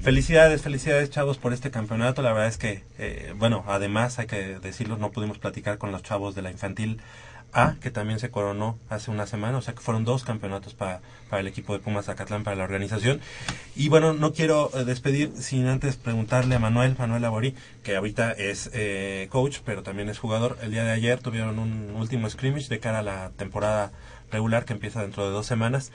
Felicidades, 0.03 0.62
felicidades 0.62 1.11
chavos 1.11 1.39
por 1.39 1.53
este 1.53 1.73
campeonato. 1.73 2.23
La 2.23 2.33
verdad 2.33 2.49
es 2.49 2.59
que, 2.59 2.85
eh, 2.99 3.35
bueno, 3.37 3.65
además 3.67 4.21
hay 4.21 4.29
que 4.29 4.61
decirlo, 4.61 4.99
no 4.99 5.11
pudimos 5.11 5.39
platicar 5.39 5.79
con 5.79 5.91
los 5.91 6.05
chavos 6.05 6.37
de 6.37 6.43
la 6.43 6.53
infantil 6.53 7.01
A, 7.53 7.75
que 7.81 7.91
también 7.91 8.21
se 8.21 8.31
coronó 8.31 8.79
hace 8.89 9.11
una 9.11 9.27
semana, 9.27 9.59
o 9.59 9.62
sea 9.62 9.75
que 9.75 9.81
fueron 9.81 10.05
dos 10.05 10.23
campeonatos 10.23 10.75
para, 10.75 11.01
para 11.31 11.40
el 11.40 11.47
equipo 11.47 11.73
de 11.73 11.78
Pumas 11.78 12.07
Zacatlán, 12.07 12.44
para 12.44 12.57
la 12.57 12.65
organización. 12.65 13.20
Y 13.77 13.89
bueno, 13.89 14.12
no 14.12 14.32
quiero 14.32 14.70
eh, 14.74 14.85
despedir 14.85 15.32
sin 15.36 15.66
antes 15.66 15.97
preguntarle 15.97 16.57
a 16.57 16.59
Manuel, 16.59 16.97
Manuel 16.98 17.23
Laborí, 17.23 17.55
que 17.82 17.97
ahorita 17.97 18.32
es 18.32 18.70
eh, 18.74 19.28
coach, 19.31 19.61
pero 19.65 19.82
también 19.82 20.09
es 20.09 20.19
jugador. 20.19 20.59
El 20.61 20.73
día 20.73 20.85
de 20.85 20.90
ayer 20.90 21.20
tuvieron 21.20 21.59
un 21.59 21.94
último 21.94 22.28
scrimmage 22.28 22.69
de 22.69 22.81
cara 22.81 22.98
a 22.98 23.02
la 23.02 23.31
temporada 23.31 23.93
regular 24.31 24.65
que 24.65 24.73
empieza 24.73 25.01
dentro 25.01 25.24
de 25.24 25.31
dos 25.31 25.47
semanas. 25.47 25.93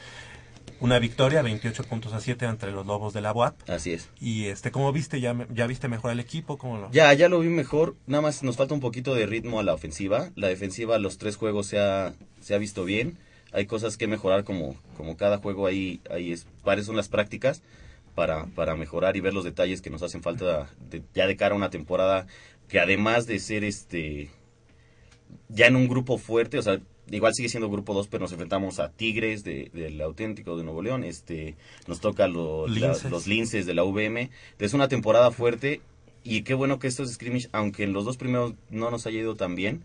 Una 0.79 0.99
victoria, 0.99 1.41
28 1.41 1.83
puntos 1.85 2.13
a 2.13 2.19
7 2.19 2.45
entre 2.45 2.71
los 2.71 2.85
Lobos 2.85 3.13
de 3.13 3.21
la 3.21 3.31
UAP. 3.31 3.69
Así 3.69 3.93
es. 3.93 4.09
Y 4.19 4.45
este, 4.45 4.71
¿cómo 4.71 4.91
viste? 4.91 5.21
¿Ya, 5.21 5.35
ya 5.53 5.67
viste 5.67 5.87
mejor 5.87 6.11
al 6.11 6.19
equipo? 6.19 6.57
¿Cómo 6.57 6.77
lo... 6.77 6.91
Ya, 6.91 7.13
ya 7.13 7.29
lo 7.29 7.39
vi 7.39 7.47
mejor. 7.47 7.95
Nada 8.07 8.21
más 8.21 8.43
nos 8.43 8.57
falta 8.57 8.73
un 8.73 8.81
poquito 8.81 9.15
de 9.15 9.25
ritmo 9.25 9.59
a 9.59 9.63
la 9.63 9.73
ofensiva. 9.73 10.31
La 10.35 10.47
defensiva, 10.47 10.97
los 10.99 11.17
tres 11.17 11.37
juegos 11.37 11.67
se 11.67 11.79
ha, 11.79 12.13
se 12.41 12.55
ha 12.55 12.57
visto 12.57 12.83
bien. 12.83 13.17
Hay 13.55 13.65
cosas 13.67 13.97
que 13.97 14.07
mejorar 14.07 14.43
como, 14.43 14.75
como 14.97 15.15
cada 15.17 15.37
juego 15.37 15.65
ahí, 15.65 16.01
ahí 16.09 16.31
es, 16.31 16.45
para 16.63 16.79
eso 16.81 16.87
son 16.87 16.97
las 16.97 17.07
prácticas, 17.09 17.61
para, 18.13 18.45
para 18.47 18.75
mejorar 18.75 19.15
y 19.15 19.21
ver 19.21 19.33
los 19.33 19.43
detalles 19.45 19.81
que 19.81 19.89
nos 19.89 20.03
hacen 20.03 20.21
falta 20.21 20.69
de- 20.89 21.01
ya 21.13 21.25
de 21.27 21.35
cara 21.37 21.53
a 21.53 21.57
una 21.57 21.69
temporada 21.69 22.27
que 22.67 22.79
además 22.79 23.27
de 23.27 23.39
ser 23.39 23.63
este 23.63 24.29
ya 25.49 25.67
en 25.67 25.75
un 25.75 25.87
grupo 25.87 26.17
fuerte, 26.17 26.57
o 26.57 26.61
sea, 26.61 26.79
igual 27.11 27.33
sigue 27.33 27.49
siendo 27.49 27.69
grupo 27.69 27.93
2, 27.93 28.07
pero 28.07 28.21
nos 28.23 28.31
enfrentamos 28.31 28.79
a 28.79 28.89
Tigres 28.91 29.43
de- 29.43 29.69
del 29.73 30.01
auténtico 30.01 30.57
de 30.57 30.63
Nuevo 30.63 30.81
León, 30.81 31.03
este 31.03 31.55
nos 31.87 31.99
toca 31.99 32.27
lo- 32.27 32.67
la- 32.67 33.09
los 33.11 33.27
linces 33.27 33.65
de 33.65 33.73
la 33.73 33.83
VM. 33.83 34.29
Es 34.59 34.73
una 34.73 34.87
temporada 34.87 35.31
fuerte 35.31 35.81
y 36.23 36.41
qué 36.43 36.53
bueno 36.55 36.79
que 36.79 36.87
estos 36.87 37.11
scrimmage, 37.13 37.47
aunque 37.51 37.83
en 37.83 37.93
los 37.93 38.05
dos 38.05 38.17
primeros 38.17 38.53
no 38.69 38.89
nos 38.91 39.05
haya 39.07 39.19
ido 39.19 39.35
tan 39.35 39.55
bien 39.55 39.83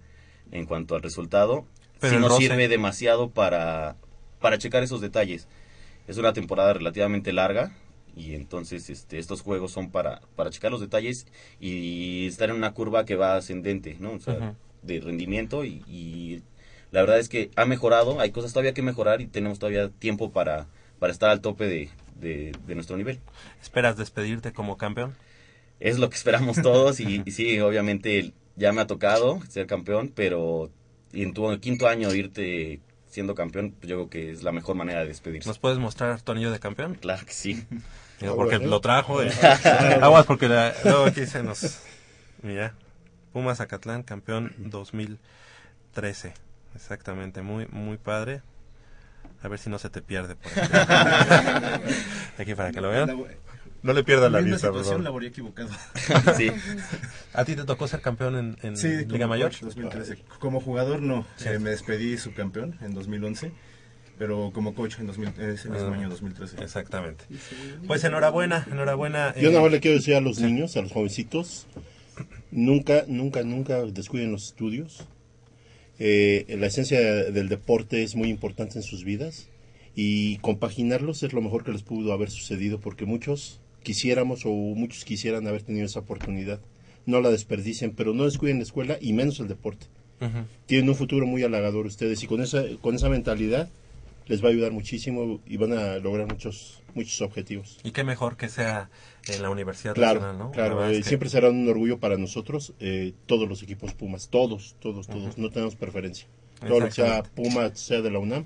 en 0.52 0.66
cuanto 0.66 0.94
al 0.94 1.02
resultado, 1.02 1.66
Pero 2.00 2.14
sí 2.14 2.20
nos 2.20 2.30
roce. 2.30 2.42
sirve 2.48 2.68
demasiado 2.68 3.30
para, 3.30 3.96
para 4.40 4.58
checar 4.58 4.82
esos 4.82 5.00
detalles. 5.00 5.48
Es 6.08 6.16
una 6.16 6.32
temporada 6.32 6.72
relativamente 6.72 7.32
larga 7.32 7.72
y 8.16 8.34
entonces 8.34 8.90
este, 8.90 9.18
estos 9.18 9.42
juegos 9.42 9.70
son 9.70 9.90
para, 9.90 10.22
para 10.34 10.50
checar 10.50 10.72
los 10.72 10.80
detalles 10.80 11.26
y 11.60 12.26
estar 12.26 12.50
en 12.50 12.56
una 12.56 12.72
curva 12.72 13.04
que 13.04 13.14
va 13.14 13.36
ascendente, 13.36 13.96
¿no? 14.00 14.12
O 14.12 14.20
sea, 14.20 14.54
de 14.82 15.00
rendimiento 15.00 15.64
y, 15.64 15.84
y 15.86 16.42
la 16.90 17.02
verdad 17.02 17.18
es 17.20 17.28
que 17.28 17.50
ha 17.54 17.66
mejorado, 17.66 18.18
hay 18.18 18.32
cosas 18.32 18.52
todavía 18.52 18.74
que 18.74 18.82
mejorar 18.82 19.20
y 19.20 19.26
tenemos 19.26 19.58
todavía 19.60 19.88
tiempo 19.90 20.32
para, 20.32 20.66
para 20.98 21.12
estar 21.12 21.30
al 21.30 21.40
tope 21.40 21.66
de, 21.66 21.90
de, 22.18 22.52
de 22.66 22.74
nuestro 22.74 22.96
nivel. 22.96 23.20
¿Esperas 23.62 23.96
despedirte 23.96 24.52
como 24.52 24.76
campeón? 24.76 25.14
Es 25.78 25.98
lo 25.98 26.10
que 26.10 26.16
esperamos 26.16 26.60
todos 26.60 26.98
y, 26.98 27.22
y 27.24 27.30
sí, 27.30 27.60
obviamente 27.60 28.32
ya 28.56 28.72
me 28.72 28.80
ha 28.80 28.86
tocado 28.86 29.40
ser 29.48 29.66
campeón, 29.66 30.12
pero 30.14 30.70
y 31.12 31.22
en 31.22 31.34
tu 31.34 31.58
quinto 31.60 31.88
año 31.88 32.12
irte 32.14 32.80
siendo 33.08 33.34
campeón, 33.34 33.72
pues 33.78 33.88
yo 33.90 33.96
creo 33.96 34.10
que 34.10 34.30
es 34.30 34.42
la 34.42 34.52
mejor 34.52 34.76
manera 34.76 35.00
de 35.00 35.06
despedirse. 35.08 35.48
¿Nos 35.48 35.58
puedes 35.58 35.78
mostrar 35.78 36.20
tu 36.20 36.32
anillo 36.32 36.50
de 36.52 36.60
campeón? 36.60 36.94
Claro 36.94 37.24
que 37.26 37.32
sí. 37.32 37.64
Digo, 38.20 38.36
porque 38.36 38.58
lo 38.58 38.80
trajo. 38.80 39.22
eh. 39.22 39.30
Aguas 40.00 40.26
porque 40.26 40.48
la- 40.48 40.74
luego 40.84 41.06
aquí 41.06 41.26
se 41.26 41.42
nos... 41.42 41.80
Mira, 42.42 42.74
Pumas 43.32 43.58
Zacatlán, 43.58 44.02
campeón 44.02 44.54
2013. 44.58 46.32
Exactamente, 46.74 47.42
muy 47.42 47.66
muy 47.70 47.96
padre. 47.96 48.42
A 49.42 49.48
ver 49.48 49.58
si 49.58 49.70
no 49.70 49.78
se 49.78 49.90
te 49.90 50.02
pierde 50.02 50.36
por 50.36 50.52
aquí. 50.52 50.60
Aquí 52.38 52.54
para 52.54 52.70
que 52.72 52.80
lo 52.80 52.90
vean. 52.90 53.08
No 53.82 53.92
le 53.94 54.04
pierdas 54.04 54.30
la 54.30 54.40
Misma 54.40 54.56
vista, 54.70 55.10
por 55.10 55.24
equivocado. 55.24 55.70
Sí. 56.36 56.50
¿A 57.32 57.44
ti 57.44 57.56
te 57.56 57.64
tocó 57.64 57.88
ser 57.88 58.00
campeón 58.02 58.36
en, 58.36 58.56
en 58.62 58.76
Sí, 58.76 58.88
Liga 58.88 59.08
como 59.12 59.28
Mayor? 59.28 59.50
coach, 59.50 59.62
2013. 59.62 60.18
Como 60.38 60.60
jugador 60.60 61.00
no, 61.02 61.26
Sí. 61.36 61.48
Eh, 61.48 61.58
me 61.58 61.70
despedí 61.70 62.18
subcampeón 62.18 62.76
en 62.82 62.92
2011, 62.92 63.52
pero 64.18 64.50
como 64.52 64.74
coach 64.74 64.98
en 64.98 65.06
2000, 65.06 65.28
ese 65.40 65.70
mismo 65.70 65.88
Ah, 65.92 65.94
año 65.94 66.08
2013. 66.10 66.62
Exactamente. 66.62 67.24
Pues 67.86 68.04
enhorabuena, 68.04 68.66
enhorabuena. 68.70 69.34
Yo 69.36 69.48
eh, 69.48 69.52
nada 69.52 69.62
más 69.62 69.72
le 69.72 69.80
quiero 69.80 69.96
decir 69.96 70.14
a 70.14 70.20
los 70.20 70.40
niños, 70.40 70.76
a 70.76 70.82
los 70.82 70.92
jovencitos, 70.92 71.66
nunca, 72.50 73.04
nunca, 73.08 73.42
nunca 73.44 73.78
descuiden 73.86 74.32
los 74.32 74.44
estudios. 74.46 75.06
Eh, 75.98 76.56
la 76.58 76.66
esencia 76.66 76.98
del 77.00 77.48
deporte 77.48 78.02
es 78.02 78.14
muy 78.16 78.28
importante 78.28 78.78
en 78.78 78.82
sus 78.82 79.04
vidas 79.04 79.48
y 79.94 80.38
compaginarlos 80.38 81.22
es 81.22 81.32
lo 81.32 81.42
mejor 81.42 81.62
que 81.64 81.72
les 81.72 81.82
pudo 81.82 82.12
haber 82.12 82.30
sucedido 82.30 82.80
porque 82.80 83.04
muchos 83.04 83.59
quisiéramos 83.82 84.44
o 84.44 84.50
muchos 84.50 85.04
quisieran 85.04 85.46
haber 85.46 85.62
tenido 85.62 85.86
esa 85.86 86.00
oportunidad. 86.00 86.60
No 87.06 87.20
la 87.20 87.30
desperdicien, 87.30 87.92
pero 87.92 88.12
no 88.14 88.24
descuiden 88.24 88.58
la 88.58 88.64
escuela 88.64 88.98
y 89.00 89.12
menos 89.12 89.40
el 89.40 89.48
deporte. 89.48 89.86
Tienen 90.66 90.88
un 90.90 90.94
futuro 90.94 91.26
muy 91.26 91.42
halagador 91.44 91.86
ustedes 91.86 92.22
y 92.22 92.26
con 92.26 92.42
esa, 92.42 92.62
con 92.82 92.94
esa 92.94 93.08
mentalidad 93.08 93.70
les 94.26 94.44
va 94.44 94.48
a 94.48 94.50
ayudar 94.50 94.70
muchísimo 94.70 95.40
y 95.46 95.56
van 95.56 95.72
a 95.72 95.96
lograr 95.96 96.26
muchos, 96.28 96.82
muchos 96.94 97.20
objetivos. 97.22 97.78
Y 97.84 97.92
qué 97.92 98.04
mejor 98.04 98.36
que 98.36 98.48
sea 98.50 98.90
en 99.28 99.40
la 99.40 99.48
Universidad 99.48 99.94
Claro, 99.94 100.20
Nacional, 100.20 100.38
¿no? 100.38 100.44
La 100.50 100.52
claro. 100.52 100.88
eh, 100.90 100.98
que- 100.98 101.02
Siempre 101.04 101.30
será 101.30 101.48
un 101.48 101.66
orgullo 101.68 101.98
para 101.98 102.18
nosotros, 102.18 102.74
eh, 102.80 103.14
todos 103.26 103.48
los 103.48 103.62
equipos 103.62 103.94
Pumas, 103.94 104.28
todos, 104.28 104.76
todos, 104.78 105.06
todos. 105.08 105.38
No 105.38 105.48
tenemos 105.50 105.74
preferencia. 105.74 106.26
Todo 106.60 106.80
lo 106.80 106.86
que 106.86 106.92
sea 106.92 107.22
Puma, 107.22 107.74
sea 107.74 108.02
de 108.02 108.10
la 108.10 108.18
UNAM, 108.18 108.44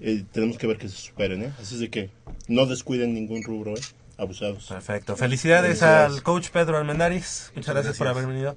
eh, 0.00 0.24
tenemos 0.32 0.58
que 0.58 0.66
ver 0.66 0.76
que 0.76 0.88
se 0.88 0.96
superen, 0.96 1.42
¿eh? 1.44 1.52
Así 1.60 1.74
es 1.74 1.80
de 1.80 1.88
que 1.90 2.10
no 2.46 2.66
descuiden 2.66 3.14
ningún 3.14 3.42
rubro, 3.42 3.74
¿eh? 3.76 3.80
Abusados. 4.18 4.66
Perfecto. 4.66 5.16
Felicidades, 5.16 5.82
al 5.82 6.22
coach 6.22 6.48
Pedro 6.50 6.76
Almendaris. 6.76 7.52
Muchas 7.54 7.74
gracias, 7.74 7.96
por 7.96 8.08
haber 8.08 8.26
venido. 8.26 8.56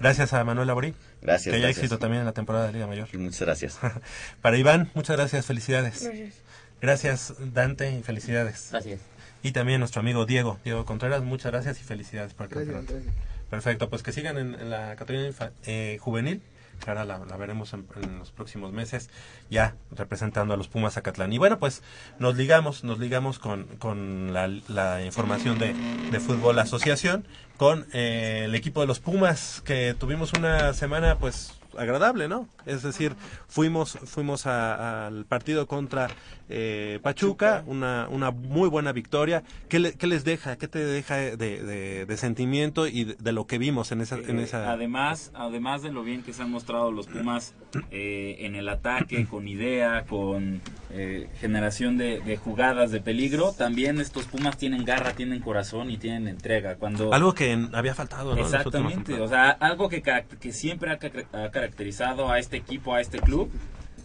Gracias 0.00 0.32
a 0.32 0.42
Manuel 0.42 0.66
Laborí. 0.66 0.94
Gracias, 1.20 1.52
Que 1.52 1.58
haya 1.58 1.68
éxito 1.68 1.98
también 1.98 2.20
en 2.20 2.26
la 2.26 2.32
temporada 2.32 2.66
de 2.66 2.72
Liga 2.72 2.86
Mayor. 2.86 3.08
Muchas 3.18 3.42
gracias. 3.42 3.78
Para 4.40 4.56
Iván, 4.56 4.90
muchas 4.94 5.16
gracias, 5.16 5.46
felicidades. 5.46 6.02
Gracias. 6.02 6.34
Gracias, 6.80 7.34
Dante, 7.38 7.92
y 7.92 8.02
felicidades. 8.02 8.68
Gracias. 8.72 9.00
Y 9.44 9.52
también 9.52 9.80
nuestro 9.80 10.00
amigo 10.00 10.24
Diego, 10.26 10.58
Diego 10.64 10.84
Contreras, 10.84 11.22
muchas 11.22 11.52
gracias 11.52 11.80
y 11.80 11.84
felicidades 11.84 12.32
por 12.34 12.46
el 12.46 12.50
Gracias, 12.50 12.74
campeonato. 12.74 13.04
gracias. 13.06 13.14
Perfecto, 13.50 13.90
pues 13.90 14.02
que 14.02 14.12
sigan 14.12 14.38
en, 14.38 14.54
en 14.54 14.70
la 14.70 14.96
categoría 14.96 15.52
eh, 15.66 15.98
juvenil, 16.00 16.42
ahora 16.90 17.04
la, 17.04 17.18
veremos 17.18 17.72
en, 17.72 17.86
en 18.02 18.18
los 18.18 18.30
próximos 18.30 18.72
meses, 18.72 19.10
ya 19.50 19.76
representando 19.90 20.54
a 20.54 20.56
los 20.56 20.68
Pumas 20.68 20.94
Zacatlán. 20.94 21.32
Y 21.32 21.38
bueno, 21.38 21.58
pues 21.58 21.82
nos 22.18 22.36
ligamos, 22.36 22.84
nos 22.84 22.98
ligamos 22.98 23.38
con, 23.38 23.64
con 23.78 24.32
la, 24.32 24.48
la 24.68 25.04
información 25.04 25.58
de, 25.58 25.74
de 26.10 26.20
Fútbol 26.20 26.58
Asociación, 26.58 27.26
con 27.56 27.86
eh, 27.92 28.42
el 28.44 28.54
equipo 28.54 28.80
de 28.80 28.86
los 28.86 29.00
Pumas, 29.00 29.62
que 29.64 29.94
tuvimos 29.98 30.32
una 30.32 30.74
semana 30.74 31.18
pues 31.18 31.54
agradable, 31.78 32.28
¿no? 32.28 32.48
Es 32.66 32.82
decir, 32.82 33.14
fuimos 33.48 33.98
fuimos 34.04 34.46
a- 34.46 35.06
al 35.06 35.24
partido 35.24 35.66
contra 35.66 36.08
eh, 36.48 36.98
Pachuca, 37.02 37.62
una, 37.66 38.08
una 38.10 38.30
muy 38.30 38.68
buena 38.68 38.92
victoria. 38.92 39.42
¿Qué, 39.68 39.78
le- 39.78 39.94
qué 39.94 40.06
les 40.06 40.24
deja? 40.24 40.56
¿Qué 40.56 40.68
te 40.68 40.78
deja 40.84 41.16
de, 41.16 41.36
de- 41.36 42.06
de 42.06 42.16
sentimiento 42.16 42.86
y 42.86 43.04
de, 43.04 43.14
de 43.18 43.32
lo 43.32 43.46
que 43.46 43.58
vimos 43.58 43.90
en 43.92 44.00
esa... 44.02 44.16
En 44.18 44.38
Eh, 44.38 44.42
esa... 44.42 44.70
Además, 44.70 45.30
además 45.34 45.82
de 45.82 45.92
lo 45.92 46.02
bien 46.02 46.22
que 46.22 46.32
se 46.32 46.42
han 46.42 46.50
mostrado 46.50 46.92
los 46.92 47.06
Pumas 47.06 47.54
eh, 47.90 48.36
en 48.40 48.54
el 48.54 48.68
ataque, 48.68 49.26
con 49.26 49.48
idea, 49.48 50.04
con 50.08 50.60
eh, 50.94 51.28
generación 51.40 51.96
de, 51.98 52.20
de 52.20 52.36
jugadas 52.36 52.90
de 52.90 53.00
peligro, 53.00 53.52
también 53.52 54.00
estos 54.00 54.26
Pumas 54.26 54.56
tienen 54.58 54.84
garra, 54.84 55.12
tienen 55.12 55.40
corazón 55.40 55.90
y 55.90 55.96
tienen 55.96 56.28
entrega. 56.28 56.76
Cuando 56.76 57.12
Algo 57.12 57.34
que 57.34 57.52
había 57.72 57.94
faltado, 57.94 58.36
Exactamente, 58.38 59.14
o 59.20 59.28
sea, 59.28 59.50
algo 59.50 59.88
que, 59.88 60.02
que 60.02 60.52
siempre 60.52 60.90
ha, 60.90 60.98
ca- 60.98 61.10
ha 61.32 61.50
caracterizado 61.50 62.30
a 62.30 62.38
este 62.38 62.58
equipo, 62.58 62.94
a 62.94 63.00
este 63.00 63.20
club, 63.20 63.50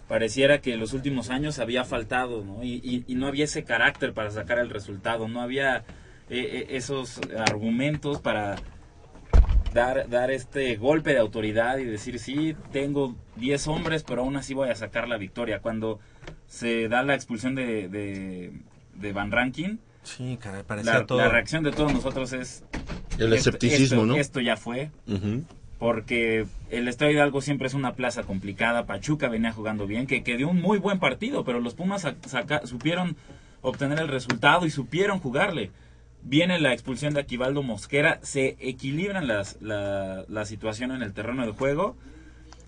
pareciera 0.07 0.59
que 0.61 0.73
en 0.73 0.79
los 0.79 0.93
últimos 0.93 1.29
años 1.29 1.59
había 1.59 1.83
faltado, 1.83 2.43
¿no? 2.43 2.63
Y, 2.63 2.81
y- 2.83 3.03
y 3.07 3.15
no 3.15 3.27
había 3.27 3.45
ese 3.45 3.63
carácter 3.63 4.13
para 4.13 4.31
sacar 4.31 4.59
el 4.59 4.69
resultado, 4.69 5.27
no 5.27 5.41
había 5.41 5.77
eh, 6.29 6.39
eh, 6.39 6.67
esos 6.71 7.19
argumentos 7.37 8.19
para 8.21 8.57
dar, 9.73 10.09
dar 10.09 10.31
este 10.31 10.75
golpe 10.75 11.11
de 11.11 11.19
autoridad 11.19 11.77
y 11.77 11.85
decir, 11.85 12.19
sí, 12.19 12.55
tengo 12.71 13.15
10 13.35 13.67
hombres, 13.67 14.03
pero 14.03 14.21
aún 14.21 14.35
así 14.37 14.53
voy 14.53 14.69
a 14.69 14.75
sacar 14.75 15.07
la 15.07 15.17
victoria. 15.17 15.59
Cuando 15.59 15.99
se 16.47 16.87
da 16.89 17.03
la 17.03 17.13
expulsión 17.15 17.55
de, 17.55 17.87
de, 17.89 18.51
de 18.95 19.13
Van 19.13 19.31
Rankin, 19.31 19.79
Sí, 20.03 20.37
caray, 20.41 20.63
parecía 20.63 20.93
la, 20.99 21.05
todo... 21.05 21.17
la 21.17 21.27
reacción 21.27 21.63
de 21.63 21.71
todos 21.71 21.91
nosotros 21.93 22.31
es... 22.31 22.63
El 23.17 23.33
esto- 23.33 23.35
escepticismo, 23.49 24.01
esto- 24.01 24.05
¿no? 24.05 24.15
Esto 24.15 24.39
ya 24.39 24.55
fue 24.55 24.89
porque 25.79 26.45
el 26.71 26.87
Estadio 26.87 27.11
Hidalgo 27.13 27.41
siempre 27.41 27.67
es 27.67 27.73
una 27.73 27.93
plaza 27.93 28.23
complicada. 28.23 28.85
Pachuca 28.85 29.27
venía 29.29 29.51
jugando 29.51 29.85
bien, 29.85 30.07
que, 30.07 30.23
que 30.23 30.37
dio 30.37 30.49
un 30.49 30.61
muy 30.61 30.79
buen 30.79 30.99
partido, 30.99 31.43
pero 31.43 31.59
los 31.59 31.75
Pumas 31.75 32.01
saca- 32.03 32.65
supieron 32.65 33.15
obtener 33.61 33.99
el 33.99 34.07
resultado 34.07 34.65
y 34.65 34.71
supieron 34.71 35.19
jugarle. 35.19 35.71
Viene 36.23 36.59
la 36.59 36.73
expulsión 36.73 37.13
de 37.13 37.21
Aquivaldo 37.21 37.61
Mosquera, 37.61 38.19
se 38.23 38.57
equilibran 38.59 39.27
las, 39.27 39.61
la, 39.61 40.23
la 40.27 40.45
situación 40.45 40.91
en 40.91 41.03
el 41.03 41.13
terreno 41.13 41.43
del 41.43 41.51
juego 41.51 41.95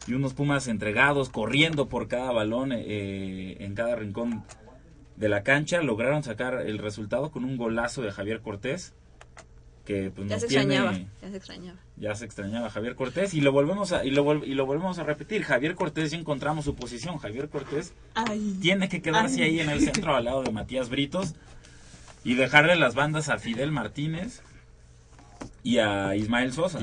y 0.08 0.14
unos 0.14 0.34
Pumas 0.34 0.68
entregados, 0.68 1.30
corriendo 1.30 1.88
por 1.90 2.08
cada 2.08 2.32
balón 2.32 2.72
eh, 2.74 3.58
en 3.60 3.76
cada 3.76 3.96
rincón 3.96 4.44
de 5.18 5.30
la 5.30 5.44
cancha, 5.44 5.82
lograron 5.82 6.24
sacar 6.24 6.62
el 6.62 6.78
resultado 6.78 7.32
con 7.32 7.44
un 7.44 7.58
golazo 7.58 8.02
de 8.02 8.12
Javier 8.12 8.42
Cortés 8.42 8.94
que 9.86 10.12
pues, 10.12 10.28
Ya 10.30 10.36
nos 10.36 10.42
se 10.44 10.48
tiene- 10.48 10.76
extrañaba, 10.76 10.98
ya 11.22 11.30
se 11.30 11.38
extrañaba. 11.38 11.80
ya 11.98 12.16
se 12.16 12.26
extrañaba 12.26 12.68
a 12.68 12.70
Javier 12.70 12.96
Cortés 12.96 13.34
y 13.34 13.42
lo 13.42 13.52
volvemos 13.52 13.92
a 13.92 14.06
y 14.06 14.12
lo, 14.12 14.24
vol- 14.24 14.46
y 14.48 14.54
lo 14.54 14.66
volvemos 14.68 15.00
a 15.00 15.04
repetir 15.04 15.44
Javier 15.44 15.74
Cortés 15.76 16.12
ya 16.12 16.18
encontramos 16.18 16.66
su 16.66 16.76
posición 16.76 17.18
Javier 17.18 17.50
Cortés 17.50 17.94
tiene 18.62 18.88
que 18.88 19.02
quedarse 19.02 19.42
Ay. 19.44 19.50
ahí 19.50 19.60
en 19.62 19.70
el 19.72 19.82
centro 19.82 20.16
al 20.16 20.26
lado 20.26 20.44
de 20.44 20.52
Matías 20.52 20.90
Britos 20.90 21.34
y 22.24 22.36
dejarle 22.36 22.76
las 22.76 22.94
bandas 22.96 23.30
a 23.30 23.40
Fidel 23.40 23.72
Martínez 23.72 24.44
y 25.64 25.77
a 25.80 26.15
Ismael 26.15 26.53
Sosa. 26.53 26.80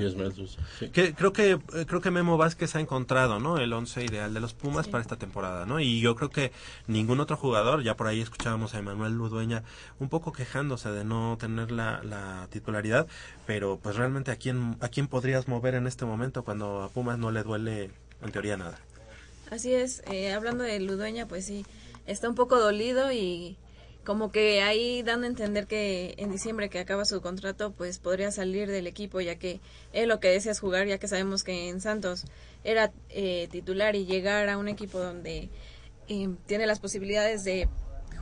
Que, 0.93 1.15
creo 1.15 1.33
que 1.33 1.53
eh, 1.53 1.87
creo 1.87 2.01
que 2.01 2.11
Memo 2.11 2.37
Vázquez 2.37 2.77
ha 2.77 2.81
encontrado 2.81 3.41
no 3.41 3.59
el 3.59 3.73
once 3.73 4.05
ideal 4.05 4.35
de 4.35 4.41
los 4.41 4.55
Pumas 4.55 4.89
para 4.89 5.03
esta 5.03 5.17
temporada 5.17 5.67
no 5.67 5.81
y 5.81 6.01
yo 6.01 6.15
creo 6.15 6.31
que 6.31 6.53
ningún 6.87 7.21
otro 7.21 7.37
jugador 7.37 7.83
ya 7.83 7.97
por 7.97 8.07
ahí 8.07 8.21
escuchábamos 8.21 8.75
a 8.75 8.79
Emanuel 8.79 9.15
Ludueña 9.15 9.63
un 9.99 10.09
poco 10.09 10.33
quejándose 10.33 10.91
de 10.91 11.05
no 11.05 11.37
tener 11.39 11.71
la, 11.71 12.03
la 12.03 12.49
titularidad 12.51 13.07
pero 13.47 13.79
pues 13.83 13.97
realmente 13.97 14.31
a 14.31 14.37
quién 14.37 14.77
a 14.81 14.89
quién 14.89 15.07
podrías 15.09 15.49
mover 15.49 15.75
en 15.75 15.87
este 15.87 16.05
momento 16.05 16.45
cuando 16.45 16.83
a 16.83 16.89
Pumas 16.89 17.19
no 17.19 17.31
le 17.31 17.43
duele 17.43 17.91
en 18.23 18.33
teoría 18.33 18.57
nada 18.57 18.79
Así 19.51 19.73
es, 19.75 20.03
eh, 20.11 20.33
hablando 20.33 20.65
de 20.65 20.81
Ludueña, 20.81 21.27
pues 21.27 21.45
sí, 21.45 21.65
está 22.07 22.29
un 22.29 22.35
poco 22.35 22.59
dolido 22.59 23.13
y 23.13 23.57
como 24.07 24.31
que 24.31 24.63
ahí 24.63 25.03
dando 25.03 25.27
a 25.27 25.29
entender 25.31 25.67
que 25.67 26.15
en 26.17 26.31
diciembre 26.31 26.71
que 26.71 26.79
acaba 26.79 27.05
su 27.05 27.21
contrato, 27.21 27.73
pues 27.73 27.99
podría 27.99 28.31
salir 28.31 28.71
del 28.71 28.87
equipo, 28.87 29.21
ya 29.21 29.35
que 29.35 29.61
él 29.93 30.09
lo 30.09 30.21
que 30.21 30.29
desea 30.29 30.53
es 30.53 30.61
jugar, 30.61 30.87
ya 30.87 30.99
que 30.99 31.09
sabemos 31.09 31.43
que 31.43 31.69
en 31.69 31.81
Santos 31.81 32.25
era 32.65 32.93
eh, 33.11 33.49
titular 33.51 33.97
y 33.97 34.07
llegar 34.07 34.49
a 34.49 34.59
un 34.59 34.69
equipo 34.69 35.01
donde 35.01 35.51
eh, 36.09 36.29
tiene 36.47 36.67
las 36.67 36.79
posibilidades 36.79 37.43
de 37.43 37.69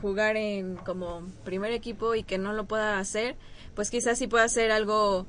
jugar 0.01 0.37
en 0.37 0.75
como 0.77 1.21
primer 1.43 1.71
equipo 1.71 2.15
y 2.15 2.23
que 2.23 2.37
no 2.39 2.51
lo 2.53 2.65
pueda 2.65 2.97
hacer, 2.99 3.35
pues 3.75 3.91
quizás 3.91 4.17
sí 4.17 4.27
pueda 4.27 4.43
hacer 4.45 4.71
algo 4.71 5.27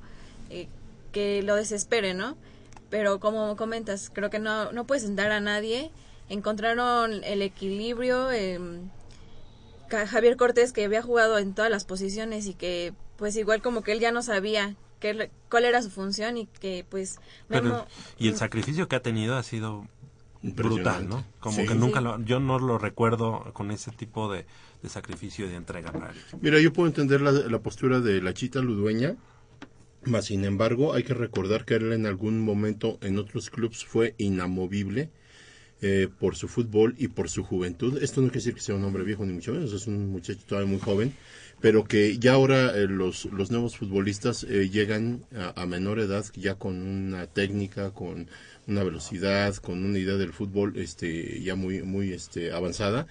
eh, 0.50 0.68
que 1.12 1.42
lo 1.42 1.54
desespere, 1.54 2.14
¿no? 2.14 2.36
Pero 2.88 3.20
como 3.20 3.56
comentas, 3.56 4.10
creo 4.12 4.30
que 4.30 4.38
no, 4.38 4.72
no 4.72 4.86
puedes 4.86 5.02
sentar 5.04 5.30
a 5.32 5.40
nadie. 5.40 5.90
Encontraron 6.30 7.22
el 7.24 7.42
equilibrio. 7.42 8.30
em, 8.32 8.88
Ca- 8.88 8.95
Javier 9.90 10.36
Cortés, 10.36 10.72
que 10.72 10.84
había 10.84 11.02
jugado 11.02 11.38
en 11.38 11.54
todas 11.54 11.70
las 11.70 11.84
posiciones 11.84 12.46
y 12.46 12.54
que, 12.54 12.92
pues, 13.16 13.36
igual 13.36 13.62
como 13.62 13.82
que 13.82 13.92
él 13.92 14.00
ya 14.00 14.12
no 14.12 14.22
sabía 14.22 14.76
qué, 15.00 15.30
cuál 15.50 15.64
era 15.64 15.82
su 15.82 15.90
función 15.90 16.36
y 16.36 16.46
que, 16.46 16.84
pues, 16.88 17.18
Pero- 17.48 17.62
Memo- 17.64 17.86
y 18.18 18.28
el 18.28 18.36
sacrificio 18.36 18.88
que 18.88 18.96
ha 18.96 19.02
tenido 19.02 19.36
ha 19.36 19.42
sido 19.42 19.86
brutal 20.42 21.08
no 21.08 21.24
como 21.40 21.56
Sí. 21.56 21.66
que 21.66 21.74
nunca 21.74 21.98
Sí. 21.98 22.04
lo, 22.04 22.20
yo 22.22 22.38
no 22.40 22.58
lo 22.58 22.78
recuerdo 22.78 23.52
con 23.52 23.70
ese 23.70 23.90
tipo 23.90 24.30
de, 24.32 24.46
de 24.82 24.88
sacrificio 24.88 25.46
y 25.46 25.48
de 25.48 25.56
entrega 25.56 25.90
para 25.92 26.10
él. 26.10 26.16
Mira, 26.40 26.60
yo 26.60 26.72
puedo 26.72 26.86
entender 26.88 27.20
la, 27.20 27.32
la 27.32 27.58
postura 27.60 28.00
de 28.00 28.20
la 28.22 28.32
chita 28.34 28.60
ludueña, 28.60 29.16
mas 30.04 30.26
sin 30.26 30.44
embargo 30.44 30.92
hay 30.94 31.02
que 31.02 31.14
recordar 31.14 31.64
que 31.64 31.74
él 31.74 31.92
en 31.92 32.06
algún 32.06 32.40
momento 32.44 32.98
en 33.00 33.18
otros 33.18 33.50
clubes 33.50 33.84
fue 33.84 34.14
inamovible 34.18 35.10
eh, 35.82 36.08
por 36.18 36.36
su 36.36 36.48
fútbol 36.48 36.94
y 36.98 37.08
por 37.08 37.28
su 37.28 37.44
juventud. 37.44 38.02
Esto 38.02 38.20
no 38.20 38.28
quiere 38.28 38.40
decir 38.40 38.54
que 38.54 38.60
sea 38.60 38.74
un 38.74 38.84
hombre 38.84 39.04
viejo 39.04 39.24
ni 39.26 39.32
mucho 39.32 39.52
menos, 39.52 39.72
es 39.72 39.86
un 39.86 40.08
muchacho 40.10 40.40
todavía 40.46 40.70
muy 40.70 40.80
joven, 40.80 41.12
pero 41.60 41.84
que 41.84 42.18
ya 42.18 42.32
ahora 42.32 42.76
eh, 42.76 42.86
los, 42.88 43.26
los 43.26 43.50
nuevos 43.50 43.76
futbolistas 43.76 44.44
eh, 44.44 44.70
llegan 44.70 45.24
a, 45.34 45.60
a 45.60 45.66
menor 45.66 46.00
edad 46.00 46.24
ya 46.34 46.54
con 46.54 46.80
una 46.82 47.26
técnica, 47.26 47.90
con 47.90 48.28
una 48.66 48.82
velocidad, 48.84 49.54
con 49.56 49.84
una 49.84 49.98
idea 49.98 50.16
del 50.16 50.32
fútbol 50.32 50.76
este 50.76 51.40
ya 51.42 51.54
muy 51.54 51.82
muy 51.82 52.12
este 52.12 52.52
avanzada. 52.52 53.06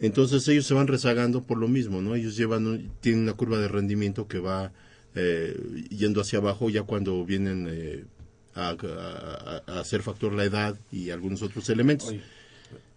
Entonces 0.00 0.46
ellos 0.48 0.66
se 0.66 0.74
van 0.74 0.86
rezagando 0.86 1.42
por 1.42 1.58
lo 1.58 1.66
mismo, 1.68 2.00
¿no? 2.02 2.14
Ellos 2.14 2.36
llevan 2.36 2.92
tienen 3.00 3.22
una 3.22 3.32
curva 3.32 3.58
de 3.58 3.68
rendimiento 3.68 4.28
que 4.28 4.38
va 4.38 4.72
eh, 5.14 5.56
yendo 5.90 6.20
hacia 6.20 6.38
abajo 6.38 6.70
ya 6.70 6.82
cuando 6.82 7.24
vienen 7.24 7.66
eh, 7.68 8.04
a, 8.58 9.62
a- 9.68 9.80
factor 10.02 10.32
la 10.32 10.44
edad 10.44 10.76
y 10.90 11.10
algunos 11.10 11.42
otros 11.42 11.68
elementos. 11.70 12.12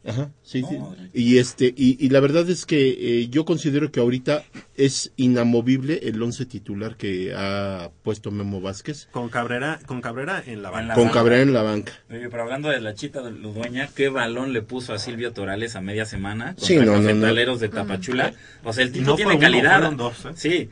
Ajá, 0.04 0.32
sí, 0.42 0.64
sí. 0.68 0.78
Y 1.14 1.38
este 1.38 1.72
y, 1.78 1.96
y 2.04 2.10
la 2.10 2.20
verdad 2.22 2.50
es 2.50 2.66
que 2.66 2.90
eh, 3.22 3.28
yo 3.30 3.46
considero 3.46 3.92
que 3.92 4.00
ahorita 4.00 4.44
es 4.76 5.12
inamovible 5.16 6.00
el 6.04 6.20
once 6.24 6.46
titular 6.48 6.96
que 6.96 7.34
ha 7.36 7.92
puesto 8.02 8.32
Memo 8.32 8.62
Vázquez 8.62 9.08
con 9.12 9.30
Cabrera 9.30 9.80
con 9.86 10.02
Cabrera 10.02 10.42
en 10.48 10.64
la 10.64 10.72
banca 10.72 10.96
con 10.96 11.10
Cabrera 11.10 11.44
en 11.44 11.54
la 11.54 11.62
banca. 11.62 11.94
Oye, 12.10 12.30
pero 12.32 12.42
hablando 12.44 12.70
de 12.70 12.82
la 12.82 12.96
chita 12.96 13.22
de 13.22 13.30
Ludueña, 13.32 13.90
¿qué 13.96 14.10
balón 14.10 14.54
le 14.54 14.64
puso 14.64 14.94
a 14.94 14.98
Silvio 14.98 15.34
Torales 15.34 15.76
a 15.76 15.82
media 15.82 16.06
semana 16.06 16.56
contra 16.56 16.66
Sí, 16.68 16.76
no, 16.78 16.86
no, 16.86 16.94
no. 17.02 17.08
Cafetaleros 17.08 17.60
de 17.60 17.70
Tapachula? 17.70 18.34
O 18.64 18.74
sea, 18.74 18.84
el 18.84 18.92
tipo 18.92 19.06
No 19.12 19.16
tiene 19.16 19.32
uno, 19.34 19.40
calidad. 19.40 19.92
dos, 19.92 20.26
¿eh? 20.26 20.30
Sí, 20.36 20.70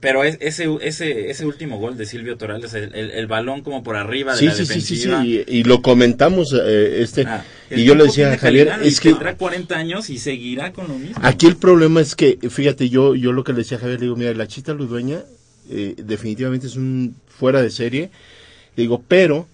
pero 0.00 0.24
es- 0.24 0.38
ese, 0.40 0.66
ese, 0.80 1.28
ese 1.30 1.44
último 1.44 1.78
gol 1.78 1.98
de 1.98 2.06
Silvio 2.06 2.38
Torales, 2.38 2.72
el, 2.72 2.94
el- 2.94 3.10
el 3.10 3.26
balón 3.26 3.60
como 3.60 3.82
por 3.82 3.96
arriba 3.96 4.32
de 4.32 4.38
Sí, 4.38 4.46
la 4.46 4.54
sí, 4.54 4.64
sí, 4.64 4.80
sí, 4.80 4.96
sí, 4.96 5.08
defensiva. 5.08 5.26
y, 5.26 5.44
y 5.58 5.64
lo 5.64 5.82
comentamos 5.82 6.54
eh, 6.54 7.02
este 7.02 7.26
Ah, 7.26 7.44
y 7.70 7.84
yo 7.84 7.94
le 7.94 8.04
decía 8.04 8.32
a 8.32 8.38
Javier 8.38 8.69
y 8.82 8.94
que 8.94 9.10
tendrá 9.10 9.36
40 9.36 9.76
años 9.76 10.10
y 10.10 10.18
seguirá 10.18 10.72
con 10.72 10.88
lo 10.88 10.98
mismo. 10.98 11.16
Aquí 11.22 11.46
el 11.46 11.56
problema 11.56 12.00
es 12.00 12.14
que, 12.14 12.38
fíjate, 12.50 12.88
yo 12.88 13.14
yo 13.14 13.32
lo 13.32 13.44
que 13.44 13.52
le 13.52 13.58
decía 13.58 13.76
a 13.78 13.80
Javier, 13.80 14.00
le 14.00 14.06
digo, 14.06 14.16
mira, 14.16 14.34
la 14.34 14.46
chita 14.46 14.74
ludueña 14.74 15.22
eh, 15.68 15.94
definitivamente 15.96 16.66
es 16.66 16.76
un 16.76 17.14
fuera 17.28 17.62
de 17.62 17.70
serie, 17.70 18.10
le 18.76 18.82
digo, 18.82 19.02
pero 19.06 19.46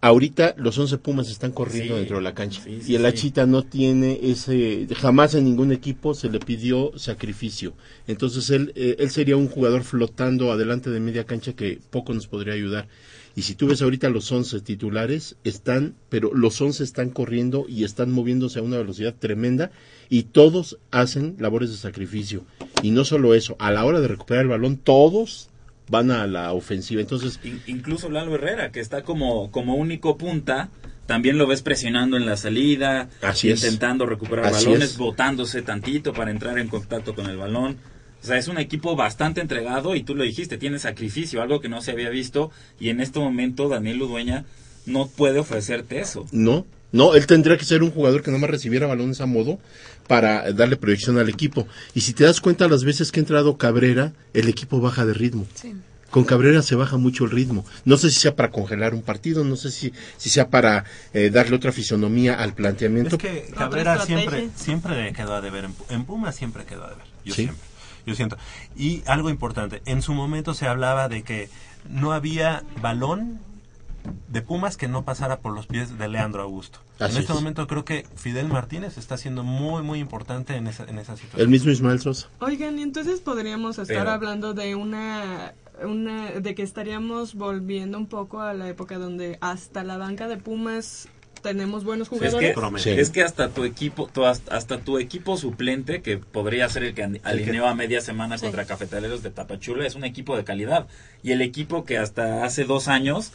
ahorita 0.00 0.54
los 0.56 0.78
11 0.78 0.98
Pumas 0.98 1.28
están 1.30 1.52
corriendo 1.52 1.94
Sí, 1.94 1.98
dentro 1.98 2.16
de 2.16 2.22
la 2.22 2.34
cancha 2.34 2.62
sí, 2.64 2.80
y 2.86 2.94
el 2.94 3.02
la 3.02 3.10
sí. 3.10 3.18
chita 3.18 3.44
no 3.46 3.62
tiene 3.64 4.18
ese, 4.22 4.86
jamás 4.96 5.34
en 5.34 5.44
ningún 5.44 5.72
equipo 5.72 6.14
se 6.14 6.30
le 6.30 6.40
pidió 6.40 6.92
sacrificio, 6.96 7.74
entonces 8.06 8.48
él, 8.50 8.72
eh, 8.76 8.96
él 8.98 9.10
sería 9.10 9.36
un 9.36 9.48
jugador 9.48 9.84
flotando 9.84 10.50
adelante 10.52 10.88
de 10.90 11.00
media 11.00 11.24
cancha 11.24 11.52
que 11.52 11.78
poco 11.90 12.14
nos 12.14 12.26
podría 12.26 12.54
ayudar. 12.54 12.88
Y 13.36 13.42
si 13.42 13.54
tú 13.54 13.68
ves 13.68 13.80
ahorita 13.80 14.08
los 14.10 14.30
11 14.30 14.60
titulares, 14.60 15.36
están, 15.44 15.94
pero 16.08 16.32
los 16.34 16.60
11 16.60 16.82
están 16.84 17.10
corriendo 17.10 17.64
y 17.68 17.84
están 17.84 18.10
moviéndose 18.10 18.58
a 18.58 18.62
una 18.62 18.76
velocidad 18.78 19.14
tremenda 19.18 19.70
y 20.08 20.24
todos 20.24 20.78
hacen 20.90 21.36
labores 21.38 21.70
de 21.70 21.76
sacrificio. 21.76 22.44
Y 22.82 22.90
no 22.90 23.04
solo 23.04 23.34
eso, 23.34 23.56
a 23.60 23.70
la 23.70 23.84
hora 23.84 24.00
de 24.00 24.08
recuperar 24.08 24.42
el 24.42 24.48
balón, 24.48 24.76
todos 24.76 25.48
van 25.88 26.10
a 26.10 26.26
la 26.26 26.52
ofensiva. 26.52 27.00
Entonces, 27.00 27.38
In- 27.44 27.62
incluso 27.66 28.10
Lalo 28.10 28.34
Herrera, 28.34 28.72
que 28.72 28.80
está 28.80 29.02
como, 29.02 29.50
como 29.50 29.74
único 29.76 30.16
punta, 30.18 30.68
también 31.06 31.38
lo 31.38 31.46
ves 31.46 31.62
presionando 31.62 32.16
en 32.16 32.26
la 32.26 32.36
salida, 32.36 33.08
Así 33.22 33.50
es. 33.50 33.62
intentando 33.64 34.06
recuperar 34.06 34.46
Así 34.46 34.66
balones, 34.66 34.90
es. 34.92 34.98
botándose 34.98 35.62
tantito 35.62 36.12
para 36.12 36.30
entrar 36.30 36.58
en 36.58 36.68
contacto 36.68 37.14
con 37.14 37.26
el 37.26 37.36
balón. 37.36 37.76
O 38.22 38.26
sea, 38.26 38.36
es 38.36 38.48
un 38.48 38.58
equipo 38.58 38.96
bastante 38.96 39.40
entregado 39.40 39.94
y 39.96 40.02
tú 40.02 40.14
lo 40.14 40.24
dijiste, 40.24 40.58
tiene 40.58 40.78
sacrificio, 40.78 41.40
algo 41.42 41.60
que 41.60 41.68
no 41.68 41.80
se 41.80 41.90
había 41.92 42.10
visto 42.10 42.50
y 42.78 42.90
en 42.90 43.00
este 43.00 43.18
momento 43.18 43.68
Daniel 43.68 43.98
Ludueña 43.98 44.44
no 44.86 45.06
puede 45.08 45.38
ofrecerte 45.38 46.00
eso. 46.00 46.26
no, 46.32 46.66
no, 46.92 47.14
él 47.14 47.26
tendría 47.28 47.56
que 47.56 47.64
ser 47.64 47.84
un 47.84 47.92
jugador 47.92 48.20
que 48.22 48.32
nada 48.32 48.40
más 48.40 48.50
recibiera 48.50 48.88
balones 48.88 49.20
a 49.20 49.26
modo 49.26 49.60
para 50.08 50.50
darle 50.52 50.74
proyección 50.76 51.18
al 51.18 51.28
equipo. 51.28 51.68
Y 51.94 52.00
si 52.00 52.12
te 52.14 52.24
das 52.24 52.40
cuenta, 52.40 52.66
las 52.66 52.82
veces 52.82 53.12
que 53.12 53.20
ha 53.20 53.22
entrado 53.22 53.56
Cabrera, 53.56 54.12
el 54.34 54.48
equipo 54.48 54.80
baja 54.80 55.06
de 55.06 55.14
ritmo. 55.14 55.46
Con 56.10 56.24
Cabrera 56.24 56.62
se 56.62 56.74
baja 56.74 56.96
mucho 56.96 57.24
el 57.26 57.30
ritmo. 57.30 57.64
No 57.84 57.96
sé 57.96 58.10
si 58.10 58.18
sea 58.18 58.34
para 58.34 58.50
congelar 58.50 58.92
un 58.94 59.02
partido, 59.02 59.44
no 59.44 59.54
sé 59.54 59.70
si, 59.70 59.92
si 60.16 60.30
sea 60.30 60.48
para 60.48 60.84
eh, 61.14 61.30
darle 61.30 61.54
otra 61.54 61.70
fisonomía 61.70 62.34
al 62.34 62.54
planteamiento. 62.54 63.14
Es 63.14 63.22
que 63.22 63.52
Cabrera 63.56 64.04
siempre, 64.04 64.48
siempre 64.56 65.12
quedó 65.12 65.34
a 65.36 65.40
deber. 65.40 65.66
En, 65.66 65.70
Pu- 65.70 65.84
en 65.90 66.04
Pumas 66.04 66.34
siempre 66.34 66.64
quedó 66.64 66.82
a 66.86 66.90
deber. 66.90 67.04
Yo 67.24 67.34
Sí. 67.34 67.44
siempre. 67.44 67.69
Yo 68.10 68.16
siento. 68.16 68.36
Y 68.76 69.02
algo 69.06 69.30
importante. 69.30 69.80
En 69.86 70.02
su 70.02 70.12
momento 70.12 70.52
se 70.54 70.66
hablaba 70.68 71.08
de 71.08 71.22
que 71.22 71.48
no 71.88 72.12
había 72.12 72.62
balón 72.82 73.38
de 74.28 74.40
Pumas 74.42 74.76
que 74.76 74.88
no 74.88 75.04
pasara 75.04 75.40
por 75.40 75.54
los 75.54 75.66
pies 75.66 75.98
de 75.98 76.08
Leandro 76.08 76.42
Augusto. 76.42 76.78
Así 76.98 77.16
en 77.16 77.20
este 77.20 77.32
es. 77.32 77.38
momento 77.38 77.66
creo 77.66 77.84
que 77.84 78.06
Fidel 78.16 78.48
Martínez 78.48 78.96
está 78.98 79.16
siendo 79.18 79.42
muy, 79.44 79.82
muy 79.82 79.98
importante 79.98 80.56
en 80.56 80.66
esa, 80.66 80.84
en 80.84 80.98
esa 80.98 81.16
situación. 81.16 81.40
El 81.42 81.48
mismo 81.48 81.70
Ismael 81.70 82.00
Sosa. 82.00 82.28
Oigan, 82.40 82.78
y 82.78 82.82
entonces 82.82 83.20
podríamos 83.20 83.78
estar 83.78 83.96
Pero- 83.98 84.10
hablando 84.10 84.54
de 84.54 84.74
una, 84.74 85.52
una, 85.84 86.30
de 86.30 86.54
que 86.54 86.62
estaríamos 86.62 87.34
volviendo 87.34 87.98
un 87.98 88.06
poco 88.06 88.40
a 88.40 88.54
la 88.54 88.68
época 88.68 88.98
donde 88.98 89.36
hasta 89.42 89.84
la 89.84 89.98
banca 89.98 90.28
de 90.28 90.38
Pumas 90.38 91.08
tenemos 91.42 91.84
buenos 91.84 92.06
Es 92.06 92.08
jugadores. 92.10 92.86
es 92.86 93.10
que 93.10 93.22
hasta 93.22 93.48
tu 93.50 93.64
equipo, 93.64 94.08
tu- 94.12 94.24
hasta, 94.24 94.56
hasta 94.56 94.78
tu 94.78 94.98
equipo 94.98 95.36
suplente, 95.36 96.02
que 96.02 96.18
podría 96.18 96.68
ser 96.68 96.84
el 96.84 96.94
que 96.94 97.20
alineó 97.22 97.66
a 97.66 97.74
media 97.74 98.00
semana 98.00 98.38
Sí. 98.38 98.44
contra 98.46 98.64
Cafetaleros 98.66 99.22
de 99.22 99.30
Tapachula, 99.30 99.86
es 99.86 99.94
un 99.94 100.04
equipo 100.04 100.36
de 100.36 100.44
calidad. 100.44 100.86
Y 101.22 101.32
el 101.32 101.42
equipo 101.42 101.84
que 101.84 101.98
hasta 101.98 102.44
hace 102.44 102.64
dos 102.64 102.88
años 102.88 103.32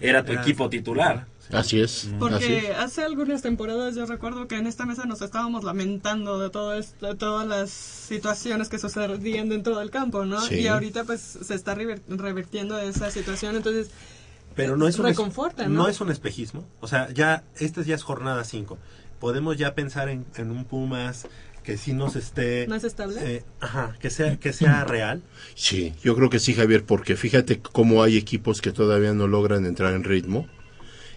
era 0.00 0.24
tu 0.24 0.32
Era 0.32 0.42
equipo 0.42 0.68
titular. 0.68 1.26
Así 1.52 1.80
es. 1.80 2.08
Porque 2.18 2.72
hace 2.76 3.04
algunas 3.04 3.40
temporadas 3.40 3.94
yo 3.94 4.04
recuerdo 4.04 4.48
que 4.48 4.56
en 4.56 4.66
esta 4.66 4.84
mesa 4.84 5.04
nos 5.06 5.22
estábamos 5.22 5.62
lamentando 5.62 6.40
de 6.40 6.50
todo 6.50 6.74
esto, 6.74 7.06
de 7.06 7.14
todas 7.14 7.46
las 7.46 7.70
situaciones 7.70 8.68
que 8.68 8.80
sucedían 8.80 9.48
dentro 9.48 9.78
del 9.78 9.90
campo, 9.90 10.24
¿no? 10.24 10.40
Sí. 10.40 10.56
Y 10.56 10.66
ahorita 10.66 11.04
pues 11.04 11.20
se 11.20 11.54
está 11.54 11.76
rever- 11.76 12.00
revertiendo 12.08 12.76
esa 12.80 13.12
situación, 13.12 13.54
entonces 13.54 13.90
Pero 14.56 14.76
no 14.76 14.88
es, 14.88 14.98
un 14.98 15.06
es- 15.06 15.12
reconforta, 15.12 15.68
¿no? 15.68 15.86
es 15.88 16.00
un 16.00 16.10
espejismo. 16.10 16.66
O 16.80 16.88
sea, 16.88 17.08
ya, 17.12 17.44
esta 17.58 17.82
ya 17.82 17.94
es 17.94 18.02
jornada 18.02 18.42
5. 18.42 18.78
Podemos 19.20 19.56
ya 19.56 19.74
pensar 19.74 20.08
en, 20.08 20.24
en 20.36 20.50
un 20.50 20.64
Pumas 20.64 21.28
que 21.62 21.76
sí 21.76 21.92
nos 21.92 22.16
esté... 22.16 22.66
¿Más 22.68 22.84
estable? 22.84 23.16
eh, 23.22 23.44
ajá, 23.60 23.96
que 24.00 24.08
sea, 24.10 24.36
que 24.38 24.52
sea 24.52 24.84
real. 24.84 25.22
Sí, 25.54 25.94
yo 26.02 26.14
creo 26.16 26.30
que 26.30 26.38
sí, 26.38 26.54
Javier, 26.54 26.84
porque 26.84 27.16
fíjate 27.16 27.58
cómo 27.60 28.02
hay 28.02 28.16
equipos 28.16 28.60
que 28.62 28.72
todavía 28.72 29.12
no 29.14 29.26
logran 29.26 29.66
entrar 29.66 29.94
en 29.94 30.04
ritmo 30.04 30.46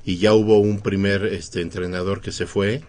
y 0.03 0.17
ya 0.17 0.33
hubo 0.33 0.59
un 0.59 0.79
primer 0.79 1.25
este 1.25 1.61
entrenador 1.61 2.21
que 2.21 2.31
se 2.31 2.47
fue 2.47 2.81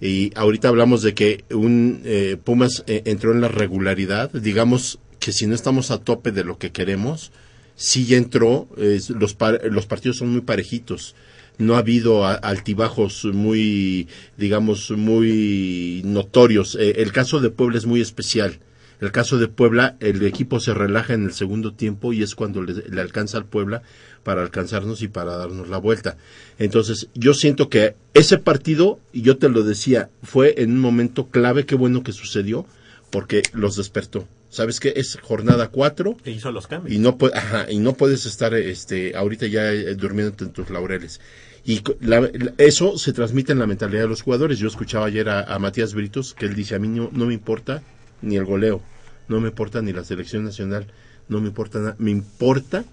y 0.00 0.30
ahorita 0.36 0.68
hablamos 0.68 1.02
de 1.02 1.14
que 1.14 1.44
un 1.50 2.02
eh, 2.04 2.36
Pumas 2.42 2.84
eh, 2.86 3.02
entró 3.06 3.32
en 3.32 3.40
la 3.40 3.48
regularidad, 3.48 4.30
digamos 4.32 4.98
que 5.20 5.32
si 5.32 5.46
no 5.46 5.54
estamos 5.54 5.90
a 5.90 5.98
tope 6.02 6.32
de 6.32 6.44
lo 6.44 6.58
que 6.58 6.70
queremos, 6.72 7.32
sí 7.80 8.14
entró, 8.14 8.68
los, 8.76 9.34
par- 9.34 9.62
los 9.70 9.86
partidos 9.86 10.18
son 10.18 10.28
muy 10.28 10.42
parejitos. 10.42 11.14
No 11.56 11.74
ha 11.74 11.78
habido 11.78 12.26
altibajos 12.26 13.24
muy, 13.24 14.06
digamos, 14.36 14.90
muy 14.90 16.02
notorios. 16.04 16.76
Eh, 16.78 16.96
el 16.98 17.12
caso 17.12 17.40
de 17.40 17.50
Puebla 17.50 17.78
es 17.78 17.86
muy 17.86 18.00
especial. 18.00 18.58
El 19.00 19.12
caso 19.12 19.38
de 19.38 19.48
Puebla, 19.48 19.96
el 20.00 20.24
equipo 20.26 20.60
se 20.60 20.74
relaja 20.74 21.14
en 21.14 21.24
el 21.24 21.32
segundo 21.32 21.72
tiempo 21.72 22.12
y 22.12 22.22
es 22.22 22.34
cuando 22.34 22.62
le, 22.62 22.74
le 22.88 23.00
alcanza 23.00 23.38
al 23.38 23.46
Puebla 23.46 23.82
para 24.24 24.42
alcanzarnos 24.42 25.00
y 25.00 25.08
para 25.08 25.36
darnos 25.36 25.68
la 25.70 25.78
vuelta. 25.78 26.18
Entonces, 26.58 27.08
yo 27.14 27.32
siento 27.32 27.70
que 27.70 27.94
ese 28.12 28.36
partido, 28.36 29.00
y 29.12 29.22
yo 29.22 29.38
te 29.38 29.48
lo 29.48 29.62
decía, 29.62 30.10
fue 30.22 30.54
en 30.58 30.72
un 30.72 30.80
momento 30.80 31.28
clave, 31.28 31.64
qué 31.64 31.76
bueno 31.76 32.02
que 32.02 32.12
sucedió, 32.12 32.66
porque 33.10 33.42
los 33.54 33.76
despertó. 33.76 34.28
¿Sabes 34.50 34.80
qué? 34.80 34.92
Es 34.96 35.16
jornada 35.22 35.68
4 35.68 36.16
E 36.24 36.32
hizo 36.32 36.50
los 36.50 36.66
cambios. 36.66 36.94
y 36.94 36.98
no, 36.98 37.16
ajá, 37.32 37.70
y 37.70 37.78
no 37.78 37.94
puedes 37.94 38.26
estar 38.26 38.52
este, 38.54 39.16
ahorita 39.16 39.46
ya 39.46 39.72
eh, 39.72 39.94
durmiendo 39.94 40.34
en 40.44 40.50
tus 40.52 40.68
laureles. 40.70 41.20
Y 41.64 41.82
la- 42.00 42.20
la- 42.20 42.52
eso 42.58 42.98
se 42.98 43.12
transmite 43.12 43.52
en 43.52 43.58
la 43.60 43.66
mentalidad 43.66 44.02
de 44.02 44.08
los 44.08 44.22
jugadores. 44.22 44.58
Yo 44.58 44.66
escuchaba 44.68 45.06
ayer 45.06 45.28
a, 45.28 45.42
a 45.42 45.58
Matías 45.58 45.94
Britos 45.94 46.34
que 46.34 46.46
él 46.46 46.54
dice, 46.54 46.74
a 46.74 46.78
mí 46.80 46.88
no, 46.88 47.10
no 47.12 47.26
me 47.26 47.34
importa 47.34 47.82
ni 48.22 48.36
el 48.36 48.44
goleo, 48.44 48.82
no 49.28 49.40
me 49.40 49.48
importa 49.48 49.80
ni 49.82 49.92
la 49.92 50.02
selección 50.04 50.44
nacional, 50.44 50.86
no 51.28 51.40
me 51.40 51.46
importa 51.48 51.78
nada, 51.78 51.96
me 51.98 52.10
importa 52.10 52.84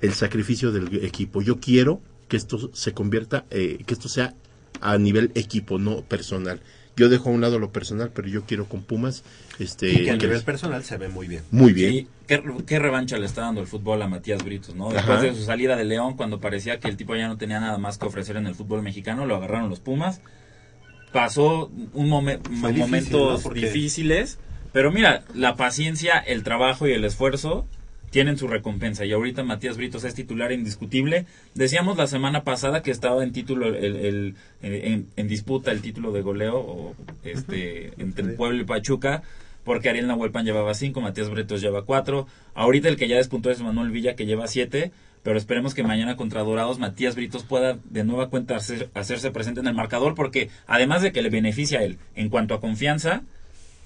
el 0.00 0.14
sacrificio 0.14 0.72
del 0.72 1.04
equipo. 1.04 1.42
Yo 1.42 1.60
quiero 1.60 2.00
que 2.28 2.36
esto 2.36 2.70
se 2.74 2.92
convierta, 2.92 3.44
eh, 3.50 3.78
que 3.86 3.94
esto 3.94 4.08
sea 4.08 4.34
a 4.80 4.98
nivel 4.98 5.30
equipo, 5.36 5.78
no 5.78 6.00
personal. 6.02 6.60
Yo 6.96 7.08
dejo 7.08 7.28
a 7.28 7.32
un 7.32 7.40
lado 7.40 7.58
lo 7.58 7.70
personal, 7.72 8.10
pero 8.14 8.26
yo 8.28 8.42
quiero 8.44 8.66
con 8.68 8.82
Pumas, 8.82 9.22
este, 9.58 9.90
y 9.90 10.04
que 10.04 10.10
a 10.10 10.16
nivel 10.16 10.42
personal 10.42 10.82
se 10.84 10.96
ve 10.96 11.08
muy 11.08 11.28
bien. 11.28 11.42
muy 11.50 11.72
bien. 11.72 11.90
Sí, 11.92 12.08
¿qué, 12.26 12.42
qué 12.66 12.78
revancha 12.78 13.16
le 13.18 13.26
está 13.26 13.42
dando 13.42 13.60
el 13.60 13.66
fútbol 13.66 14.00
a 14.02 14.08
Matías 14.08 14.42
Britos, 14.44 14.74
¿no? 14.74 14.90
Después 14.90 15.18
Ajá. 15.18 15.22
de 15.26 15.34
su 15.34 15.44
salida 15.44 15.76
de 15.76 15.84
León, 15.84 16.16
cuando 16.16 16.40
parecía 16.40 16.80
que 16.80 16.88
el 16.88 16.96
tipo 16.96 17.14
ya 17.16 17.28
no 17.28 17.36
tenía 17.36 17.60
nada 17.60 17.78
más 17.78 17.98
que 17.98 18.06
ofrecer 18.06 18.36
en 18.36 18.46
el 18.46 18.54
fútbol 18.54 18.82
mexicano, 18.82 19.26
lo 19.26 19.36
agarraron 19.36 19.68
los 19.68 19.80
Pumas. 19.80 20.20
Pasó 21.12 21.70
un 21.92 22.08
momen- 22.08 22.40
difícil, 22.48 22.78
momentos 22.78 23.38
¿no? 23.38 23.42
Porque- 23.42 23.60
difíciles, 23.66 24.38
pero 24.72 24.90
mira, 24.90 25.24
la 25.34 25.56
paciencia, 25.56 26.18
el 26.18 26.42
trabajo 26.42 26.88
y 26.88 26.92
el 26.92 27.04
esfuerzo 27.04 27.66
tienen 28.12 28.38
su 28.38 28.46
recompensa. 28.46 29.04
Y 29.04 29.10
ahorita 29.12 29.42
Matías 29.42 29.76
Britos 29.76 30.04
es 30.04 30.14
titular 30.14 30.52
indiscutible. 30.52 31.26
Decíamos 31.54 31.96
la 31.96 32.06
semana 32.06 32.44
pasada 32.44 32.82
que 32.82 32.92
estaba 32.92 33.24
en 33.24 33.32
título 33.32 33.66
el, 33.66 33.74
el- 33.96 34.34
en, 34.62 35.08
en 35.16 35.28
disputa 35.28 35.72
el 35.72 35.80
título 35.82 36.12
de 36.12 36.22
goleo 36.22 36.58
o, 36.58 36.94
este 37.24 37.92
entre 37.98 38.24
Puebla 38.36 38.60
y 38.62 38.64
Pachuca 38.64 39.22
porque 39.64 39.88
Ariel 39.88 40.08
Nahuelpan 40.08 40.44
llevaba 40.44 40.74
cinco, 40.74 41.00
Matías 41.00 41.30
Britos 41.30 41.60
lleva 41.60 41.84
cuatro. 41.84 42.26
Ahorita 42.54 42.88
el 42.88 42.96
que 42.96 43.08
ya 43.08 43.16
despuntó 43.16 43.50
es 43.50 43.60
Manuel 43.62 43.90
Villa 43.90 44.14
que 44.14 44.26
lleva 44.26 44.46
siete. 44.46 44.92
Pero 45.22 45.38
esperemos 45.38 45.72
que 45.72 45.84
mañana 45.84 46.16
contra 46.16 46.42
Dorados 46.42 46.80
Matías 46.80 47.14
Britos 47.14 47.44
pueda 47.44 47.78
de 47.90 48.02
nueva 48.02 48.28
cuenta 48.28 48.56
hacer- 48.56 48.90
hacerse 48.94 49.30
presente 49.30 49.60
en 49.60 49.68
el 49.68 49.74
marcador 49.74 50.16
porque 50.16 50.50
además 50.66 51.00
de 51.00 51.12
que 51.12 51.22
le 51.22 51.30
beneficia 51.30 51.78
a 51.78 51.84
él 51.84 51.96
en 52.16 52.28
cuanto 52.28 52.54
a 52.54 52.60
confianza, 52.60 53.22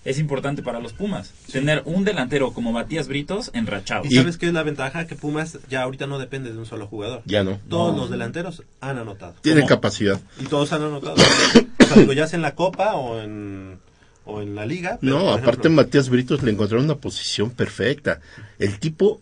es 0.06 0.18
importante 0.18 0.62
para 0.62 0.80
los 0.80 0.92
Pumas 0.94 1.32
tener 1.52 1.82
un 1.84 2.04
delantero 2.04 2.52
como 2.52 2.72
Matías 2.72 3.08
Britos 3.08 3.50
enrachado. 3.52 4.04
¿Y 4.08 4.14
sabes 4.14 4.38
qué 4.38 4.46
es 4.46 4.52
la 4.54 4.62
ventaja? 4.62 5.06
Que 5.06 5.16
Pumas 5.16 5.58
ya 5.68 5.82
ahorita 5.82 6.06
no 6.06 6.18
depende 6.18 6.52
de 6.52 6.58
un 6.58 6.64
solo 6.66 6.86
jugador. 6.86 7.22
Ya 7.26 7.44
no. 7.44 7.60
Todos 7.68 7.94
No. 7.94 8.02
los 8.02 8.10
delanteros 8.10 8.62
han 8.80 8.98
anotado. 8.98 9.34
Tienen 9.42 9.62
¿Cómo? 9.64 9.68
capacidad. 9.68 10.20
Y 10.40 10.44
todos 10.44 10.72
han 10.72 10.82
anotado. 10.82 11.14
o 11.80 11.84
sea, 11.84 11.96
digo, 11.96 12.12
ya 12.12 12.26
sea 12.26 12.36
en 12.36 12.42
la 12.42 12.54
Copa 12.54 12.94
o 12.94 13.20
en, 13.20 13.78
o 14.24 14.40
en 14.42 14.54
la 14.54 14.64
Liga. 14.64 14.98
pero, 15.00 15.18
No, 15.18 15.30
aparte 15.32 15.50
ejemplo, 15.68 15.70
Matías 15.82 16.08
Britos 16.08 16.42
le 16.42 16.52
encontraron 16.52 16.84
una 16.86 16.96
posición 16.96 17.50
perfecta. 17.50 18.20
El 18.58 18.78
tipo 18.78 19.20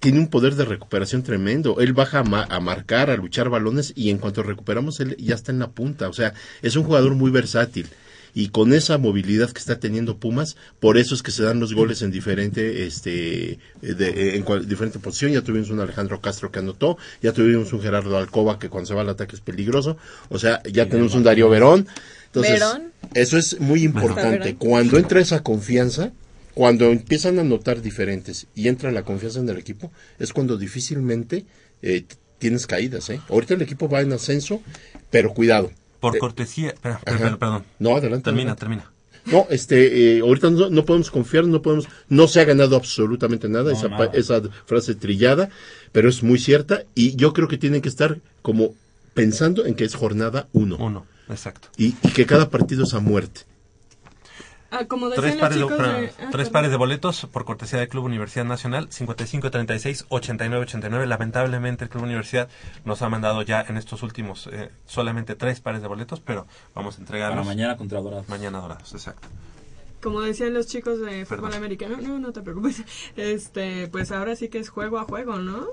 tiene 0.00 0.18
un 0.18 0.26
poder 0.28 0.56
de 0.56 0.64
recuperación 0.64 1.22
tremendo. 1.22 1.76
Él 1.78 1.92
baja 1.92 2.20
a, 2.20 2.24
ma- 2.24 2.46
a 2.50 2.58
marcar, 2.58 3.08
a 3.10 3.16
luchar 3.16 3.48
balones 3.50 3.92
y 3.94 4.10
en 4.10 4.18
cuanto 4.18 4.42
recuperamos 4.42 4.98
él 4.98 5.16
ya 5.18 5.34
está 5.36 5.52
en 5.52 5.60
la 5.60 5.68
punta. 5.70 6.08
O 6.08 6.12
sea, 6.12 6.34
es 6.60 6.74
un 6.74 6.82
jugador 6.82 7.14
muy 7.14 7.30
versátil. 7.30 7.88
Y 8.34 8.48
con 8.48 8.72
esa 8.72 8.96
movilidad 8.96 9.50
que 9.50 9.58
está 9.58 9.78
teniendo 9.78 10.16
Pumas, 10.16 10.56
por 10.80 10.96
eso 10.96 11.14
es 11.14 11.22
que 11.22 11.30
se 11.30 11.42
dan 11.42 11.60
los 11.60 11.74
goles 11.74 12.00
en 12.00 12.10
diferente, 12.10 12.86
este, 12.86 13.58
de- 13.82 14.36
en 14.36 14.42
cual- 14.42 14.66
diferente 14.66 14.98
posición. 14.98 15.32
Ya 15.32 15.42
tuvimos 15.42 15.68
un 15.70 15.80
Alejandro 15.80 16.20
Castro 16.20 16.50
que 16.50 16.60
anotó, 16.60 16.96
ya 17.22 17.32
tuvimos 17.32 17.72
un 17.74 17.82
Gerardo 17.82 18.16
Alcoba 18.16 18.58
que 18.58 18.70
cuando 18.70 18.88
se 18.88 18.94
va 18.94 19.02
al 19.02 19.10
ataque 19.10 19.36
es 19.36 19.42
peligroso. 19.42 19.98
O 20.30 20.38
sea, 20.38 20.62
ya 20.64 20.88
tenemos 20.88 21.14
un 21.14 21.22
Darío 21.24 21.50
Verón. 21.50 21.86
Entonces, 22.26 22.54
Verón. 22.60 22.84
eso 23.12 23.36
es 23.36 23.60
muy 23.60 23.82
importante. 23.82 24.54
Cuando 24.54 24.96
entra 24.96 25.20
esa 25.20 25.42
confianza, 25.42 26.12
cuando 26.54 26.86
empiezan 26.90 27.38
a 27.38 27.44
notar 27.44 27.82
diferentes 27.82 28.46
y 28.54 28.68
entra 28.68 28.90
la 28.92 29.02
confianza 29.04 29.40
en 29.40 29.48
el 29.50 29.58
equipo, 29.58 29.92
es 30.18 30.32
cuando 30.32 30.56
difícilmente 30.56 31.44
eh, 31.82 32.04
tienes 32.38 32.66
caídas. 32.66 33.10
¿eh? 33.10 33.20
Ahorita 33.28 33.52
el 33.54 33.62
equipo 33.62 33.88
va 33.90 34.00
en 34.00 34.12
ascenso, 34.12 34.62
pero 35.10 35.34
cuidado. 35.34 35.70
Por 36.02 36.16
Eh, 36.16 36.18
cortesía. 36.18 36.68
Espera, 36.70 37.00
perdón, 37.02 37.38
perdón. 37.38 37.64
No, 37.78 37.96
adelante. 37.96 38.24
Termina, 38.24 38.52
adelante. 38.52 38.60
termina. 38.60 38.90
No, 39.24 39.46
este, 39.50 40.16
eh, 40.16 40.20
ahorita 40.20 40.50
no, 40.50 40.68
no 40.68 40.84
podemos 40.84 41.10
confiar, 41.10 41.46
no 41.46 41.62
podemos, 41.62 41.86
no 42.08 42.26
se 42.26 42.40
ha 42.40 42.44
ganado 42.44 42.74
absolutamente 42.76 43.48
nada, 43.48 43.70
No, 43.70 43.78
esa, 43.78 43.88
nada. 43.88 44.10
esa 44.12 44.42
frase 44.66 44.96
trillada, 44.96 45.48
pero 45.92 46.08
es 46.08 46.24
muy 46.24 46.38
cierta 46.40 46.82
y 46.96 47.14
yo 47.14 47.32
creo 47.32 47.46
que 47.46 47.56
tienen 47.56 47.80
que 47.82 47.88
estar 47.88 48.18
como 48.42 48.74
pensando 49.14 49.64
en 49.64 49.74
que 49.76 49.84
es 49.84 49.94
jornada 49.94 50.48
uno. 50.52 50.76
Uno, 50.76 51.06
exacto. 51.30 51.68
Y, 51.76 51.94
y 52.02 52.08
que 52.12 52.26
cada 52.26 52.50
partido 52.50 52.82
es 52.82 52.94
a 52.94 53.00
muerte. 53.00 53.42
Ah, 54.74 54.86
como 54.86 55.10
decían 55.10 55.36
Tres 55.38 55.56
los 55.56 55.70
pares, 55.72 56.16
de, 56.16 56.24
ah, 56.24 56.28
tres 56.32 56.48
pares 56.48 56.70
de 56.70 56.76
boletos 56.78 57.26
por 57.30 57.44
cortesía 57.44 57.78
del 57.78 57.88
Club 57.88 58.06
Universidad 58.06 58.46
Nacional, 58.46 58.88
55-36-89-89. 58.88 61.06
Lamentablemente 61.06 61.84
el 61.84 61.90
Club 61.90 62.04
Universidad 62.04 62.48
nos 62.84 63.02
ha 63.02 63.08
mandado 63.08 63.42
ya 63.42 63.64
en 63.68 63.76
estos 63.76 64.02
últimos 64.02 64.48
eh, 64.52 64.70
solamente 64.86 65.34
tres 65.34 65.60
pares 65.60 65.82
de 65.82 65.88
boletos, 65.88 66.20
pero 66.20 66.46
vamos 66.74 66.96
a 66.96 67.00
entregarlos. 67.00 67.38
Para 67.38 67.46
mañana 67.54 67.76
contra 67.76 68.00
Dorados. 68.00 68.28
Mañana 68.28 68.60
Dorados, 68.60 68.92
exacto. 68.92 69.28
Como 70.02 70.20
decían 70.20 70.52
los 70.54 70.66
chicos 70.66 71.00
de 71.00 71.24
fútbol 71.26 71.42
Perdón. 71.50 71.54
americano, 71.58 71.96
no, 72.00 72.18
no 72.18 72.32
te 72.32 72.42
preocupes. 72.42 72.82
Este, 73.16 73.88
pues 73.88 74.10
ahora 74.10 74.34
sí 74.36 74.48
que 74.48 74.58
es 74.58 74.68
juego 74.68 74.98
a 74.98 75.04
juego, 75.04 75.36
¿no? 75.36 75.66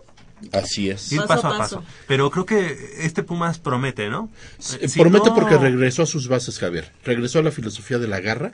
Así 0.53 0.89
es. 0.89 1.11
Ir 1.11 1.21
paso, 1.23 1.47
a 1.47 1.57
paso. 1.57 1.83
Pero 2.07 2.29
creo 2.31 2.45
que 2.45 2.77
este 2.99 3.23
Pumas 3.23 3.59
promete, 3.59 4.09
¿no? 4.09 4.29
Eh, 4.79 4.87
Si 4.87 4.99
Promete 4.99 5.29
no- 5.29 5.35
porque 5.35 5.57
regresó 5.57 6.03
a 6.03 6.05
sus 6.05 6.27
bases, 6.29 6.59
Javier. 6.59 6.91
Regresó 7.03 7.39
a 7.39 7.43
la 7.43 7.51
filosofía 7.51 7.97
de 7.97 8.07
la 8.07 8.21
garra, 8.21 8.53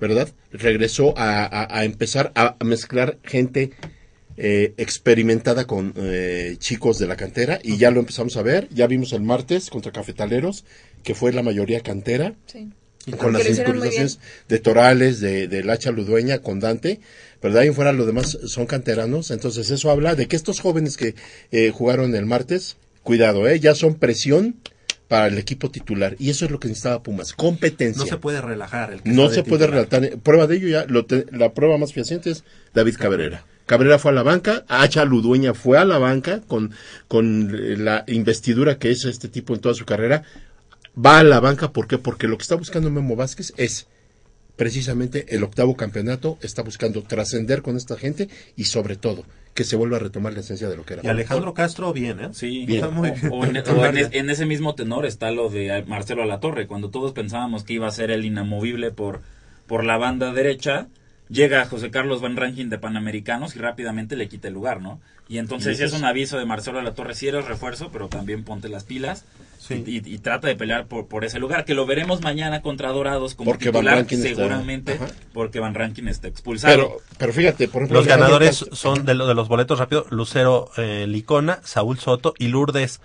¿verdad? 0.00 0.28
Regresó 0.52 1.16
a, 1.18 1.44
a- 1.44 1.78
a 1.78 1.84
empezar 1.84 2.32
a, 2.34 2.56
mezclar 2.64 3.18
gente 3.24 3.70
eh, 4.36 4.74
experimentada 4.76 5.66
con 5.66 5.92
eh, 5.96 6.56
chicos 6.58 6.98
de 6.98 7.06
la 7.06 7.16
cantera 7.16 7.58
y 7.62 7.76
ya 7.76 7.90
lo 7.90 8.00
empezamos 8.00 8.36
a 8.36 8.42
ver. 8.42 8.68
Ya 8.70 8.86
vimos 8.86 9.12
el 9.12 9.22
martes 9.22 9.70
contra 9.70 9.92
Cafetaleros, 9.92 10.64
que 11.02 11.14
fue 11.14 11.32
la 11.32 11.42
mayoría 11.42 11.80
cantera. 11.80 12.34
Sí. 12.46 12.70
Con 13.18 13.34
las 13.34 13.42
sincronizaciones 13.42 14.18
de 14.48 14.58
Torales, 14.60 15.20
de, 15.20 15.46
de 15.46 15.62
Lacha 15.62 15.90
Ludueña, 15.90 16.38
con 16.38 16.58
Dante, 16.58 17.00
¿verdad? 17.42 17.64
Y 17.64 17.66
en 17.66 17.74
fuera 17.74 17.92
los 17.92 18.06
demás 18.06 18.38
son 18.46 18.64
canteranos. 18.64 19.30
Entonces 19.30 19.70
eso 19.70 19.90
habla 19.90 20.14
de 20.14 20.26
que 20.26 20.36
estos 20.36 20.60
jóvenes 20.60 20.96
que 20.96 21.14
eh, 21.52 21.70
jugaron 21.70 22.14
el 22.14 22.24
martes, 22.24 22.78
cuidado, 23.02 23.46
¿eh? 23.46 23.60
Ya 23.60 23.74
son 23.74 23.96
presión 23.96 24.56
para 25.08 25.26
el 25.26 25.38
equipo 25.38 25.70
titular. 25.70 26.16
Y 26.18 26.30
eso 26.30 26.44
es 26.44 26.50
lo 26.50 26.58
que 26.58 26.68
necesitaba 26.68 27.02
Pumas, 27.02 27.32
competencia. 27.32 28.02
No 28.02 28.08
se 28.08 28.16
puede 28.16 28.40
relajar. 28.40 28.92
El 28.92 29.02
que 29.02 29.10
No 29.10 29.28
se 29.30 29.42
puede 29.42 29.66
relatar. 29.66 30.18
Prueba 30.22 30.46
de 30.46 30.56
ello 30.56 30.68
ya, 30.68 30.84
lo 30.86 31.04
te- 31.06 31.26
la 31.32 31.52
prueba 31.52 31.76
más 31.78 31.92
fehaciente 31.92 32.30
es 32.30 32.44
David 32.72 32.96
Cabrera. 32.98 33.44
Cabrera 33.66 33.98
fue 33.98 34.10
a 34.10 34.14
la 34.14 34.22
banca, 34.22 34.64
Hacha 34.68 35.04
Ludueña 35.06 35.54
fue 35.54 35.78
a 35.78 35.84
la 35.86 35.98
banca 35.98 36.40
con, 36.46 36.72
con 37.08 37.84
la 37.84 38.04
investidura 38.08 38.78
que 38.78 38.90
es 38.90 39.04
este 39.06 39.28
tipo 39.28 39.54
en 39.54 39.60
toda 39.60 39.74
su 39.74 39.84
carrera. 39.86 40.22
Va 41.02 41.18
a 41.18 41.24
la 41.24 41.40
banca, 41.40 41.72
¿por 41.72 41.86
qué? 41.88 41.98
Porque 41.98 42.28
lo 42.28 42.36
que 42.36 42.42
está 42.42 42.54
buscando 42.56 42.90
Memo 42.90 43.16
Vázquez 43.16 43.52
es 43.56 43.86
precisamente 44.56 45.26
el 45.34 45.42
octavo 45.44 45.76
campeonato, 45.76 46.38
está 46.42 46.62
buscando 46.62 47.02
trascender 47.02 47.62
con 47.62 47.76
esta 47.76 47.96
gente 47.96 48.28
y 48.56 48.64
sobre 48.64 48.96
todo 48.96 49.24
que 49.52 49.64
se 49.64 49.76
vuelva 49.76 49.96
a 49.98 50.00
retomar 50.00 50.32
la 50.32 50.40
esencia 50.40 50.68
de 50.68 50.76
lo 50.76 50.84
que 50.84 50.94
era. 50.94 51.02
Y 51.04 51.08
Alejandro 51.08 51.54
Castro, 51.54 51.92
bien, 51.92 52.18
¿eh? 52.20 52.28
Sí, 52.32 52.66
Está 52.68 52.90
muy 52.90 53.10
o- 53.10 53.14
bien. 53.14 53.28
o 53.32 53.44
en, 53.44 53.56
o 53.58 53.86
en 53.86 53.96
es- 53.98 54.08
en 54.12 54.30
ese 54.30 54.46
mismo 54.46 54.74
tenor 54.74 55.06
está 55.06 55.30
lo 55.30 55.48
de 55.48 55.84
Marcelo 55.86 56.22
Alatorre, 56.22 56.66
cuando 56.66 56.90
todos 56.90 57.12
pensábamos 57.12 57.62
que 57.64 57.74
iba 57.74 57.86
a 57.86 57.90
ser 57.92 58.10
el 58.10 58.24
inamovible 58.24 58.90
por, 58.90 59.20
por 59.66 59.84
la 59.84 59.96
banda 59.96 60.32
derecha, 60.32 60.88
llega 61.28 61.64
José 61.66 61.90
Carlos 61.90 62.20
Van 62.20 62.36
Rankin 62.36 62.70
de 62.70 62.78
Panamericanos 62.78 63.56
y 63.56 63.58
rápidamente 63.58 64.16
le 64.16 64.28
quita 64.28 64.48
el 64.48 64.54
lugar, 64.54 64.80
¿no? 64.80 65.00
Y 65.26 65.38
entonces 65.38 65.80
Y 65.80 65.82
es 65.84 65.92
un 65.94 66.04
aviso 66.04 66.36
de 66.38 66.44
Marcelo 66.44 66.78
de 66.78 66.84
la 66.84 66.92
Torre, 66.92 67.14
si 67.14 67.26
eres 67.28 67.46
refuerzo, 67.46 67.88
pero 67.90 68.08
también 68.08 68.44
ponte 68.44 68.68
las 68.68 68.84
pilas. 68.84 69.24
Y, 69.70 69.74
y- 69.90 70.02
y 70.04 70.18
trata 70.18 70.46
de 70.48 70.56
pelear 70.56 70.86
por, 70.86 71.06
por 71.08 71.24
ese 71.24 71.38
lugar, 71.38 71.64
que 71.64 71.72
lo 71.74 71.86
veremos 71.86 72.20
mañana 72.20 72.60
contra 72.60 72.90
Dorados 72.90 73.34
como 73.34 73.50
Porque 73.50 73.70
Van 73.70 73.80
titular, 73.84 73.98
está- 74.00 74.16
seguramente, 74.16 74.98
porque 75.32 75.60
Van 75.60 75.72
Rankin 75.74 76.08
está 76.08 76.28
expulsado. 76.28 76.74
Pero, 76.74 76.96
pero 77.16 77.32
fíjate, 77.32 77.68
por 77.68 77.80
ejemplo, 77.84 78.00
Los 78.00 78.06
ganadores 78.06 78.66
son 78.72 79.06
de, 79.06 79.14
lo- 79.14 79.26
de 79.26 79.34
los 79.34 79.48
boletos 79.48 79.78
rápido, 79.78 80.04
Lucero 80.10 80.70
eh, 80.76 81.06
Licona, 81.08 81.60
Saúl 81.64 81.98
Soto 81.98 82.34
y 82.38 82.48
Lourdes 82.48 83.00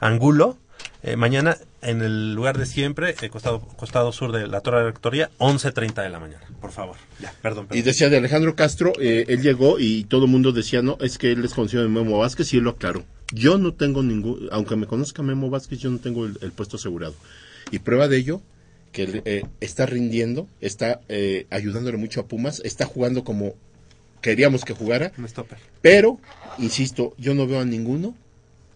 Angulo. 0.00 0.58
Eh, 1.02 1.16
mañana, 1.16 1.56
en 1.80 2.00
el 2.02 2.34
lugar 2.34 2.58
de 2.58 2.66
siempre, 2.66 3.14
el 3.20 3.30
costado, 3.30 3.60
costado 3.60 4.12
sur 4.12 4.32
de 4.32 4.46
la 4.46 4.60
Torre 4.60 4.78
de 4.78 4.82
la 4.84 4.90
Rectoría, 4.90 5.30
11.30 5.38 6.02
de 6.02 6.10
la 6.10 6.20
mañana. 6.20 6.42
Por 6.60 6.70
favor. 6.70 6.96
Ya, 7.20 7.34
perdón, 7.42 7.66
perdón. 7.66 7.78
Y 7.78 7.82
decía 7.82 8.08
de 8.08 8.18
Alejandro 8.18 8.54
Castro, 8.54 8.92
eh, 9.00 9.24
él 9.28 9.42
llegó 9.42 9.78
y 9.78 10.04
todo 10.04 10.26
el 10.26 10.30
mundo 10.30 10.52
decía, 10.52 10.82
no, 10.82 10.96
es 11.00 11.18
que 11.18 11.32
él 11.32 11.44
es 11.44 11.54
conocido 11.54 11.82
de 11.82 11.88
Memo 11.88 12.18
Vázquez 12.18 12.52
y 12.54 12.58
él 12.58 12.64
lo 12.64 12.70
aclaró. 12.70 13.04
Yo 13.32 13.58
no 13.58 13.74
tengo 13.74 14.02
ningún, 14.02 14.48
aunque 14.52 14.76
me 14.76 14.86
conozca 14.86 15.22
Memo 15.22 15.50
Vázquez, 15.50 15.80
yo 15.80 15.90
no 15.90 15.98
tengo 15.98 16.26
el, 16.26 16.38
el 16.40 16.52
puesto 16.52 16.76
asegurado. 16.76 17.14
Y 17.70 17.80
prueba 17.80 18.06
de 18.06 18.18
ello, 18.18 18.42
que 18.92 19.02
él, 19.02 19.22
eh, 19.24 19.44
está 19.60 19.86
rindiendo, 19.86 20.46
está 20.60 21.00
eh, 21.08 21.46
ayudándole 21.50 21.96
mucho 21.96 22.20
a 22.20 22.26
Pumas, 22.26 22.60
está 22.64 22.84
jugando 22.84 23.24
como 23.24 23.54
queríamos 24.20 24.64
que 24.64 24.72
jugara, 24.72 25.12
pero, 25.80 26.20
insisto, 26.58 27.14
yo 27.18 27.34
no 27.34 27.46
veo 27.48 27.60
a 27.60 27.64
ninguno 27.64 28.14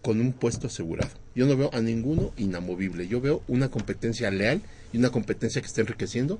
con 0.01 0.19
un 0.19 0.33
puesto 0.33 0.67
asegurado. 0.67 1.11
Yo 1.37 1.45
no 1.45 1.55
veo 1.55 1.69
a 1.71 1.79
ninguno 1.81 2.31
inamovible. 2.35 3.07
Yo 3.07 3.21
veo 3.21 3.43
una 3.47 3.69
competencia 3.69 4.29
leal 4.31 4.61
y 4.91 4.97
una 4.97 5.11
competencia 5.11 5.61
que 5.61 5.67
está 5.67 5.81
enriqueciendo 5.81 6.39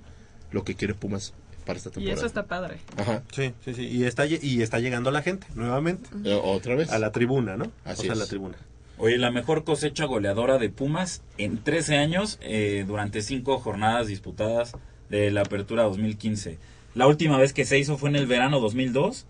lo 0.52 0.64
que 0.64 0.76
quiere 0.76 0.94
Pumas 0.96 1.34
para 1.66 1.78
esta 1.78 1.90
Y 1.90 1.94
temporada. 1.94 2.18
eso 2.18 2.26
está 2.26 2.46
padre. 2.48 2.78
Ajá. 2.98 3.22
Sí, 3.32 3.54
sí, 3.64 3.74
sí. 3.76 3.86
Y 3.88 4.04
está, 4.06 4.26
y 4.26 4.62
está 4.62 4.80
llegando 4.80 5.12
la 5.12 5.22
gente, 5.22 5.46
nuevamente. 5.56 6.10
Eh, 6.26 6.34
Otra 6.44 6.76
vez. 6.76 6.90
A 6.92 6.98
la 7.00 7.12
tribuna, 7.12 7.58
¿no? 7.58 7.72
Así 7.86 8.02
o 8.02 8.04
sea, 8.06 8.12
a 8.12 8.14
es. 8.14 8.20
la 8.20 8.26
tribuna. 8.26 8.56
Oye, 8.98 9.20
la 9.20 9.30
mejor 9.30 9.64
cosecha 9.64 10.06
goleadora 10.06 10.58
de 10.58 10.70
Pumas 10.70 11.22
en 11.38 11.64
13 11.64 11.98
años 11.98 12.40
eh, 12.42 12.84
durante 12.88 13.22
cinco 13.22 13.60
jornadas 13.60 14.08
disputadas 14.08 14.72
de 15.12 15.30
la 15.30 15.42
Apertura 15.42 15.84
2015. 15.84 16.58
La 16.96 17.06
última 17.06 17.38
vez 17.38 17.54
que 17.54 17.66
se 17.66 17.78
hizo 17.78 18.00
fue 18.00 18.10
en 18.10 18.16
el 18.16 18.26
verano 18.26 18.60
2002, 18.60 19.28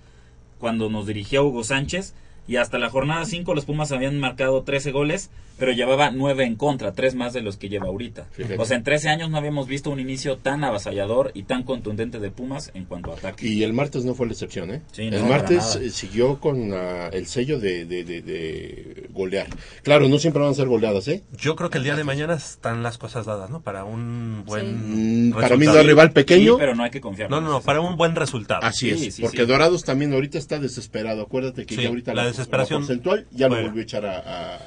cuando 0.60 0.90
nos 0.90 1.06
dirigía 1.08 1.42
Hugo 1.42 1.66
Sánchez, 1.66 2.14
y 2.48 2.56
hasta 2.56 2.78
la 2.80 2.90
jornada 2.90 3.26
5 3.26 3.54
los 3.54 3.66
Pumas 3.66 3.92
habían 3.92 4.18
marcado 4.22 4.64
13 4.64 4.92
goles, 4.94 5.30
pero 5.58 5.72
llevaba 5.72 6.12
9 6.12 6.46
en 6.46 6.56
contra, 6.56 6.94
3 6.94 7.16
más 7.16 7.34
de 7.34 7.42
los 7.42 7.58
que 7.58 7.70
lleva 7.70 7.88
ahorita. 7.88 8.28
Fíjate. 8.32 8.58
O 8.58 8.66
sea, 8.66 8.78
en 8.78 8.84
13 8.84 9.10
años 9.10 9.30
no 9.30 9.38
habíamos 9.38 9.68
visto 9.68 9.90
un 9.90 10.00
inicio 10.00 10.38
tan 10.38 10.64
avasallador 10.64 11.32
y 11.34 11.44
tan 11.44 11.64
contundente 11.64 12.20
de 12.20 12.32
Pumas 12.32 12.72
en 12.74 12.86
cuanto 12.86 13.12
a 13.12 13.16
ataque. 13.16 13.48
Y 13.48 13.64
el 13.64 13.74
martes 13.74 14.06
no 14.06 14.14
fue 14.14 14.28
la 14.28 14.34
excepción, 14.34 14.72
¿eh? 14.72 14.82
Sí, 14.92 15.10
no, 15.10 15.18
el 15.18 15.24
martes 15.24 15.76
eh, 15.76 15.90
siguió 15.90 16.40
con 16.40 16.74
ah, 16.74 17.10
el 17.12 17.26
sello 17.28 17.60
de, 17.60 17.86
de, 17.86 18.04
de- 18.04 18.22
de 18.22 19.08
golear. 19.12 19.48
Claro, 19.84 20.08
no 20.08 20.20
siempre 20.20 20.42
van 20.42 20.52
a 20.52 20.56
ser 20.56 20.68
goleadas, 20.68 21.08
¿eh? 21.08 21.24
Yo 21.38 21.56
creo 21.56 21.70
que 21.70 21.78
el 21.78 21.84
día 21.84 21.96
de 21.96 22.04
mañana 22.04 22.34
están 22.36 22.84
las 22.84 22.98
cosas 22.98 23.26
dadas, 23.26 23.50
¿no? 23.50 23.62
Para 23.62 23.84
un 23.84 24.44
buen 24.46 25.28
Mm, 25.30 25.34
para 25.34 25.58
mí 25.58 25.66
no 25.66 25.82
rival 25.82 26.12
pequeño. 26.12 26.54
Sí, 26.54 26.60
pero 26.60 26.76
no 26.76 26.84
hay 26.84 26.92
que 26.92 27.02
confiar. 27.02 27.30
No, 27.30 27.42
no, 27.42 27.50
no, 27.50 27.62
para 27.62 27.82
un 27.82 27.96
buen 27.98 28.16
resultado. 28.16 28.62
Así 28.64 28.90
es, 28.90 29.20
porque 29.20 29.46
Dorados 29.46 29.84
también 29.84 30.14
ahorita 30.14 30.38
está 30.38 30.60
desesperado. 30.60 31.22
Acuérdate 31.24 31.66
que 31.66 31.76
Sí, 31.76 31.82
ya 31.84 31.90
ahorita 31.90 32.14
la 32.14 32.26
desesperación- 32.26 32.82
porcentual 32.82 33.26
ya 33.32 33.48
Bueno. 33.48 33.64
lo 33.64 33.68
volvió 33.70 33.82
a 33.82 33.84
echar 33.84 34.06
a- 34.06 34.20
a- 34.20 34.58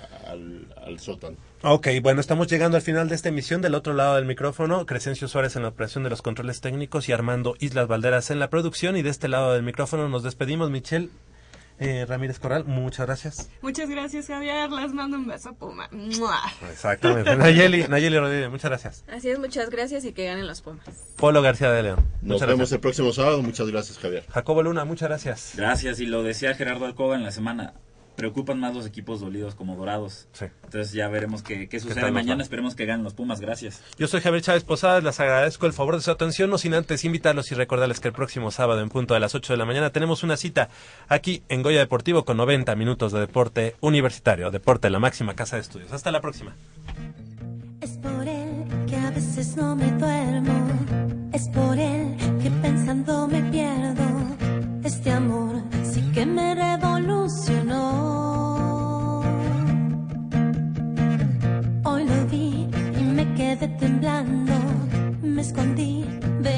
al, 0.85 0.99
sótano. 1.01 1.37
Ok, 1.63 1.89
bueno, 2.03 2.21
estamos 2.21 2.47
llegando 2.49 2.77
al 2.77 2.83
final 2.83 3.09
de 3.09 3.15
esta 3.15 3.29
emisión. 3.29 3.63
Del 3.63 3.75
otro 3.75 3.93
lado 3.93 4.17
del 4.17 4.25
micrófono, 4.25 4.87
Crescencio 4.87 5.29
Suárez 5.29 5.57
en 5.57 5.63
la 5.63 5.69
operación 5.69 6.05
de 6.05 6.11
los 6.11 6.23
controles 6.23 6.61
técnicos 6.61 7.09
y 7.09 7.13
Armando 7.13 7.55
Islas 7.59 7.89
Valderas 7.89 8.31
en 8.31 8.39
la 8.39 8.51
producción. 8.51 8.97
Y 8.97 9.03
de 9.03 9.11
este 9.11 9.29
lado 9.29 9.53
del 9.53 9.63
micrófono 9.63 10.09
nos 10.09 10.23
despedimos. 10.23 10.71
Michelle 10.71 11.11
eh, 11.81 12.05
Ramírez 12.07 12.39
Corral, 12.39 12.65
muchas 12.67 13.07
gracias. 13.07 13.49
Muchas 13.63 13.89
gracias, 13.89 14.27
Javier. 14.27 14.71
Les 14.71 14.93
mando 14.93 15.17
un 15.17 15.27
beso, 15.27 15.55
Puma. 15.55 15.89
¡Mua! 15.91 16.39
Exactamente. 16.71 17.35
Nayeli, 17.37 17.89
Nayeli 17.89 18.19
Rodríguez, 18.19 18.51
muchas 18.51 18.71
gracias. 18.71 19.05
Así 19.09 19.31
es, 19.31 19.39
muchas 19.39 19.71
gracias 19.71 20.05
y 20.05 20.13
que 20.13 20.27
ganen 20.27 20.47
los 20.47 20.61
Pumas. 20.61 20.85
Polo 21.17 21.41
García 21.41 21.71
de 21.71 21.83
León. 21.83 22.05
Nos 22.21 22.35
muchas 22.35 22.49
vemos 22.49 22.59
gracias. 22.59 22.73
el 22.73 22.81
próximo 22.81 23.13
sábado. 23.15 23.43
Muchas 23.43 23.67
gracias, 23.71 23.99
Javier. 23.99 24.25
Jacobo 24.29 24.63
Luna, 24.63 24.85
muchas 24.85 25.09
gracias. 25.09 25.53
Gracias, 25.57 26.01
y 26.01 26.07
lo 26.07 26.23
decía 26.23 26.55
Gerardo 26.55 26.85
Alcoba 26.85 27.17
en 27.17 27.23
la 27.23 27.31
semana. 27.31 27.73
Preocupan 28.21 28.61
más 28.61 28.75
los 28.75 28.87
equipos 28.87 29.21
dolidos 29.21 29.55
como 29.55 29.77
Dorados. 29.77 30.29
Entonces 30.65 30.93
ya 30.93 31.09
veremos 31.09 31.43
qué, 31.43 31.69
qué 31.69 31.81
sucede 31.81 32.11
mañana. 32.11 32.43
Esperemos 32.43 32.75
que 32.75 32.87
ganen 32.87 33.03
los 33.03 33.15
Pumas. 33.15 33.41
Gracias. 33.41 33.83
Yo 33.99 34.07
soy 34.07 34.21
Javier 34.21 34.43
Chávez 34.43 34.65
Posadas, 34.65 35.03
les 35.03 35.19
agradezco 35.21 35.67
el 35.67 35.73
favor 35.73 35.97
de 35.97 36.03
su 36.03 36.11
atención, 36.11 36.51
no 36.51 36.59
sin 36.59 36.75
antes 36.75 37.05
invitarlos 37.05 37.51
y 37.51 37.55
recordarles 37.55 37.99
que 38.01 38.09
el 38.09 38.15
próximo 38.15 38.51
sábado 38.51 38.81
en 38.81 38.89
punto 38.91 39.15
de 39.15 39.21
las 39.21 39.35
8 39.35 39.55
de 39.55 39.57
la 39.57 39.65
mañana 39.65 39.91
tenemos 39.91 40.23
una 40.23 40.37
cita 40.37 40.69
aquí 41.09 41.43
en 41.49 41.63
Goya 41.63 41.81
Deportivo 41.81 42.25
con 42.25 42.37
90 42.37 42.75
minutos 42.77 43.13
de 43.13 43.21
deporte 43.21 43.77
universitario, 43.81 44.51
deporte 44.51 44.89
en 44.89 44.93
la 44.93 44.99
máxima 44.99 45.35
casa 45.35 45.57
de 45.57 45.63
estudios. 45.63 45.93
Hasta 45.93 46.11
la 46.11 46.21
próxima. 46.21 46.55
Es 47.81 47.93
por 47.93 48.29
él 48.29 48.67
que 48.87 48.97
a 48.97 49.11
veces 49.11 49.57
no 49.57 49.75
me 49.75 49.91
duermo. 49.93 50.69
Es 51.33 51.49
por 51.49 51.79
él 51.79 52.17
que 52.43 52.51
pensando 52.51 53.27
me 53.27 53.43
pierdo. 53.45 54.05
Este 54.85 55.11
amor 55.11 55.63
sí 55.73 55.80
que 56.13 56.27
me 56.27 56.55
revolucionó. 56.55 57.81
Hoy 61.85 62.05
lo 62.05 62.27
vi 62.27 62.69
y 62.99 63.03
me 63.03 63.35
quedé 63.35 63.69
temblando. 63.69 64.53
Me 65.23 65.43
escondí 65.43 66.05